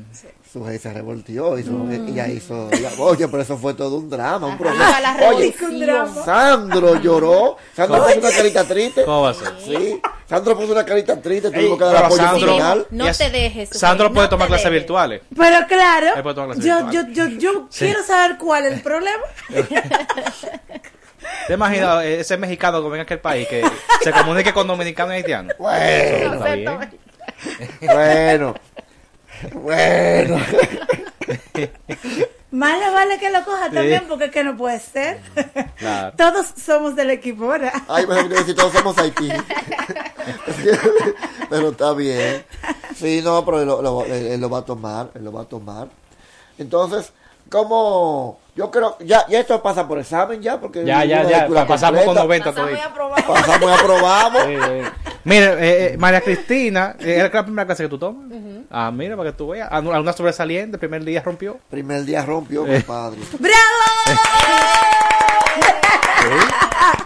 Su 0.51 0.65
se 0.65 0.91
revoltió. 0.93 1.57
Hizo, 1.59 1.71
Ella 1.91 2.27
hizo. 2.27 2.69
ella- 2.71 2.91
oye, 2.97 3.27
pero 3.27 3.43
eso 3.43 3.57
fue 3.57 3.73
todo 3.73 3.97
un 3.97 4.09
drama. 4.09 4.47
Un 4.47 4.57
la 4.59 5.17
Oye, 5.29 5.53
revolución. 5.55 6.25
Sandro 6.25 6.95
lloró. 7.01 7.57
Sandro 7.75 7.99
¿Cómo? 7.99 8.07
puso 8.13 8.19
una 8.27 8.35
carita 8.35 8.63
triste. 8.65 9.05
¿Cómo 9.05 9.21
va 9.21 9.29
a 9.29 9.33
ser? 9.35 9.53
Sí. 9.63 10.01
Sandro 10.27 10.57
puso 10.57 10.71
una 10.73 10.85
carita 10.85 11.21
triste. 11.21 11.51
Tuvimos 11.51 11.77
que 11.77 11.83
dar 11.85 12.05
apoyo 12.05 12.21
Sandro- 12.23 12.57
No 12.91 13.07
es- 13.07 13.17
te 13.17 13.29
dejes. 13.29 13.69
Sandro 13.69 14.11
puede 14.13 14.25
no 14.27 14.29
tomar 14.29 14.47
te 14.47 14.53
clases 14.53 14.71
virtuales. 14.71 15.21
Pero 15.35 15.67
claro, 15.67 16.07
Él 16.15 16.23
puede 16.23 16.35
tomar 16.35 16.55
clases 16.55 16.65
yo, 16.65 16.79
yo, 16.91 17.05
virtuales. 17.05 17.37
yo, 17.41 17.51
yo 17.53 17.67
Sí. 17.69 17.85
quiero 17.85 18.03
saber 18.03 18.37
cuál 18.37 18.65
es 18.65 18.73
el 18.73 18.81
problema. 18.81 19.23
¿Te 21.47 21.53
imaginas 21.53 22.03
eh, 22.03 22.19
ese 22.21 22.37
mexicano 22.37 22.81
que 22.81 22.89
venga 22.89 23.01
a 23.01 23.03
aquel 23.03 23.19
país 23.19 23.47
que 23.47 23.63
se 24.03 24.11
comunique 24.11 24.53
con 24.53 24.67
dominicano 24.67 25.11
y 25.13 25.17
haitiano? 25.17 25.53
Bueno. 25.57 26.39
Bueno. 27.81 28.55
Bueno. 29.53 30.37
Más 32.51 32.79
le 32.79 32.89
vale 32.89 33.19
que 33.19 33.29
lo 33.29 33.43
coja 33.45 33.67
Sí. 33.69 33.75
también 33.75 34.05
porque 34.09 34.25
es 34.25 34.31
que 34.31 34.43
no 34.43 34.57
puede 34.57 34.79
ser. 34.79 35.21
Claro. 35.77 36.15
Todos 36.17 36.47
somos 36.57 36.95
del 36.95 37.11
equipo, 37.11 37.47
¿verdad? 37.47 37.71
Ay, 37.87 38.07
me 38.07 38.27
que 38.27 38.43
si 38.43 38.55
todos 38.55 38.73
somos 38.73 38.97
Haití. 38.97 39.29
pero 41.49 41.69
está 41.69 41.93
bien. 41.93 42.45
Sí, 42.95 43.21
no, 43.23 43.43
pero 43.45 43.61
él 43.61 43.67
lo, 43.67 43.81
lo- 43.81 44.05
él- 44.05 44.27
él 44.27 44.41
lo 44.41 44.49
va 44.49 44.59
a 44.59 44.65
tomar, 44.65 45.11
él 45.15 45.23
lo 45.25 45.31
va 45.31 45.43
a 45.43 45.45
tomar. 45.45 45.87
Entonces, 46.57 47.11
como 47.49 48.39
yo 48.55 48.69
creo, 48.71 48.97
ya, 48.99 49.25
ya 49.27 49.39
esto 49.39 49.61
pasa 49.61 49.87
por 49.87 49.99
examen 49.99 50.41
ya, 50.41 50.59
porque 50.59 50.83
Ya, 50.85 51.05
ya, 51.05 51.21
una 51.47 51.61
ya, 51.61 51.67
pasamos 51.67 52.03
con 52.03 52.15
completa. 52.15 52.51
90 52.51 52.53
todavía. 52.53 53.25
Pasamos 53.27 53.69
y 53.69 53.73
aprobamos. 53.73 54.43
Sí, 54.43 54.55
sí. 54.57 54.89
Mire, 55.23 55.45
eh, 55.53 55.93
eh, 55.93 55.97
María 55.97 56.21
Cristina, 56.21 56.95
eh, 56.99 57.15
¿era 57.19 57.29
la 57.31 57.43
primera 57.43 57.65
clase 57.65 57.83
que 57.83 57.89
tú 57.89 57.97
tomas? 57.99 58.25
Ah, 58.71 58.91
mira, 58.91 59.15
para 59.17 59.31
que 59.31 59.37
tú 59.37 59.49
veas. 59.49 59.67
Ah, 59.71 59.77
Alguna 59.77 60.13
sobresaliente, 60.13 60.75
el 60.75 60.79
primer 60.79 61.03
día 61.03 61.21
rompió. 61.23 61.57
Primer 61.69 62.03
día 62.05 62.23
rompió, 62.25 62.65
Eh. 62.67 62.83
compadre. 62.85 63.19
¡Bravo! 63.39 64.19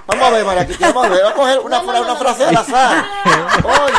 Vamos 0.08 0.28
a 0.28 0.30
ver, 0.32 0.46
María 0.46 0.66
Cristina, 0.66 0.92
vamos 0.92 1.06
a 1.06 1.10
ver, 1.10 1.22
vamos 1.24 1.34
a 1.34 1.36
coger 1.42 1.60
una, 1.60 1.82
fra- 1.82 2.02
una 2.02 2.16
frase 2.16 2.46
al 2.46 2.58
azar. 2.58 3.06
Oye, 3.64 3.94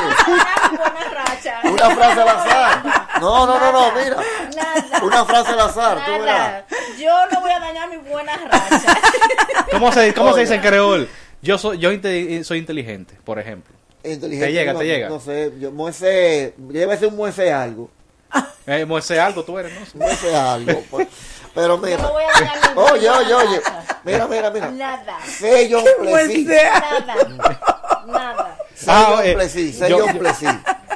una 1.72 1.90
frase 1.90 2.20
al 2.20 2.28
azar. 2.28 3.03
No, 3.20 3.47
no, 3.47 3.59
no, 3.59 3.73
no, 3.73 3.93
mira. 3.95 4.16
Una 5.03 5.24
frase 5.24 5.51
al 5.53 5.61
azar, 5.61 6.05
tú 6.05 6.12
verás. 6.12 6.27
Nada. 6.27 6.66
Yo 6.99 7.12
no 7.32 7.41
voy 7.41 7.51
a 7.53 7.61
dañar 7.61 7.89
mi 7.91 7.97
buena 7.99 8.36
racha. 8.36 8.99
¿Cómo 9.70 9.93
se, 9.93 10.12
cómo 10.15 10.32
se 10.35 10.41
dice 10.41 10.55
en 10.57 10.61
creol? 10.61 11.09
Yo 11.43 11.59
soy, 11.59 11.78
yo 11.78 11.93
inte- 11.93 12.43
soy 12.45 12.59
inteligente, 12.59 13.16
por 13.24 13.39
ejemplo. 13.39 13.74
Inteligente, 14.03 14.47
Te 14.47 14.53
llega, 14.53 14.73
no, 14.73 14.78
te 14.81 14.85
llega. 14.86 15.09
No 15.09 15.20
sé, 15.20 15.53
yo, 15.59 15.70
Moisés, 15.73 16.53
ser 16.99 17.09
un 17.09 17.16
Moisés 17.16 17.53
algo. 17.53 17.91
Eh, 18.66 18.85
Moisés 18.85 19.19
algo 19.19 19.45
tú 19.45 19.59
eres, 19.59 19.73
¿no? 19.95 20.05
Moisés 20.07 20.35
algo. 20.35 20.82
pues. 20.91 21.09
Pero 21.55 21.78
mira. 21.78 21.98
No 22.02 22.12
voy 22.12 22.24
a 22.24 22.32
dañar 22.32 22.74
mi 22.76 22.82
Oye, 22.82 23.10
oye, 23.10 23.35
oye. 23.35 23.60
Mira, 24.05 24.26
mira, 24.26 24.51
mira. 24.51 24.70
Nada. 24.70 25.18
Sello 25.24 25.82
plesí. 26.01 26.44
Nada. 26.44 27.16
Nada. 28.06 28.59
Sello 28.74 29.22
yo- 29.24 29.72
sello 29.72 30.06
yo- 30.12 30.18
plesí. 30.18 30.47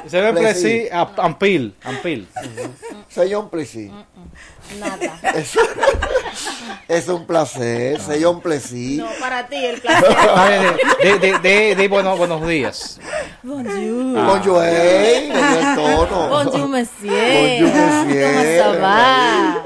Se 0.07 0.21
ve 0.21 0.31
Plesí. 0.33 0.61
plesí, 0.61 0.89
a- 0.91 1.09
ampil, 1.23 1.75
ampil. 1.83 2.27
Sello 3.09 3.49
plesí. 3.49 3.91
Nada. 4.79 5.19
Es, 5.35 5.57
es 6.87 7.07
un 7.07 7.25
placer, 7.25 7.99
sello 8.01 8.39
plesí. 8.39 8.97
No, 8.97 9.07
para 9.19 9.47
ti 9.47 9.55
el 9.55 9.79
placer. 9.81 10.15
Ah, 10.19 10.49
de, 11.01 11.09
de, 11.09 11.19
de, 11.19 11.39
de- 11.39 11.75
de 11.75 11.87
bueno- 11.87 12.15
buenos 12.17 12.47
días. 12.47 12.99
Bonjour. 13.43 14.17
Ah. 14.17 14.25
Bonjour, 14.27 14.63
el 14.63 15.75
tono. 15.75 16.29
Bonjour, 16.29 16.67
monsieur. 16.67 17.61
Bonjour, 17.61 17.85
monsieur. 18.05 18.33
¿Cómo 18.33 18.73
se 18.73 18.79
va? 18.79 19.63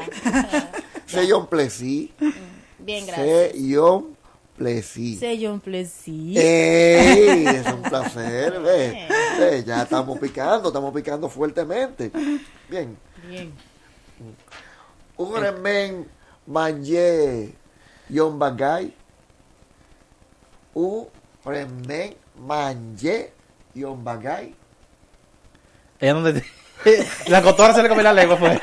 Sello 1.06 1.50
plesí. 1.50 2.14
Bien, 2.80 3.06
gracias. 3.06 3.52
Sello 3.54 4.08
plesí. 4.58 5.18
C'est 5.20 5.48
un 5.48 5.60
plaisir. 5.60 6.38
¡Ey! 6.38 7.46
Es 7.48 7.68
un 7.68 7.82
placer, 7.90 8.60
ve. 8.60 9.08
Ve, 9.40 9.64
Ya 9.66 9.84
estamos 9.84 10.18
picando, 10.20 10.70
estamos 10.70 10.94
picando 10.94 11.30
fuertemente. 11.30 12.12
Bien. 12.70 12.98
Bien. 13.28 13.54
Un 15.18 15.36
remen 15.36 16.08
manje 16.48 17.54
yon 18.10 18.40
bagay. 18.40 18.94
Un 20.76 21.08
remen 21.46 22.16
manje 22.36 23.32
yon 23.76 24.04
bagay. 24.04 24.56
Ella 26.00 26.14
no 26.14 26.34
te- 26.34 26.44
La 27.28 27.42
cotora 27.42 27.74
se 27.74 27.82
le 27.84 27.88
comió 27.90 28.04
la 28.04 28.14
lengua, 28.14 28.38
pues. 28.38 28.60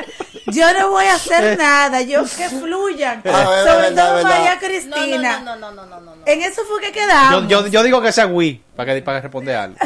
Yo 0.48 0.70
no 0.74 0.90
voy 0.90 1.04
a 1.06 1.14
hacer 1.14 1.56
nada, 1.58 2.02
yo 2.02 2.22
que 2.24 2.48
fluyan. 2.50 3.22
Ver, 3.22 3.32
Sobre 3.32 3.76
verdad, 3.90 4.04
todo 4.06 4.14
verdad. 4.16 4.30
María 4.30 4.58
Cristina. 4.58 5.40
No, 5.40 5.56
no, 5.56 5.70
no, 5.72 5.86
no, 5.86 6.00
no, 6.00 6.16
no. 6.16 6.22
En 6.26 6.42
eso 6.42 6.62
fue 6.64 6.80
que 6.80 6.88
Yo, 6.88 6.92
quedamos. 6.92 7.48
yo, 7.48 7.66
yo 7.68 7.82
digo 7.82 8.02
que 8.02 8.12
sea 8.12 8.26
Wii, 8.26 8.62
para 8.76 8.92
que, 8.94 9.02
para 9.02 9.18
que 9.18 9.22
responder 9.22 9.56
algo. 9.56 9.76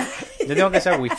Yo 0.49 0.55
digo 0.55 0.71
que 0.71 0.81
sea 0.81 0.97
Wii. 0.97 1.13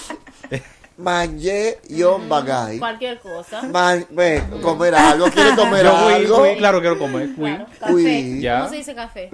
Manje 0.98 1.80
yon 1.90 2.30
bagay. 2.30 2.80
Cualquier 2.80 3.20
cosa. 3.20 3.64
Man, 3.64 4.06
ve, 4.12 4.42
comer 4.62 4.96
algo, 4.96 5.30
quiere 5.30 5.54
comer 5.56 5.84
Yo 5.84 5.98
algo. 5.98 6.42
Wii, 6.44 6.58
claro, 6.58 6.80
quiero 6.80 6.98
comer. 6.98 7.36
Claro, 7.36 7.66
café. 7.80 8.40
Ya. 8.40 8.60
¿Cómo 8.60 8.70
se 8.70 8.76
dice 8.78 8.96
café? 8.96 9.30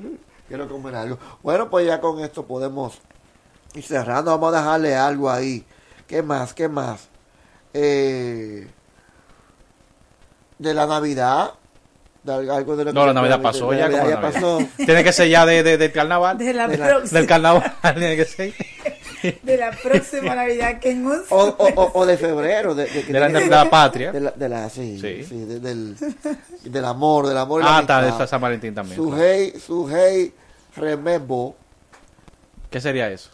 Quiero 0.48 0.68
comer 0.68 0.96
algo. 0.96 1.20
Bueno, 1.44 1.70
pues 1.70 1.86
ya 1.86 2.02
con 2.02 2.20
esto 2.20 2.46
podemos 2.46 3.00
ir 3.76 3.84
cerrando. 3.84 4.32
Vamos 4.32 4.54
a 4.56 4.58
dejarle 4.60 4.96
algo 4.96 5.30
ahí. 5.30 5.64
¿Qué 6.08 6.24
más? 6.24 6.54
¿Qué 6.54 6.68
más? 6.68 7.08
Eh, 7.74 8.68
de 10.58 10.74
la 10.74 10.88
Navidad. 10.88 11.52
De 12.24 12.34
algo 12.34 12.76
de 12.76 12.86
lo 12.86 12.92
que 12.92 12.94
No, 12.96 13.06
la 13.06 13.12
se 13.12 13.16
Navidad 13.16 13.42
pasó 13.42 13.72
de 13.72 13.78
ya. 13.78 13.88
la 13.88 13.98
como 14.00 14.10
la 14.10 14.16
Navidad. 14.20 14.34
pasó. 14.34 14.60
Tiene 14.78 15.04
que 15.04 15.14
ser 15.14 15.28
ya 15.30 15.46
de, 15.46 15.64
de- 15.64 15.78
del 15.78 15.92
carnaval. 15.92 16.38
De 16.38 16.54
la 16.54 16.68
de 16.68 16.78
la- 16.78 16.88
próxima- 16.88 17.20
Del 17.20 17.28
carnaval. 17.28 17.74
Tiene 17.96 18.16
que 18.16 18.26
ser. 18.26 18.54
de 19.44 19.58
la 19.58 19.72
próxima 19.72 20.36
Navidad 20.36 20.80
que 20.80 20.92
en 20.92 21.06
un 21.06 21.22
O, 21.30 21.38
o, 21.38 21.68
o- 21.76 21.92
o 22.00 22.06
de 22.06 22.18
febrero. 22.18 22.76
De, 22.76 22.86
de- 22.86 23.04
De 23.04 23.20
la, 23.20 23.28
de 23.30 23.48
la 23.48 23.70
patria. 23.70 24.12
de 24.12 24.20
la, 24.22 24.32
de 24.32 24.50
la- 24.50 24.70
sí, 24.70 24.98
Sí. 25.00 25.24
sí, 25.24 25.40
de- 25.46 25.60
del, 25.60 25.96
del 26.64 26.86
amor, 26.86 27.28
del 27.28 27.38
amor 27.38 27.62
y 27.62 27.66
Ah, 27.68 27.80
está, 27.82 28.08
está 28.08 28.28
San 28.28 28.42
Valentín 28.42 28.74
también. 28.74 28.96
Su 28.98 29.10
claro. 29.10 29.24
hey, 29.24 29.54
su 29.66 29.90
hey, 29.90 30.34
Remembo. 30.76 31.56
¿Qué 32.70 32.80
sería 32.80 33.10
eso? 33.10 33.30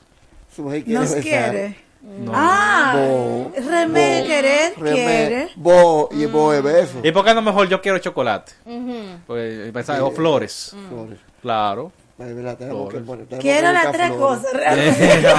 Su 0.56 0.64
mujer 0.64 0.84
quiere 0.84 1.00
Nos 1.00 1.10
besar. 1.14 1.22
quiere. 1.52 1.88
No. 2.02 2.32
Ah, 2.34 2.94
Bo, 2.96 3.52
remé, 3.56 4.22
bo, 4.22 4.28
querer, 4.28 4.74
remé, 4.78 4.94
quiere. 4.96 5.50
Bo 5.56 6.10
y 6.12 6.26
bo 6.26 6.54
es 6.54 6.64
beso. 6.64 7.00
¿Y 7.04 7.12
por 7.12 7.26
qué 7.26 7.34
no 7.34 7.42
mejor 7.42 7.68
yo 7.68 7.82
quiero 7.82 7.98
chocolate? 8.00 8.54
Ujú. 8.66 9.20
Pues, 9.28 9.72
pensaba, 9.72 10.00
Sí. 10.00 10.04
o 10.06 10.12
flores. 10.12 10.76
Flores. 10.90 11.20
Claro. 11.42 11.92
Ay, 12.20 12.34
mira, 12.34 12.56
tenemos 12.58 12.92
que 12.92 12.98
poner- 13.00 13.26
tenemos 13.28 13.42
Quiero 13.44 13.68
que 13.68 13.74
las 13.74 13.92
tres 13.92 14.12
flores. 14.14 14.40
cosas, 14.40 14.54
realmente. 14.54 15.28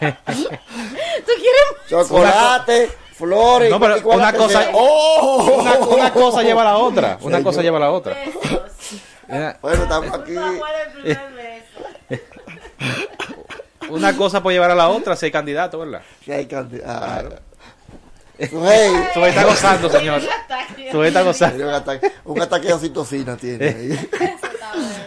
¿Tú 0.00 1.32
quieres? 1.36 1.88
Chocolate, 1.88 2.90
flores. 3.14 3.70
No, 3.70 3.80
pero 3.80 3.96
una 4.08 4.32
cosa, 4.32 4.62
sea. 4.62 4.70
¡Oh! 4.74 5.58
una, 5.60 5.72
una 5.78 6.12
cosa 6.12 6.42
lleva 6.42 6.62
a 6.62 6.64
la 6.66 6.76
otra. 6.78 7.18
Una 7.22 7.38
Sí, 7.38 7.44
cosa 7.44 7.62
lleva 7.62 7.76
a 7.78 7.80
la 7.80 7.90
otra. 7.92 8.16
Mira, 9.28 9.58
Bueno, 9.62 9.82
estamos 9.84 10.12
aquí. 10.14 10.34
Una 13.90 14.16
cosa 14.16 14.42
puede 14.42 14.56
llevar 14.56 14.70
a 14.70 14.74
la 14.74 14.88
otra 14.88 15.14
si 15.16 15.26
hay 15.26 15.32
candidato, 15.32 15.78
¿verdad? 15.78 16.02
Si 16.24 16.32
hay 16.32 16.46
candidato. 16.46 17.04
Claro. 17.06 17.28
Sujei. 18.38 18.90
Sujei 19.14 19.28
está 19.30 19.44
gozando, 19.44 19.90
señor. 19.90 20.22
Sujei 20.90 21.08
está 21.08 21.22
gozando. 21.22 21.68
Un 21.68 21.74
ataque, 21.74 22.12
un 22.24 22.42
ataque 22.42 22.66
de 22.66 22.72
oxitocina 22.72 23.36
tiene 23.36 23.66
ahí. 23.68 24.10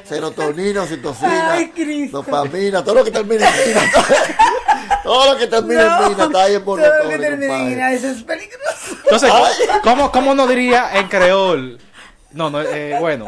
Serotonina, 0.03 0.83
oxitocina, 0.83 1.51
Ay, 1.51 1.69
Cristo. 1.69 2.21
dopamina, 2.21 2.83
todo 2.83 2.95
lo 2.95 3.03
que 3.03 3.11
termina 3.11 3.49
en 3.49 3.67
mina. 3.67 3.81
Todo 5.03 5.33
lo 5.33 5.39
que 5.39 5.47
termina 5.47 5.81
en 5.83 6.09
mina 6.09 6.23
está 6.25 6.43
ahí 6.43 6.55
en 6.55 6.63
Todo 6.65 6.77
lo 6.77 7.09
que 7.09 7.17
termina 7.17 7.57
en 7.57 7.71
ira, 7.71 7.93
eso 7.93 8.07
es 8.09 8.23
peligroso. 8.23 8.97
Entonces, 9.03 9.31
¿cómo, 9.83 10.11
cómo 10.11 10.35
no 10.35 10.47
diría 10.47 10.97
en 10.97 11.07
creol? 11.07 11.79
No, 12.31 12.49
no, 12.49 12.61
eh, 12.61 12.97
bueno. 12.99 13.25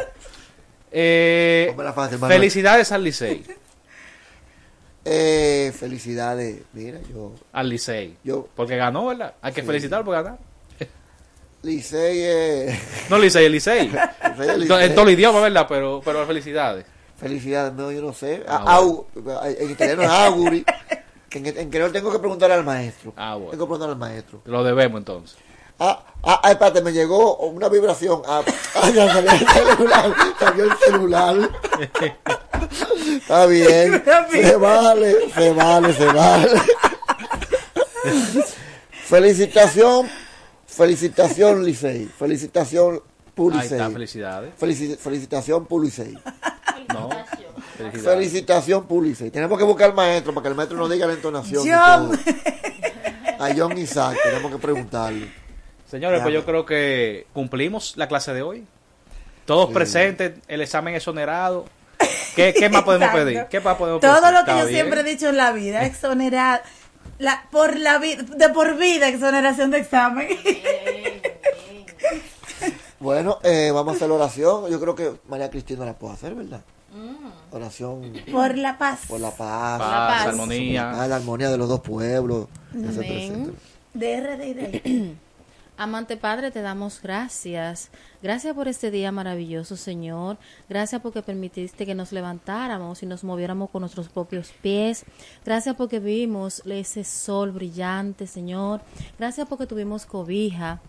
Eh, 0.91 1.73
fácil, 1.95 2.19
felicidades 2.19 2.91
al 2.91 3.03
Licey. 3.03 3.45
Eh, 5.11 5.71
felicidades. 5.75 6.61
Mira, 6.73 6.99
yo. 7.11 7.33
Al 7.51 7.67
Licey. 7.67 8.15
Yo. 8.23 8.47
Porque 8.55 8.75
ganó, 8.77 9.07
¿verdad? 9.07 9.33
Hay 9.41 9.51
que 9.53 9.61
Sí. 9.61 9.67
felicitar 9.67 10.03
por 10.05 10.13
ganar. 10.13 10.37
Licey 11.61 12.19
eh, 12.21 12.79
No 13.09 13.17
Licey, 13.17 13.45
el 13.45 13.51
Licey. 13.53 13.91
En 13.91 14.95
todo 14.95 15.03
el 15.07 15.09
idioma, 15.13 15.41
¿verdad? 15.41 15.65
Pero, 15.67 16.01
pero 16.05 16.25
felicidades. 16.25 16.85
Felicidades, 17.17 17.73
no, 17.73 17.91
yo 17.91 18.01
no 18.01 18.13
sé. 18.13 18.43
Ah, 18.47 18.77
au- 18.79 19.05
en 19.57 19.69
italiano 19.71 20.03
es 20.03 20.09
auguri. 20.09 20.63
Que 21.29 21.39
en, 21.39 21.47
en 21.47 21.69
creol 21.69 21.91
tengo 21.91 22.11
que 22.11 22.19
preguntarle 22.19 22.55
al 22.55 22.63
maestro. 22.63 23.13
Ah, 23.17 23.35
bueno. 23.35 23.51
Tengo 23.51 23.65
que 23.65 23.69
preguntarle 23.69 23.93
al 23.93 23.99
maestro. 23.99 24.41
Lo 24.45 24.63
debemos 24.63 24.99
entonces. 24.99 25.37
Ah, 25.79 26.03
ah, 26.23 26.41
ah, 26.43 26.51
espérate, 26.51 26.81
me 26.81 26.91
llegó 26.91 27.37
una 27.37 27.69
vibración. 27.69 28.21
Ah, 28.27 28.41
ah, 28.75 28.89
ya 28.93 29.11
salió 29.13 29.31
el 29.31 29.47
celular. 29.47 30.13
Salió 30.39 30.63
el 30.65 30.77
celular. 30.77 31.49
Está 33.21 33.45
bien. 33.45 34.03
Se 34.31 34.55
vale, 34.57 35.31
se 35.33 35.53
vale, 35.53 35.93
se 35.93 36.05
vale. 36.05 36.49
Felicitación, 38.91 40.07
felicitación 40.67 41.63
Licey. 41.63 42.05
Felicitación 42.05 43.01
Ahí 43.53 43.59
está, 43.67 43.89
felicidades. 43.89 44.51
Felici- 44.59 44.97
felicitación 44.97 45.65
Pulicey. 45.65 46.13
No, 46.93 47.09
felicidades. 47.77 48.03
Felicitación 48.03 48.85
Pulicey. 48.85 49.31
Tenemos 49.31 49.57
que 49.57 49.63
buscar 49.63 49.89
al 49.91 49.95
maestro 49.95 50.33
para 50.33 50.43
que 50.43 50.49
el 50.49 50.55
maestro 50.55 50.77
nos 50.77 50.89
diga 50.91 51.07
la 51.07 51.13
entonación. 51.13 51.65
y 51.65 51.71
John. 51.71 52.09
todo. 52.09 53.45
A 53.45 53.49
John 53.55 53.77
Isaac, 53.77 54.17
tenemos 54.21 54.51
que 54.51 54.57
preguntarle. 54.57 55.38
Señores, 55.89 56.19
Ya, 56.19 56.23
pues 56.23 56.33
yo 56.35 56.45
creo 56.45 56.65
que 56.65 57.25
cumplimos 57.33 57.95
la 57.97 58.07
clase 58.07 58.33
de 58.33 58.41
hoy. 58.41 58.65
Todos 59.45 59.69
Sí. 59.69 59.73
presentes, 59.73 60.33
el 60.47 60.61
examen 60.61 60.93
exonerado. 60.95 61.65
¿Qué, 62.35 62.53
qué 62.53 62.69
más 62.69 62.83
podemos 62.83 63.07
Exacto. 63.07 63.25
pedir? 63.25 63.45
¿Qué 63.49 63.59
más 63.59 63.75
podemos 63.75 63.99
Todo 64.01 64.21
pedir? 64.21 64.33
lo 64.33 64.45
que 64.45 64.51
yo 64.51 64.57
bien. 64.57 64.69
siempre 64.69 65.01
he 65.01 65.03
dicho 65.03 65.29
en 65.29 65.37
la 65.37 65.51
vida, 65.51 65.85
exonerar, 65.85 66.61
la, 67.17 67.43
por 67.51 67.75
la 67.77 67.97
vida, 67.97 68.23
de 68.23 68.49
por 68.49 68.77
vida, 68.77 69.07
exoneración 69.09 69.71
de 69.71 69.79
examen. 69.79 70.27
Bueno, 72.99 73.39
eh, 73.43 73.71
vamos 73.73 73.93
a 73.93 73.95
hacer 73.95 74.09
la 74.09 74.15
oración. 74.15 74.69
Yo 74.69 74.77
creo 74.79 74.93
que 74.93 75.13
María 75.29 75.49
Cristina 75.49 75.85
la 75.85 75.93
puede 75.93 76.15
hacer, 76.15 76.35
¿verdad? 76.35 76.59
Oración 77.51 78.11
Por 78.29 78.57
la 78.57 78.77
paz. 78.77 79.01
por 79.07 79.21
la 79.21 79.29
paz, 79.31 79.79
Paz, 79.79 79.89
La 79.91 80.07
paz. 80.07 80.27
armonía. 80.27 80.91
La 81.07 81.15
armonía 81.15 81.49
de 81.49 81.57
los 81.57 81.69
dos 81.69 81.79
pueblos. 81.79 82.47
etcétera. 82.75 83.53
De 83.93 84.19
RD 84.21 84.43
y 84.47 84.53
de 84.53 85.15
Amante 85.81 86.17
Padre, 86.17 86.51
te 86.51 86.61
damos 86.61 87.01
gracias. 87.01 87.89
Gracias 88.21 88.53
por 88.53 88.67
este 88.67 88.91
día 88.91 89.13
maravilloso, 89.13 89.77
Señor. 89.77 90.37
Gracias 90.67 91.01
porque 91.01 91.21
permitiste 91.21 91.85
que 91.85 91.95
nos 91.95 92.11
levantáramos 92.11 93.01
y 93.01 93.05
nos 93.05 93.23
moviéramos 93.23 93.69
con 93.69 93.83
nuestros 93.83 94.09
propios 94.09 94.51
pies. 94.61 95.05
Gracias 95.45 95.77
porque 95.77 96.01
vimos 96.01 96.61
ese 96.65 97.05
sol 97.05 97.51
brillante, 97.51 98.27
Señor. 98.27 98.81
Gracias 99.17 99.47
porque 99.47 99.67
tuvimos 99.67 100.05
cobija. 100.05 100.81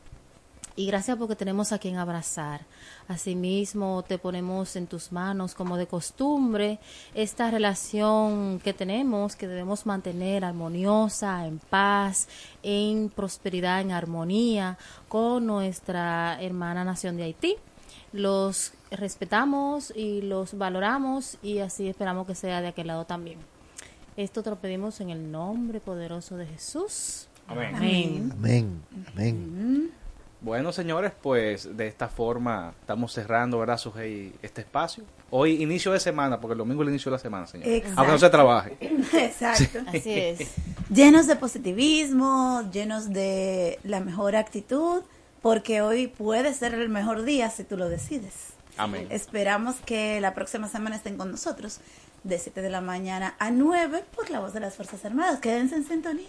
Y 0.75 0.87
gracias 0.87 1.17
porque 1.17 1.37
tenemos 1.37 1.71
a 1.71 1.79
quien 1.79 1.97
abrazar. 1.97 2.63
Asimismo, 3.11 4.05
te 4.07 4.19
ponemos 4.19 4.77
en 4.77 4.87
tus 4.87 5.11
manos, 5.11 5.57
como 5.57 5.77
de 5.77 5.89
costumbre, 5.89 6.79
esta 7.13 7.51
relación 7.51 8.61
que 8.61 8.73
tenemos, 8.73 9.35
que 9.35 9.49
debemos 9.49 9.85
mantener 9.85 10.45
armoniosa, 10.45 11.45
en 11.45 11.59
paz, 11.59 12.29
en 12.63 13.09
prosperidad, 13.09 13.81
en 13.81 13.91
armonía 13.91 14.79
con 15.09 15.45
nuestra 15.45 16.41
hermana 16.41 16.85
nación 16.85 17.17
de 17.17 17.25
Haití. 17.25 17.57
Los 18.13 18.75
respetamos 18.93 19.93
y 19.97 20.23
los 20.23 20.57
valoramos 20.57 21.37
y 21.43 21.59
así 21.59 21.89
esperamos 21.89 22.29
que 22.29 22.37
sea 22.37 22.61
de 22.61 22.69
aquel 22.69 22.87
lado 22.87 23.07
también. 23.07 23.41
Esto 24.17 24.45
te 24.45 24.51
lo 24.51 24.61
pedimos 24.61 25.01
en 25.01 25.11
el 25.11 25.33
nombre 25.33 25.81
poderoso 25.81 26.37
de 26.37 26.47
Jesús. 26.47 27.27
Amén. 27.49 27.75
Amén. 27.75 28.33
Amén, 28.37 28.83
amén. 29.13 30.00
Bueno, 30.43 30.73
señores, 30.73 31.13
pues 31.21 31.77
de 31.77 31.87
esta 31.87 32.09
forma 32.09 32.73
estamos 32.81 33.13
cerrando, 33.13 33.59
¿verdad, 33.59 33.77
Sujei, 33.77 34.33
este 34.43 34.63
espacio? 34.63 35.05
Hoy 35.31 35.63
inicio 35.63 35.93
de 35.93 36.01
semana, 36.01 36.41
porque 36.41 36.53
el 36.53 36.59
domingo 36.59 36.83
es 36.83 36.87
el 36.87 36.95
inicio 36.95 37.11
de 37.11 37.17
la 37.17 37.19
semana, 37.19 37.47
señor. 37.47 37.69
Exacto. 37.69 38.01
Aunque 38.01 38.13
no 38.13 38.19
se 38.19 38.31
trabaje. 38.31 38.77
Exacto. 39.13 39.81
Así 39.87 40.13
es. 40.13 40.51
Llenos 40.91 41.27
de 41.27 41.37
positivismo, 41.37 42.69
llenos 42.73 43.13
de 43.13 43.79
la 43.85 44.01
mejor 44.01 44.35
actitud, 44.35 45.03
porque 45.43 45.83
hoy 45.83 46.09
puede 46.09 46.55
ser 46.55 46.75
el 46.75 46.89
mejor 46.89 47.23
día 47.23 47.51
si 47.51 47.65
tú 47.65 47.77
lo 47.77 47.89
decides. 47.89 48.55
Amén. 48.77 49.07
Esperamos 49.11 49.77
que 49.85 50.21
la 50.21 50.35
próxima 50.35 50.69
semana 50.69 50.97
estén 50.97 51.17
con 51.17 51.31
nosotros 51.31 51.81
de 52.25 52.39
7 52.39 52.61
de 52.63 52.71
la 52.71 52.81
mañana 52.81 53.35
a 53.39 53.51
9 53.51 54.05
por 54.15 54.31
la 54.31 54.41
voz 54.41 54.53
de 54.53 54.61
las 54.61 54.75
Fuerzas 54.75 55.05
Armadas. 55.05 55.41
Quédense 55.41 55.77
en 55.77 55.85
sintonía. 55.85 56.29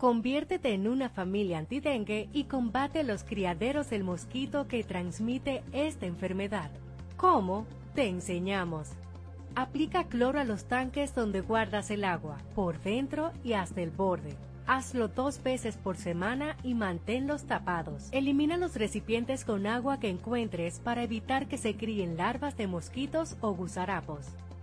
Conviértete 0.00 0.72
en 0.72 0.88
una 0.88 1.10
familia 1.10 1.58
antidengue 1.58 2.30
y 2.32 2.44
combate 2.44 3.04
los 3.04 3.22
criaderos 3.22 3.90
del 3.90 4.02
mosquito 4.02 4.66
que 4.66 4.82
transmite 4.82 5.62
esta 5.74 6.06
enfermedad. 6.06 6.70
¿Cómo? 7.18 7.66
Te 7.94 8.08
enseñamos. 8.08 8.92
Aplica 9.54 10.04
cloro 10.04 10.40
a 10.40 10.44
los 10.44 10.64
tanques 10.64 11.14
donde 11.14 11.42
guardas 11.42 11.90
el 11.90 12.04
agua, 12.04 12.38
por 12.54 12.80
dentro 12.80 13.32
y 13.44 13.52
hasta 13.52 13.82
el 13.82 13.90
borde. 13.90 14.34
Hazlo 14.66 15.08
dos 15.08 15.42
veces 15.42 15.76
por 15.76 15.98
semana 15.98 16.56
y 16.62 16.72
manténlos 16.72 17.44
tapados. 17.44 18.08
Elimina 18.10 18.56
los 18.56 18.76
recipientes 18.76 19.44
con 19.44 19.66
agua 19.66 20.00
que 20.00 20.08
encuentres 20.08 20.80
para 20.80 21.02
evitar 21.02 21.46
que 21.46 21.58
se 21.58 21.76
críen 21.76 22.16
larvas 22.16 22.56
de 22.56 22.68
mosquitos 22.68 23.36
o 23.42 23.52
gusarapos. 23.52 24.28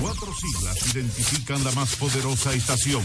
Cuatro 0.00 0.32
siglas 0.34 0.94
identifican 0.94 1.62
la 1.64 1.72
más 1.72 1.96
poderosa 1.96 2.52
estación, 2.54 3.02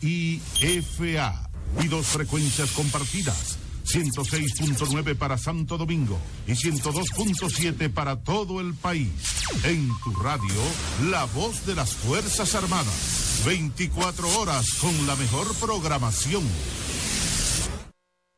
HIFA, 0.00 1.50
y 1.80 1.88
dos 1.88 2.06
frecuencias 2.06 2.70
compartidas. 2.72 3.58
106.9 3.84 5.16
para 5.16 5.36
Santo 5.36 5.76
Domingo 5.76 6.18
y 6.46 6.52
102.7 6.52 7.92
para 7.92 8.22
todo 8.22 8.60
el 8.60 8.74
país. 8.74 9.10
En 9.64 9.90
tu 10.02 10.14
radio, 10.14 10.54
la 11.10 11.24
voz 11.26 11.66
de 11.66 11.74
las 11.74 11.92
Fuerzas 11.94 12.54
Armadas. 12.54 13.42
24 13.44 14.40
horas 14.40 14.66
con 14.80 15.06
la 15.06 15.16
mejor 15.16 15.52
programación. 15.56 16.44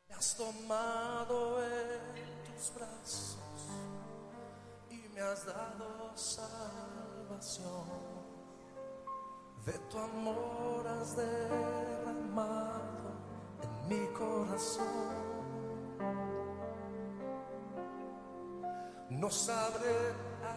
Me 0.08 0.14
has 0.14 0.36
tomado 0.36 1.58
en 1.62 2.56
tus 2.56 2.74
brazos 2.74 3.38
y 4.90 5.14
me 5.14 5.20
has 5.20 5.44
dado 5.46 6.14
De 9.66 9.72
tu 9.90 9.98
amor 9.98 10.88
has 10.88 11.14
derramado 11.14 12.40
en 13.62 13.88
mi 13.88 14.06
corazón. 14.14 14.86
No 19.10 19.30
sabré 19.30 20.14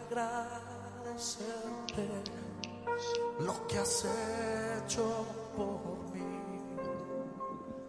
agradecerte 0.09 2.07
lo 3.41 3.67
que 3.67 3.79
has 3.79 4.05
hecho 4.05 5.25
por 5.57 6.09
mí. 6.13 6.23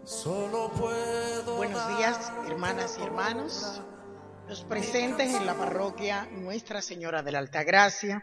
Solo 0.03 0.71
puedo. 0.71 1.55
Buenos 1.55 1.87
días, 1.97 2.33
hermanas 2.47 2.97
y 2.99 3.03
hermanos. 3.03 3.81
Los 4.49 4.65
presentes 4.65 5.33
en 5.33 5.45
la 5.45 5.53
parroquia 5.53 6.27
Nuestra 6.31 6.81
Señora 6.81 7.23
de 7.23 7.31
la 7.31 7.39
Altagracia 7.39 8.21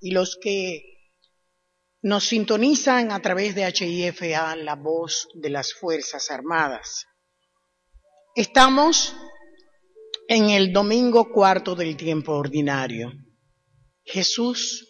y 0.00 0.12
los 0.12 0.38
que 0.40 0.82
nos 2.02 2.24
sintonizan 2.24 3.10
a 3.10 3.20
través 3.20 3.54
de 3.54 3.68
HIFA, 3.68 4.56
la 4.56 4.76
voz 4.76 5.28
de 5.34 5.50
las 5.50 5.74
Fuerzas 5.74 6.30
Armadas. 6.30 7.06
Estamos 8.34 9.14
en 10.28 10.50
el 10.50 10.72
domingo 10.72 11.32
cuarto 11.32 11.74
del 11.74 11.96
tiempo 11.96 12.34
ordinario. 12.34 13.12
Jesús 14.04 14.88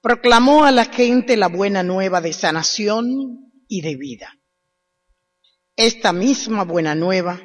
proclamó 0.00 0.64
a 0.64 0.70
la 0.70 0.84
gente 0.84 1.36
la 1.36 1.48
buena 1.48 1.82
nueva 1.82 2.20
de 2.20 2.32
sanación 2.32 3.50
y 3.66 3.80
de 3.80 3.96
vida. 3.96 4.32
Esta 5.74 6.12
misma 6.12 6.64
buena 6.64 6.94
nueva 6.94 7.40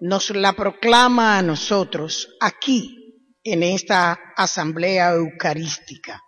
nos 0.00 0.30
la 0.30 0.52
proclama 0.52 1.38
a 1.38 1.42
nosotros 1.42 2.36
aquí, 2.40 3.00
en 3.42 3.62
esta 3.62 4.18
asamblea 4.36 5.12
eucarística. 5.12 6.23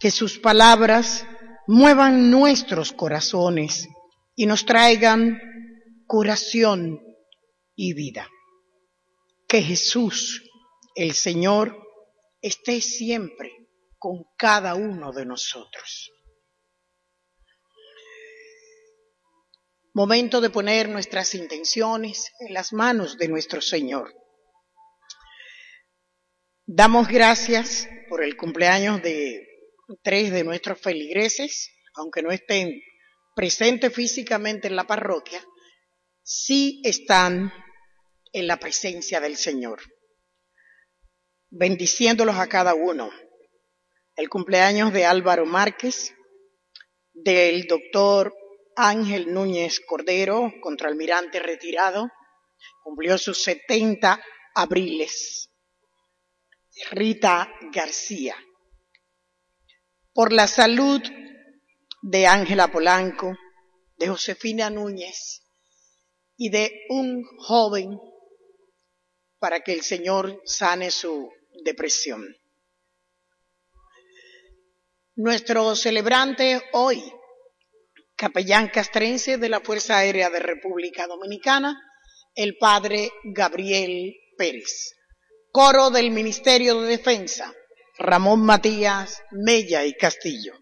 Que 0.00 0.10
sus 0.10 0.40
palabras 0.40 1.24
muevan 1.68 2.32
nuestros 2.32 2.92
corazones 2.92 3.86
y 4.34 4.46
nos 4.46 4.66
traigan 4.66 5.38
curación 6.06 7.00
y 7.76 7.94
vida. 7.94 8.28
Que 9.46 9.62
Jesús, 9.62 10.42
el 10.96 11.12
Señor, 11.12 11.76
esté 12.42 12.80
siempre 12.80 13.52
con 13.98 14.24
cada 14.36 14.74
uno 14.74 15.12
de 15.12 15.26
nosotros. 15.26 16.10
Momento 19.92 20.40
de 20.40 20.50
poner 20.50 20.88
nuestras 20.88 21.34
intenciones 21.34 22.32
en 22.40 22.54
las 22.54 22.72
manos 22.72 23.18
de 23.18 23.28
nuestro 23.28 23.60
Señor. 23.60 24.14
Damos 26.64 27.08
gracias 27.08 27.88
por 28.08 28.24
el 28.24 28.36
cumpleaños 28.36 29.02
de 29.02 29.49
tres 30.02 30.30
de 30.32 30.44
nuestros 30.44 30.80
feligreses, 30.80 31.70
aunque 31.94 32.22
no 32.22 32.30
estén 32.30 32.80
presentes 33.34 33.92
físicamente 33.94 34.68
en 34.68 34.76
la 34.76 34.86
parroquia, 34.86 35.44
sí 36.22 36.80
están 36.84 37.52
en 38.32 38.46
la 38.46 38.58
presencia 38.58 39.20
del 39.20 39.36
Señor, 39.36 39.80
bendiciéndolos 41.50 42.36
a 42.36 42.48
cada 42.48 42.74
uno. 42.74 43.10
El 44.16 44.28
cumpleaños 44.28 44.92
de 44.92 45.06
Álvaro 45.06 45.46
Márquez, 45.46 46.14
del 47.12 47.66
doctor 47.66 48.34
Ángel 48.76 49.32
Núñez 49.32 49.80
Cordero, 49.80 50.52
contraalmirante 50.60 51.40
retirado, 51.40 52.08
cumplió 52.82 53.18
sus 53.18 53.42
70 53.42 54.22
abriles. 54.54 55.50
Rita 56.90 57.52
García. 57.72 58.36
Por 60.12 60.32
la 60.32 60.46
salud 60.46 61.00
de 62.02 62.26
Ángela 62.26 62.70
Polanco, 62.72 63.32
de 63.96 64.08
Josefina 64.08 64.70
Núñez 64.70 65.42
y 66.36 66.50
de 66.50 66.86
un 66.88 67.22
joven 67.38 67.98
para 69.38 69.60
que 69.60 69.72
el 69.72 69.82
Señor 69.82 70.40
sane 70.44 70.90
su 70.90 71.30
depresión. 71.64 72.26
Nuestro 75.14 75.76
celebrante 75.76 76.62
hoy, 76.72 77.02
capellán 78.16 78.68
castrense 78.68 79.38
de 79.38 79.48
la 79.48 79.60
Fuerza 79.60 79.98
Aérea 79.98 80.30
de 80.30 80.40
República 80.40 81.06
Dominicana, 81.06 81.78
el 82.34 82.56
padre 82.58 83.10
Gabriel 83.24 84.14
Pérez. 84.36 84.94
Coro 85.52 85.90
del 85.90 86.10
Ministerio 86.10 86.80
de 86.80 86.88
Defensa, 86.88 87.52
Ramón 88.02 88.40
Matías, 88.40 89.22
Mella 89.30 89.84
y 89.84 89.92
Castillo. 89.92 90.54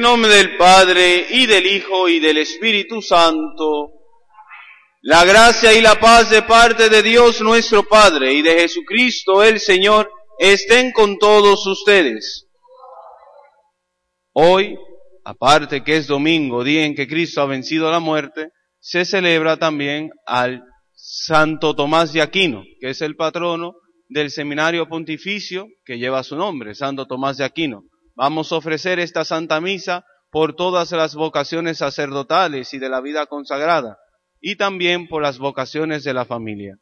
En 0.00 0.04
nombre 0.04 0.32
del 0.32 0.56
Padre 0.56 1.26
y 1.28 1.44
del 1.44 1.66
Hijo 1.66 2.08
y 2.08 2.20
del 2.20 2.38
Espíritu 2.38 3.02
Santo, 3.02 3.90
la 5.02 5.26
gracia 5.26 5.74
y 5.74 5.82
la 5.82 6.00
paz 6.00 6.30
de 6.30 6.40
parte 6.40 6.88
de 6.88 7.02
Dios 7.02 7.42
nuestro 7.42 7.82
Padre 7.82 8.32
y 8.32 8.40
de 8.40 8.60
Jesucristo 8.60 9.44
el 9.44 9.60
Señor 9.60 10.10
estén 10.38 10.92
con 10.92 11.18
todos 11.18 11.66
ustedes. 11.66 12.48
Hoy, 14.32 14.78
aparte 15.22 15.84
que 15.84 15.98
es 15.98 16.06
domingo, 16.06 16.64
día 16.64 16.86
en 16.86 16.94
que 16.94 17.06
Cristo 17.06 17.42
ha 17.42 17.46
vencido 17.46 17.90
la 17.90 18.00
muerte, 18.00 18.52
se 18.78 19.04
celebra 19.04 19.58
también 19.58 20.08
al 20.24 20.62
Santo 20.94 21.76
Tomás 21.76 22.14
de 22.14 22.22
Aquino, 22.22 22.64
que 22.80 22.88
es 22.88 23.02
el 23.02 23.16
patrono 23.16 23.74
del 24.08 24.30
seminario 24.30 24.88
pontificio 24.88 25.68
que 25.84 25.98
lleva 25.98 26.22
su 26.22 26.36
nombre, 26.36 26.74
Santo 26.74 27.04
Tomás 27.04 27.36
de 27.36 27.44
Aquino. 27.44 27.89
Vamos 28.20 28.52
a 28.52 28.56
ofrecer 28.56 28.98
esta 29.00 29.24
Santa 29.24 29.62
Misa 29.62 30.04
por 30.30 30.54
todas 30.54 30.92
las 30.92 31.14
vocaciones 31.14 31.78
sacerdotales 31.78 32.74
y 32.74 32.78
de 32.78 32.90
la 32.90 33.00
vida 33.00 33.24
consagrada, 33.24 33.96
y 34.42 34.56
también 34.56 35.08
por 35.08 35.22
las 35.22 35.38
vocaciones 35.38 36.04
de 36.04 36.12
la 36.12 36.26
familia. 36.26 36.76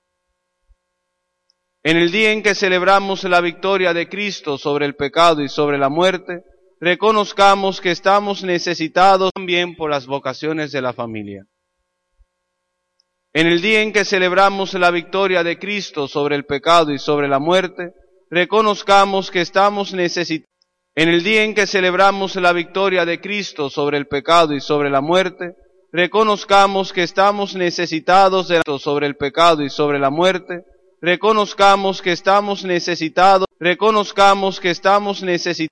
En 1.84 1.96
el 1.96 2.10
día 2.10 2.32
en 2.32 2.42
que 2.42 2.56
celebramos 2.56 3.22
la 3.22 3.40
victoria 3.40 3.94
de 3.94 4.08
Cristo 4.08 4.58
sobre 4.58 4.84
el 4.84 4.96
pecado 4.96 5.40
y 5.40 5.48
sobre 5.48 5.78
la 5.78 5.88
muerte, 5.88 6.42
reconozcamos 6.80 7.80
que 7.80 7.92
estamos 7.92 8.42
necesitados 8.42 9.30
también 9.32 9.76
por 9.76 9.90
las 9.90 10.08
vocaciones 10.08 10.72
de 10.72 10.82
la 10.82 10.92
familia. 10.92 11.44
En 13.32 13.46
el 13.46 13.60
día 13.60 13.82
en 13.82 13.92
que 13.92 14.04
celebramos 14.04 14.74
la 14.74 14.90
victoria 14.90 15.44
de 15.44 15.56
Cristo 15.56 16.08
sobre 16.08 16.34
el 16.34 16.46
pecado 16.46 16.92
y 16.92 16.98
sobre 16.98 17.28
la 17.28 17.38
muerte, 17.38 17.92
reconozcamos 18.28 19.30
que 19.30 19.40
estamos 19.40 19.94
necesitados. 19.94 20.48
En 21.00 21.08
el 21.08 21.22
día 21.22 21.44
en 21.44 21.54
que 21.54 21.68
celebramos 21.68 22.34
la 22.34 22.52
victoria 22.52 23.04
de 23.04 23.20
Cristo 23.20 23.70
sobre 23.70 23.98
el 23.98 24.08
pecado 24.08 24.52
y 24.52 24.60
sobre 24.60 24.90
la 24.90 25.00
muerte, 25.00 25.54
reconozcamos 25.92 26.92
que 26.92 27.04
estamos 27.04 27.54
necesitados 27.54 28.48
de 28.48 28.60
sobre 28.80 29.06
el 29.06 29.16
pecado 29.16 29.62
y 29.62 29.70
sobre 29.70 30.00
la 30.00 30.10
muerte, 30.10 30.64
reconozcamos 31.00 32.02
que 32.02 32.10
estamos 32.10 32.64
necesitados, 32.64 33.46
reconozcamos 33.60 34.58
que 34.58 34.70
estamos 34.70 35.22
necesitados 35.22 35.68